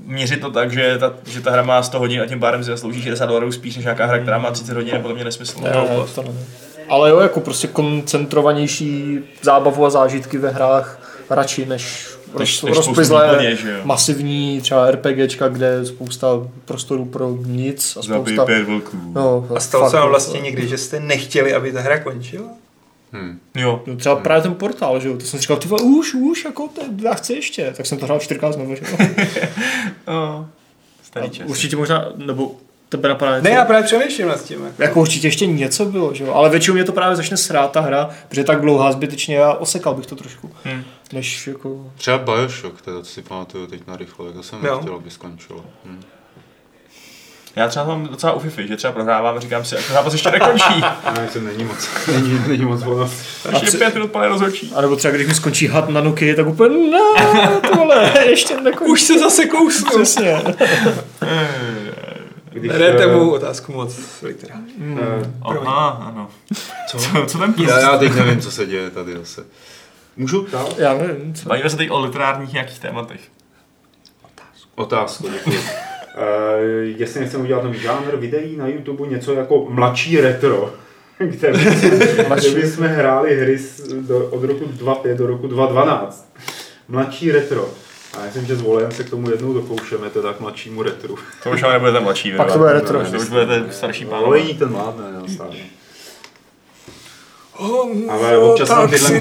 měřit 0.05 0.41
to 0.41 0.51
tak, 0.51 0.73
že 0.73 0.99
ta, 0.99 1.15
že 1.27 1.41
ta 1.41 1.51
hra 1.51 1.63
má 1.63 1.83
100 1.83 1.99
hodin 1.99 2.21
a 2.21 2.27
tím 2.27 2.41
pádem 2.41 2.65
si 2.65 2.71
zaslouží 2.71 3.03
60 3.03 3.27
dolarů 3.27 3.53
spíš 3.53 3.77
než 3.77 3.85
nějaká 3.85 4.07
hra, 4.07 4.19
která 4.19 4.39
má 4.39 4.51
30 4.51 4.75
hodin, 4.75 4.95
je 4.95 5.01
podle 5.01 5.15
mě 5.15 5.25
nesmysl. 5.25 5.61
Ne, 5.61 5.71
ne, 5.71 5.87
to 6.15 6.23
ne. 6.23 6.29
Ale 6.89 7.11
jo, 7.11 7.21
jako 7.21 7.41
prostě 7.41 7.67
koncentrovanější 7.69 9.19
zábavu 9.43 9.87
a 9.87 9.91
zážitky 9.91 10.39
ve 10.39 10.49
hrách 10.51 10.99
radši 11.31 11.67
Než- 11.67 12.16
roz, 12.63 13.11
než 13.39 13.65
jo? 13.65 13.71
masivní 13.85 14.61
třeba 14.61 14.91
RPGčka, 14.91 15.49
kde 15.49 15.67
je 15.67 15.87
spousta 15.87 16.29
prostoru 16.65 17.05
pro 17.05 17.37
nic 17.47 17.97
a 17.97 18.03
spousta... 18.03 18.45
pět 18.45 18.63
vlků. 18.63 18.97
No, 19.15 19.49
A 19.57 19.61
stalo 19.61 19.85
fakt, 19.85 19.91
se 19.91 19.97
vám 19.97 20.07
no, 20.07 20.11
vlastně 20.11 20.41
někdy, 20.41 20.69
že 20.69 20.79
jste 20.79 21.01
nechtěli, 21.01 21.55
aby 21.55 21.73
ta 21.73 21.81
hra 21.81 21.99
končila? 21.99 22.49
Hm. 23.13 23.39
Jo. 23.55 23.83
No 23.87 23.97
třeba 23.97 24.17
právě 24.17 24.43
ten 24.43 24.55
portál, 24.55 25.01
že 25.01 25.09
jo, 25.09 25.17
to 25.17 25.25
jsem 25.25 25.41
říkal, 25.41 25.57
ty 25.57 25.69
už, 25.69 26.15
už, 26.15 26.45
jako, 26.45 26.69
to, 26.69 26.83
já 27.03 27.15
chci 27.15 27.33
ještě, 27.33 27.73
tak 27.77 27.87
jsem 27.87 27.99
to 27.99 28.07
hrál 28.07 28.19
čtyřikrát 28.19 28.53
znovu, 28.53 28.75
že 28.75 28.83
jo. 28.91 29.09
No. 30.09 30.49
Určitě 31.47 31.77
možná, 31.77 32.13
nebo 32.17 32.57
tebe 32.89 33.09
napadá 33.09 33.37
něco? 33.37 33.45
Ne, 33.49 33.55
já 33.55 33.65
právě 33.65 33.85
přemýšlím 33.85 34.29
nad 34.29 34.45
tím. 34.45 34.65
Jako. 34.65 34.83
Jako 34.83 35.01
určitě 35.01 35.27
ještě 35.27 35.47
něco 35.47 35.85
bylo, 35.85 36.15
že 36.15 36.25
jo, 36.25 36.33
ale 36.33 36.51
většinou 36.51 36.75
mě 36.75 36.85
to 36.85 36.93
právě 36.93 37.17
začne 37.17 37.37
srát 37.37 37.73
ta 37.73 37.81
hra, 37.81 38.11
protože 38.29 38.41
je 38.41 38.45
tak 38.45 38.61
dlouhá 38.61 38.93
zbytečně 38.93 39.43
a 39.43 39.53
osekal 39.53 39.95
bych 39.95 40.07
to 40.07 40.17
trošku, 40.17 40.51
Hm. 40.65 40.83
než 41.13 41.47
jako... 41.47 41.93
Třeba 41.97 42.19
Bioshock, 42.19 42.83
teda 42.83 42.99
to 42.99 43.05
si 43.05 43.23
pamatuju 43.23 43.67
teď 43.67 43.87
na 43.87 43.97
rychle, 43.97 44.33
to 44.33 44.43
jsem 44.43 44.65
Jo. 44.65 44.75
nechtěl, 44.77 44.95
aby 44.95 45.11
skončilo. 45.11 45.65
Hm. 45.85 46.01
Já 47.57 47.69
třeba 47.69 47.85
mám 47.85 48.07
docela 48.07 48.33
u 48.33 48.39
FIFA, 48.39 48.63
že 48.63 48.77
třeba 48.77 48.93
prohrávám 48.93 49.37
a 49.37 49.41
říkám 49.41 49.65
si, 49.65 49.75
jak 49.75 49.87
to 49.87 49.93
zápas 49.93 50.13
ještě 50.13 50.31
nekončí. 50.31 50.81
Ne, 51.17 51.29
to 51.33 51.41
není 51.41 51.65
moc, 51.65 51.89
není, 52.13 52.41
není 52.47 52.65
moc 52.65 52.83
ono. 52.83 53.11
Ještě 53.51 53.67
při- 53.67 53.77
pět 53.79 53.95
minut 53.95 54.11
pane 54.13 54.29
rozhodčí. 54.29 54.73
A 54.75 54.81
nebo 54.81 54.97
třeba 54.97 55.15
když 55.15 55.27
mi 55.27 55.35
skončí 55.35 55.67
had 55.67 55.89
na 55.89 56.01
Nokia, 56.01 56.37
tak 56.37 56.47
úplně 56.47 56.91
ne, 56.91 57.61
tohle, 57.73 58.13
ještě 58.29 58.61
nekončí. 58.61 58.93
Už 58.93 59.03
se 59.03 59.19
zase 59.19 59.45
kousnu. 59.47 59.91
Přesně. 59.91 60.43
Když, 62.61 62.73
Berete 62.73 63.05
eh, 63.05 63.07
mou 63.13 63.31
otázku 63.31 63.73
moc 63.73 64.23
literárně. 64.23 64.73
eh, 65.01 65.31
Aha, 65.43 65.89
ano. 65.89 66.31
Co? 66.89 66.99
Co, 66.99 67.27
co 67.27 67.39
tam 67.39 67.53
píš? 67.53 67.69
já, 67.69 67.81
já 67.81 67.99
teď 67.99 68.15
nevím, 68.15 68.41
co 68.41 68.51
se 68.51 68.67
děje 68.67 68.91
tady 68.91 69.13
zase. 69.19 69.45
Můžu 70.17 70.47
dál? 70.53 70.69
Já 70.79 70.95
nevím, 70.95 71.35
co. 71.35 71.49
Bavíme 71.49 71.71
se 71.71 71.77
teď 71.77 71.91
o 71.91 72.01
literárních 72.01 72.53
nějakých 72.53 72.79
tématech. 72.79 73.21
Otázku, 74.75 75.29
děkuji. 75.33 75.57
Uh, 75.59 75.63
jestli 76.97 77.21
nechceme 77.21 77.43
udělat 77.45 77.65
nový 77.65 77.79
žánr 77.79 78.17
videí 78.17 78.57
na 78.57 78.67
YouTube, 78.69 79.07
něco 79.07 79.33
jako 79.33 79.67
mladší 79.69 80.21
retro, 80.21 80.75
kde, 81.19 81.53
kde 82.41 82.51
by 82.55 82.67
jsme 82.71 82.89
hráli 82.89 83.41
hry 83.41 83.59
z, 83.59 83.81
do, 83.93 84.29
od 84.29 84.45
roku 84.45 84.65
2005 84.65 85.19
do 85.19 85.27
roku 85.27 85.47
2012. 85.47 86.33
Mladší 86.89 87.33
retro. 87.33 87.69
A 88.19 88.25
myslím, 88.25 88.47
že 88.47 88.57
s 88.57 88.61
Volem 88.63 88.93
se 88.93 89.05
k 89.05 89.11
tomu 89.11 89.31
jednou 89.31 89.53
dokoušeme, 89.53 90.11
teda 90.11 90.33
k 90.33 90.41
mladšímu 90.41 90.83
retru. 90.83 91.19
To 91.43 91.51
už 91.51 91.63
ale 91.63 91.73
nebudete 91.73 92.01
mladší. 92.01 92.33
Pak 92.37 92.53
to 92.53 92.59
bude 92.59 92.73
retro. 92.73 93.05
To 93.11 93.17
už 93.17 93.29
budete 93.29 93.73
starší 93.73 94.05
pánové. 94.05 94.27
Olejník 94.27 94.59
ten 94.59 94.71
mládne, 94.71 95.05
já 95.15 95.35
stále. 95.35 95.57
Ale 98.09 98.39
občas 98.39 98.69
tam 98.69 98.91
tyhle 98.91 99.09
si 99.09 99.21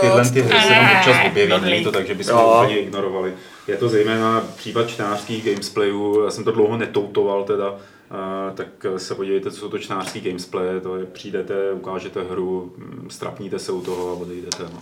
Tyhle 0.00 0.30
ty 0.32 0.40
hry 0.42 0.60
se 0.62 0.70
nám 0.70 0.96
občas 0.98 1.16
objeví, 1.26 1.52
není 1.60 1.84
to 1.84 1.92
tak, 1.92 2.06
že 2.06 2.14
bychom 2.14 2.34
Jo. 2.38 2.50
to 2.58 2.62
úplně 2.62 2.78
ignorovali. 2.78 3.34
Je 3.68 3.76
to 3.76 3.88
zejména 3.88 4.44
případ 4.56 4.88
čtenářských 4.88 5.44
gamesplayů, 5.44 6.24
já 6.24 6.30
jsem 6.30 6.44
to 6.44 6.52
dlouho 6.52 6.76
netoutoval 6.76 7.44
teda, 7.44 7.74
a, 8.10 8.50
tak 8.54 8.66
se 8.96 9.14
podívejte, 9.14 9.50
co 9.50 9.56
jsou 9.56 9.68
to 9.68 9.78
čtenářský 9.78 10.20
gamesplay, 10.20 10.80
to 10.82 10.96
je, 10.96 11.04
přijdete, 11.04 11.72
ukážete 11.72 12.20
hru, 12.30 12.72
strapníte 13.08 13.58
se 13.58 13.72
u 13.72 13.80
toho 13.80 14.10
a 14.10 14.12
odejdete. 14.12 14.62
No. 14.72 14.78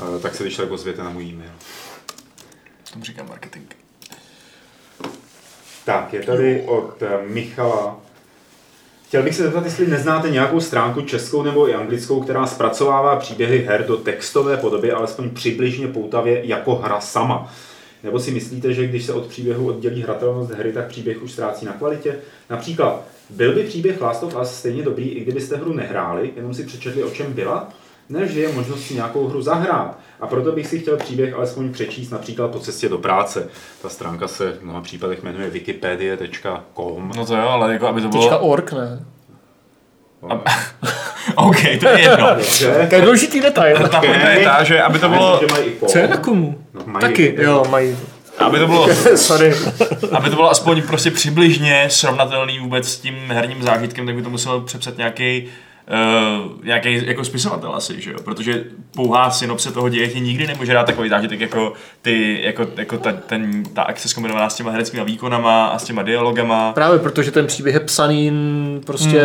A, 0.00 0.18
tak 0.18 0.34
se 0.34 0.42
když 0.42 0.56
tak 0.56 0.70
ozvěte 0.70 1.02
na 1.02 1.10
můj 1.10 1.24
e-mail. 1.24 1.50
Tomu 2.92 3.04
říkám 3.04 3.28
marketing. 3.28 3.66
Tak, 5.84 6.12
je 6.12 6.22
tady 6.22 6.62
od 6.62 7.02
eh, 7.02 7.18
Michala. 7.26 8.00
Chtěl 9.08 9.22
bych 9.22 9.34
se 9.34 9.42
zeptat, 9.42 9.64
jestli 9.64 9.86
neznáte 9.86 10.30
nějakou 10.30 10.60
stránku 10.60 11.02
českou 11.02 11.42
nebo 11.42 11.68
i 11.68 11.74
anglickou, 11.74 12.20
která 12.20 12.46
zpracovává 12.46 13.16
příběhy 13.16 13.58
her 13.58 13.86
do 13.86 13.96
textové 13.96 14.56
podoby, 14.56 14.92
alespoň 14.92 15.30
přibližně 15.30 15.88
poutavě 15.88 16.46
jako 16.46 16.74
hra 16.74 17.00
sama. 17.00 17.52
Nebo 18.02 18.18
si 18.18 18.30
myslíte, 18.30 18.74
že 18.74 18.86
když 18.86 19.04
se 19.04 19.12
od 19.12 19.26
příběhu 19.26 19.66
oddělí 19.66 20.02
hratelnost 20.02 20.50
hry, 20.50 20.72
tak 20.72 20.86
příběh 20.86 21.22
už 21.22 21.32
ztrácí 21.32 21.66
na 21.66 21.72
kvalitě? 21.72 22.18
Například, 22.50 23.04
byl 23.30 23.54
by 23.54 23.62
příběh 23.62 24.00
Last 24.00 24.22
of 24.22 24.36
Us 24.36 24.50
stejně 24.50 24.82
dobrý, 24.82 25.08
i 25.08 25.20
kdybyste 25.20 25.56
hru 25.56 25.72
nehráli, 25.72 26.30
jenom 26.36 26.54
si 26.54 26.64
přečetli, 26.64 27.04
o 27.04 27.10
čem 27.10 27.32
byla? 27.32 27.72
Než 28.10 28.34
je 28.34 28.52
možnost 28.52 28.82
si 28.86 28.94
nějakou 28.94 29.28
hru 29.28 29.42
zahrát. 29.42 29.98
A 30.20 30.26
proto 30.26 30.52
bych 30.52 30.66
si 30.66 30.78
chtěl 30.78 30.96
příběh 30.96 31.34
alespoň 31.34 31.72
přečíst 31.72 32.10
například 32.10 32.50
po 32.50 32.58
cestě 32.58 32.88
do 32.88 32.98
práce. 32.98 33.48
Ta 33.82 33.88
stránka 33.88 34.28
se 34.28 34.52
v 34.52 34.62
mnoha 34.62 34.80
případech 34.80 35.22
jmenuje 35.22 35.50
wikipedia.com. 35.50 37.12
No 37.16 37.26
to 37.26 37.36
jo, 37.36 37.48
ale 37.48 37.72
jako 37.72 37.86
aby 37.86 38.00
to 38.00 38.08
Tečka 38.08 38.28
bylo... 38.28 38.40
org, 38.40 38.72
ne? 38.72 39.04
OK, 41.36 41.56
to 41.80 41.88
je 41.88 42.00
jedno. 42.00 42.26
To 42.88 42.94
je 42.94 43.00
důležitý 43.02 43.40
detail. 43.40 43.88
Ta 43.88 44.00
pointa 44.00 44.28
je 44.28 44.44
ta, 44.44 44.64
že 44.64 44.82
aby 44.82 44.98
to 44.98 45.08
bylo, 45.08 45.38
Že 45.40 45.46
mají 45.52 45.64
i 45.70 45.78
com. 45.78 45.88
Co 45.88 45.98
je 45.98 46.08
na 46.08 46.16
komu? 46.16 46.58
No, 46.74 46.80
mají 46.86 47.00
Taky, 47.00 47.22
i- 47.22 47.42
jo, 47.42 47.64
mají. 47.70 47.96
aby 48.38 48.58
to 48.58 48.66
bylo, 48.66 48.88
Sorry. 49.16 49.54
aby 50.12 50.30
to 50.30 50.36
bylo 50.36 50.50
aspoň 50.50 50.82
prostě 50.82 51.10
přibližně 51.10 51.86
srovnatelný 51.90 52.58
vůbec 52.58 52.88
s 52.88 52.98
tím 52.98 53.14
herním 53.28 53.62
zážitkem, 53.62 54.06
tak 54.06 54.14
by 54.14 54.22
to 54.22 54.30
muselo 54.30 54.60
přepsat 54.60 54.96
nějaký 54.98 55.48
Uh, 55.90 56.64
nějaký 56.64 57.06
jako 57.06 57.24
spisovatel 57.24 57.74
asi, 57.74 58.00
že 58.00 58.10
jo? 58.10 58.16
Protože 58.24 58.64
pouhá 58.94 59.30
synopse 59.30 59.72
toho 59.72 59.88
děje 59.88 60.08
ti 60.08 60.20
nikdy 60.20 60.46
nemůže 60.46 60.72
dát 60.72 60.86
takový 60.86 61.08
zážitek 61.08 61.40
jako 61.40 61.72
ty, 62.02 62.40
jako, 62.42 62.66
jako 62.76 62.98
ta, 62.98 63.12
ten, 63.12 63.62
ta 63.74 63.82
akce 63.82 64.08
zkombinovaná 64.08 64.50
s 64.50 64.54
těma 64.54 64.70
hereckými 64.70 65.04
výkonama 65.04 65.66
a 65.66 65.78
s 65.78 65.84
těma 65.84 66.02
dialogama. 66.02 66.72
Právě 66.72 66.98
protože 66.98 67.30
ten 67.30 67.46
příběh 67.46 67.74
je 67.74 67.80
psaný 67.80 68.32
prostě 68.86 69.22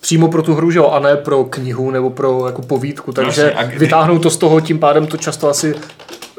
přímo 0.00 0.28
pro 0.28 0.42
tu 0.42 0.54
hru, 0.54 0.70
že 0.70 0.78
jo, 0.78 0.88
a 0.88 0.98
ne 0.98 1.16
pro 1.16 1.44
knihu 1.44 1.90
nebo 1.90 2.10
pro 2.10 2.46
jako 2.46 2.62
povídku, 2.62 3.12
takže 3.12 3.52
Jasně, 3.56 3.68
kdy- 3.68 3.78
vytáhnout 3.78 4.22
to 4.22 4.30
z 4.30 4.36
toho, 4.36 4.60
tím 4.60 4.78
pádem 4.78 5.06
to 5.06 5.16
často 5.16 5.48
asi 5.48 5.74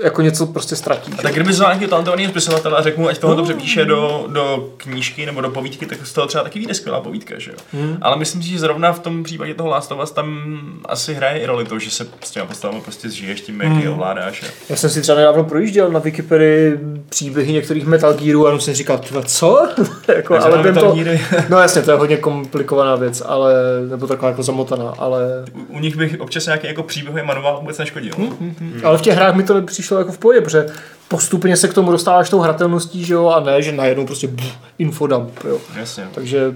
jako 0.03 0.21
něco 0.21 0.45
prostě 0.45 0.75
ztratí. 0.75 1.13
A 1.19 1.21
tak 1.21 1.33
kdyby 1.33 1.53
znal 1.53 1.69
nějakého 1.69 1.89
talentovaného 1.89 2.31
spisovatele 2.31 2.77
a 2.77 2.81
řekl 2.81 3.01
mu, 3.01 3.07
ať 3.07 3.17
tohle 3.17 3.35
to 3.35 3.43
přepíše 3.43 3.85
do, 3.85 4.25
do 4.27 4.69
knížky 4.77 5.25
nebo 5.25 5.41
do 5.41 5.49
povídky, 5.49 5.85
tak 5.85 6.05
z 6.07 6.13
toho 6.13 6.27
třeba 6.27 6.43
taky 6.43 6.59
vyjde 6.59 6.73
skvělá 6.73 7.01
povídka, 7.01 7.35
že 7.37 7.51
jo. 7.51 7.57
Hmm. 7.73 7.97
Ale 8.01 8.17
myslím 8.17 8.43
si, 8.43 8.49
že 8.49 8.59
zrovna 8.59 8.93
v 8.93 8.99
tom 8.99 9.23
případě 9.23 9.53
toho 9.53 9.69
Last 9.69 9.91
of 9.91 10.03
Us 10.03 10.11
tam 10.11 10.53
asi 10.85 11.13
hraje 11.13 11.39
i 11.39 11.45
roli 11.45 11.65
to, 11.65 11.79
že 11.79 11.91
se 11.91 12.07
s 12.23 12.31
těma 12.31 12.45
postavami 12.45 12.81
prostě 12.81 13.09
zžiješ 13.09 13.41
tím, 13.41 13.61
jak 13.61 13.83
je 13.83 13.89
ovládáš. 13.89 14.43
A... 14.43 14.45
Já 14.69 14.75
jsem 14.75 14.89
si 14.89 15.01
třeba 15.01 15.17
nedávno 15.17 15.43
projížděl 15.43 15.89
na 15.91 15.99
Wikipedii 15.99 16.79
příběhy 17.09 17.53
některých 17.53 17.85
Metal 17.85 18.13
Gearů 18.13 18.45
a 18.45 18.49
jenom 18.49 18.61
jsem 18.61 18.73
říkal, 18.73 18.97
"Tyhle, 18.97 19.23
co? 19.23 19.67
jako, 20.15 20.39
ale 20.39 20.57
vím 20.57 20.65
Metal 20.65 20.91
to, 20.91 20.97
no 21.49 21.59
jasně, 21.59 21.81
to 21.81 21.91
je 21.91 21.97
hodně 21.97 22.17
komplikovaná 22.17 22.95
věc, 22.95 23.23
ale, 23.25 23.53
nebo 23.89 24.07
taková 24.07 24.29
jako 24.29 24.43
zamotaná, 24.43 24.93
ale, 24.97 25.45
U, 25.53 25.75
u 25.75 25.79
nich 25.79 25.95
bych 25.95 26.19
občas 26.19 26.45
nějaký 26.45 26.67
jako 26.67 26.83
příběhový 26.83 27.23
manuál 27.23 27.57
vůbec 27.59 27.77
neškodil. 27.77 28.13
Hmm. 28.17 28.81
ale 28.83 28.97
v 28.97 29.01
těch 29.01 29.15
hrách 29.15 29.35
mi 29.35 29.43
to 29.43 29.61
přišlo 29.91 29.99
jako 29.99 30.11
v 30.11 30.17
pohodě, 30.17 30.41
protože 30.41 30.65
postupně 31.07 31.57
se 31.57 31.67
k 31.67 31.73
tomu 31.73 31.91
dostáváš 31.91 32.29
tou 32.29 32.39
hratelností, 32.39 33.05
že 33.05 33.13
jo, 33.13 33.27
a 33.27 33.39
ne, 33.39 33.61
že 33.61 33.71
najednou 33.71 34.05
prostě 34.05 34.27
buf, 34.27 34.53
infodump, 34.79 35.43
jo. 35.43 35.57
Jasně. 35.75 36.07
Takže 36.13 36.55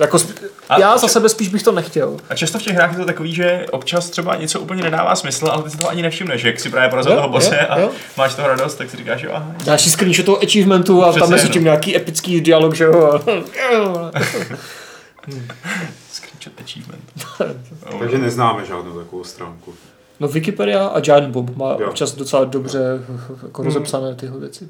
jako, 0.00 0.16
sp- 0.16 0.34
A- 0.68 0.80
já 0.80 0.98
za 0.98 1.08
sebe 1.08 1.28
spíš 1.28 1.48
bych 1.48 1.62
to 1.62 1.72
nechtěl. 1.72 2.16
A 2.30 2.34
často 2.34 2.58
v 2.58 2.62
těch 2.62 2.74
hrách 2.74 2.92
je 2.92 2.98
to 2.98 3.04
takový, 3.04 3.34
že 3.34 3.66
občas 3.70 4.10
třeba 4.10 4.36
něco 4.36 4.60
úplně 4.60 4.82
nedává 4.82 5.16
smysl, 5.16 5.46
ale 5.46 5.62
ty 5.62 5.70
si 5.70 5.76
toho 5.78 5.90
ani 5.90 6.02
nevšimneš, 6.02 6.42
jak 6.44 6.60
si 6.60 6.70
právě 6.70 6.90
porazil 6.90 7.16
toho 7.16 7.28
bose 7.28 7.58
a 7.58 7.78
jo. 7.80 7.90
máš 8.16 8.34
toho 8.34 8.48
radost, 8.48 8.74
tak 8.74 8.90
si 8.90 8.96
říkáš, 8.96 9.22
jo, 9.22 9.30
aha. 9.34 9.52
Další 9.64 9.90
screenshot 9.90 10.26
toho 10.26 10.42
achievementu 10.42 11.04
a 11.04 11.10
Přesně, 11.10 11.20
tam 11.20 11.30
mezi 11.30 11.46
no. 11.46 11.52
tím 11.52 11.64
nějaký 11.64 11.96
epický 11.96 12.40
dialog, 12.40 12.74
že 12.74 12.84
jo. 12.84 13.20
Screenshot 16.12 16.52
achievement. 16.60 17.26
Takže 17.98 18.18
neznáme 18.18 18.66
žádnou 18.66 18.92
takovou 18.98 19.24
stránku. 19.24 19.74
No 20.20 20.28
Wikipedia 20.28 20.86
a 20.86 21.00
Giant 21.00 21.28
Bomb 21.32 21.56
má 21.56 21.76
Jo. 21.80 21.88
občas 21.88 22.14
docela 22.14 22.44
dobře 22.44 22.78
jako 23.42 23.62
rozepsané 23.62 24.14
tyhle 24.14 24.40
věci. 24.40 24.68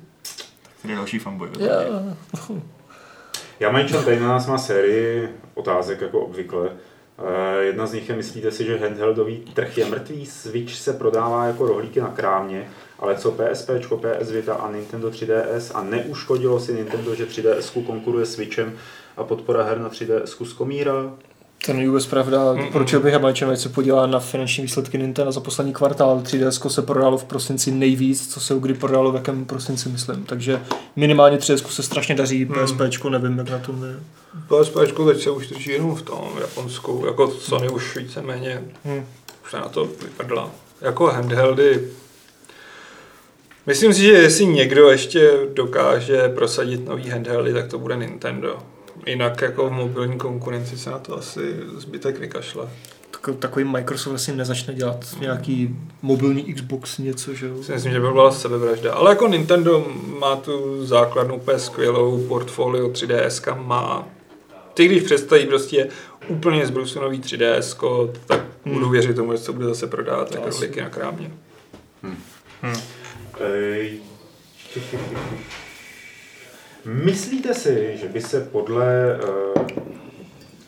Je 0.89 0.95
další 0.97 1.19
fanboy. 1.19 1.49
Yeah. 1.59 1.87
Jamajčan 3.61 4.05
tady 4.05 4.21
na 4.21 4.29
nás 4.29 4.47
má 4.47 4.59
sérii 4.59 5.29
otázek, 5.55 6.01
jako 6.01 6.21
obvykle. 6.21 6.69
Eh, 7.19 7.63
Jedna 7.63 7.87
z 7.87 7.93
nich 7.93 8.09
je, 8.09 8.17
myslíte 8.17 8.51
si, 8.51 8.65
že 8.65 8.79
handheldový 8.79 9.37
trh 9.55 9.79
je 9.79 9.87
mrtvý? 9.87 10.27
Switch 10.27 10.75
se 10.75 10.93
prodává 10.93 11.47
jako 11.47 11.67
rohlíky 11.67 12.01
na 12.01 12.09
krámě, 12.09 12.69
ale 12.99 13.15
co 13.17 13.31
PSP, 13.33 13.71
PS 13.97 14.31
Vita 14.31 14.55
a 14.55 14.71
Nintendo 14.73 15.09
3DS 15.11 15.71
a 15.75 15.83
neuškodilo 15.83 16.61
si 16.61 16.73
Nintendo, 16.75 17.15
že 17.15 17.25
3DS 17.27 17.85
konkuruje 17.87 18.27
Switchem 18.27 18.73
a 19.17 19.25
podpora 19.25 19.63
her 19.65 19.79
na 19.81 19.89
3DS 19.89 20.45
zkomírá? 20.45 21.13
To 21.67 21.73
není 21.73 21.87
vůbec 21.87 22.07
pravda. 22.07 22.55
Doporučil 22.55 23.01
bych 23.01 23.15
Američanům, 23.15 23.53
ať 23.53 23.61
se 23.61 23.69
podívá 23.69 24.07
na 24.07 24.21
finanční 24.21 24.63
výsledky 24.63 24.99
Nintendo 24.99 25.33
za 25.33 25.41
poslední 25.41 25.73
kvartál. 25.73 26.21
3DS 26.21 26.69
se 26.69 26.83
prodalo 26.83 27.19
v 27.19 27.25
prosinci 27.25 27.71
nejvíc, 27.71 28.33
co 28.35 28.41
se 28.41 28.55
kdy 28.61 28.75
prodalo 28.75 29.13
v 29.13 29.15
jakém 29.15 29.45
prosinci, 29.45 29.89
myslím. 29.89 30.25
Takže 30.25 30.61
minimálně 30.97 31.37
3DS 31.37 31.67
se 31.69 31.83
strašně 31.83 32.15
daří, 32.15 32.47
PSP, 32.47 33.05
nevím, 33.09 33.39
jak 33.39 33.51
na 33.51 33.59
tom 33.59 33.85
je. 33.85 33.97
PSP 34.63 34.75
teď 35.09 35.23
se 35.23 35.31
už 35.31 35.49
drží 35.49 35.71
jenom 35.71 35.95
v 35.95 36.03
tom 36.03 36.29
Japonsku, 36.41 37.03
jako 37.07 37.31
Sony 37.31 37.69
už 37.69 37.97
víceméně 37.97 38.63
Hmm. 38.85 39.05
už 39.45 39.51
se 39.51 39.57
na 39.57 39.69
to 39.69 39.85
vyprdla. 39.85 40.51
Jako 40.81 41.07
handheldy, 41.07 41.89
myslím 43.67 43.95
si, 43.95 44.01
že 44.03 44.13
jestli 44.13 44.47
někdo 44.47 44.91
ještě 44.91 45.33
dokáže 45.55 46.29
prosadit 46.29 46.89
nový 46.89 47.11
handheldy, 47.11 47.53
tak 47.53 47.69
to 47.69 47.79
bude 47.79 47.97
Nintendo. 47.97 48.59
Jinak 49.07 49.43
jako 49.43 49.69
v 49.69 49.73
mobilní 49.73 50.19
konkurenci 50.19 50.79
se 50.79 50.91
na 50.91 50.99
to 50.99 51.19
asi 51.19 51.57
zbytek 51.77 52.19
vykašle. 52.19 52.69
Tak- 53.11 53.37
Takový 53.39 53.65
Microsoft 53.65 54.15
asi 54.15 54.37
nezačne 54.37 54.75
dělat 54.75 55.05
nějaký 55.21 55.77
mobilní 56.03 56.55
Xbox 56.55 56.99
něco, 56.99 57.35
že 57.35 57.47
jo? 57.47 57.63
Si 57.63 57.73
myslím, 57.73 57.93
že 57.93 58.01
by 58.01 58.07
byla 58.13 58.33
sebevražda. 58.33 58.95
Ale 58.95 59.11
jako 59.11 59.29
Nintendo 59.29 59.87
má 60.19 60.37
tu 60.37 60.87
základnu 60.87 61.35
úplně 61.37 61.59
skvělou 61.59 62.27
portfolio 62.29 62.89
3DS 62.89 63.63
má. 63.67 64.09
Ty 64.75 64.87
když 64.87 65.03
představí 65.03 65.47
prostě 65.47 65.89
úplně 66.29 66.67
zbrusu 66.67 67.01
nový 67.01 67.21
3DS, 67.21 68.11
tak 68.27 68.41
budu 68.67 68.89
věřit 68.89 69.17
tomu, 69.17 69.33
že 69.33 69.39
se 69.39 69.47
to 69.47 69.53
bude 69.53 69.67
zase 69.67 69.87
prodávat 69.87 70.33
jako 70.35 70.49
asi. 70.49 70.61
rohlíky 70.61 70.81
na 70.81 70.89
krámě. 70.91 71.31
Ej, 73.55 73.99
Myslíte 76.85 77.55
si, 77.55 77.97
že 78.01 78.09
by 78.09 78.21
se 78.21 78.41
podle 78.41 79.15
eh, 79.15 79.65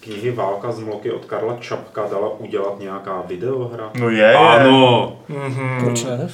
knihy 0.00 0.30
Válka 0.30 0.72
z 0.72 0.78
mloky 0.78 1.12
od 1.12 1.24
Karla 1.24 1.56
Čapka 1.56 2.08
dala 2.08 2.38
udělat 2.38 2.78
nějaká 2.80 3.20
videohra? 3.20 3.90
No 3.94 4.10
je, 4.10 4.18
je. 4.18 4.34
Ano. 4.34 5.22
Proč 5.80 6.04
ne? 6.04 6.28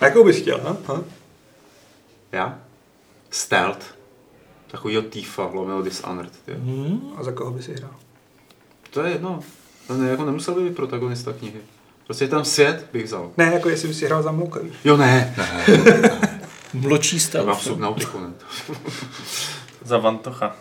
Jakou 0.00 0.24
bys 0.24 0.36
chtěl, 0.36 0.60
ha? 0.60 0.76
ha? 0.86 1.02
Já? 2.32 2.58
Stealth. 3.30 3.84
Takovýho 4.70 5.02
týfa, 5.02 5.50
lomeno 5.52 5.82
Dishonored. 5.82 6.32
Ty. 6.44 6.56
A 7.16 7.22
za 7.22 7.32
koho 7.32 7.50
bys 7.50 7.64
si 7.64 7.74
hrál? 7.74 7.94
To 8.90 9.02
je 9.02 9.12
jedno. 9.12 9.40
To 9.86 9.94
ne, 9.94 10.10
jako 10.10 10.24
nemusel 10.24 10.54
by 10.54 10.68
být 10.68 10.76
protagonista 10.76 11.32
knihy. 11.32 11.60
Prostě 12.04 12.28
tam 12.28 12.44
svět 12.44 12.86
bych 12.92 13.04
vzal. 13.04 13.30
Ne, 13.36 13.44
jako 13.44 13.68
jestli 13.68 13.88
bys 13.88 13.98
si 13.98 14.06
hrál 14.06 14.22
za 14.22 14.32
mlouka, 14.32 14.60
víš. 14.60 14.72
Jo, 14.84 14.96
ne. 14.96 15.34
ne. 15.38 16.39
Mločí 16.74 17.16
Mám 17.16 17.20
stealth. 17.20 17.62
subnautiku, 17.62 18.20
ne. 18.20 18.32
Za 19.84 19.98
Vantocha. 19.98 20.56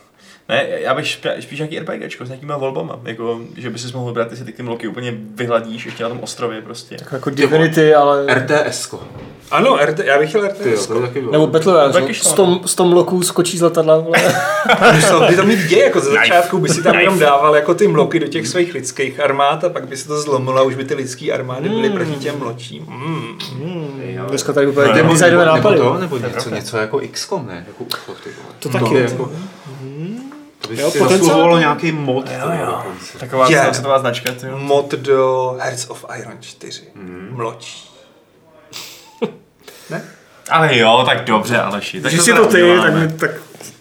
Ne, 0.49 0.65
já 0.69 0.93
bych 0.93 1.19
spíš 1.39 1.59
nějaký 1.59 1.79
RPGčko 1.79 2.25
s 2.25 2.29
nějakýma 2.29 2.57
volbama, 2.57 2.99
jako, 3.03 3.39
že 3.57 3.69
by 3.69 3.79
si 3.79 3.93
mohl 3.93 4.07
vybrat, 4.07 4.31
jestli 4.31 4.45
ty 4.45 4.51
ty 4.51 4.63
mloky 4.63 4.87
úplně 4.87 5.13
vyhladíš 5.35 5.85
ještě 5.85 6.03
na 6.03 6.09
tom 6.09 6.19
ostrově 6.19 6.61
prostě. 6.61 6.97
Jako 7.11 7.29
Divinity, 7.29 7.95
ale... 7.95 8.25
RTS-ko. 8.25 8.99
Ano, 9.51 9.77
RT, 9.85 9.99
já 9.99 10.19
bych 10.19 10.29
chtěl 10.29 10.47
RTS. 10.47 10.87
Ty 10.87 10.93
jo, 10.93 11.01
taky 11.01 11.19
bylo. 11.19 11.31
Nebo 11.31 11.47
Battle 11.47 11.73
Royale, 11.73 12.13
šlo, 12.13 12.31
100, 12.31 12.59
100 12.65 12.85
mloků 12.85 13.21
skočí 13.23 13.57
z 13.57 13.61
letadla. 13.61 13.97
vole. 13.97 14.21
by 15.29 15.35
to 15.35 15.43
mít 15.43 15.59
děj, 15.59 15.79
jako 15.79 15.99
ze 15.99 16.11
začátku 16.11 16.57
by 16.57 16.69
si 16.69 16.83
tam 16.83 16.99
jenom 16.99 17.19
dával 17.19 17.55
jako 17.55 17.73
ty 17.75 17.87
mloky 17.87 18.19
do 18.19 18.27
těch 18.27 18.47
svých 18.47 18.73
lidských 18.73 19.19
armád 19.19 19.63
a 19.63 19.69
pak 19.69 19.87
by 19.87 19.97
se 19.97 20.07
to 20.07 20.21
zlomilo 20.21 20.57
a 20.57 20.61
už 20.61 20.75
by 20.75 20.83
ty 20.85 20.93
lidský 20.95 21.31
armády 21.31 21.69
byly 21.69 21.89
proti 21.89 22.11
těm 22.15 22.39
mločím. 22.39 22.85
Mm. 22.89 23.37
Ale- 24.19 24.29
Dneska 24.29 24.53
tady 24.53 24.67
úplně 24.67 24.93
nebo, 24.93 25.13
designové 25.13 25.45
nebo, 25.45 25.55
nebo, 25.55 25.69
nápady. 25.69 25.77
to, 25.79 25.97
nebo 26.01 26.17
něco, 26.17 26.49
něco 26.49 26.77
jako 26.77 27.01
XCOM, 27.11 27.47
ne? 27.47 27.65
Jako. 27.67 27.83
To 28.59 28.69
To 28.69 28.79
taky. 28.79 28.95
je. 28.95 29.01
jako, 29.01 29.31
to 30.75 30.75
To 30.75 30.75
by 30.75 30.81
Jo, 30.81 30.91
si 30.91 30.99
potenciál 30.99 31.59
nějaký 31.59 31.91
mod. 31.91 32.29
Jo, 32.31 32.51
jo. 32.65 32.83
Taková 33.19 33.45
Je. 33.45 33.51
yeah. 33.51 33.75
citová 33.75 33.99
značka, 33.99 34.31
ty 34.31 34.47
jo. 34.47 34.57
Mod 34.57 34.91
do 34.91 35.55
Hearts 35.61 35.89
of 35.89 36.05
Iron 36.19 36.37
4. 36.41 36.81
Mhm. 36.95 37.27
Mločí. 37.31 37.89
ne? 39.89 40.03
Ale 40.49 40.77
jo, 40.77 41.03
tak 41.05 41.23
dobře, 41.23 41.57
Aleši. 41.61 42.01
Tak 42.01 42.11
Když 42.11 42.23
si 42.23 42.33
to 42.33 42.45
ty, 42.45 42.51
tak, 42.53 42.63
uděláme. 42.63 43.07
mi- 43.07 43.13
tak 43.13 43.31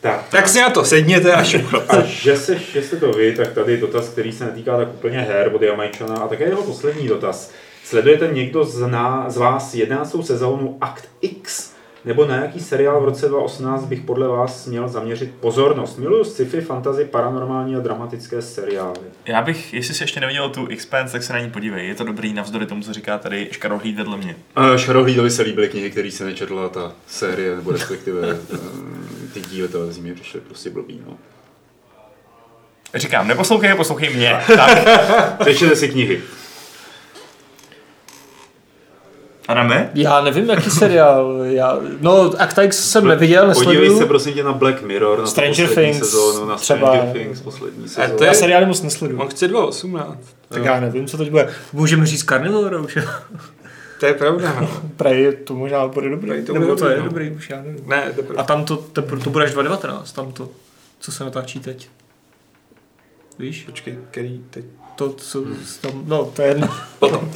Tak, 0.00 0.24
Tak 0.28 0.48
si 0.48 0.60
na 0.60 0.70
to 0.70 0.84
sedněte 0.84 1.32
a 1.34 1.44
šuchlo. 1.44 1.82
A 1.88 2.00
že, 2.04 2.36
se, 2.36 2.58
že 2.58 2.82
jste 2.82 2.96
to 2.96 3.10
vy, 3.12 3.34
tak 3.36 3.52
tady 3.52 3.76
dotaz, 3.76 4.08
který 4.08 4.32
se 4.32 4.44
netýká 4.44 4.76
tak 4.76 4.88
úplně 4.88 5.18
her 5.18 5.50
od 5.54 5.62
Jamajčana 5.62 6.14
a 6.16 6.28
také 6.28 6.44
jeho 6.44 6.62
poslední 6.62 7.08
dotaz. 7.08 7.50
Sledujete 7.84 8.26
někdo 8.32 8.64
z, 8.64 8.86
ná, 8.86 9.24
z 9.28 9.36
vás 9.36 9.74
11. 9.74 10.16
sezónu 10.26 10.78
Act 10.80 11.04
X? 11.20 11.67
Nebo 12.04 12.26
na 12.26 12.36
jaký 12.36 12.60
seriál 12.60 13.00
v 13.00 13.04
roce 13.04 13.28
2018 13.28 13.84
bych 13.84 14.00
podle 14.00 14.28
vás 14.28 14.66
měl 14.66 14.88
zaměřit 14.88 15.34
pozornost? 15.40 15.98
Miluju 15.98 16.24
sci-fi, 16.24 16.60
fantasy, 16.60 17.04
paranormální 17.04 17.76
a 17.76 17.80
dramatické 17.80 18.42
seriály. 18.42 18.98
Já 19.26 19.42
bych, 19.42 19.74
jestli 19.74 19.94
jsi 19.94 20.02
ještě 20.02 20.20
neviděl 20.20 20.48
tu 20.48 20.66
Expanse, 20.66 21.12
tak 21.12 21.22
se 21.22 21.32
na 21.32 21.38
ní 21.40 21.50
podívej. 21.50 21.88
Je 21.88 21.94
to 21.94 22.04
dobrý 22.04 22.32
navzdory 22.32 22.66
tomu, 22.66 22.82
co 22.82 22.92
říká 22.92 23.18
tady 23.18 23.48
Škarohlíd 23.52 23.96
vedle 23.96 24.16
mě. 24.16 24.36
Šarohlídovi 24.76 25.30
se 25.30 25.42
líbily 25.42 25.68
knihy, 25.68 25.90
které 25.90 26.10
se 26.10 26.24
nečetla 26.24 26.68
ta 26.68 26.92
série, 27.06 27.56
nebo 27.56 27.72
respektive 27.72 28.20
eh, 28.54 28.58
ty 29.34 29.40
díly 29.40 29.68
televizní 29.68 30.02
mi 30.02 30.14
přišly 30.14 30.40
prostě 30.40 30.70
blbý. 30.70 31.02
No. 31.06 31.16
Říkám, 32.94 33.28
neposlouchej, 33.28 33.74
poslouchej 33.74 34.14
mě. 34.14 34.40
Tak, 34.56 35.38
Přečtěte 35.40 35.76
si 35.76 35.88
knihy. 35.88 36.22
Adame? 39.48 39.90
já 39.94 40.20
nevím, 40.20 40.48
jaký 40.50 40.70
seriál. 40.70 41.38
Já, 41.42 41.78
no, 42.00 42.32
Actix 42.38 42.90
jsem 42.90 43.06
neviděl, 43.06 43.54
Podívej 43.54 43.74
nesleduju. 43.74 43.98
se 43.98 44.06
prosím 44.06 44.34
tě 44.34 44.44
na 44.44 44.52
Black 44.52 44.82
Mirror, 44.82 45.18
na 45.20 45.26
Stranger 45.26 45.66
poslední 45.68 45.92
Things, 45.92 45.98
sezónu, 46.10 46.46
na 46.46 46.56
třeba. 46.56 46.88
Stranger 46.92 47.12
Things, 47.12 47.40
poslední 47.40 47.88
sezónu. 47.88 48.18
to 48.18 48.24
Já 48.24 48.30
je- 48.30 48.36
seriály 48.36 48.66
moc 48.66 48.82
nesleduju. 48.82 49.20
On 49.20 49.28
chce 49.28 49.48
2.18. 49.48 50.16
Tak 50.48 50.64
já 50.64 50.80
nevím, 50.80 51.06
co 51.06 51.18
teď 51.18 51.30
bude. 51.30 51.48
Můžeme 51.72 52.06
říct 52.06 52.24
Carnivore 52.24 52.78
už. 52.78 52.98
To 54.00 54.06
je 54.06 54.14
pravda. 54.14 54.56
no. 54.60 54.68
Prej 54.96 55.32
to 55.44 55.54
možná 55.54 55.88
bude 55.88 56.08
dobrý. 56.10 56.28
Prej 56.30 56.42
to 56.42 56.52
Nebo 56.52 56.76
to 56.76 56.88
je 56.88 56.96
dobrý, 56.96 57.02
no. 57.04 57.08
dobrý, 57.08 57.30
už 57.30 57.50
já 57.50 57.56
nevím. 57.62 57.82
Ne, 57.88 58.12
to 58.16 58.22
A 58.40 58.42
tam 58.42 58.64
to, 58.64 58.76
to, 58.76 59.02
to 59.02 59.30
bude 59.30 59.44
až 59.44 59.52
2019, 59.52 60.12
tam 60.12 60.32
to, 60.32 60.48
co 61.00 61.12
se 61.12 61.24
natáčí 61.24 61.60
teď. 61.60 61.88
Víš? 63.38 63.62
Počkej, 63.66 63.98
který 64.10 64.40
teď? 64.50 64.64
To, 64.96 65.12
co 65.12 65.42
tam, 65.80 66.02
no, 66.06 66.24
to 66.24 66.42
je 66.42 66.48
jedno. 66.48 66.68
Potom. 66.98 67.30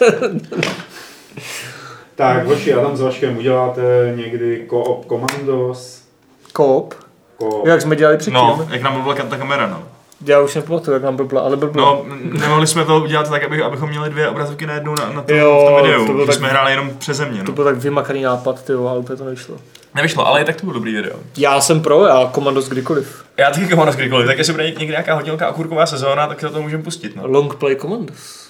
Tak, 2.14 2.46
hoši, 2.46 2.74
Adam 2.74 2.96
s 2.96 3.00
Vaškem 3.00 3.36
uděláte 3.38 4.12
někdy 4.16 4.66
co-op 4.70 5.06
Commandos? 5.08 6.02
Koop. 6.52 6.94
Co... 7.40 7.62
Jak 7.66 7.82
jsme 7.82 7.96
dělali 7.96 8.16
předtím. 8.16 8.34
No, 8.34 8.68
jak 8.70 8.82
nám 8.82 8.94
blbla 8.94 9.14
ta 9.14 9.36
kamera, 9.38 9.66
no. 9.66 9.82
Já 10.26 10.40
už 10.40 10.54
nepamatuju, 10.54 10.94
jak 10.94 11.02
nám 11.02 11.16
blbla, 11.16 11.40
ale 11.40 11.56
blbla. 11.56 11.84
No, 11.84 12.04
nemohli 12.40 12.66
jsme 12.66 12.84
to 12.84 13.00
udělat 13.00 13.30
tak, 13.30 13.44
aby, 13.44 13.62
abychom 13.62 13.88
měli 13.88 14.10
dvě 14.10 14.28
obrazovky 14.28 14.66
najednou 14.66 14.94
na, 14.94 15.12
na 15.12 15.22
tom, 15.22 15.36
Jo, 15.36 15.62
v 15.66 15.70
tom 15.74 15.82
videu. 15.86 16.06
to 16.06 16.12
bylo 16.12 16.26
tak- 16.26 16.34
jsme 16.36 16.48
hráli 16.48 16.72
jenom 16.72 16.90
přeze 16.98 17.24
mě, 17.26 17.40
To 17.42 17.46
no. 17.48 17.52
byl 17.52 17.64
tak 17.64 17.76
vymakaný 17.76 18.22
nápad, 18.22 18.64
ty 18.64 18.72
ale 18.72 18.98
úplně 18.98 19.16
to 19.16 19.24
nešlo. 19.24 19.56
Nevyšlo, 19.94 20.26
ale 20.26 20.40
i 20.42 20.44
tak 20.44 20.56
to 20.56 20.66
byl 20.66 20.74
dobrý 20.74 20.94
video. 20.94 21.16
Já 21.36 21.60
jsem 21.60 21.80
pro, 21.80 22.06
já 22.06 22.30
komandos 22.32 22.68
kdykoliv. 22.68 23.24
Já 23.36 23.50
taky 23.50 23.68
komando 23.68 23.92
kdykoliv, 23.92 24.26
tak 24.26 24.38
jestli 24.38 24.52
bude 24.52 24.64
někdy 24.70 24.86
nějaká 24.86 25.14
hodinka 25.14 25.48
okurková 25.50 25.86
sezóna, 25.86 26.26
tak 26.26 26.40
se 26.40 26.48
to 26.48 26.62
můžeme 26.62 26.82
pustit, 26.82 27.16
no. 27.16 27.22
Long 27.26 27.54
play 27.54 27.76
komandos. 27.76 28.46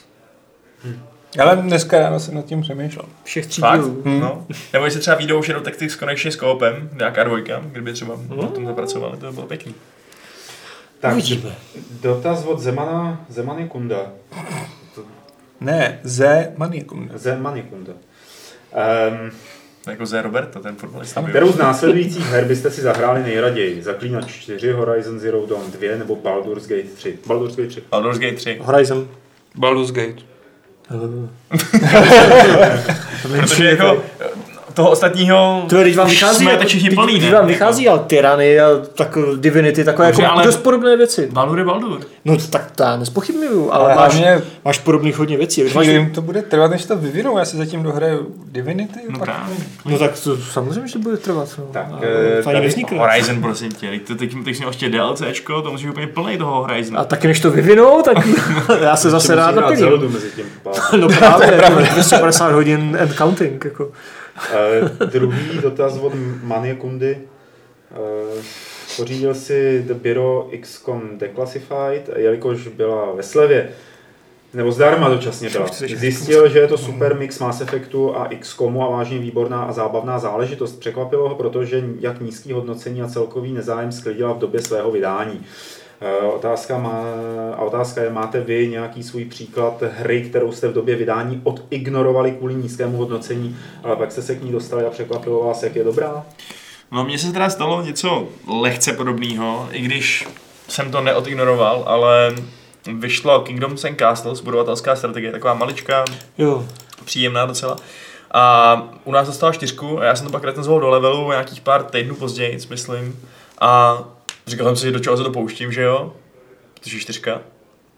Ale 1.43 1.57
dneska 1.57 1.99
ráno 1.99 2.21
jsem 2.21 2.35
nad 2.35 2.45
tím 2.45 2.61
přemýšlel. 2.63 3.05
Všech 3.25 3.47
tří 3.47 3.61
Fakt? 3.61 3.81
dílů. 3.81 4.03
No. 4.05 4.47
Nebo 4.73 4.85
jestli 4.85 5.01
třeba 5.01 5.17
výjdou 5.17 5.43
Shadow 5.43 5.63
Tactics 5.63 5.97
konečně 5.97 6.33
s 6.33 6.37
koopem, 6.37 6.91
nějaká 6.99 7.25
dvojka, 7.25 7.63
kdyby 7.65 7.93
třeba 7.93 8.17
na 8.43 8.47
tom 8.49 8.67
zapracovali, 8.67 9.17
to 9.19 9.27
by 9.27 9.33
bylo 9.33 9.47
pěkný. 9.47 9.75
Tak, 11.01 11.13
Uvidíme. 11.13 11.57
dotaz 12.03 12.45
od 12.45 12.61
Zemana, 12.61 13.25
Zemany 13.29 13.69
Kunda. 13.69 13.97
Ne, 15.61 15.99
ze 16.03 16.53
Maniakum. 16.57 17.11
Zemany 17.15 17.63
Kunda. 17.63 17.93
Um, 17.93 19.31
Jako 19.91 20.07
Zé 20.07 20.23
Roberto, 20.23 20.61
ten 20.61 20.77
fotbalista. 20.77 21.23
kterou 21.23 21.53
z 21.53 21.57
následujících 21.59 22.27
her 22.27 22.45
byste 22.45 22.71
si 22.71 22.81
zahráli 22.81 23.23
nejraději? 23.23 23.83
Zaklínač 23.83 24.33
4, 24.33 24.73
Horizon 24.73 25.19
Zero 25.19 25.47
Dawn 25.47 25.71
2 25.71 25.99
nebo 25.99 26.17
Baldur's 26.17 26.67
Gate 26.67 26.89
3? 26.97 27.19
Baldur's 27.27 27.57
Gate 27.57 27.69
3. 27.69 27.83
Baldur's 27.91 28.19
Gate 28.19 28.37
3. 28.37 28.59
Horizon. 28.63 29.09
Baldur's 29.55 29.91
Gate. 29.93 30.23
Protože 33.41 33.65
jako 33.71 34.03
toho 34.77 34.91
ostatního 34.91 35.65
To 35.69 35.77
je, 35.77 35.83
když 35.85 35.97
vám 35.97 36.09
vychází, 36.09 36.37
jsme 36.37 36.51
jako- 36.51 36.59
tak 36.59 36.69
všichni 36.69 36.89
když- 36.89 36.97
plný, 36.99 37.19
když 37.19 37.33
vám 37.33 37.47
vychází 37.47 37.89
ale 37.89 37.99
Tyranny 38.07 38.61
a 38.61 38.69
tak 38.95 39.19
Divinity, 39.37 39.85
takové 39.85 40.09
Dobře, 40.09 40.23
jako 40.23 40.35
ale- 40.35 40.45
dost 40.45 40.57
podobné 40.57 40.97
věci. 40.97 41.29
Baldur 41.33 41.59
je 41.59 41.65
Baldur. 41.65 42.01
No 42.25 42.37
to- 42.37 42.47
tak 42.47 42.71
to 42.71 42.83
já 42.83 42.97
nespochybnuju, 42.97 43.73
ale, 43.73 43.85
Ale 43.85 43.95
máš, 43.95 44.13
hlavně- 44.15 44.43
máš 44.65 44.79
podobných 44.79 45.19
hodně 45.19 45.37
věcí. 45.37 45.61
Když 45.61 45.75
Máš, 45.75 45.87
jim 45.87 46.11
to 46.11 46.23
bude 46.23 46.43
trvat, 46.43 46.71
než 46.71 46.85
to 46.85 46.97
vyvinou. 46.97 47.39
Já 47.39 47.45
si 47.45 47.57
zatím 47.57 47.83
dohraju 47.83 48.27
Divinity. 48.47 49.01
No 49.11 49.19
pak 49.19 49.29
právě. 49.29 49.57
no 49.85 49.99
tak 49.99 50.21
to 50.25 50.37
samozřejmě, 50.37 50.87
že 50.89 50.93
to 50.93 50.99
bude 50.99 51.17
trvat. 51.17 51.49
No. 51.59 51.65
Tak, 51.73 51.87
A 51.93 51.99
eh, 52.03 52.43
to 52.43 52.49
ani 52.51 52.61
tady-. 52.71 52.99
Horizon, 52.99 53.43
prosím 53.43 53.73
tě, 53.73 53.89
teď, 53.91 54.19
teď, 54.19 54.33
teď 54.45 54.61
ještě 54.67 54.89
DLCčko, 54.89 55.63
to 55.63 55.71
musíš 55.73 55.89
úplně 55.89 56.07
plný 56.07 56.39
toho 56.39 56.61
Horizonu. 56.63 56.99
A 56.99 57.05
taky 57.05 57.27
než 57.27 57.41
to 57.41 57.51
vyvinou, 57.51 58.03
tak 58.03 58.17
já 58.83 58.97
se 58.97 59.11
zase 59.11 59.35
rád 59.35 59.55
naplním. 59.55 60.13
mezi 60.13 60.27
tím. 60.37 60.45
No 60.97 61.09
právě, 61.09 61.61
250 61.93 62.53
hodin 62.53 62.99
and 63.03 63.15
counting. 63.17 63.65
Jako. 63.65 63.89
Uh, 64.37 64.89
druhý 65.07 65.59
dotaz 65.63 65.99
od 65.99 66.13
Manie 66.43 66.75
Kundy. 66.75 67.19
Uh, 67.91 68.43
pořídil 68.97 69.35
si 69.35 69.85
The 69.87 69.95
Bureau 69.95 70.51
XCOM 70.61 71.19
Declassified, 71.19 72.11
jelikož 72.17 72.69
byla 72.69 73.13
ve 73.13 73.23
slevě, 73.23 73.69
nebo 74.55 74.73
zdarma 74.73 75.09
dočasně 75.09 75.51
byla. 75.51 75.67
Zjistil, 75.73 76.49
že 76.49 76.59
je 76.59 76.69
to 76.69 76.79
super 76.79 77.17
mix 77.17 77.39
Mass 77.39 77.61
Effectu 77.61 78.17
a 78.17 78.29
XCOMu 78.41 78.83
a 78.83 78.91
vážně 78.91 79.19
výborná 79.19 79.63
a 79.63 79.73
zábavná 79.73 80.19
záležitost. 80.19 80.81
Překvapilo 80.81 81.29
ho, 81.29 81.35
protože 81.35 81.85
jak 82.01 82.21
nízký 82.21 82.53
hodnocení 82.53 83.03
a 83.03 83.09
celkový 83.09 83.53
nezájem 83.53 83.93
sklidila 83.93 84.33
v 84.33 84.39
době 84.39 84.63
svého 84.63 84.91
vydání. 84.91 85.47
Eh, 86.01 86.27
Otázka, 86.27 86.79
má, 86.79 87.03
a 87.57 87.61
otázka 87.61 88.03
je, 88.03 88.11
máte 88.11 88.41
vy 88.41 88.69
nějaký 88.69 89.03
svůj 89.03 89.25
příklad 89.25 89.83
hry, 89.99 90.23
kterou 90.23 90.53
jste 90.53 90.69
v 90.69 90.73
době 90.73 90.97
vydání 90.97 91.41
odignorovali 91.45 92.33
kvůli 92.33 92.55
nízkému 92.55 92.97
hodnocení, 92.97 93.57
ale 93.85 93.97
pak 93.97 94.13
jste 94.13 94.23
se 94.23 94.35
k 94.35 94.43
ní 94.43 94.53
dostali 94.53 94.85
a 94.87 94.91
překvapilo 94.91 95.45
vás, 95.47 95.63
jak 95.63 95.77
je 95.77 95.85
dobrá? 95.85 96.25
No 96.93 97.05
mně 97.05 97.19
se 97.19 97.33
teda 97.33 97.51
stalo 97.51 97.83
něco 97.83 98.29
lehce 98.61 98.93
podobného, 98.93 99.69
i 99.73 99.81
když 99.81 100.29
jsem 100.69 100.91
to 100.91 101.01
neodignoroval, 101.01 101.83
ale 101.87 102.35
vyšlo 102.99 103.41
Kingdoms 103.41 103.85
and 103.85 103.99
Castles, 103.99 104.41
budovatelská 104.41 104.97
strategie, 104.97 105.33
taková 105.33 105.55
maličká, 105.55 106.05
Jo. 106.39 106.67
příjemná 107.05 107.47
docela. 107.47 107.77
A 108.31 108.83
u 109.05 109.13
nás 109.13 109.27
dostala 109.27 109.53
čtyřku 109.53 110.01
a 110.01 110.05
já 110.05 110.17
jsem 110.17 110.27
to 110.27 110.33
pak 110.33 110.45
recenzoval 110.45 110.81
do 110.81 110.89
levelu 110.89 111.31
nějakých 111.31 111.61
pár 111.61 111.83
týdnů 111.85 112.15
později, 112.15 112.59
myslím. 112.71 113.21
A 113.61 113.99
říkal 114.47 114.67
jsem 114.67 114.77
si, 114.77 114.93
do 114.93 114.99
čeho 114.99 115.17
se 115.17 115.23
to 115.23 115.31
pouštím, 115.31 115.73
že 115.73 115.83
jo? 115.83 116.17
Protože 116.75 116.99
čtyřka. 116.99 117.41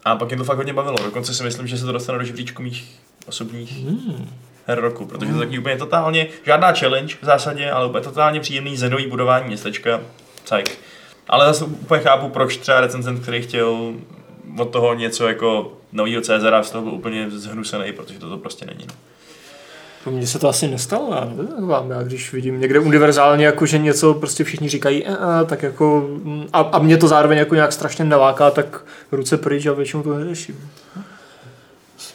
A 0.04 0.16
pak 0.16 0.28
mě 0.28 0.36
to 0.36 0.44
fakt 0.44 0.56
hodně 0.56 0.72
bavilo. 0.72 0.96
Dokonce 1.04 1.34
si 1.34 1.42
myslím, 1.42 1.66
že 1.66 1.78
se 1.78 1.84
to 1.84 1.92
dostane 1.92 2.18
do 2.18 2.24
žebříčku 2.24 2.62
mých 2.62 3.00
osobních 3.26 3.86
her 4.66 4.80
roku, 4.80 5.06
protože 5.06 5.32
to 5.32 5.38
je 5.38 5.46
taky 5.46 5.58
úplně 5.58 5.76
totálně, 5.76 6.28
žádná 6.46 6.72
challenge 6.72 7.16
v 7.22 7.24
zásadě, 7.24 7.70
ale 7.70 7.86
úplně 7.86 8.04
totálně 8.04 8.40
příjemný 8.40 8.76
zenový 8.76 9.06
budování 9.06 9.46
městečka. 9.46 10.00
Cajk. 10.44 10.78
Ale 11.28 11.46
zase 11.46 11.64
úplně 11.64 12.02
chápu, 12.02 12.28
proč 12.28 12.56
třeba 12.56 12.80
recenzent, 12.80 13.22
který 13.22 13.42
chtěl 13.42 13.94
od 14.58 14.70
toho 14.70 14.94
něco 14.94 15.28
jako 15.28 15.72
novýho 15.92 16.22
Cezara, 16.22 16.62
z 16.62 16.70
toho 16.70 16.84
byl 16.84 16.94
úplně 16.94 17.30
zhnusený, 17.30 17.92
protože 17.92 18.18
to, 18.18 18.28
to 18.28 18.38
prostě 18.38 18.66
není. 18.66 18.86
No. 18.88 18.94
To 20.08 20.14
mně 20.14 20.26
se 20.26 20.38
to 20.38 20.48
asi 20.48 20.68
nestalo, 20.68 21.14
já 21.14 21.28
vám, 21.66 21.90
já 21.90 22.02
když 22.02 22.32
vidím 22.32 22.60
někde 22.60 22.78
univerzálně, 22.78 23.46
jako 23.46 23.66
že 23.66 23.78
něco 23.78 24.14
prostě 24.14 24.44
všichni 24.44 24.68
říkají, 24.68 25.06
e, 25.06 25.10
e, 25.12 25.44
tak 25.46 25.62
jako, 25.62 26.08
mm, 26.24 26.44
a, 26.52 26.60
a 26.60 26.78
mě 26.78 26.96
to 26.96 27.08
zároveň 27.08 27.38
jako 27.38 27.54
nějak 27.54 27.72
strašně 27.72 28.04
naláká, 28.04 28.50
tak 28.50 28.84
ruce 29.12 29.36
pryč 29.36 29.66
a 29.66 29.72
většinou 29.72 30.02
to 30.02 30.18
neřeším. 30.18 30.70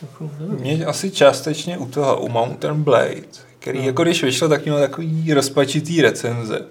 Jako. 0.01 0.29
Mě 0.59 0.85
asi 0.85 1.11
částečně 1.11 1.77
u 1.77 1.85
toho, 1.85 2.21
u 2.21 2.29
Mountain 2.29 2.83
Blade, 2.83 3.15
který 3.59 3.79
No. 3.79 3.85
jako 3.85 4.03
když 4.03 4.23
vyšlo, 4.23 4.49
tak 4.49 4.63
měl 4.65 4.79
takový 4.79 5.33
rozpačitý 5.33 6.01
recenze. 6.01 6.61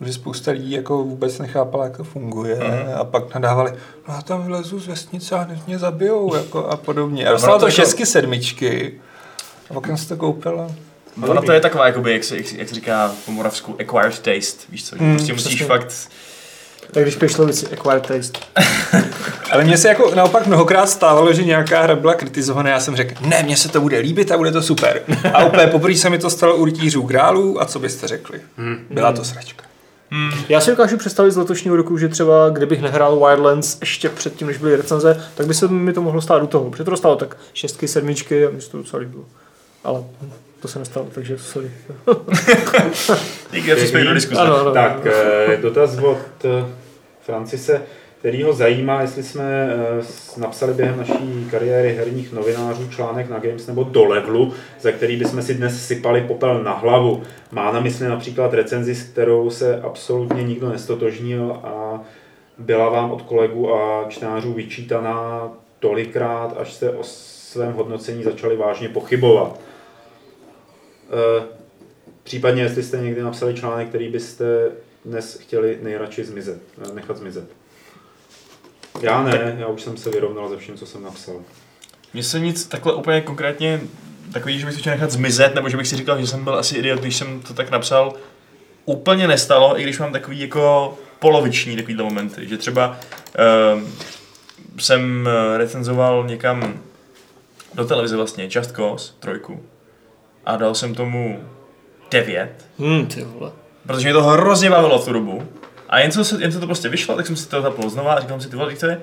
Že 0.00 0.12
spousta 0.12 0.50
lidí 0.50 0.70
jako 0.70 1.04
vůbec 1.04 1.38
nechápala, 1.38 1.84
jak 1.84 1.96
to 1.96 2.04
funguje 2.04 2.54
Mhm. 2.56 2.94
a 3.00 3.04
pak 3.04 3.34
nadávali, 3.34 3.72
no 4.08 4.14
já 4.14 4.22
tam 4.22 4.42
vylezu 4.46 4.80
z 4.80 4.86
vesnice 4.86 5.34
a 5.34 5.38
hned 5.38 5.66
mě 5.66 5.78
zabijou 5.78 6.34
jako 6.34 6.66
a 6.66 6.76
podobně. 6.76 7.24
A 7.24 7.28
ono 7.28 7.34
dostalo 7.34 7.54
to 7.58 7.60
to 7.60 7.66
jako- 7.66 7.76
šestky, 7.76 8.06
sedmičky 8.06 8.92
a 9.70 9.74
pak 9.74 9.86
jsem 9.86 9.96
si 9.96 10.08
to 10.08 10.16
koupil 10.16 10.60
a 10.60 10.70
Ono 11.28 11.42
to 11.42 11.52
je 11.52 11.60
taková, 11.60 11.86
jakoby, 11.86 12.12
jak 12.12 12.24
se, 12.24 12.36
jak, 12.36 12.46
se- 12.46 12.56
jak 12.58 12.68
se 12.68 12.74
říká 12.74 13.12
po 13.24 13.32
moravsku, 13.32 13.76
acquired 13.80 14.18
taste, 14.18 14.62
víš 14.68 14.84
co, 14.84 14.96
Mm, 14.98 15.16
prostě 15.16 15.32
musíš 15.32 15.46
přesně. 15.54 15.66
fakt 15.66 15.94
Tak 16.90 17.02
když 17.02 17.32
slovici 17.32 17.66
acquired 17.72 18.06
taste. 18.06 18.38
Ale 19.50 19.64
mně 19.64 19.78
se 19.78 19.88
jako 19.88 20.14
naopak 20.14 20.46
mnohokrát 20.46 20.86
stávalo, 20.86 21.32
že 21.32 21.44
nějaká 21.44 21.82
hra 21.82 21.96
byla 21.96 22.14
kritizovaná, 22.14 22.70
já 22.70 22.80
jsem 22.80 22.96
řekl, 22.96 23.14
ne, 23.26 23.42
mně 23.42 23.56
se 23.56 23.68
to 23.68 23.80
bude 23.80 23.98
líbit 23.98 24.32
a 24.32 24.36
bude 24.36 24.52
to 24.52 24.62
super. 24.62 25.02
A 25.34 25.44
úplně 25.44 25.66
poprvé 25.66 25.94
se 25.94 26.10
mi 26.10 26.18
to 26.18 26.30
stalo 26.30 26.56
u 26.56 26.64
rytířů 26.64 27.02
grálů 27.02 27.60
a 27.60 27.64
co 27.64 27.78
byste 27.78 28.08
řekli? 28.08 28.40
Byla 28.90 29.12
to 29.12 29.24
sračka. 29.24 29.64
Já 30.48 30.60
si 30.60 30.70
dokážu 30.70 30.96
představit 30.96 31.30
z 31.30 31.36
letošního 31.36 31.76
roku, 31.76 31.98
že 31.98 32.08
třeba 32.08 32.48
kdybych 32.50 32.82
nehrál 32.82 33.16
Wildlands 33.26 33.76
ještě 33.80 34.08
předtím, 34.08 34.46
než 34.46 34.56
byly 34.56 34.76
recenze, 34.76 35.24
tak 35.34 35.46
by 35.46 35.54
se 35.54 35.68
mi 35.68 35.92
to 35.92 36.02
mohlo 36.02 36.20
stát 36.20 36.42
u 36.42 36.46
toho. 36.46 36.70
Protože 36.70 36.84
to 36.84 36.90
dostalo 36.90 37.16
tak 37.16 37.36
šestky, 37.54 37.88
sedmičky 37.88 38.46
a 38.46 38.50
mi 38.50 38.60
se 38.60 38.70
to 38.70 38.76
docela 38.78 39.00
líbilo. 39.00 39.24
Ale 39.86 40.04
to 40.60 40.68
se 40.68 40.78
nestalo, 40.78 41.06
takže 41.14 41.38
sorry. 41.38 41.70
Díky 43.52 43.70
za 43.70 43.76
příspěvek 43.76 44.08
do 44.08 44.14
diskuse. 44.14 44.40
Ano, 44.40 44.56
ano. 44.56 44.72
Tak, 44.72 45.06
eh, 45.06 45.56
dotaz 45.62 45.98
od 45.98 46.44
eh, 46.44 46.64
Francise, 47.20 47.82
který 48.18 48.42
ho 48.42 48.52
zajímá, 48.52 49.00
jestli 49.00 49.22
jsme 49.22 49.68
eh, 49.70 50.40
napsali 50.40 50.74
během 50.74 50.98
naší 50.98 51.48
kariéry 51.50 51.94
herních 51.94 52.32
novinářů 52.32 52.88
článek 52.88 53.30
na 53.30 53.38
Games 53.38 53.66
nebo 53.66 53.84
do 53.84 54.04
levelu, 54.04 54.52
za 54.80 54.92
který 54.92 55.16
bychom 55.16 55.42
si 55.42 55.54
dnes 55.54 55.86
sypali 55.86 56.20
popel 56.20 56.62
na 56.62 56.72
hlavu. 56.72 57.22
Má 57.52 57.72
na 57.72 57.80
mysli 57.80 58.08
například 58.08 58.54
recenzi, 58.54 58.94
s 58.94 59.02
kterou 59.02 59.50
se 59.50 59.80
absolutně 59.80 60.42
nikdo 60.42 60.68
nestotožnil 60.68 61.60
a 61.64 62.00
byla 62.58 62.88
vám 62.88 63.10
od 63.10 63.22
kolegů 63.22 63.74
a 63.74 64.04
čtenářů 64.08 64.52
vyčítaná 64.52 65.48
tolikrát, 65.78 66.56
až 66.58 66.72
se 66.72 66.90
o 66.90 67.02
svém 67.02 67.72
hodnocení 67.72 68.22
začali 68.22 68.56
vážně 68.56 68.88
pochybovat. 68.88 69.60
Eh, 71.10 71.56
Případně, 72.26 72.62
jestli 72.62 72.82
jste 72.82 72.96
někdy 72.96 73.22
napsali 73.22 73.54
článek, 73.54 73.88
který 73.88 74.08
byste 74.08 74.44
dnes 75.04 75.38
chtěli 75.40 75.78
nejradši 75.82 76.24
zmizet, 76.24 76.62
eh, 76.82 76.94
nechat 76.94 77.16
zmizet. 77.16 77.50
Já 79.00 79.22
ne, 79.22 79.56
já 79.58 79.66
už 79.66 79.82
jsem 79.82 79.96
se 79.96 80.10
vyrovnal 80.10 80.48
ze 80.48 80.56
vším, 80.56 80.76
co 80.76 80.86
jsem 80.86 81.02
napsal. 81.02 81.34
Mně 82.14 82.22
se 82.22 82.40
nic 82.40 82.66
takhle 82.66 82.94
úplně 82.94 83.20
konkrétně 83.20 83.80
takový, 84.32 84.58
že 84.58 84.66
bych 84.66 84.74
si 84.74 84.80
chtěl 84.80 84.92
nechat 84.92 85.10
zmizet, 85.10 85.54
nebo 85.54 85.68
že 85.68 85.76
bych 85.76 85.88
si 85.88 85.96
říkal, 85.96 86.20
že 86.20 86.26
jsem 86.26 86.44
byl 86.44 86.54
asi 86.54 86.76
idiot, 86.76 87.00
když 87.00 87.16
jsem 87.16 87.40
to 87.40 87.54
tak 87.54 87.70
napsal, 87.70 88.14
úplně 88.84 89.28
nestalo, 89.28 89.80
i 89.80 89.82
když 89.82 89.98
mám 89.98 90.12
takový 90.12 90.40
jako 90.40 90.98
poloviční 91.18 91.76
takovýhle 91.76 92.04
momenty, 92.04 92.48
že 92.48 92.56
třeba 92.56 92.98
um, 93.74 93.92
jsem 94.78 95.28
eh, 95.28 95.58
recenzoval 95.58 96.24
někam 96.26 96.80
do 97.74 97.84
televize 97.84 98.16
vlastně 98.16 98.48
Just 98.50 98.72
Cause, 98.72 99.12
trojku, 99.20 99.62
a 100.46 100.56
dal 100.56 100.74
jsem 100.74 100.94
tomu 100.94 101.40
9, 102.10 102.50
Hmm, 102.78 103.06
ty 103.06 103.24
vole. 103.24 103.52
protože 103.86 104.04
mě 104.06 104.12
to 104.12 104.22
hrozně 104.22 104.70
bavilo 104.70 104.98
v 104.98 105.04
tu 105.04 105.12
dobu. 105.12 105.42
A 105.88 105.98
jen 105.98 106.10
co, 106.12 106.24
se, 106.24 106.36
jen 106.42 106.52
co 106.52 106.60
to 106.60 106.66
prostě 106.66 106.88
vyšlo, 106.88 107.16
tak 107.16 107.26
jsem 107.26 107.36
si 107.36 107.48
to 107.48 107.62
zapnul 107.62 107.90
znova 107.90 108.12
a 108.14 108.20
říkal 108.20 108.34
jsem 108.36 108.44
si, 108.44 108.50
ty 108.50 108.56
vole, 108.56 108.76
to 108.76 108.86
je, 108.86 109.00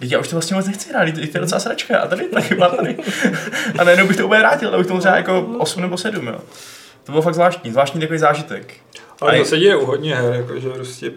já 0.00 0.18
už 0.20 0.28
to 0.28 0.36
vlastně 0.36 0.56
moc 0.56 0.66
nechci 0.66 0.88
hrát, 0.90 1.14
to 1.14 1.20
je 1.20 1.40
docela 1.40 1.60
sračka 1.60 1.98
a 1.98 2.06
tady, 2.08 2.24
taky 2.28 2.54
má 2.54 2.68
tady. 2.68 2.96
A 3.78 3.84
najednou 3.84 4.06
bych 4.06 4.16
to 4.16 4.24
úplně 4.26 4.40
vrátil, 4.40 4.68
ale 4.68 4.78
bych 4.78 4.86
to 4.86 4.98
třeba 4.98 5.16
jako 5.16 5.40
8 5.58 5.82
nebo 5.82 5.96
7, 5.96 6.26
jo. 6.26 6.38
To 7.04 7.12
bylo 7.12 7.22
fakt 7.22 7.34
zvláštní, 7.34 7.70
zvláštní 7.70 8.00
takový 8.00 8.18
zážitek. 8.18 8.74
Ale 9.20 9.30
A 9.30 9.34
to 9.34 9.38
je- 9.38 9.44
se 9.44 9.58
děje 9.58 9.76
u 9.76 9.86
hodně 9.86 10.16
her, 10.16 10.34
jakože 10.34 10.70
prostě 10.70 11.12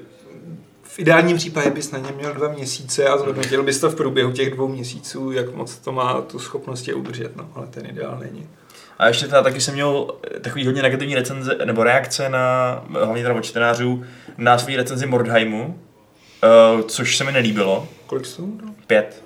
v 0.84 1.00
ideálním 1.00 1.38
případě 1.38 1.70
bys 1.70 1.92
na 1.92 2.00
ně 2.00 2.12
měl 2.18 2.34
dva 2.34 2.48
měsíce 2.48 3.08
a 3.08 3.18
zhodnotil 3.18 3.64
bys 3.64 3.80
to 3.80 3.90
v 3.90 3.96
průběhu 3.96 4.32
těch 4.32 4.54
dvou 4.54 4.68
měsíců, 4.68 5.32
jak 5.32 5.56
moc 5.56 5.76
to 5.78 5.92
má 5.92 6.22
tu 6.22 6.40
schopnost 6.40 6.88
je 6.88 6.94
udržet, 6.94 7.36
no, 7.36 7.50
ale 7.56 7.68
ten 7.68 7.86
ideál 7.86 8.18
není. 8.20 8.48
A 8.98 9.08
ještě 9.08 9.28
teda 9.28 9.44
taky 9.44 9.62
jsem 9.62 9.74
měl 9.74 10.08
takový 10.42 10.66
hodně 10.66 10.82
negativní 10.82 11.16
recenze, 11.16 11.58
nebo 11.66 11.84
reakce 11.84 12.30
na, 12.30 12.84
hlavně 12.90 13.24
teda 13.24 13.36
od 13.36 13.46
čtenářů, 13.46 14.04
na 14.38 14.58
svý 14.58 14.76
recenzi 14.76 15.06
Mordheimu, 15.06 15.80
uh, 16.76 16.82
což 16.82 17.18
se 17.18 17.24
mi 17.24 17.32
nelíbilo. 17.32 17.88
Kolik 18.06 18.26
jsou? 18.26 18.52
Pět. 18.88 19.24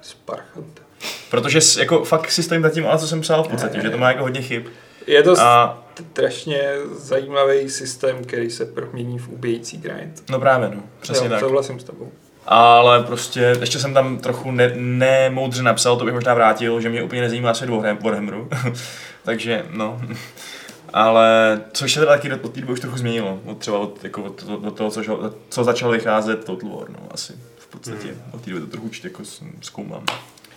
Sparchant. 0.00 0.82
Protože 1.30 1.58
jako 1.78 2.04
fakt 2.04 2.30
si 2.30 2.42
stojím 2.42 2.62
za 2.62 2.70
tím, 2.70 2.86
ale 2.86 2.98
co 2.98 3.08
jsem 3.08 3.20
psal 3.20 3.44
v 3.44 3.48
podstatě, 3.48 3.80
že 3.80 3.90
to 3.90 3.98
má 3.98 4.08
jako 4.08 4.22
hodně 4.22 4.42
chyb. 4.42 4.66
Je 5.06 5.22
to 5.22 5.40
A 5.40 5.84
strašně 6.12 6.62
zajímavý 6.92 7.70
systém, 7.70 8.24
který 8.24 8.50
se 8.50 8.66
promění 8.66 9.18
v 9.18 9.28
ubíjející 9.28 9.78
grind. 9.78 10.22
no 10.30 10.40
právě, 10.40 10.68
no, 10.68 10.82
přesně 11.00 11.26
jo, 11.26 11.30
tak. 11.30 11.40
Souhlasím 11.40 11.80
s 11.80 11.84
tebou. 11.84 12.12
Ale 12.46 13.02
prostě 13.02 13.56
ještě 13.60 13.78
jsem 13.78 13.94
tam 13.94 14.18
trochu 14.18 14.50
ne, 14.50 14.72
nemoudře 14.76 15.62
napsal, 15.62 15.96
to 15.96 16.04
bych 16.04 16.14
možná 16.14 16.34
vrátil, 16.34 16.80
že 16.80 16.88
mě 16.88 17.02
úplně 17.02 17.20
nezajímá 17.20 17.54
svět 17.54 17.70
Warham- 17.70 18.02
Warhammeru. 18.02 18.48
Takže, 19.22 19.66
no. 19.70 20.00
Ale 20.92 21.60
což 21.72 21.92
se 21.94 22.00
teda 22.00 22.12
taky 22.12 22.32
od 22.32 22.52
té 22.54 22.60
doby 22.60 22.72
už 22.72 22.80
trochu 22.80 22.96
změnilo. 22.98 23.40
Od 23.44 23.58
třeba 23.58 23.78
od, 23.78 24.04
jako 24.04 24.22
od, 24.22 24.42
od, 24.42 24.64
od 24.64 24.76
toho, 24.76 24.90
co, 24.90 25.32
co 25.48 25.64
začal 25.64 25.90
vycházet 25.90 26.44
Total 26.44 26.70
War, 26.70 26.90
no, 26.90 26.98
asi. 27.10 27.32
V 27.58 27.66
podstatě. 27.66 28.08
Hmm. 28.08 28.22
Od 28.32 28.40
té 28.40 28.50
doby 28.50 28.60
to 28.62 28.70
trochu 28.70 28.86
určitě 28.86 29.08
jako 29.08 29.22
zkoumám. 29.60 30.04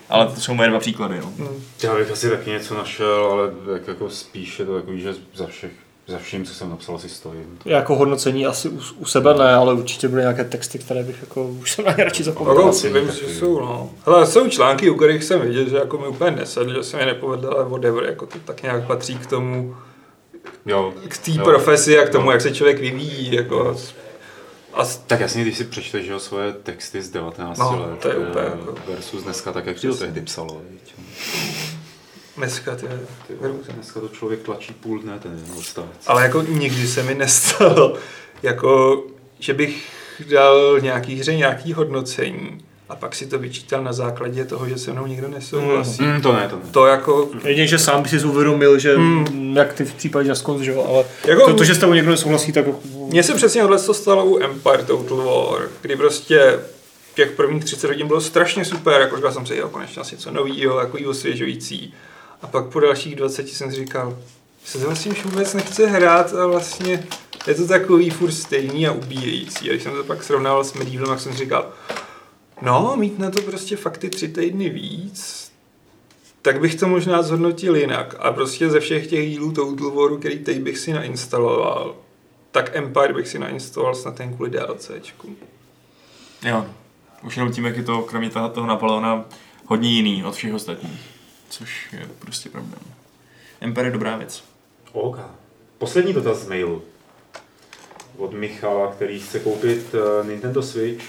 Ale 0.09 0.27
to 0.27 0.41
jsou 0.41 0.53
moje 0.53 0.69
dva 0.69 0.79
příklady, 0.79 1.19
no. 1.19 1.49
Já 1.83 1.95
bych 1.95 2.11
asi 2.11 2.29
taky 2.29 2.49
něco 2.49 2.73
našel, 2.77 3.25
ale 3.31 3.73
jak 3.73 3.87
jako 3.87 4.09
spíš 4.09 4.59
je 4.59 4.65
to 4.65 4.75
takový, 4.75 5.01
že 5.01 5.13
za, 5.35 5.47
všech, 5.47 5.71
za 6.07 6.17
vším, 6.17 6.45
co 6.45 6.53
jsem 6.53 6.69
napsal, 6.69 6.99
si 6.99 7.09
stojím. 7.09 7.59
Já 7.65 7.77
jako 7.77 7.95
hodnocení 7.95 8.45
asi 8.45 8.69
u, 8.69 8.79
u 8.97 9.05
sebe 9.05 9.33
ne, 9.33 9.53
ale 9.53 9.73
určitě 9.73 10.07
byly 10.07 10.21
nějaké 10.21 10.43
texty, 10.43 10.79
které 10.79 11.03
bych 11.03 11.17
jako, 11.21 11.43
už 11.47 11.71
jsem 11.71 11.85
na 11.85 11.91
ně 11.97 12.03
radši 12.03 12.23
zapomněl. 12.23 12.69
Asi 12.69 12.93
vím, 12.93 13.11
že 13.11 13.33
jsou, 13.39 13.59
no. 13.59 13.89
Hele, 14.05 14.27
jsou 14.27 14.49
články, 14.49 14.89
u 14.89 14.95
kterých 14.95 15.23
jsem 15.23 15.41
viděl, 15.41 15.69
že 15.69 15.75
jako 15.75 15.97
mi 15.97 16.07
úplně 16.07 16.31
nesedl, 16.31 16.73
že 16.73 16.83
se 16.83 16.97
mi 16.97 17.05
nepovedlo, 17.05 17.51
ale 17.57 17.69
whatever, 17.69 18.03
jako 18.03 18.25
to 18.25 18.39
tak 18.45 18.63
nějak 18.63 18.87
patří 18.87 19.17
k 19.17 19.25
tomu, 19.25 19.75
Jo. 20.65 20.93
k 21.07 21.17
té 21.17 21.31
Jo. 21.31 21.43
profesi 21.43 21.99
a 21.99 22.05
k 22.05 22.09
tomu, 22.09 22.25
No. 22.25 22.31
jak 22.31 22.41
se 22.41 22.51
člověk 22.51 22.79
vyvíjí, 22.79 23.35
jako. 23.35 23.77
A 24.73 24.85
s- 24.85 24.97
Tak 24.97 25.19
jasně, 25.19 25.41
když 25.41 25.57
si 25.57 25.63
přečteš 25.63 26.05
že 26.05 26.11
jo, 26.11 26.19
svoje 26.19 26.53
texty 26.53 27.01
z 27.01 27.09
19 27.09 27.57
No, 27.59 27.85
let 27.91 27.99
to 27.99 28.07
je 28.07 28.13
eh, 28.15 28.17
úplně 28.29 28.45
jako- 28.45 28.75
versus 28.87 29.23
dneska, 29.23 29.51
tak 29.51 29.65
jak 29.65 29.79
to 29.81 29.95
tehdy 29.95 30.21
psalo. 30.21 30.61
viď? 30.69 30.93
Dneska 32.37 32.75
ty, 32.75 32.87
Ty 33.27 33.33
Dneska 33.73 33.99
to 33.99 34.07
člověk 34.07 34.41
tlačí 34.41 34.73
půl 34.73 34.99
dne, 34.99 35.19
ten 35.19 35.31
jeden 35.41 35.57
odstavec. 35.57 35.91
Ale 36.07 36.23
jako 36.23 36.41
nikdy 36.41 36.87
se 36.87 37.03
mi 37.03 37.15
nestalo, 37.15 37.93
jako, 38.43 39.03
že 39.39 39.53
bych 39.53 39.91
dal 40.29 40.79
nějaký 40.79 41.15
hře 41.15 41.35
nějaký 41.35 41.73
hodnocení 41.73 42.65
a 42.89 42.95
pak 42.95 43.15
si 43.15 43.25
to 43.27 43.39
vyčítal 43.39 43.83
na 43.83 43.93
základě 43.93 44.45
toho, 44.45 44.69
že 44.69 44.77
se 44.77 44.91
mnou 44.91 45.07
nikdo 45.07 45.27
nesouhlasí. 45.27 46.03
Mm, 46.03 46.21
to 46.21 46.33
ne, 46.33 46.47
to 46.49 46.55
ne. 46.55 46.61
To 46.71 46.85
jako, 46.85 47.29
Jedině, 47.43 47.67
že 47.67 47.79
sám 47.79 48.03
by 48.03 48.09
si 48.09 48.23
uvědomil, 48.23 48.79
že 48.79 48.97
hmm. 48.97 49.53
jak 49.57 49.73
ty 49.73 49.85
v 49.85 49.93
případě 49.93 50.29
Just 50.29 50.45
Cause, 50.45 50.63
že 50.65 50.71
jo, 50.71 50.85
ale 50.89 50.97
Jako- 50.97 51.29
jako, 51.29 51.51
to, 51.51 51.57
to, 51.57 51.63
že 51.63 51.75
s 51.75 51.77
tebou 51.77 51.93
někdo 51.93 52.11
nesouhlasí, 52.11 52.51
tak 52.51 52.65
mně 52.95 53.23
se 53.23 53.33
přesně 53.33 53.61
tohle 53.61 53.79
to 53.79 53.93
stalo 53.93 54.25
u 54.25 54.39
Empire 54.39 54.83
Total 54.83 55.17
War, 55.17 55.69
kdy 55.81 55.95
prostě 55.95 56.59
těch 57.15 57.31
prvních 57.31 57.63
30 57.63 57.87
hodin 57.87 58.07
bylo 58.07 58.21
strašně 58.21 58.65
super, 58.65 59.01
jako 59.01 59.15
říkal 59.15 59.31
jsem 59.31 59.45
si, 59.45 59.55
jo, 59.55 59.69
konečně 59.69 60.01
asi 60.01 60.15
něco 60.15 60.31
novýho, 60.31 60.79
jako 60.79 60.97
i 60.97 61.05
osvěžující. 61.05 61.93
A 62.45 62.47
pak 62.47 62.65
po 62.65 62.79
dalších 62.79 63.15
20 63.15 63.49
jsem 63.49 63.71
si 63.71 63.75
říkal, 63.75 64.17
že 64.63 64.71
se 64.71 64.85
vlastně 64.85 65.11
už 65.11 65.25
vůbec 65.25 65.53
nechce 65.53 65.87
hrát 65.87 66.33
a 66.33 66.47
vlastně 66.47 67.07
je 67.47 67.55
to 67.55 67.67
takový 67.67 68.09
furt 68.09 68.31
stejný 68.31 68.87
a 68.87 68.91
ubíjející. 68.91 69.69
A 69.69 69.71
když 69.71 69.83
jsem 69.83 69.91
to 69.91 70.03
pak 70.03 70.23
srovnával 70.23 70.63
s 70.63 70.73
Medievalem, 70.73 71.15
tak 71.15 71.21
jsem 71.21 71.33
si 71.33 71.37
říkal, 71.37 71.71
no, 72.61 72.93
mít 72.97 73.19
na 73.19 73.31
to 73.31 73.41
prostě 73.41 73.75
fakt 73.77 73.97
ty 73.97 74.09
tři 74.09 74.27
týdny 74.27 74.69
víc, 74.69 75.51
tak 76.41 76.59
bych 76.59 76.75
to 76.75 76.87
možná 76.87 77.21
zhodnotil 77.21 77.75
jinak. 77.75 78.15
A 78.19 78.31
prostě 78.31 78.69
ze 78.69 78.79
všech 78.79 79.07
těch 79.07 79.29
dílů 79.29 79.51
Total 79.51 79.91
Waru, 79.91 80.17
který 80.17 80.39
teď 80.39 80.61
bych 80.61 80.77
si 80.77 80.93
nainstaloval, 80.93 81.95
tak 82.51 82.75
Empire 82.75 83.13
bych 83.13 83.27
si 83.27 83.39
nainstaloval 83.39 83.95
snad 83.95 84.15
ten 84.15 84.33
kvůli 84.33 84.49
DLCčku. 84.49 85.35
Jo. 86.43 86.65
Už 87.23 87.37
jenom 87.37 87.53
tím, 87.53 87.65
jak 87.65 87.77
je 87.77 87.83
to, 87.83 88.01
kromě 88.01 88.29
toho 88.29 88.65
Napoleona, 88.65 89.25
hodně 89.65 89.89
jiný 89.89 90.23
od 90.23 90.35
všech 90.35 90.53
ostatních. 90.53 91.14
Což 91.49 91.93
je 91.93 92.07
prostě 92.19 92.49
pravda. 92.49 92.77
Empire 93.61 93.87
je 93.87 93.91
dobrá 93.91 94.17
věc. 94.17 94.43
OK. 94.91 95.19
Poslední 95.77 96.13
dotaz 96.13 96.37
z 96.37 96.47
mailu. 96.47 96.81
Od 98.17 98.33
Michala, 98.33 98.91
který 98.91 99.19
chce 99.19 99.39
koupit 99.39 99.95
eh, 99.95 100.27
Nintendo 100.27 100.63
Switch, 100.63 101.05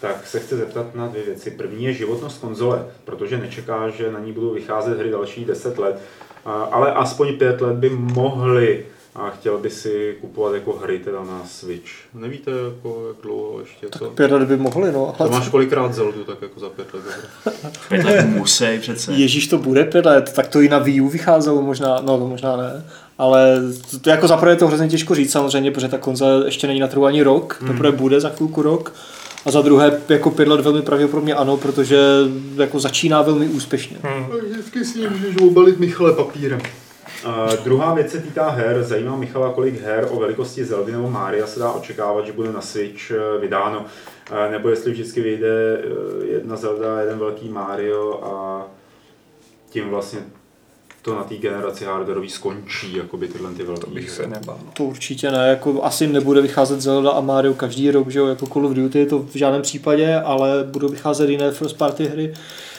tak 0.00 0.26
se 0.26 0.40
chce 0.40 0.56
zeptat 0.56 0.94
na 0.94 1.06
dvě 1.08 1.22
věci. 1.22 1.50
První 1.50 1.84
je 1.84 1.92
životnost 1.92 2.40
konzole, 2.40 2.86
protože 3.04 3.38
nečeká, 3.38 3.88
že 3.88 4.12
na 4.12 4.18
ní 4.20 4.32
budou 4.32 4.54
vycházet 4.54 4.98
hry 4.98 5.10
další 5.10 5.44
10 5.44 5.78
let, 5.78 6.00
A- 6.44 6.52
ale 6.64 6.92
aspoň 6.92 7.38
5 7.38 7.60
let 7.60 7.76
by 7.76 7.90
mohly 7.90 8.86
a 9.18 9.30
chtěl 9.30 9.58
by 9.58 9.70
si 9.70 10.16
kupovat 10.20 10.54
jako 10.54 10.72
hry 10.72 10.98
teda 10.98 11.24
na 11.24 11.42
Switch. 11.46 11.90
Nevíte, 12.14 12.50
jako, 12.50 13.04
jak 13.08 13.16
dlouho 13.22 13.60
ještě 13.60 13.86
to? 13.86 14.04
pět 14.10 14.30
let 14.30 14.48
by 14.48 14.56
mohli, 14.56 14.92
no. 14.92 15.14
To 15.18 15.22
Ale 15.24 15.30
máš 15.30 15.48
kolikrát 15.48 15.94
Zeldu, 15.94 16.24
tak 16.24 16.42
jako 16.42 16.60
za 16.60 16.68
pět 16.68 16.94
let. 16.94 17.02
Pět 17.88 18.04
let 18.04 18.26
musí 18.26 18.64
přece. 18.80 19.12
Ježíš 19.12 19.46
to 19.46 19.58
bude 19.58 19.84
pět 19.84 20.06
let, 20.06 20.32
tak 20.36 20.48
to 20.48 20.60
i 20.60 20.68
na 20.68 20.78
Wii 20.78 21.00
U 21.00 21.08
vycházelo 21.08 21.62
možná, 21.62 22.00
no 22.00 22.18
to 22.18 22.26
možná 22.26 22.56
ne. 22.56 22.84
Ale 23.18 23.56
to, 23.90 23.98
to 23.98 24.10
jako 24.10 24.28
zaprvé 24.28 24.52
je 24.52 24.56
to 24.56 24.66
hrozně 24.66 24.88
těžko 24.88 25.14
říct 25.14 25.32
samozřejmě, 25.32 25.70
protože 25.70 25.88
ta 25.88 25.98
konzole 25.98 26.46
ještě 26.46 26.66
není 26.66 26.80
na 26.80 26.86
trhu 26.86 27.04
ani 27.04 27.22
rok, 27.22 27.56
Hmm. 27.60 27.70
teprve 27.72 27.92
bude 27.92 28.20
za 28.20 28.28
chvilku 28.28 28.62
rok. 28.62 28.92
A 29.46 29.50
za 29.50 29.62
druhé, 29.62 30.00
jako 30.08 30.30
pět 30.30 30.48
let 30.48 30.60
velmi 30.60 30.82
pravděpodobně 30.82 31.34
ano, 31.34 31.56
protože 31.56 31.98
jako 32.56 32.80
začíná 32.80 33.22
velmi 33.22 33.46
úspěšně. 33.48 33.96
Hmm. 34.02 34.26
Vždycky 34.50 34.84
si 34.84 35.08
můžeš 35.08 35.36
obalit 35.42 35.78
Michale 35.78 36.12
papírem. 36.12 36.60
Uh, 37.26 37.64
druhá 37.64 37.94
věc 37.94 38.10
se 38.10 38.18
týká 38.18 38.50
her. 38.50 38.82
Zajímá 38.82 39.16
Michala, 39.16 39.52
kolik 39.52 39.80
her 39.80 40.08
o 40.10 40.20
velikosti 40.20 40.64
Zeldy 40.64 40.92
nebo 40.92 41.10
Mária 41.10 41.46
se 41.46 41.60
dá 41.60 41.72
očekávat, 41.72 42.26
že 42.26 42.32
bude 42.32 42.52
na 42.52 42.60
Switch 42.60 43.10
eh, 43.10 43.40
vydáno. 43.40 43.80
Uh, 43.80 44.50
nebo 44.50 44.68
jestli 44.68 44.90
vždycky 44.92 45.20
vyjde 45.20 45.78
uh, 45.78 46.24
jedna 46.24 46.56
Zelda, 46.56 47.00
jeden 47.00 47.18
velký 47.18 47.48
Mario 47.48 48.20
a 48.24 48.66
tím 49.70 49.88
vlastně 49.88 50.20
to 51.02 51.14
na 51.14 51.24
té 51.24 51.34
generaci 51.34 51.84
hardwareový 51.84 52.30
skončí, 52.30 52.96
jakoby 52.96 53.28
tyhle 53.28 53.54
ty 53.54 53.62
velké. 53.62 53.80
To 53.80 53.90
bych 53.90 54.10
se 54.10 54.26
nebál. 54.26 54.58
To 54.72 54.84
určitě 54.84 55.30
ne, 55.30 55.48
jako 55.48 55.84
asi 55.84 56.06
nebude 56.06 56.40
vycházet 56.40 56.80
Zelda 56.80 57.10
a 57.10 57.20
Mario 57.20 57.54
každý 57.54 57.90
rok, 57.90 58.08
že 58.08 58.18
jo, 58.18 58.26
jako 58.26 58.46
Call 58.46 58.66
of 58.66 58.72
Duty 58.72 59.06
to 59.06 59.18
v 59.18 59.34
žádném 59.34 59.62
případě, 59.62 60.16
ale 60.16 60.64
budou 60.64 60.88
vycházet 60.88 61.30
jiné 61.30 61.50
first 61.50 61.78
party 61.78 62.06
hry. 62.06 62.34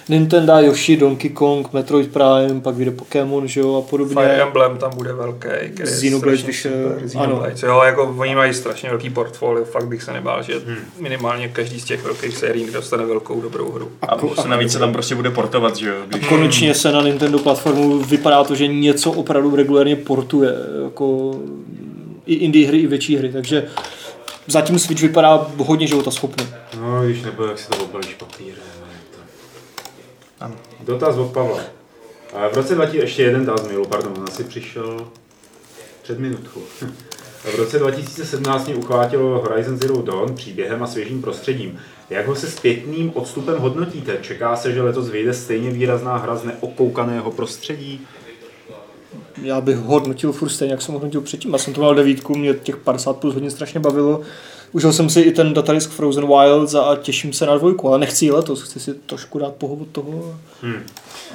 Nintendo, 0.10 0.54
Yoshi, 0.60 0.98
Donkey 0.98 1.30
Kong, 1.30 1.74
Metroid 1.74 2.12
Prime, 2.12 2.62
pak 2.62 2.76
vyjde 2.76 2.92
Pokémon, 2.92 3.48
že 3.48 3.60
jo, 3.60 3.76
a 3.76 3.82
podobně. 3.90 4.14
Fire 4.16 4.42
Emblem 4.42 4.78
tam 4.78 4.92
bude 4.96 5.14
velký. 5.14 5.40
který 5.40 5.70
je 5.80 5.86
Xenoblade 5.86 6.38
super. 6.38 7.02
Xenoblade. 7.06 7.54
Jo, 7.64 7.82
jako 7.86 8.16
oni 8.18 8.36
mají 8.36 8.54
strašně 8.54 8.90
velký 8.90 9.10
portfolio, 9.10 9.66
fakt 9.66 9.88
bych 9.88 10.04
se 10.04 10.14
nebál, 10.14 10.44
že 10.44 10.54
Hmm. 10.66 10.76
minimálně 11.00 11.48
každý 11.48 11.80
z 11.80 11.84
těch 11.86 12.04
velkých 12.04 12.38
sérií 12.38 12.72
dostane 12.72 13.06
velkou 13.06 13.42
dobrou 13.42 13.72
hru. 13.72 13.92
A 14.02 14.42
se 14.42 14.48
navíc 14.48 14.72
se 14.72 14.80
tam 14.80 14.94
prostě 14.94 15.16
bude 15.16 15.30
portovat, 15.32 15.76
že 15.76 15.90
jo? 15.90 15.96
Když... 16.08 16.28
Konečně 16.28 16.74
se 16.74 16.92
na 16.92 17.02
Nintendo 17.02 17.40
platformu 17.40 18.00
vypadá 18.00 18.44
to, 18.44 18.56
že 18.56 18.68
něco 18.68 19.12
opravdu 19.12 19.56
regulárně 19.56 19.96
portuje, 19.96 20.54
jako 20.84 21.36
i 22.26 22.34
indie 22.34 22.68
hry, 22.68 22.78
i 22.78 22.88
větší 22.88 23.18
hry, 23.18 23.32
takže 23.32 23.68
zatím 24.48 24.80
Switch 24.80 25.02
vypadá 25.02 25.48
hodně 25.58 25.88
životaschopně. 25.88 26.48
No, 26.82 27.04
když 27.06 27.22
nebo 27.22 27.44
jak 27.44 27.60
si 27.60 27.68
to 27.70 27.84
obalíš 27.84 28.14
papírem. 28.14 28.54
To... 30.40 30.46
Dotaz 30.84 31.18
od 31.18 31.32
Pavla. 31.32 31.60
A 32.34 32.48
v 32.48 32.54
roce 32.54 32.76
2000, 32.76 33.04
ještě 33.04 33.24
jeden 33.24 33.46
dotaz 33.46 33.68
Milu, 33.68 33.86
pardon, 33.86 34.14
on 34.18 34.26
asi 34.28 34.44
přišel 34.44 35.08
před 36.02 36.20
minutkou. 36.20 36.62
V 37.40 37.56
roce 37.56 37.80
2017 37.80 38.66
mě 38.66 38.76
uchvátilo 38.76 39.40
Horizon 39.40 39.78
Zero 39.78 40.02
Dawn 40.02 40.36
příběhem 40.36 40.84
a 40.84 40.88
svěžím 40.88 41.22
prostředím. 41.22 41.80
Jak 42.10 42.28
ho 42.28 42.36
se 42.36 42.48
zpětným 42.48 43.12
odstupem 43.16 43.58
hodnotíte? 43.58 44.18
Čeká 44.22 44.56
se, 44.56 44.72
že 44.72 44.82
letos 44.82 45.10
vyjde 45.10 45.34
stejně 45.34 45.72
výrazná 45.72 46.18
hra 46.18 46.36
z 46.36 46.44
neokoukaného 46.44 47.32
prostředí? 47.32 48.08
Já 49.42 49.62
bych 49.62 49.78
ho 49.78 49.84
hodnotil 49.84 50.32
furt 50.32 50.50
stejně, 50.50 50.74
jak 50.74 50.82
jsem 50.82 50.94
ho 50.94 51.00
hodnotil 51.00 51.22
předtím. 51.22 51.52
Já 51.52 51.58
jsem 51.58 51.74
to 51.74 51.82
měl 51.82 51.96
devítku, 51.96 52.36
mě 52.36 52.54
těch 52.54 52.78
50 52.78 53.18
plus 53.18 53.34
hodin 53.34 53.52
strašně 53.52 53.80
bavilo. 53.80 54.22
Užil 54.72 54.94
jsem 54.94 55.10
si 55.10 55.22
i 55.22 55.32
ten 55.32 55.54
datadisk 55.54 55.90
Frozen 55.92 56.28
Wilds 56.28 56.76
a 56.76 56.96
těším 56.96 57.34
se 57.34 57.46
na 57.46 57.58
dvojku, 57.58 57.88
ale 57.90 57.98
nechci 58.00 58.26
ji 58.26 58.32
letos, 58.32 58.62
chci 58.62 58.80
si 58.80 58.94
trošku 58.94 59.40
dát 59.40 59.54
pohovu 59.54 59.82
od 59.82 59.88
toho. 59.88 60.36
Hmm. 60.62 60.84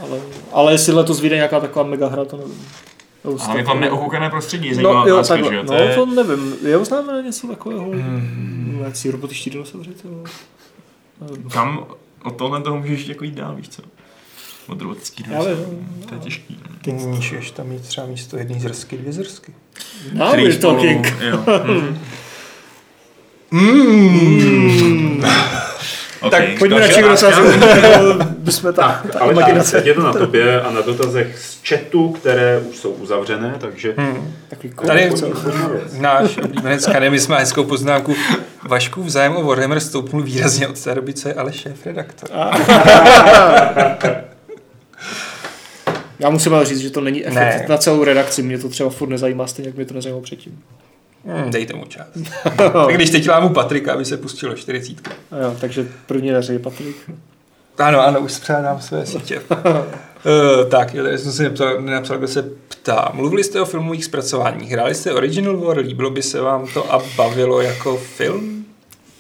Ale, 0.02 0.18
ale 0.52 0.72
jestli 0.72 0.92
letos 0.92 1.20
vyjde 1.20 1.36
nějaká 1.36 1.60
taková 1.60 1.84
mega 1.84 2.08
hra, 2.08 2.24
to 2.24 2.36
nevím. 2.36 2.66
Ale 3.46 3.58
je 3.60 3.64
tam 3.64 3.80
neokoukané 3.80 4.30
prostředí, 4.30 4.68
No, 4.68 4.74
zajímavá 4.74 5.08
jo, 5.08 5.14
otázka, 5.14 5.34
takhle. 5.34 5.50
že 5.50 5.56
jo? 5.56 5.62
No, 5.62 5.68
To 5.68 5.74
je... 5.82 5.94
to 5.94 6.06
nevím. 6.06 6.54
Je 6.66 6.76
oznámené 6.76 7.22
něco 7.22 7.46
takového? 7.46 7.84
Hmm. 7.90 8.80
Jak 8.84 8.96
si 8.96 9.10
robotičtí 9.10 9.50
dinosauři, 9.50 9.90
to... 9.90 10.08
Kam 11.52 11.86
od 12.24 12.36
tohle 12.36 12.60
toho 12.62 12.76
můžeš 12.78 13.06
jako 13.08 13.24
jít 13.24 13.34
dál, 13.34 13.54
víš 13.56 13.68
co? 13.68 13.82
Od 14.68 14.80
robotických 14.82 15.26
Já 15.26 15.32
dinosaurů. 15.44 15.70
vím. 15.70 16.04
To 16.08 16.14
je 16.14 16.20
těžký. 16.20 16.58
Teď 16.84 16.94
můžeš 16.94 17.50
tam 17.50 17.66
mít 17.68 17.82
třeba 17.82 18.06
místo 18.06 18.36
jedné 18.36 18.60
zrsky, 18.60 18.96
dvě 18.96 19.12
zrsky. 19.12 19.54
Now 20.12 20.28
Který 20.28 20.42
we're 20.42 20.58
spolu- 20.58 20.74
talking. 20.74 21.06
Jo. 21.20 21.44
Mm. 23.54 25.24
Okay. 26.20 26.40
Tak 26.48 26.58
pojďme 26.58 26.80
na 26.80 26.86
další 26.86 27.02
ta, 28.62 28.72
ta 28.72 28.84
Ale 28.84 29.02
tak, 29.12 29.30
imaginace. 29.30 29.76
teď 29.76 29.86
je 29.86 29.94
to 29.94 30.02
na 30.02 30.12
tobě 30.12 30.60
a 30.62 30.70
na 30.70 30.80
dotazech 30.80 31.38
z 31.38 31.58
chatu, 31.68 32.08
které 32.12 32.58
už 32.70 32.76
jsou 32.76 32.90
uzavřené, 32.90 33.54
takže 33.58 33.94
Takový 34.48 34.72
Tady 34.86 35.10
kolik, 35.10 35.34
věc. 35.44 35.98
náš 35.98 36.36
oblíbenec 36.38 36.86
Kanemis 36.86 37.26
má 37.28 37.38
hezkou 37.38 37.64
poznámku. 37.64 38.14
Vašku 38.68 39.02
vzájem 39.02 39.36
o 39.36 39.42
Warhammer 39.44 39.80
stoupnul 39.80 40.22
výrazně 40.22 40.68
od 40.68 40.80
té 40.84 40.94
doby, 40.94 41.14
co 41.14 41.28
je 41.28 41.34
ale 41.34 41.52
šéf 41.52 41.86
redaktor. 41.86 42.28
Já 46.18 46.30
musím 46.30 46.54
ale 46.54 46.64
říct, 46.66 46.78
že 46.80 46.90
to 46.90 47.00
není 47.00 47.26
efekt 47.26 47.34
Ne. 47.34 47.66
na 47.68 47.76
celou 47.78 48.04
redakci. 48.04 48.42
Mě 48.42 48.58
to 48.58 48.68
třeba 48.68 48.90
furt 48.90 49.08
nezajímá, 49.08 49.46
stejně 49.46 49.68
jak 49.68 49.76
mě 49.76 49.84
to 49.84 49.94
nezajímalo 49.94 50.22
předtím. 50.22 50.60
Hmm, 51.26 51.50
dejte 51.50 51.74
mu 51.74 51.84
čas. 51.84 52.06
tak 52.56 52.94
když 52.94 53.10
teď 53.10 53.28
mu 53.40 53.48
Patrika, 53.48 53.92
aby 53.92 54.04
se 54.04 54.16
pustilo 54.16 54.54
40. 54.54 55.08
A 55.30 55.36
jo, 55.38 55.56
takže 55.60 55.86
první 56.06 56.30
na 56.30 56.40
řadě 56.40 56.58
Patrik. 56.58 57.10
Ano, 57.78 58.00
ano, 58.00 58.20
už 58.20 58.32
zpřádám 58.32 58.80
své 58.80 59.06
sítě. 59.06 59.40
uh, 59.40 60.68
tak, 60.68 60.94
jo, 60.94 61.04
tady 61.04 61.18
jsem 61.18 61.32
si 61.32 61.42
nepsal, 61.42 61.80
nenapsal, 61.80 62.18
kdo 62.18 62.28
se 62.28 62.42
ptá. 62.68 63.10
Mluvili 63.14 63.44
jste 63.44 63.60
o 63.60 63.64
filmových 63.64 64.04
zpracováních, 64.04 64.70
hráli 64.70 64.94
jste 64.94 65.12
Original 65.12 65.56
War, 65.56 65.78
líbilo 65.78 66.10
by 66.10 66.22
se 66.22 66.40
vám 66.40 66.66
to 66.74 66.92
a 66.94 67.02
bavilo 67.16 67.60
jako 67.60 67.96
film? 67.96 68.64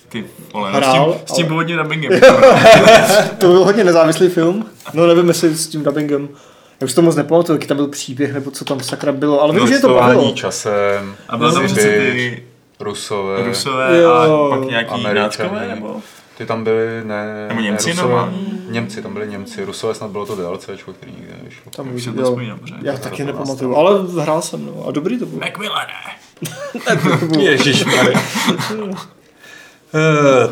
Ty 0.08 0.24
vole, 0.52 0.72
no 0.72 0.78
s 0.78 0.82
Hrál, 0.82 1.12
tím, 1.12 1.20
s 1.26 1.32
tím 1.32 1.44
ale- 1.44 1.48
původním 1.48 1.76
dubbingem. 1.76 2.20
To 3.38 3.46
byl 3.46 3.64
hodně 3.64 3.84
nezávislý 3.84 4.28
film. 4.28 4.66
No 4.92 5.06
nevím, 5.06 5.28
jestli 5.28 5.56
s 5.56 5.68
tím 5.68 5.84
dubbingem. 5.84 6.28
Já 6.80 6.84
už 6.84 6.94
to 6.94 7.02
moc 7.02 7.16
nepamatuju, 7.16 7.56
jaký 7.56 7.66
tam 7.68 7.76
byl 7.76 7.88
příběh, 7.88 8.32
nebo 8.34 8.50
co 8.50 8.64
tam 8.64 8.80
sakra 8.80 9.12
bylo, 9.12 9.42
ale 9.42 9.54
vím, 9.54 9.68
že 9.68 9.74
je 9.74 9.80
to 9.80 9.94
bavilo. 9.94 10.32
Časem, 10.32 11.16
A 11.28 11.36
bylo 11.36 11.52
tam 11.52 11.66
přece 11.66 11.80
Sibir, 11.80 12.12
ty 12.12 12.44
Rusové, 12.80 13.44
Rusové 13.44 13.98
Jo. 14.02 14.12
a 14.12 14.48
pak 14.48 14.68
nějaký 14.68 14.90
Američané. 14.90 15.20
náckové, 15.20 15.68
nebo? 15.74 15.96
ty 16.38 16.46
tam 16.46 16.64
byli, 16.64 17.04
ne, 17.04 17.46
Nebo 17.48 17.60
Němci 17.60 17.88
ne 17.94 18.02
Rusové? 18.02 18.32
Němci, 18.68 19.02
tam 19.02 19.12
byli 19.12 19.28
Němci, 19.28 19.64
Rusové 19.64 19.94
snad 19.94 20.10
bylo 20.10 20.26
to 20.26 20.36
DLCčko, 20.36 20.92
který 20.92 21.12
nikdy 21.12 21.32
nevyšlo. 21.38 21.70
Tam, 21.76 21.94
Už 21.94 22.04
jsem 22.04 22.14
to. 22.14 22.36
Já 22.82 22.96
taky 22.96 23.24
nepamatuju, 23.24 23.76
ale 23.76 24.00
hrál 24.22 24.42
jsem, 24.42 24.66
no. 24.66 24.84
A 24.88 24.90
dobrý 24.90 25.18
to 25.18 25.26
byl. 25.26 25.38
Macmillane. 25.38 25.92
Ježíš 27.38 27.84
uh, 27.84 27.90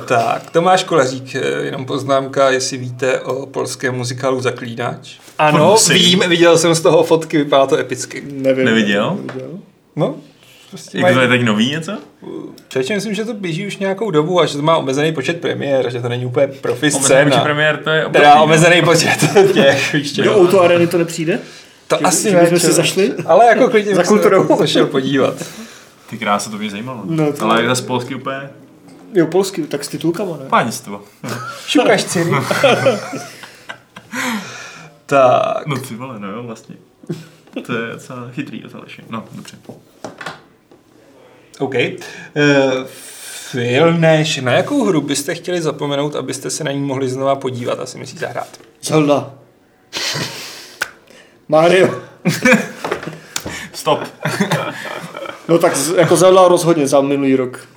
tak, 0.06 0.50
Tomáš 0.50 0.84
Kolařík, 0.84 1.34
eh, 1.34 1.40
jenom 1.62 1.84
poznámka, 1.84 2.50
jestli 2.50 2.76
víte 2.78 3.20
o 3.20 3.46
polském 3.46 3.94
muzikálu 3.94 4.40
Zaklínač. 4.40 5.08
Ano, 5.38 5.68
Prosím. 5.68 5.94
vím, 5.96 6.22
viděl 6.28 6.58
jsem 6.58 6.74
z 6.74 6.80
toho 6.80 7.02
fotky, 7.04 7.38
vypadá 7.38 7.66
to 7.66 7.76
epicky. 7.78 8.22
Nevím. 8.32 8.64
Neviděl? 8.64 9.16
Neviděl. 9.26 9.48
No, 9.96 10.14
prostě 10.70 10.98
Jak 10.98 11.06
to 11.12 11.14
mají, 11.14 11.24
je 11.24 11.28
teď 11.38 11.42
nový 11.46 11.70
něco? 11.70 11.92
Člověče, 12.68 12.94
myslím, 12.94 13.14
že 13.14 13.24
to 13.24 13.34
běží 13.34 13.66
už 13.66 13.76
nějakou 13.76 14.10
dobu 14.10 14.40
a 14.40 14.46
že 14.46 14.56
to 14.56 14.62
má 14.62 14.76
omezený 14.76 15.12
počet 15.12 15.40
premiér, 15.40 15.90
že 15.90 16.00
to 16.00 16.08
není 16.08 16.26
úplně 16.26 16.46
profi 16.46 16.86
Omezený 16.86 17.04
scéna. 17.04 17.38
premiér, 17.44 17.76
to 17.84 17.90
je 17.90 18.00
Teda 18.02 18.08
obrovský, 18.34 18.36
no. 18.38 18.44
omezený 18.44 18.82
počet 18.82 19.52
těch, 19.54 20.12
Do. 20.24 20.36
Auto 20.36 20.60
Areny 20.60 20.86
to 20.86 20.98
nepřijde? 20.98 21.38
To 21.88 21.96
Že- 21.98 22.04
asi 22.04 22.30
že 22.30 22.36
ne, 22.36 22.48
čo- 22.50 22.58
si 22.58 22.72
zašli? 22.72 23.12
Ale 23.26 23.46
jako 23.46 23.68
klidně 23.68 23.94
Za 23.94 24.04
kulturou. 24.04 24.44
to 24.58 24.66
šel 24.66 24.86
podívat. 24.86 25.34
Ty 26.10 26.18
krása, 26.18 26.50
to 26.50 26.56
by 26.56 26.62
mě 26.62 26.70
zajímalo. 26.70 27.00
No, 27.04 27.32
to- 27.32 27.44
Ale 27.44 27.66
zase 27.66 27.82
polský 27.82 28.14
úplně 28.14 28.36
Jo, 29.12 29.26
polský, 29.26 29.62
tak 29.62 29.84
s 29.84 29.88
titulkama, 29.88 30.36
ne? 30.36 30.44
pánictvo. 30.48 31.04
Šukaš 31.66 32.04
Ciri. 32.04 32.30
tak. 35.06 35.66
No 35.66 35.76
ty 35.76 35.94
vole, 35.94 36.20
no 36.20 36.28
jo, 36.28 36.42
vlastně. 36.42 36.76
To 37.66 37.72
je 37.72 37.92
docela 37.92 38.30
chytrý 38.30 38.64
Aleši. 38.74 39.02
No, 39.10 39.24
dobře. 39.32 39.56
OK. 41.58 41.74
Uh, 41.74 42.86
Phil 43.50 43.98
Nash, 43.98 44.38
na 44.38 44.52
jakou 44.52 44.84
hru 44.84 45.00
byste 45.00 45.34
chtěli 45.34 45.62
zapomenout, 45.62 46.16
abyste 46.16 46.50
se 46.50 46.64
na 46.64 46.72
ní 46.72 46.80
mohli 46.80 47.08
znova 47.08 47.34
podívat 47.36 47.80
a 47.80 47.86
si 47.86 47.98
myslí 47.98 48.18
zahrát? 48.18 48.60
Zelda. 48.82 49.34
Mario. 51.48 52.02
Stop. 53.72 54.00
No 55.48 55.58
tak 55.58 55.72
jako 55.96 56.16
Zelda 56.16 56.48
rozhodně 56.48 56.86
za 56.86 57.00
minulý 57.00 57.36
rok. 57.36 57.68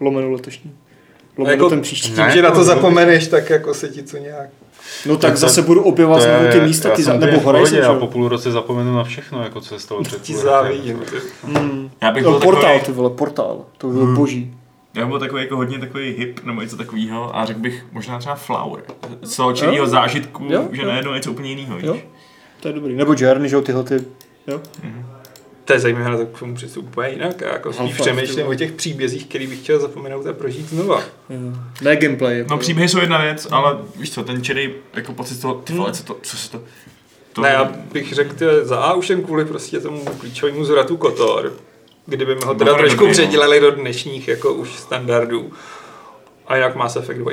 Lomeno 0.00 0.30
letošní. 0.32 0.72
Lomeno 1.38 1.54
Jako- 1.56 1.70
ten 1.70 1.80
příští. 1.80 2.12
Tím, 2.12 2.30
že 2.30 2.42
na 2.42 2.50
to 2.50 2.64
zapomeneš, 2.64 3.28
tak 3.28 3.50
jako 3.50 3.74
se 3.74 3.88
ti 3.88 4.02
co 4.02 4.16
nějak... 4.16 4.48
No 5.06 5.16
tak 5.16 5.32
to- 5.32 5.36
zase 5.38 5.62
budu 5.62 5.82
objevovat 5.82 6.22
znovu 6.22 6.44
ty 6.52 6.60
místa, 6.60 6.90
ty 6.90 7.02
za, 7.02 7.12
nebo 7.16 7.40
Horizon, 7.40 7.76
že 7.76 7.82
Já 7.82 7.94
po 7.94 8.06
půl 8.06 8.28
roce 8.28 8.50
zapomenu 8.52 8.96
na 8.96 9.04
všechno, 9.04 9.42
jako 9.42 9.60
co 9.60 9.68
se 9.68 9.80
stalo 9.80 10.02
před 10.02 10.22
Ti 10.22 10.36
závidím. 10.36 11.02
Mm. 11.44 11.90
Já 12.02 12.12
bych 12.12 12.22
No, 12.24 12.30
byl 12.30 12.40
portál, 12.40 12.62
takový, 12.62 12.80
ty 12.86 12.92
vole, 12.92 13.10
portál. 13.10 13.64
To 13.78 13.88
bylo 13.88 14.06
boží. 14.06 14.54
já 14.94 15.02
bych 15.02 15.10
byl 15.10 15.20
takový 15.20 15.42
jako 15.42 15.56
hodně 15.56 15.78
takový 15.78 16.10
hip 16.18 16.40
nebo 16.44 16.60
něco 16.62 16.76
takového 16.76 17.36
a 17.36 17.44
řekl 17.44 17.60
bych 17.60 17.84
možná 17.92 18.18
třeba 18.18 18.34
Flower. 18.34 18.82
Z 19.22 19.36
toho 19.36 19.86
zážitku, 19.86 20.44
Jo, 20.48 20.68
že 20.72 20.82
jo. 20.82 20.88
najednou 20.88 21.14
něco 21.14 21.30
úplně 21.30 21.50
jiného, 21.50 21.78
Jo. 21.80 21.96
To 22.60 22.68
je 22.68 22.74
dobrý. 22.74 22.94
Nebo 22.94 23.14
Journey, 23.18 23.48
že 23.48 23.56
jo, 23.56 23.62
tyhle 23.62 23.84
ty. 23.84 23.94
Jo? 24.46 24.60
To 25.66 25.72
je 25.72 25.80
zajímavé, 25.80 26.10
na 26.10 26.16
to 26.16 26.26
k 26.26 26.38
tomu 26.38 26.54
přistupu 26.54 26.86
úplně 26.86 27.08
jinak. 27.08 27.40
Já 27.40 27.52
jako 27.52 27.72
spíš 27.72 27.94
přemýšlím 28.00 28.46
o 28.46 28.54
těch 28.54 28.72
příbězích, 28.72 29.26
který 29.26 29.46
bych 29.46 29.58
chtěl 29.62 29.80
zapomenout 29.80 30.26
a 30.26 30.32
prožít 30.32 30.68
znova. 30.68 31.02
jo. 31.30 31.52
Ne 31.82 31.96
gameplay. 31.96 32.38
Jako. 32.38 32.50
No 32.50 32.58
příběhy 32.58 32.88
jsou 32.88 32.98
jedna 32.98 33.22
věc, 33.22 33.48
ale 33.50 33.78
víš 33.96 34.12
co, 34.12 34.24
ten 34.24 34.42
čirý 34.42 34.74
jako 34.94 35.12
pocit 35.12 35.40
toho, 35.40 35.54
ty 35.54 35.72
vole, 35.72 35.92
co 35.92 36.02
to, 36.02 36.16
co 36.22 36.36
se 36.36 36.50
to... 36.50 36.62
to 37.32 37.42
Ne, 37.42 37.48
já 37.48 37.64
bych 37.92 38.12
řekl, 38.12 38.38
že 38.38 38.64
za 38.64 38.78
A 38.78 38.94
už 38.94 39.10
jen 39.10 39.22
kvůli 39.22 39.44
prostě 39.44 39.80
tomu 39.80 40.04
klíčovému 40.04 40.64
zvratu 40.64 40.96
Kotor, 40.96 41.52
kdyby 42.06 42.34
mi 42.34 42.40
ho 42.44 42.54
teda 42.54 42.70
Kotor 42.70 42.84
je 42.84 42.88
trošku 42.88 43.04
dobrý, 43.04 43.08
no. 43.08 43.12
předělali 43.12 43.60
do 43.60 43.70
dnešních 43.70 44.28
jako 44.28 44.54
už 44.54 44.74
standardů. 44.74 45.52
A 46.46 46.56
jinak 46.56 46.76
Mass 46.76 46.96
Effect 46.96 47.18
2. 47.18 47.32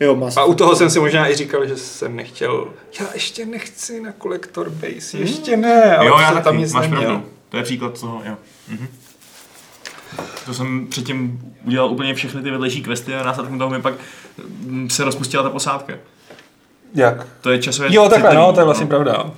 Jo, 0.00 0.30
A 0.36 0.44
u 0.44 0.54
toho 0.54 0.76
jsem 0.76 0.90
si 0.90 1.00
možná 1.00 1.28
i 1.30 1.34
říkal, 1.36 1.66
že 1.66 1.76
jsem 1.76 2.16
nechtěl, 2.16 2.68
já 3.00 3.06
ještě 3.14 3.46
nechci 3.46 4.00
na 4.00 4.12
kolektor 4.12 4.70
base, 4.70 5.18
ještě 5.18 5.56
ne, 5.56 5.96
ale 5.96 6.06
jo, 6.08 6.16
já 6.18 6.26
jsem 6.26 6.34
taky, 6.34 6.44
tam 6.44 6.58
nic 6.58 6.72
máš 6.72 6.82
neměl. 6.88 7.00
pravdu. 7.10 7.26
To 7.48 7.56
je 7.56 7.62
příklad 7.62 8.00
toho, 8.00 8.22
jo. 8.24 8.36
Mhm. 8.68 8.88
To 10.46 10.54
jsem 10.54 10.86
předtím 10.86 11.40
udělal 11.64 11.90
úplně 11.90 12.14
všechny 12.14 12.42
ty 12.42 12.50
vedlejší 12.50 12.82
questy 12.82 13.14
a 13.14 13.22
následkem 13.24 13.58
toho 13.58 13.70
mi 13.70 13.82
pak 13.82 13.94
mm, 14.66 14.90
se 14.90 15.04
rozpustila 15.04 15.42
ta 15.42 15.50
posádka. 15.50 15.92
Jak? 16.94 17.26
To 17.40 17.50
je 17.50 17.58
časově 17.58 17.94
Jo, 17.94 18.08
takhle, 18.08 18.34
no, 18.34 18.52
to 18.52 18.60
je 18.60 18.64
vlastně 18.64 18.86
pravda. 18.86 19.30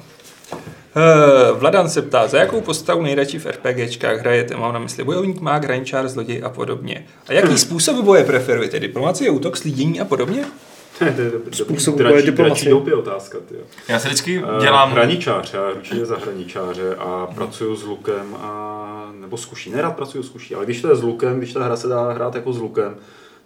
Eh, 0.97 1.53
Vladan 1.53 1.89
se 1.89 2.03
ptá, 2.03 2.27
za 2.27 2.39
jakou 2.39 2.61
postavu 2.61 3.03
nejradši 3.03 3.39
v 3.39 3.47
RPGčkách 3.47 4.19
hrajete? 4.21 4.57
Mám 4.57 4.73
na 4.73 4.79
mysli 4.79 5.05
bojovník, 5.05 5.41
mák, 5.41 5.65
hraničár, 5.65 6.09
zloděj 6.09 6.43
a 6.45 6.49
podobně. 6.49 7.07
A 7.29 7.33
jaký 7.33 7.59
způsob 7.59 7.97
boje 7.97 8.25
preferujete? 8.25 8.81
Diplomacie, 8.81 9.31
útok, 9.31 9.57
slídění 9.57 10.01
a 10.01 10.05
podobně? 10.05 10.45
to 10.99 11.05
je 11.05 11.31
dobrý, 11.33 11.57
Způsob 11.57 11.97
boje 11.97 12.23
diplomacie. 12.23 12.71
doupě 12.71 12.95
otázka, 12.95 13.39
ty. 13.49 13.55
Já 13.89 13.99
se 13.99 14.09
vždycky 14.09 14.39
Dělám 14.39 14.61
dělám... 14.61 14.93
hraničář, 14.93 15.55
já 15.55 15.71
určitě 15.71 16.07
za 16.07 16.17
hraničáře 16.17 16.95
a 16.99 17.27
pracuju 17.35 17.77
s 17.77 17.85
lukem 17.85 18.35
a 18.41 19.13
nebo 19.21 19.37
s 19.37 19.45
kuší. 19.45 19.71
Nerad 19.71 19.97
pracuju 19.97 20.23
s 20.25 20.29
kuší, 20.29 20.55
ale 20.55 20.65
když 20.65 20.83
to 20.83 20.89
je 20.89 20.97
s 20.97 21.03
lukem, 21.03 21.39
když 21.39 21.53
ta 21.53 21.65
hra 21.65 21.77
se 21.77 21.89
dá 21.89 22.13
hrát 22.13 22.35
jako 22.35 22.53
s 22.53 22.59
lukem, 22.59 22.97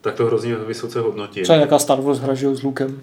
tak 0.00 0.14
to 0.14 0.26
hrozně 0.26 0.56
vysoce 0.56 1.00
hodnotím. 1.00 1.42
Třeba 1.42 1.56
nějaká 1.56 1.78
Star 1.78 2.00
Wars 2.00 2.18
hra, 2.18 2.34
s 2.34 2.62
lukem. 2.62 3.00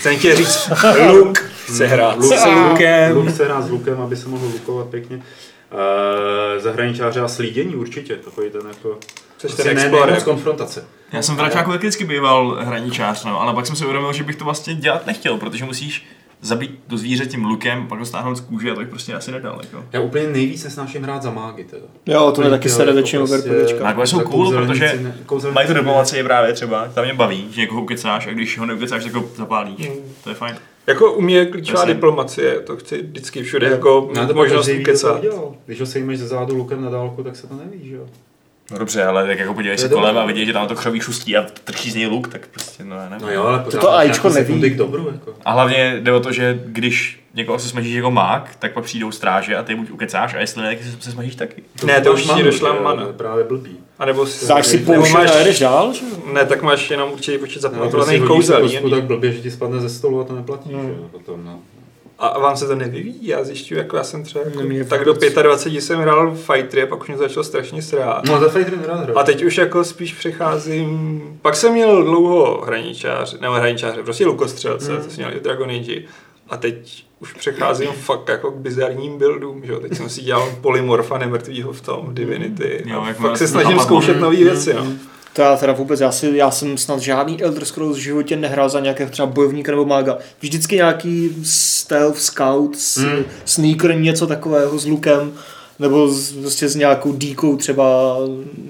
Jsem 0.00 0.18
chtěl 0.18 0.36
říct, 0.36 0.70
luk 1.10 1.38
chce 1.64 1.86
hrát 1.86 2.18
Luk, 2.18 2.34
s 2.34 2.44
lukem. 2.44 3.16
Luk 3.16 3.30
se 3.30 3.44
hrát 3.44 3.62
s 3.64 3.70
lukem, 3.70 4.00
aby 4.00 4.16
se 4.16 4.28
mohl 4.28 4.46
lukovat 4.46 4.86
pěkně. 4.86 5.16
Uh, 5.16 6.62
za 6.62 6.72
hraničáře 6.72 7.20
a 7.20 7.28
slídění 7.28 7.74
určitě, 7.74 8.16
takový 8.16 8.50
ten 8.50 8.62
jako... 8.68 8.98
Což 9.38 9.54
ten 9.54 9.68
Explorer. 9.68 10.14
moc 10.14 10.22
konfrontace. 10.22 10.84
Já 11.12 11.22
jsem 11.22 11.34
v 11.34 11.38
Dračáku 11.38 11.70
taky 11.70 11.78
vždycky 11.86 12.04
býval 12.04 12.58
hraničář, 12.60 13.24
no, 13.24 13.40
ale 13.40 13.54
pak 13.54 13.66
jsem 13.66 13.76
si 13.76 13.84
uvědomil, 13.84 14.12
že 14.12 14.24
bych 14.24 14.36
to 14.36 14.44
vlastně 14.44 14.74
dělat 14.74 15.06
nechtěl, 15.06 15.36
protože 15.36 15.64
musíš 15.64 16.06
zabít 16.40 16.80
to 16.86 16.98
zvíře 16.98 17.26
tím 17.26 17.44
lukem, 17.44 17.86
pak 17.86 17.98
ho 17.98 18.04
stáhnout 18.06 18.34
z 18.34 18.40
kůže 18.40 18.70
a 18.70 18.74
to 18.74 18.80
bych 18.80 18.88
prostě 18.88 19.14
asi 19.14 19.32
nedal. 19.32 19.60
Jako. 19.62 19.84
Já 19.92 20.00
úplně 20.00 20.26
nejvíc 20.26 20.64
nesnáším 20.64 21.02
hrát 21.02 21.22
za 21.22 21.30
mágy 21.30 21.64
teda. 21.64 21.86
Jo, 22.06 22.32
to 22.32 22.42
je 22.42 22.50
taky 22.50 22.68
sere 22.68 22.84
jako 22.84 22.94
většinou 22.94 23.26
prostě-. 23.26 23.80
Mágové 23.82 24.06
jsou 24.06 24.20
cool, 24.20 24.52
protože 24.52 25.00
Mají 25.52 25.66
tu 25.66 25.72
ne- 25.72 25.78
diplomacie 25.80 26.24
právě 26.24 26.52
třeba, 26.52 26.88
tam 26.94 27.04
mě 27.04 27.14
baví, 27.14 27.46
že 27.50 27.60
někoho 27.60 27.82
ukecáš 27.82 28.26
a 28.26 28.30
když 28.30 28.58
ho 28.58 28.66
neukecáš, 28.66 29.04
tak 29.04 29.14
ho 29.14 29.24
zapálíš. 29.36 29.88
Mm. 29.88 29.94
To 30.24 30.28
je 30.30 30.34
fajn. 30.34 30.56
Jako 30.86 31.12
u 31.12 31.20
mě 31.20 31.36
je 31.36 31.46
klíčová 31.46 31.80
Jasně. 31.80 31.94
diplomacie, 31.94 32.60
to 32.60 32.76
chci 32.76 33.02
vždycky 33.02 33.42
všude 33.42 33.68
jako 33.68 34.10
No, 34.16 34.26
to 34.26 34.34
možnost 34.34 34.66
to 34.66 34.72
ukecat. 34.80 35.20
Když 35.66 35.80
ho 35.80 35.86
sejmeš 35.86 36.18
ze 36.18 36.26
zádu 36.28 36.56
lukem 36.56 36.82
na 36.82 36.90
dálku, 36.90 37.22
tak 37.22 37.36
se 37.36 37.46
to 37.46 37.54
neví, 37.54 37.88
že 37.88 37.94
jo? 37.94 38.06
No 38.70 38.78
dobře, 38.78 39.04
ale 39.04 39.26
tak 39.26 39.38
jako 39.38 39.54
podívej 39.54 39.76
To 39.76 39.82
se 39.82 39.88
kolem 39.88 40.18
a 40.18 40.26
vidíš, 40.26 40.46
že 40.46 40.52
tam 40.52 40.68
to 40.68 40.74
křoví 40.74 41.00
šustí 41.00 41.36
a 41.36 41.46
trčí 41.64 41.90
z 41.90 41.94
něj 41.94 42.06
luk, 42.06 42.28
tak 42.28 42.46
prostě 42.46 42.84
no 42.84 42.96
já 42.96 43.08
nevím. 43.08 43.26
No 43.26 43.32
jo, 43.32 43.42
ale 43.42 43.58
pořád 43.58 43.80
to 43.80 43.92
AIčko 43.94 44.28
nějaký 44.30 44.52
neví. 44.54 44.70
k 44.70 44.76
dobru, 44.76 45.08
jako. 45.12 45.34
A 45.44 45.52
hlavně 45.52 45.96
jde 46.00 46.12
o 46.12 46.20
to, 46.20 46.32
že 46.32 46.60
když 46.66 47.20
někoho 47.34 47.58
se 47.58 47.68
smažíš 47.68 47.94
jako 47.94 48.10
mák, 48.10 48.56
tak 48.58 48.72
pak 48.72 48.84
přijdou 48.84 49.10
stráže 49.12 49.56
a 49.56 49.62
ty 49.62 49.74
buď 49.74 49.90
ukecáš 49.90 50.34
a 50.34 50.38
jestli 50.40 50.62
ne, 50.62 50.68
tak 50.68 50.78
se, 50.84 50.90
se 51.00 51.10
smažíš 51.12 51.34
taky. 51.34 51.62
Ne, 51.84 52.00
to 52.00 52.12
už 52.12 52.22
ti 52.36 52.42
došla 52.42 52.80
mana. 52.82 53.02
to 53.02 53.08
je 53.08 53.12
právě 53.14 53.44
blbý. 53.44 53.76
A 53.98 54.04
nebo 54.04 54.26
si, 54.26 54.46
Dáš 54.48 54.66
si 54.66 54.78
máš- 55.12 55.30
a 55.30 55.38
jedeš 55.38 55.58
dál, 55.60 55.92
že? 55.92 56.00
Ne, 56.32 56.46
tak 56.46 56.62
máš 56.62 56.90
jenom 56.90 57.12
určitě 57.12 57.38
počet 57.38 57.62
No, 57.62 57.68
prostě 57.70 57.76
zapamatovaných 57.88 58.22
kouzel. 58.28 58.90
tak 58.90 59.04
blbě, 59.04 59.32
že 59.32 59.40
ti 59.40 59.50
spadne 59.50 59.80
ze 59.80 59.88
stolu 59.88 60.20
a 60.20 60.24
to 60.24 60.34
neplatíš, 60.36 60.72
Hmm. 60.72 60.82
že 60.86 60.88
jo, 60.92 61.08
potom, 61.10 61.44
no. 61.44 61.60
A 62.18 62.38
vám 62.38 62.56
se 62.56 62.66
to 62.66 62.74
nevyvíjí? 62.74 63.26
Já 63.26 63.44
zjišťuju, 63.44 63.78
jako 63.80 63.96
já 63.96 64.04
jsem 64.04 64.22
třeba 64.24 64.44
jako, 64.44 64.84
tak 64.88 65.04
do 65.04 65.14
vůbec. 65.14 65.34
25 65.34 65.80
jsem 65.82 66.00
hrál 66.00 66.34
Fightery 66.34 66.82
a 66.82 66.86
pak 66.86 67.00
už 67.00 67.08
mě 67.08 67.16
to 67.16 67.22
začalo 67.22 67.44
strašně 67.44 67.82
srát. 67.82 68.24
No, 68.24 68.40
za 68.40 68.48
Fighter 68.48 68.78
nerad 68.80 69.00
hraju. 69.00 69.18
A 69.18 69.22
teď 69.22 69.44
už 69.44 69.58
jako 69.58 69.84
spíš 69.84 70.14
přecházím, 70.14 71.22
pak 71.42 71.56
jsem 71.56 71.72
měl 71.72 72.02
dlouho 72.02 72.60
hraničář, 72.66 73.40
nebo 73.40 73.54
hraničáře, 73.54 74.02
prostě 74.02 74.26
lukostřelce, 74.26 74.92
Hmm. 74.92 75.02
to 75.04 75.10
jsem 75.10 75.16
měl 75.24 75.36
i 75.36 75.40
Dragon 75.40 75.70
Age. 75.70 76.02
A 76.50 76.56
teď 76.56 77.04
už 77.20 77.32
přecházím 77.32 77.88
fakt 77.92 78.28
jako 78.28 78.50
k 78.50 78.54
bizarním 78.56 79.18
buildům, 79.18 79.62
že 79.66 79.72
jo. 79.72 79.80
Teď 79.80 79.96
jsem 79.96 80.08
si 80.08 80.22
dělal 80.22 80.52
polymorfa 80.60 81.18
nemrtvýho 81.18 81.72
v 81.72 81.80
tom 81.80 82.14
Divinity. 82.14 82.82
Jo, 82.86 83.00
a 83.02 83.08
jak 83.08 83.16
fakt 83.16 83.36
se 83.38 83.48
snažím 83.48 83.78
zkoušet 83.78 84.20
nové 84.20 84.36
věci, 84.36 84.74
no. 84.74 84.86
To 85.38 85.42
já 85.42 85.56
teda 85.56 85.72
vůbec, 85.72 86.00
já, 86.00 86.12
si, 86.12 86.30
já 86.34 86.50
jsem 86.50 86.78
snad 86.78 87.00
žádný 87.00 87.42
Elder 87.42 87.64
Scrolls 87.64 87.96
v 87.96 88.00
životě 88.00 88.36
nehrál 88.36 88.68
za 88.68 88.80
nějakého 88.80 89.10
třeba 89.10 89.26
bojovníka 89.26 89.72
nebo 89.72 89.84
mága. 89.84 90.18
Vždycky 90.40 90.76
nějaký 90.76 91.30
stealth, 91.44 92.18
scout, 92.18 92.78
s, 92.78 92.96
Hmm. 92.96 93.24
sneaker, 93.44 93.96
něco 93.96 94.26
takového 94.26 94.78
s 94.78 94.86
lukem, 94.86 95.32
nebo 95.78 96.08
s, 96.08 96.32
prostě 96.32 96.68
s 96.68 96.74
nějakou 96.76 97.12
díkou 97.12 97.56
třeba, 97.56 98.16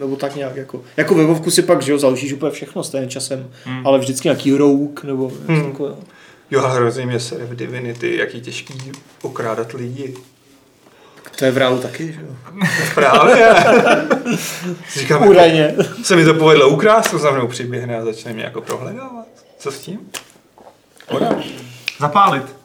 nebo 0.00 0.16
tak 0.16 0.36
nějak 0.36 0.56
jako. 0.56 0.80
Jako 0.96 1.14
ve 1.14 1.24
Vovku 1.24 1.50
si 1.50 1.62
pak, 1.62 1.82
že 1.82 1.92
jo, 1.92 1.98
založíš 1.98 2.32
úplně 2.32 2.52
všechno 2.52 2.84
s 2.84 2.90
tím 2.90 3.08
časem, 3.08 3.50
Hmm. 3.64 3.86
ale 3.86 3.98
vždycky 3.98 4.28
nějaký 4.28 4.52
rouk, 4.54 5.04
nebo 5.04 5.30
něco 5.48 5.52
Hmm. 5.52 5.70
takového. 5.72 5.98
Jo, 6.50 6.60
a 6.64 6.68
hrozně 6.68 7.06
mě 7.06 7.20
se 7.20 7.34
v 7.34 7.56
Divinity, 7.56 8.16
jak 8.16 8.34
je 8.34 8.40
těžký 8.40 8.74
okrádat 9.22 9.72
lidi. 9.72 10.14
To 11.38 11.44
je 11.44 11.50
v 11.50 11.56
reálu 11.56 11.78
taky, 11.78 12.12
že 12.12 12.20
jo. 12.20 12.28
Právě. 12.94 13.54
Říkám, 14.94 15.20
jako, 15.20 15.30
Údajně. 15.30 15.74
se 16.02 16.16
mi 16.16 16.24
to 16.24 16.34
povedlo 16.34 16.68
ukrást, 16.68 17.10
to 17.10 17.18
za 17.18 17.30
mnou 17.30 17.46
přiběhne 17.48 17.96
a 17.96 18.04
začne 18.04 18.32
mě 18.32 18.44
jako 18.44 18.60
prohledávat. 18.60 19.26
Co 19.58 19.72
s 19.72 19.78
tím? 19.78 19.98
Zapálit. 22.00 22.56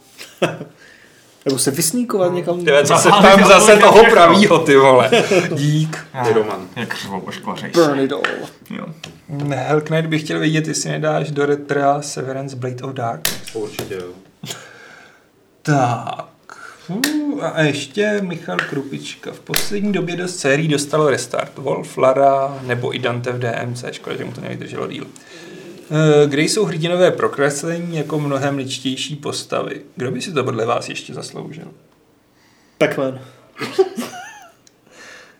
Nebo 1.45 1.59
se 1.59 1.71
vysníkovat 1.71 2.33
někam. 2.33 2.65
Tyhle, 2.65 2.85
zase 2.85 3.03
Zapálit 3.09 3.39
tam 3.39 3.47
zase 3.49 3.77
toho 3.77 4.03
pravýho, 4.11 4.59
ty 4.59 4.75
vole. 4.77 5.09
Dík. 5.53 6.07
Ty 6.27 6.33
Roman. 6.33 6.67
Jak 6.75 6.97
řvou 6.97 7.19
oškvařej. 7.19 7.71
Burn 7.71 7.99
it 7.99 8.11
all. 8.11 8.21
Jo. 8.69 8.85
Hell 9.49 9.81
Knight 9.81 10.05
bych 10.09 10.21
chtěl 10.23 10.39
vidět, 10.39 10.67
jestli 10.67 10.89
nedáš 10.89 11.31
do 11.31 11.45
retra 11.45 12.01
Severance 12.01 12.55
Blade 12.55 12.83
of 12.83 12.93
Darkness. 12.93 13.55
Určitě, 13.55 13.93
jo. 13.95 14.07
Tak. 15.61 16.32
A 17.41 17.61
ještě 17.61 18.21
Michal 18.21 18.57
Krupička. 18.57 19.31
V 19.31 19.39
poslední 19.39 19.91
době 19.93 20.15
do 20.15 20.27
sérií 20.27 20.67
dostalo 20.67 21.09
restart. 21.09 21.57
Wolf, 21.57 21.97
Lara 21.97 22.59
nebo 22.65 22.95
i 22.95 22.99
Dante 22.99 23.31
v 23.31 23.39
DMC. 23.39 23.83
Škoda, 23.91 24.15
že 24.15 24.25
mu 24.25 24.31
to 24.31 24.41
nevydrželo 24.41 24.87
díl. 24.87 25.07
Eh, 25.91 26.27
Kde 26.27 26.41
jsou 26.41 26.65
hrdinové 26.65 27.11
prokreslení 27.11 27.97
jako 27.97 28.19
mnohem 28.19 28.57
ličtější 28.57 29.15
postavy? 29.15 29.81
Kdo 29.95 30.11
by 30.11 30.21
si 30.21 30.31
to 30.33 30.43
podle 30.43 30.65
vás 30.65 30.89
ještě 30.89 31.13
zasloužil? 31.13 31.67
Pac-Man. 32.77 33.19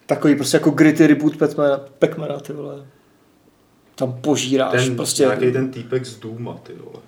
Takový 0.05 0.35
prostě 0.35 0.57
jako 0.57 0.69
gritty 0.69 1.07
reboot 1.07 1.35
Pac-Mana, 1.37 1.79
Pac-Mana 1.99 2.39
ty 2.39 2.53
vole. 2.53 2.85
Tam 3.95 4.13
požíráš 4.21 4.85
Ten, 4.85 4.95
prostě. 4.95 5.23
nějaký 5.23 5.51
ten 5.51 5.71
týpek 5.71 6.05
z 6.05 6.15
Duma, 6.19 6.57
ty 6.63 6.73
vole. 6.73 6.99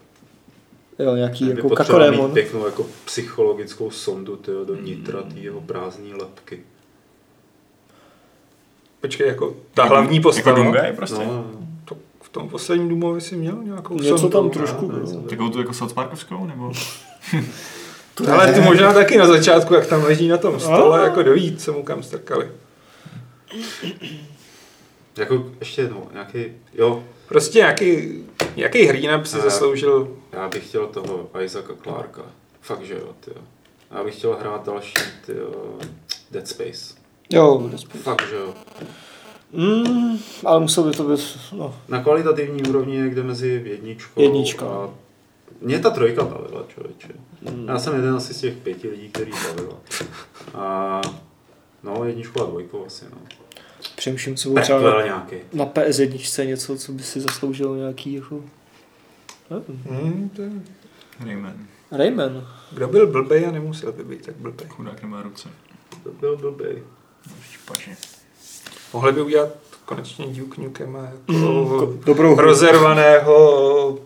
Jo, 1.00 1.16
nějaký 1.16 1.50
jako 1.50 1.70
potřeboval 1.70 2.08
mít 2.08 2.12
kakorémon. 2.12 2.34
pěknou 2.34 2.66
jako 2.66 2.86
psychologickou 3.06 3.92
sondu, 3.92 4.36
ty 4.36 4.52
do 4.66 4.76
nitra 4.82 5.22
té 5.22 5.40
jeho 5.40 5.62
prázdné 5.62 6.16
lepky. 6.16 6.60
Počkej, 9.02 9.28
jako 9.28 9.56
ta 9.74 9.84
hlavní 9.84 10.18
Jako 10.18 10.24
postava. 10.30 10.58
Dungaj 10.58 10.94
prostě. 10.94 11.26
No, 11.26 11.52
To 11.86 11.98
v 12.22 12.30
tom 12.30 12.50
posledním 12.50 12.90
Dumovi 12.90 13.22
si 13.22 13.36
měl 13.36 13.64
nějakou 13.64 13.94
Něco 13.96 14.18
sondu. 14.18 14.38
tam 14.38 14.50
trošku 14.50 14.92
no, 14.92 14.98
bylo. 15.00 15.12
no. 15.14 15.22
Takovou 15.22 15.50
tu 15.50 15.60
jako 15.60 15.74
South 15.74 15.94
Parkovskou, 15.94 16.46
nebo? 16.46 16.72
Ale 18.32 18.54
ty 18.54 18.60
možná 18.62 18.94
taky 18.94 19.18
na 19.18 19.28
začátku, 19.28 19.74
jak 19.74 19.88
tam 19.88 20.04
leží 20.04 20.28
na 20.28 20.38
tom 20.38 20.60
stole, 20.60 21.04
jako 21.04 21.24
doví, 21.24 21.56
co 21.58 21.74
mu 21.74 21.84
kam 21.84 22.04
strkali. 22.04 22.50
Jako 25.18 25.46
ještě 25.60 25.82
jednou, 25.82 26.08
nějaký, 26.14 26.46
jo, 26.74 27.04
Prostě 27.28 27.60
nějaký, 27.60 28.24
nějaký 28.56 28.86
hrdina 28.86 29.18
by 29.18 29.28
si 29.28 29.38
zasloužil 29.42 30.18
já 30.36 30.50
bych 30.50 30.68
chtěl 30.68 30.88
toho 30.88 31.30
Isaaca 31.44 31.74
Clarka. 31.84 32.22
Fakt, 32.62 32.84
že 32.84 32.94
jo, 32.94 33.16
ty 33.20 33.32
Já 33.92 34.04
bych 34.04 34.18
chtěl 34.18 34.36
hrát 34.36 34.66
další, 34.66 34.94
ty 35.26 35.34
Dead 36.32 36.48
Space. 36.48 36.96
Jo, 37.30 37.70
Dead 37.72 37.82
Fakt, 37.84 38.30
že 38.30 38.36
jo. 38.36 38.54
Mm, 39.52 40.20
ale 40.46 40.60
musel 40.60 40.84
by 40.84 40.92
to 40.92 41.04
být, 41.04 41.38
no. 41.52 41.76
Na 41.88 42.04
kvalitativní 42.04 42.64
úrovni 42.64 42.98
někde 42.98 43.24
mezi 43.24 43.62
jedničkou 43.66 44.22
Jednička. 44.22 44.66
a... 44.66 44.90
Mě 45.62 45.80
ta 45.80 45.90
trojka 45.90 46.24
bavila, 46.24 46.66
člověče. 46.68 47.08
Já 47.68 47.80
jsem 47.80 47.96
jeden 47.96 48.16
asi 48.16 48.34
z 48.34 48.42
těch 48.42 48.54
pěti 48.54 48.90
lidí, 48.90 49.10
který 49.10 49.32
bavila. 49.32 49.78
A... 50.54 51.02
No, 51.84 52.06
jedničku 52.06 52.42
a 52.42 52.46
dvojku 52.46 52.86
asi, 52.86 53.06
no. 53.12 53.18
Přemýšlím, 53.96 54.36
co 54.36 54.50
třeba 54.62 54.80
na, 54.80 55.06
nějaký. 55.06 55.36
na 55.54 55.66
PS1 55.66 56.48
něco, 56.48 56.78
co 56.78 56.92
by 56.92 57.04
si 57.04 57.22
zasloužil 57.22 57.76
nějaký 57.76 58.14
jako... 58.14 58.42
nevím. 59.50 59.84
Hmm, 59.90 60.30
to 60.36 60.42
je... 60.42 60.50
Rayman. 61.26 61.54
Rayman. 61.92 62.48
Kdo 62.72 62.88
byl 62.88 63.08
blbej 63.08 63.46
a 63.48 63.52
nemusel 63.52 63.92
by 63.92 64.04
být 64.04 64.26
tak 64.26 64.36
blbej. 64.36 64.68
Chudák 64.70 65.02
nemá 65.02 65.22
ruce. 65.22 65.50
To 66.04 66.10
byl 66.12 66.38
blbej. 66.38 66.84
Špatně. 67.52 67.98
Mohli 68.94 69.12
by 69.12 69.22
udělat 69.22 69.50
konečně 69.86 70.26
Duke 70.28 70.62
Nukema 70.62 71.00
jako 71.00 71.34
Ko- 71.86 72.04
Dobrou 72.06 72.36
hru. 72.36 72.46
rozervaného 72.46 74.00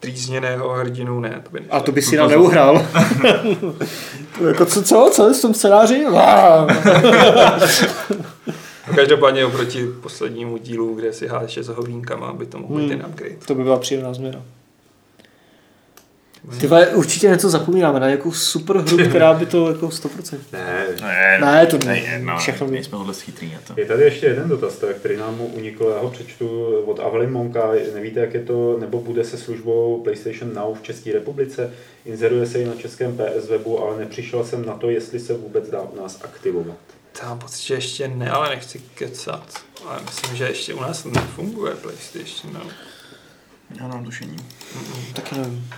trýzněného 0.00 0.68
hrdinu, 0.74 1.20
ne, 1.20 1.40
to 1.44 1.50
by 1.50 1.60
A 1.70 1.80
to 1.80 1.92
by 1.92 2.02
si 2.02 2.16
nám 2.16 2.28
to- 2.30 2.36
neuhrál. 2.36 2.86
jako 4.48 4.66
co, 4.66 4.82
co, 4.82 5.10
co 5.12 5.28
je 5.28 5.34
v 5.34 5.42
tom 5.42 5.54
Vá. 8.88 8.94
Každopádně 8.96 9.46
oproti 9.46 9.86
poslednímu 10.02 10.58
dílu, 10.58 10.94
kde 10.94 11.12
si 11.12 11.26
háže 11.26 11.62
s 11.62 11.68
hovínkama, 11.68 12.32
by 12.32 12.46
to 12.46 12.58
mohl 12.58 12.74
být 12.74 12.80
Hmm. 12.90 12.98
ten 13.00 13.06
upgrade. 13.10 13.34
to 13.46 13.54
by 13.54 13.62
byla 13.62 13.78
příjemná 13.78 14.14
změna. 14.14 14.42
Ty 16.60 16.66
vole, 16.66 16.86
určitě 16.88 17.28
něco 17.28 17.50
zapomínáme 17.50 18.00
na 18.00 18.06
nějakou 18.06 18.32
super 18.32 18.76
hru, 18.76 18.98
která 19.08 19.34
by 19.34 19.46
to 19.46 19.68
jako 19.68 19.86
100%. 19.88 20.38
Ne, 20.52 20.86
Ne, 21.02 21.38
Ne, 21.40 21.66
to 21.66 21.78
ne, 21.78 21.84
ne, 21.86 22.20
no, 22.24 22.38
všechno 22.38 22.66
mě. 22.66 22.74
nejsme 22.74 22.98
hodně 22.98 23.12
chytrý 23.12 23.52
na 23.52 23.58
to. 23.66 23.80
Je 23.80 23.86
tady 23.86 24.02
ještě 24.02 24.26
jeden 24.26 24.48
dotaz, 24.48 24.76
tak, 24.78 24.96
který 24.96 25.16
nám 25.16 25.40
unikl, 25.40 25.92
já 25.96 26.02
ho 26.02 26.10
přečtu 26.10 26.64
od 26.86 27.00
Avelin 27.00 27.30
Monka. 27.30 27.70
Nevíte, 27.94 28.20
jak 28.20 28.34
je 28.34 28.40
to, 28.42 28.76
nebo 28.80 29.00
bude 29.00 29.24
se 29.24 29.36
službou 29.38 30.00
PlayStation 30.04 30.54
Now 30.54 30.74
v 30.78 30.82
České 30.82 31.12
republice? 31.12 31.72
Inzeruje 32.04 32.46
se 32.46 32.58
i 32.60 32.64
na 32.64 32.74
českém 32.74 33.16
PS 33.16 33.48
webu, 33.48 33.80
ale 33.82 33.98
nepřišel 33.98 34.44
jsem 34.44 34.66
na 34.66 34.74
to, 34.74 34.90
jestli 34.90 35.20
se 35.20 35.34
vůbec 35.34 35.70
dá 35.70 35.80
u 35.82 36.00
nás 36.02 36.20
aktivovat. 36.24 36.76
Tam 37.20 37.38
pocit, 37.38 37.62
že 37.62 37.74
ještě 37.74 38.08
ne, 38.08 38.30
ale 38.30 38.48
nechci 38.48 38.78
kecat. 38.94 39.54
Ale 39.86 40.00
myslím, 40.04 40.36
že 40.36 40.44
ještě 40.44 40.74
u 40.74 40.80
nás 40.80 41.04
nefunguje 41.04 41.74
PlayStation. 41.74 42.52
No. 42.52 42.60
Já 43.80 43.88
mám 43.88 44.04
tušení. 44.04 44.36
Taky 45.14 45.34
nevím. 45.34 45.70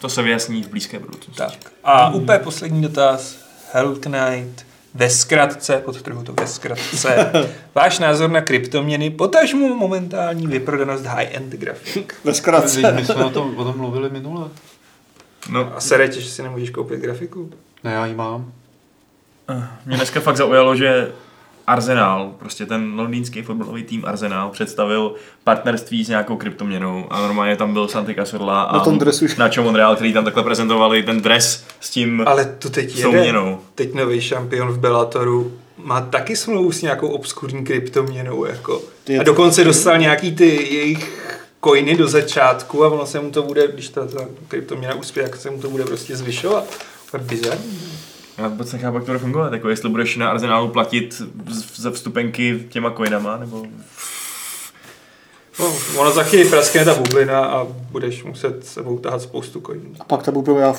To 0.00 0.08
se 0.08 0.22
vyjasní 0.22 0.62
v 0.62 0.68
blízké 0.68 0.98
budoucnosti. 0.98 1.38
Tak. 1.38 1.72
A 1.84 2.10
úplně 2.10 2.38
poslední 2.38 2.82
dotaz. 2.82 3.36
Hell 3.72 3.96
Knight. 3.96 4.66
Ve 4.94 5.10
zkratce, 5.10 5.78
podtrhu 5.84 6.22
to 6.22 6.32
ve 6.32 6.46
zkratce. 6.46 7.32
Váš 7.74 7.98
názor 7.98 8.30
na 8.30 8.40
kryptoměny, 8.40 9.10
potažmu 9.10 9.74
momentální 9.74 10.46
vyprodanost 10.46 11.04
high-end 11.04 11.52
grafik. 11.52 12.14
Ve 12.24 12.34
zkratce. 12.34 12.92
My 12.92 13.04
jsme 13.04 13.24
o 13.24 13.30
tom, 13.30 13.56
o 13.56 13.64
tom 13.64 13.76
mluvili 13.76 14.10
minule. 14.10 14.48
No, 15.50 15.76
A 15.76 15.80
sere 15.80 16.08
tě, 16.08 16.20
že 16.20 16.30
si 16.30 16.42
nemůžeš 16.42 16.70
koupit 16.70 17.00
grafiku? 17.00 17.50
Ne, 17.84 17.92
já 17.92 18.06
ji 18.06 18.14
mám. 18.14 18.52
Mě 19.86 19.96
dneska 19.96 20.20
fakt 20.20 20.36
zaujalo, 20.36 20.76
že 20.76 21.12
Arsenal, 21.66 22.32
prostě 22.38 22.66
ten 22.66 22.92
londýnský 23.00 23.42
fotbalový 23.42 23.82
tým 23.82 24.04
Arsenal 24.04 24.50
představil 24.50 25.14
partnerství 25.44 26.04
s 26.04 26.08
nějakou 26.08 26.36
kryptoměnou 26.36 27.06
a 27.10 27.20
normálně 27.20 27.56
tam 27.56 27.72
byl 27.72 27.88
Santi 27.88 28.14
Cazorla 28.14 28.62
a 28.62 28.72
Na 28.76 28.84
tom 28.84 28.98
dresu. 28.98 29.26
na 29.38 29.50
Monreal, 29.62 29.94
který 29.94 30.12
tam 30.12 30.24
takhle 30.24 30.42
prezentovali 30.42 31.02
ten 31.02 31.20
dres 31.22 31.64
s 31.80 31.90
tím 31.90 32.22
Ale 32.26 32.44
to 32.44 32.70
teď 32.70 32.90
s 32.90 33.02
tou 33.02 33.08
jede. 33.10 33.20
měnou. 33.22 33.60
Teď 33.74 33.94
nový 33.94 34.20
šampion 34.20 34.68
v 34.68 34.78
Bellatoru 34.78 35.52
má 35.76 36.00
taky 36.00 36.36
smlouvu 36.36 36.72
s 36.72 36.82
nějakou 36.82 37.08
obskurní 37.08 37.64
kryptoměnou. 37.64 38.44
Jako. 38.44 38.82
A 39.20 39.22
dokonce 39.22 39.64
dostal 39.64 39.98
nějaký 39.98 40.36
ty 40.36 40.74
jejich 40.74 41.34
coiny 41.64 41.96
do 41.96 42.08
začátku 42.08 42.84
a 42.84 42.88
ono 42.88 43.06
se 43.06 43.20
mu 43.20 43.30
to 43.30 43.42
bude, 43.42 43.68
když 43.72 43.88
ta, 43.88 44.06
ta 44.06 44.20
kryptoměna 44.48 44.94
uspěje, 44.94 45.28
tak 45.28 45.40
se 45.40 45.50
mu 45.50 45.58
to 45.60 45.70
bude 45.70 45.84
prostě 45.84 46.16
zvyšovat. 46.16 46.64
To 47.10 47.16
je 47.16 47.22
bizarní. 47.22 47.80
Já 48.38 48.48
vůbec 48.48 48.72
nechápu, 48.72 48.96
jak 48.96 49.04
to 49.04 49.10
bude 49.12 49.18
fungovat, 49.18 49.52
jako 49.52 49.68
jestli 49.68 49.88
budeš 49.88 50.16
na 50.16 50.30
Arsenalu 50.30 50.68
platit 50.68 51.22
za 51.74 51.90
vstupenky 51.90 52.64
těma 52.68 52.90
coinama, 52.90 53.36
nebo... 53.36 53.66
No, 55.60 55.76
ono 55.96 56.10
za 56.10 56.22
chvíli 56.22 56.48
praskne 56.48 56.84
ta 56.84 56.94
bublina 56.94 57.44
a 57.44 57.64
budeš 57.64 58.24
muset 58.24 58.66
sebou 58.66 58.98
tahat 58.98 59.22
spoustu 59.22 59.60
coinů. 59.60 59.94
A 60.00 60.04
pak 60.04 60.22
to 60.22 60.32
bude 60.32 60.60
já... 60.60 60.74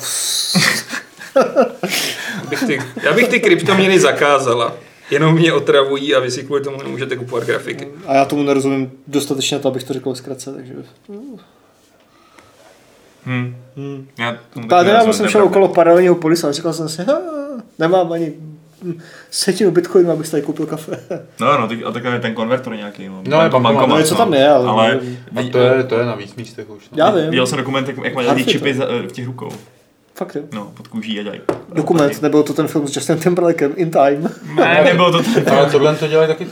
Bych 2.48 2.64
ty, 2.66 2.82
já 3.02 3.12
bych 3.12 3.28
ty 3.28 3.40
kryptoměny 3.40 4.00
zakázala. 4.00 4.74
Jenom 5.10 5.34
mě 5.34 5.52
otravují 5.52 6.14
a 6.14 6.20
vy 6.20 6.30
si 6.30 6.42
kvůli 6.42 6.60
tomu 6.60 6.82
nemůžete 6.82 7.16
kupovat 7.16 7.44
grafiky. 7.44 7.88
A 8.06 8.14
já 8.14 8.24
tomu 8.24 8.42
nerozumím 8.42 8.92
dostatečně 9.06 9.58
to, 9.58 9.68
abych 9.68 9.84
to 9.84 9.92
řekl 9.92 10.14
zkratce, 10.14 10.52
takže... 10.52 10.74
Hm. 13.26 13.56
Hmm. 13.76 14.08
Já 14.18 14.38
tomu 14.54 14.68
Já 14.70 15.12
jsem 15.12 15.28
šel 15.28 15.44
okolo 15.44 15.68
paralelního 15.68 16.14
polisa 16.14 16.48
a 16.48 16.52
říkal 16.52 16.72
jsem 16.72 16.88
si, 16.88 17.04
"Ha, 17.04 17.18
nemám 17.78 18.12
ani 18.12 18.32
setinu 19.30 19.70
bitcoinu, 19.70 20.10
abych 20.10 20.26
si 20.26 20.30
tady 20.30 20.42
koupil 20.42 20.66
kafe. 20.66 20.98
No, 21.40 21.58
no, 21.58 21.68
ty, 21.68 21.84
a 21.84 21.90
takhle 21.92 22.12
je 22.12 22.20
ten 22.20 22.34
konvertor 22.34 22.76
nějaký. 22.76 23.08
No, 23.08 23.22
No, 23.28 23.42
je 23.42 23.48
bankomat. 23.50 23.88
No, 23.88 23.98
něco 23.98 24.14
tam 24.14 24.34
je, 24.34 24.48
ale- 24.48 24.68
ale 24.68 25.00
A 25.36 25.50
to 25.52 25.58
je, 25.58 25.84
to 25.84 25.98
je 25.98 26.06
na 26.06 26.14
víc 26.14 26.34
místech 26.34 26.70
už. 26.70 26.90
No. 26.90 26.98
Já 26.98 27.10
vím. 27.10 27.30
Viděl 27.30 27.46
jsem 27.46 27.58
dokument, 27.58 27.88
jak, 27.88 27.96
jak 28.04 28.14
mají 28.14 28.26
ty 28.26 28.34
Harfy 28.34 28.44
čipy 28.52 28.74
za, 28.74 28.84
v 29.08 29.12
těch 29.12 29.26
rukou. 29.26 29.48
Fakt 30.14 30.34
jo. 30.36 30.42
No, 30.52 30.72
pod 30.76 30.88
kůží 30.88 31.20
a 31.20 31.22
dělají. 31.22 31.40
Dokument, 31.72 32.22
nebyl 32.22 32.42
to 32.42 32.52
ten 32.52 32.68
film 32.68 32.88
s 32.88 32.96
Justin 32.96 33.18
Timberlakem, 33.18 33.72
In 33.76 33.90
Time. 33.90 34.30
Ne, 34.56 34.80
nebylo 34.84 35.12
to 35.12 35.22
ten 35.22 35.48
Ale 35.50 35.70
tohle 35.70 35.96
to 35.96 36.06
dělají 36.08 36.28
taky. 36.28 36.46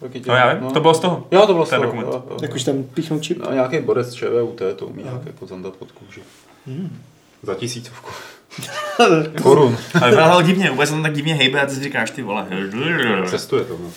Taky 0.00 0.22
No 0.26 0.34
já 0.34 0.54
vím, 0.54 0.70
to 0.70 0.80
bylo 0.80 0.94
z 0.94 1.00
toho. 1.00 1.26
Jo, 1.30 1.46
to 1.46 1.52
bylo 1.52 1.66
z 1.66 1.70
Ten 1.70 1.80
toho. 1.80 1.92
dokument. 1.92 2.14
jo, 2.14 2.24
jo. 2.30 2.36
Jak 2.42 2.54
už 2.54 2.64
tam 2.64 2.82
píchnou 2.82 3.20
čip. 3.20 3.38
No, 3.44 3.52
nějaký 3.52 3.78
borec 3.78 4.14
ČVUT 4.14 4.62
to 4.76 4.86
umí 4.86 5.02
nějak 5.02 5.26
jako 5.26 5.46
zandat 5.46 5.72
pod 5.76 5.92
kůži. 5.92 6.20
Za 7.42 7.54
tisícovku. 7.54 8.10
Korun. 9.42 9.78
Ale 10.00 10.10
vypadal 10.10 10.42
divně, 10.42 10.70
vůbec 10.70 10.88
jsem 10.88 11.02
tak 11.02 11.12
divně 11.12 11.34
hejbe 11.34 11.60
a 11.60 11.66
ty 11.66 11.74
si 11.74 11.82
říkáš 11.82 12.10
ty 12.10 12.22
vole. 12.22 12.46
Cestuje 13.26 13.64
to. 13.64 13.76
No. 13.82 13.90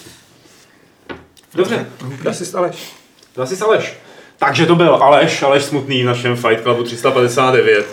Dobře, 1.56 1.86
já 2.24 2.34
si 2.34 2.58
Aleš. 2.58 2.94
Zase 3.36 3.66
Aleš. 3.66 3.94
Takže 4.38 4.66
to 4.66 4.76
byl 4.76 4.96
Aleš, 4.96 5.44
Aleš 5.44 5.64
Smutný 5.64 6.04
v 6.04 6.06
našem 6.06 6.36
Fight 6.36 6.64
Clubu 6.64 6.84
359. 6.84 7.88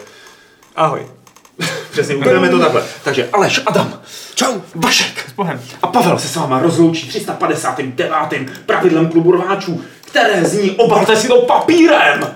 Ahoj. 0.77 1.07
Přesně, 1.91 2.17
uvedeme 2.17 2.49
to 2.49 2.59
takhle. 2.59 2.83
Takže 3.05 3.29
Aleš, 3.33 3.61
Adam, 3.67 4.01
čau, 4.35 4.61
Vašek 4.75 5.25
S 5.29 5.33
Bohem. 5.33 5.61
a 5.83 5.87
Pavel 5.87 6.19
se 6.19 6.29
s 6.29 6.37
váma 6.37 6.59
rozloučí 6.59 7.09
359. 7.09 8.51
pravidlem 8.67 9.09
klubu 9.09 9.33
rváčů, 9.33 9.85
které 10.01 10.45
zní 10.45 10.71
obalte 10.71 11.17
si 11.17 11.29
to 11.29 11.43
papírem. 11.43 12.35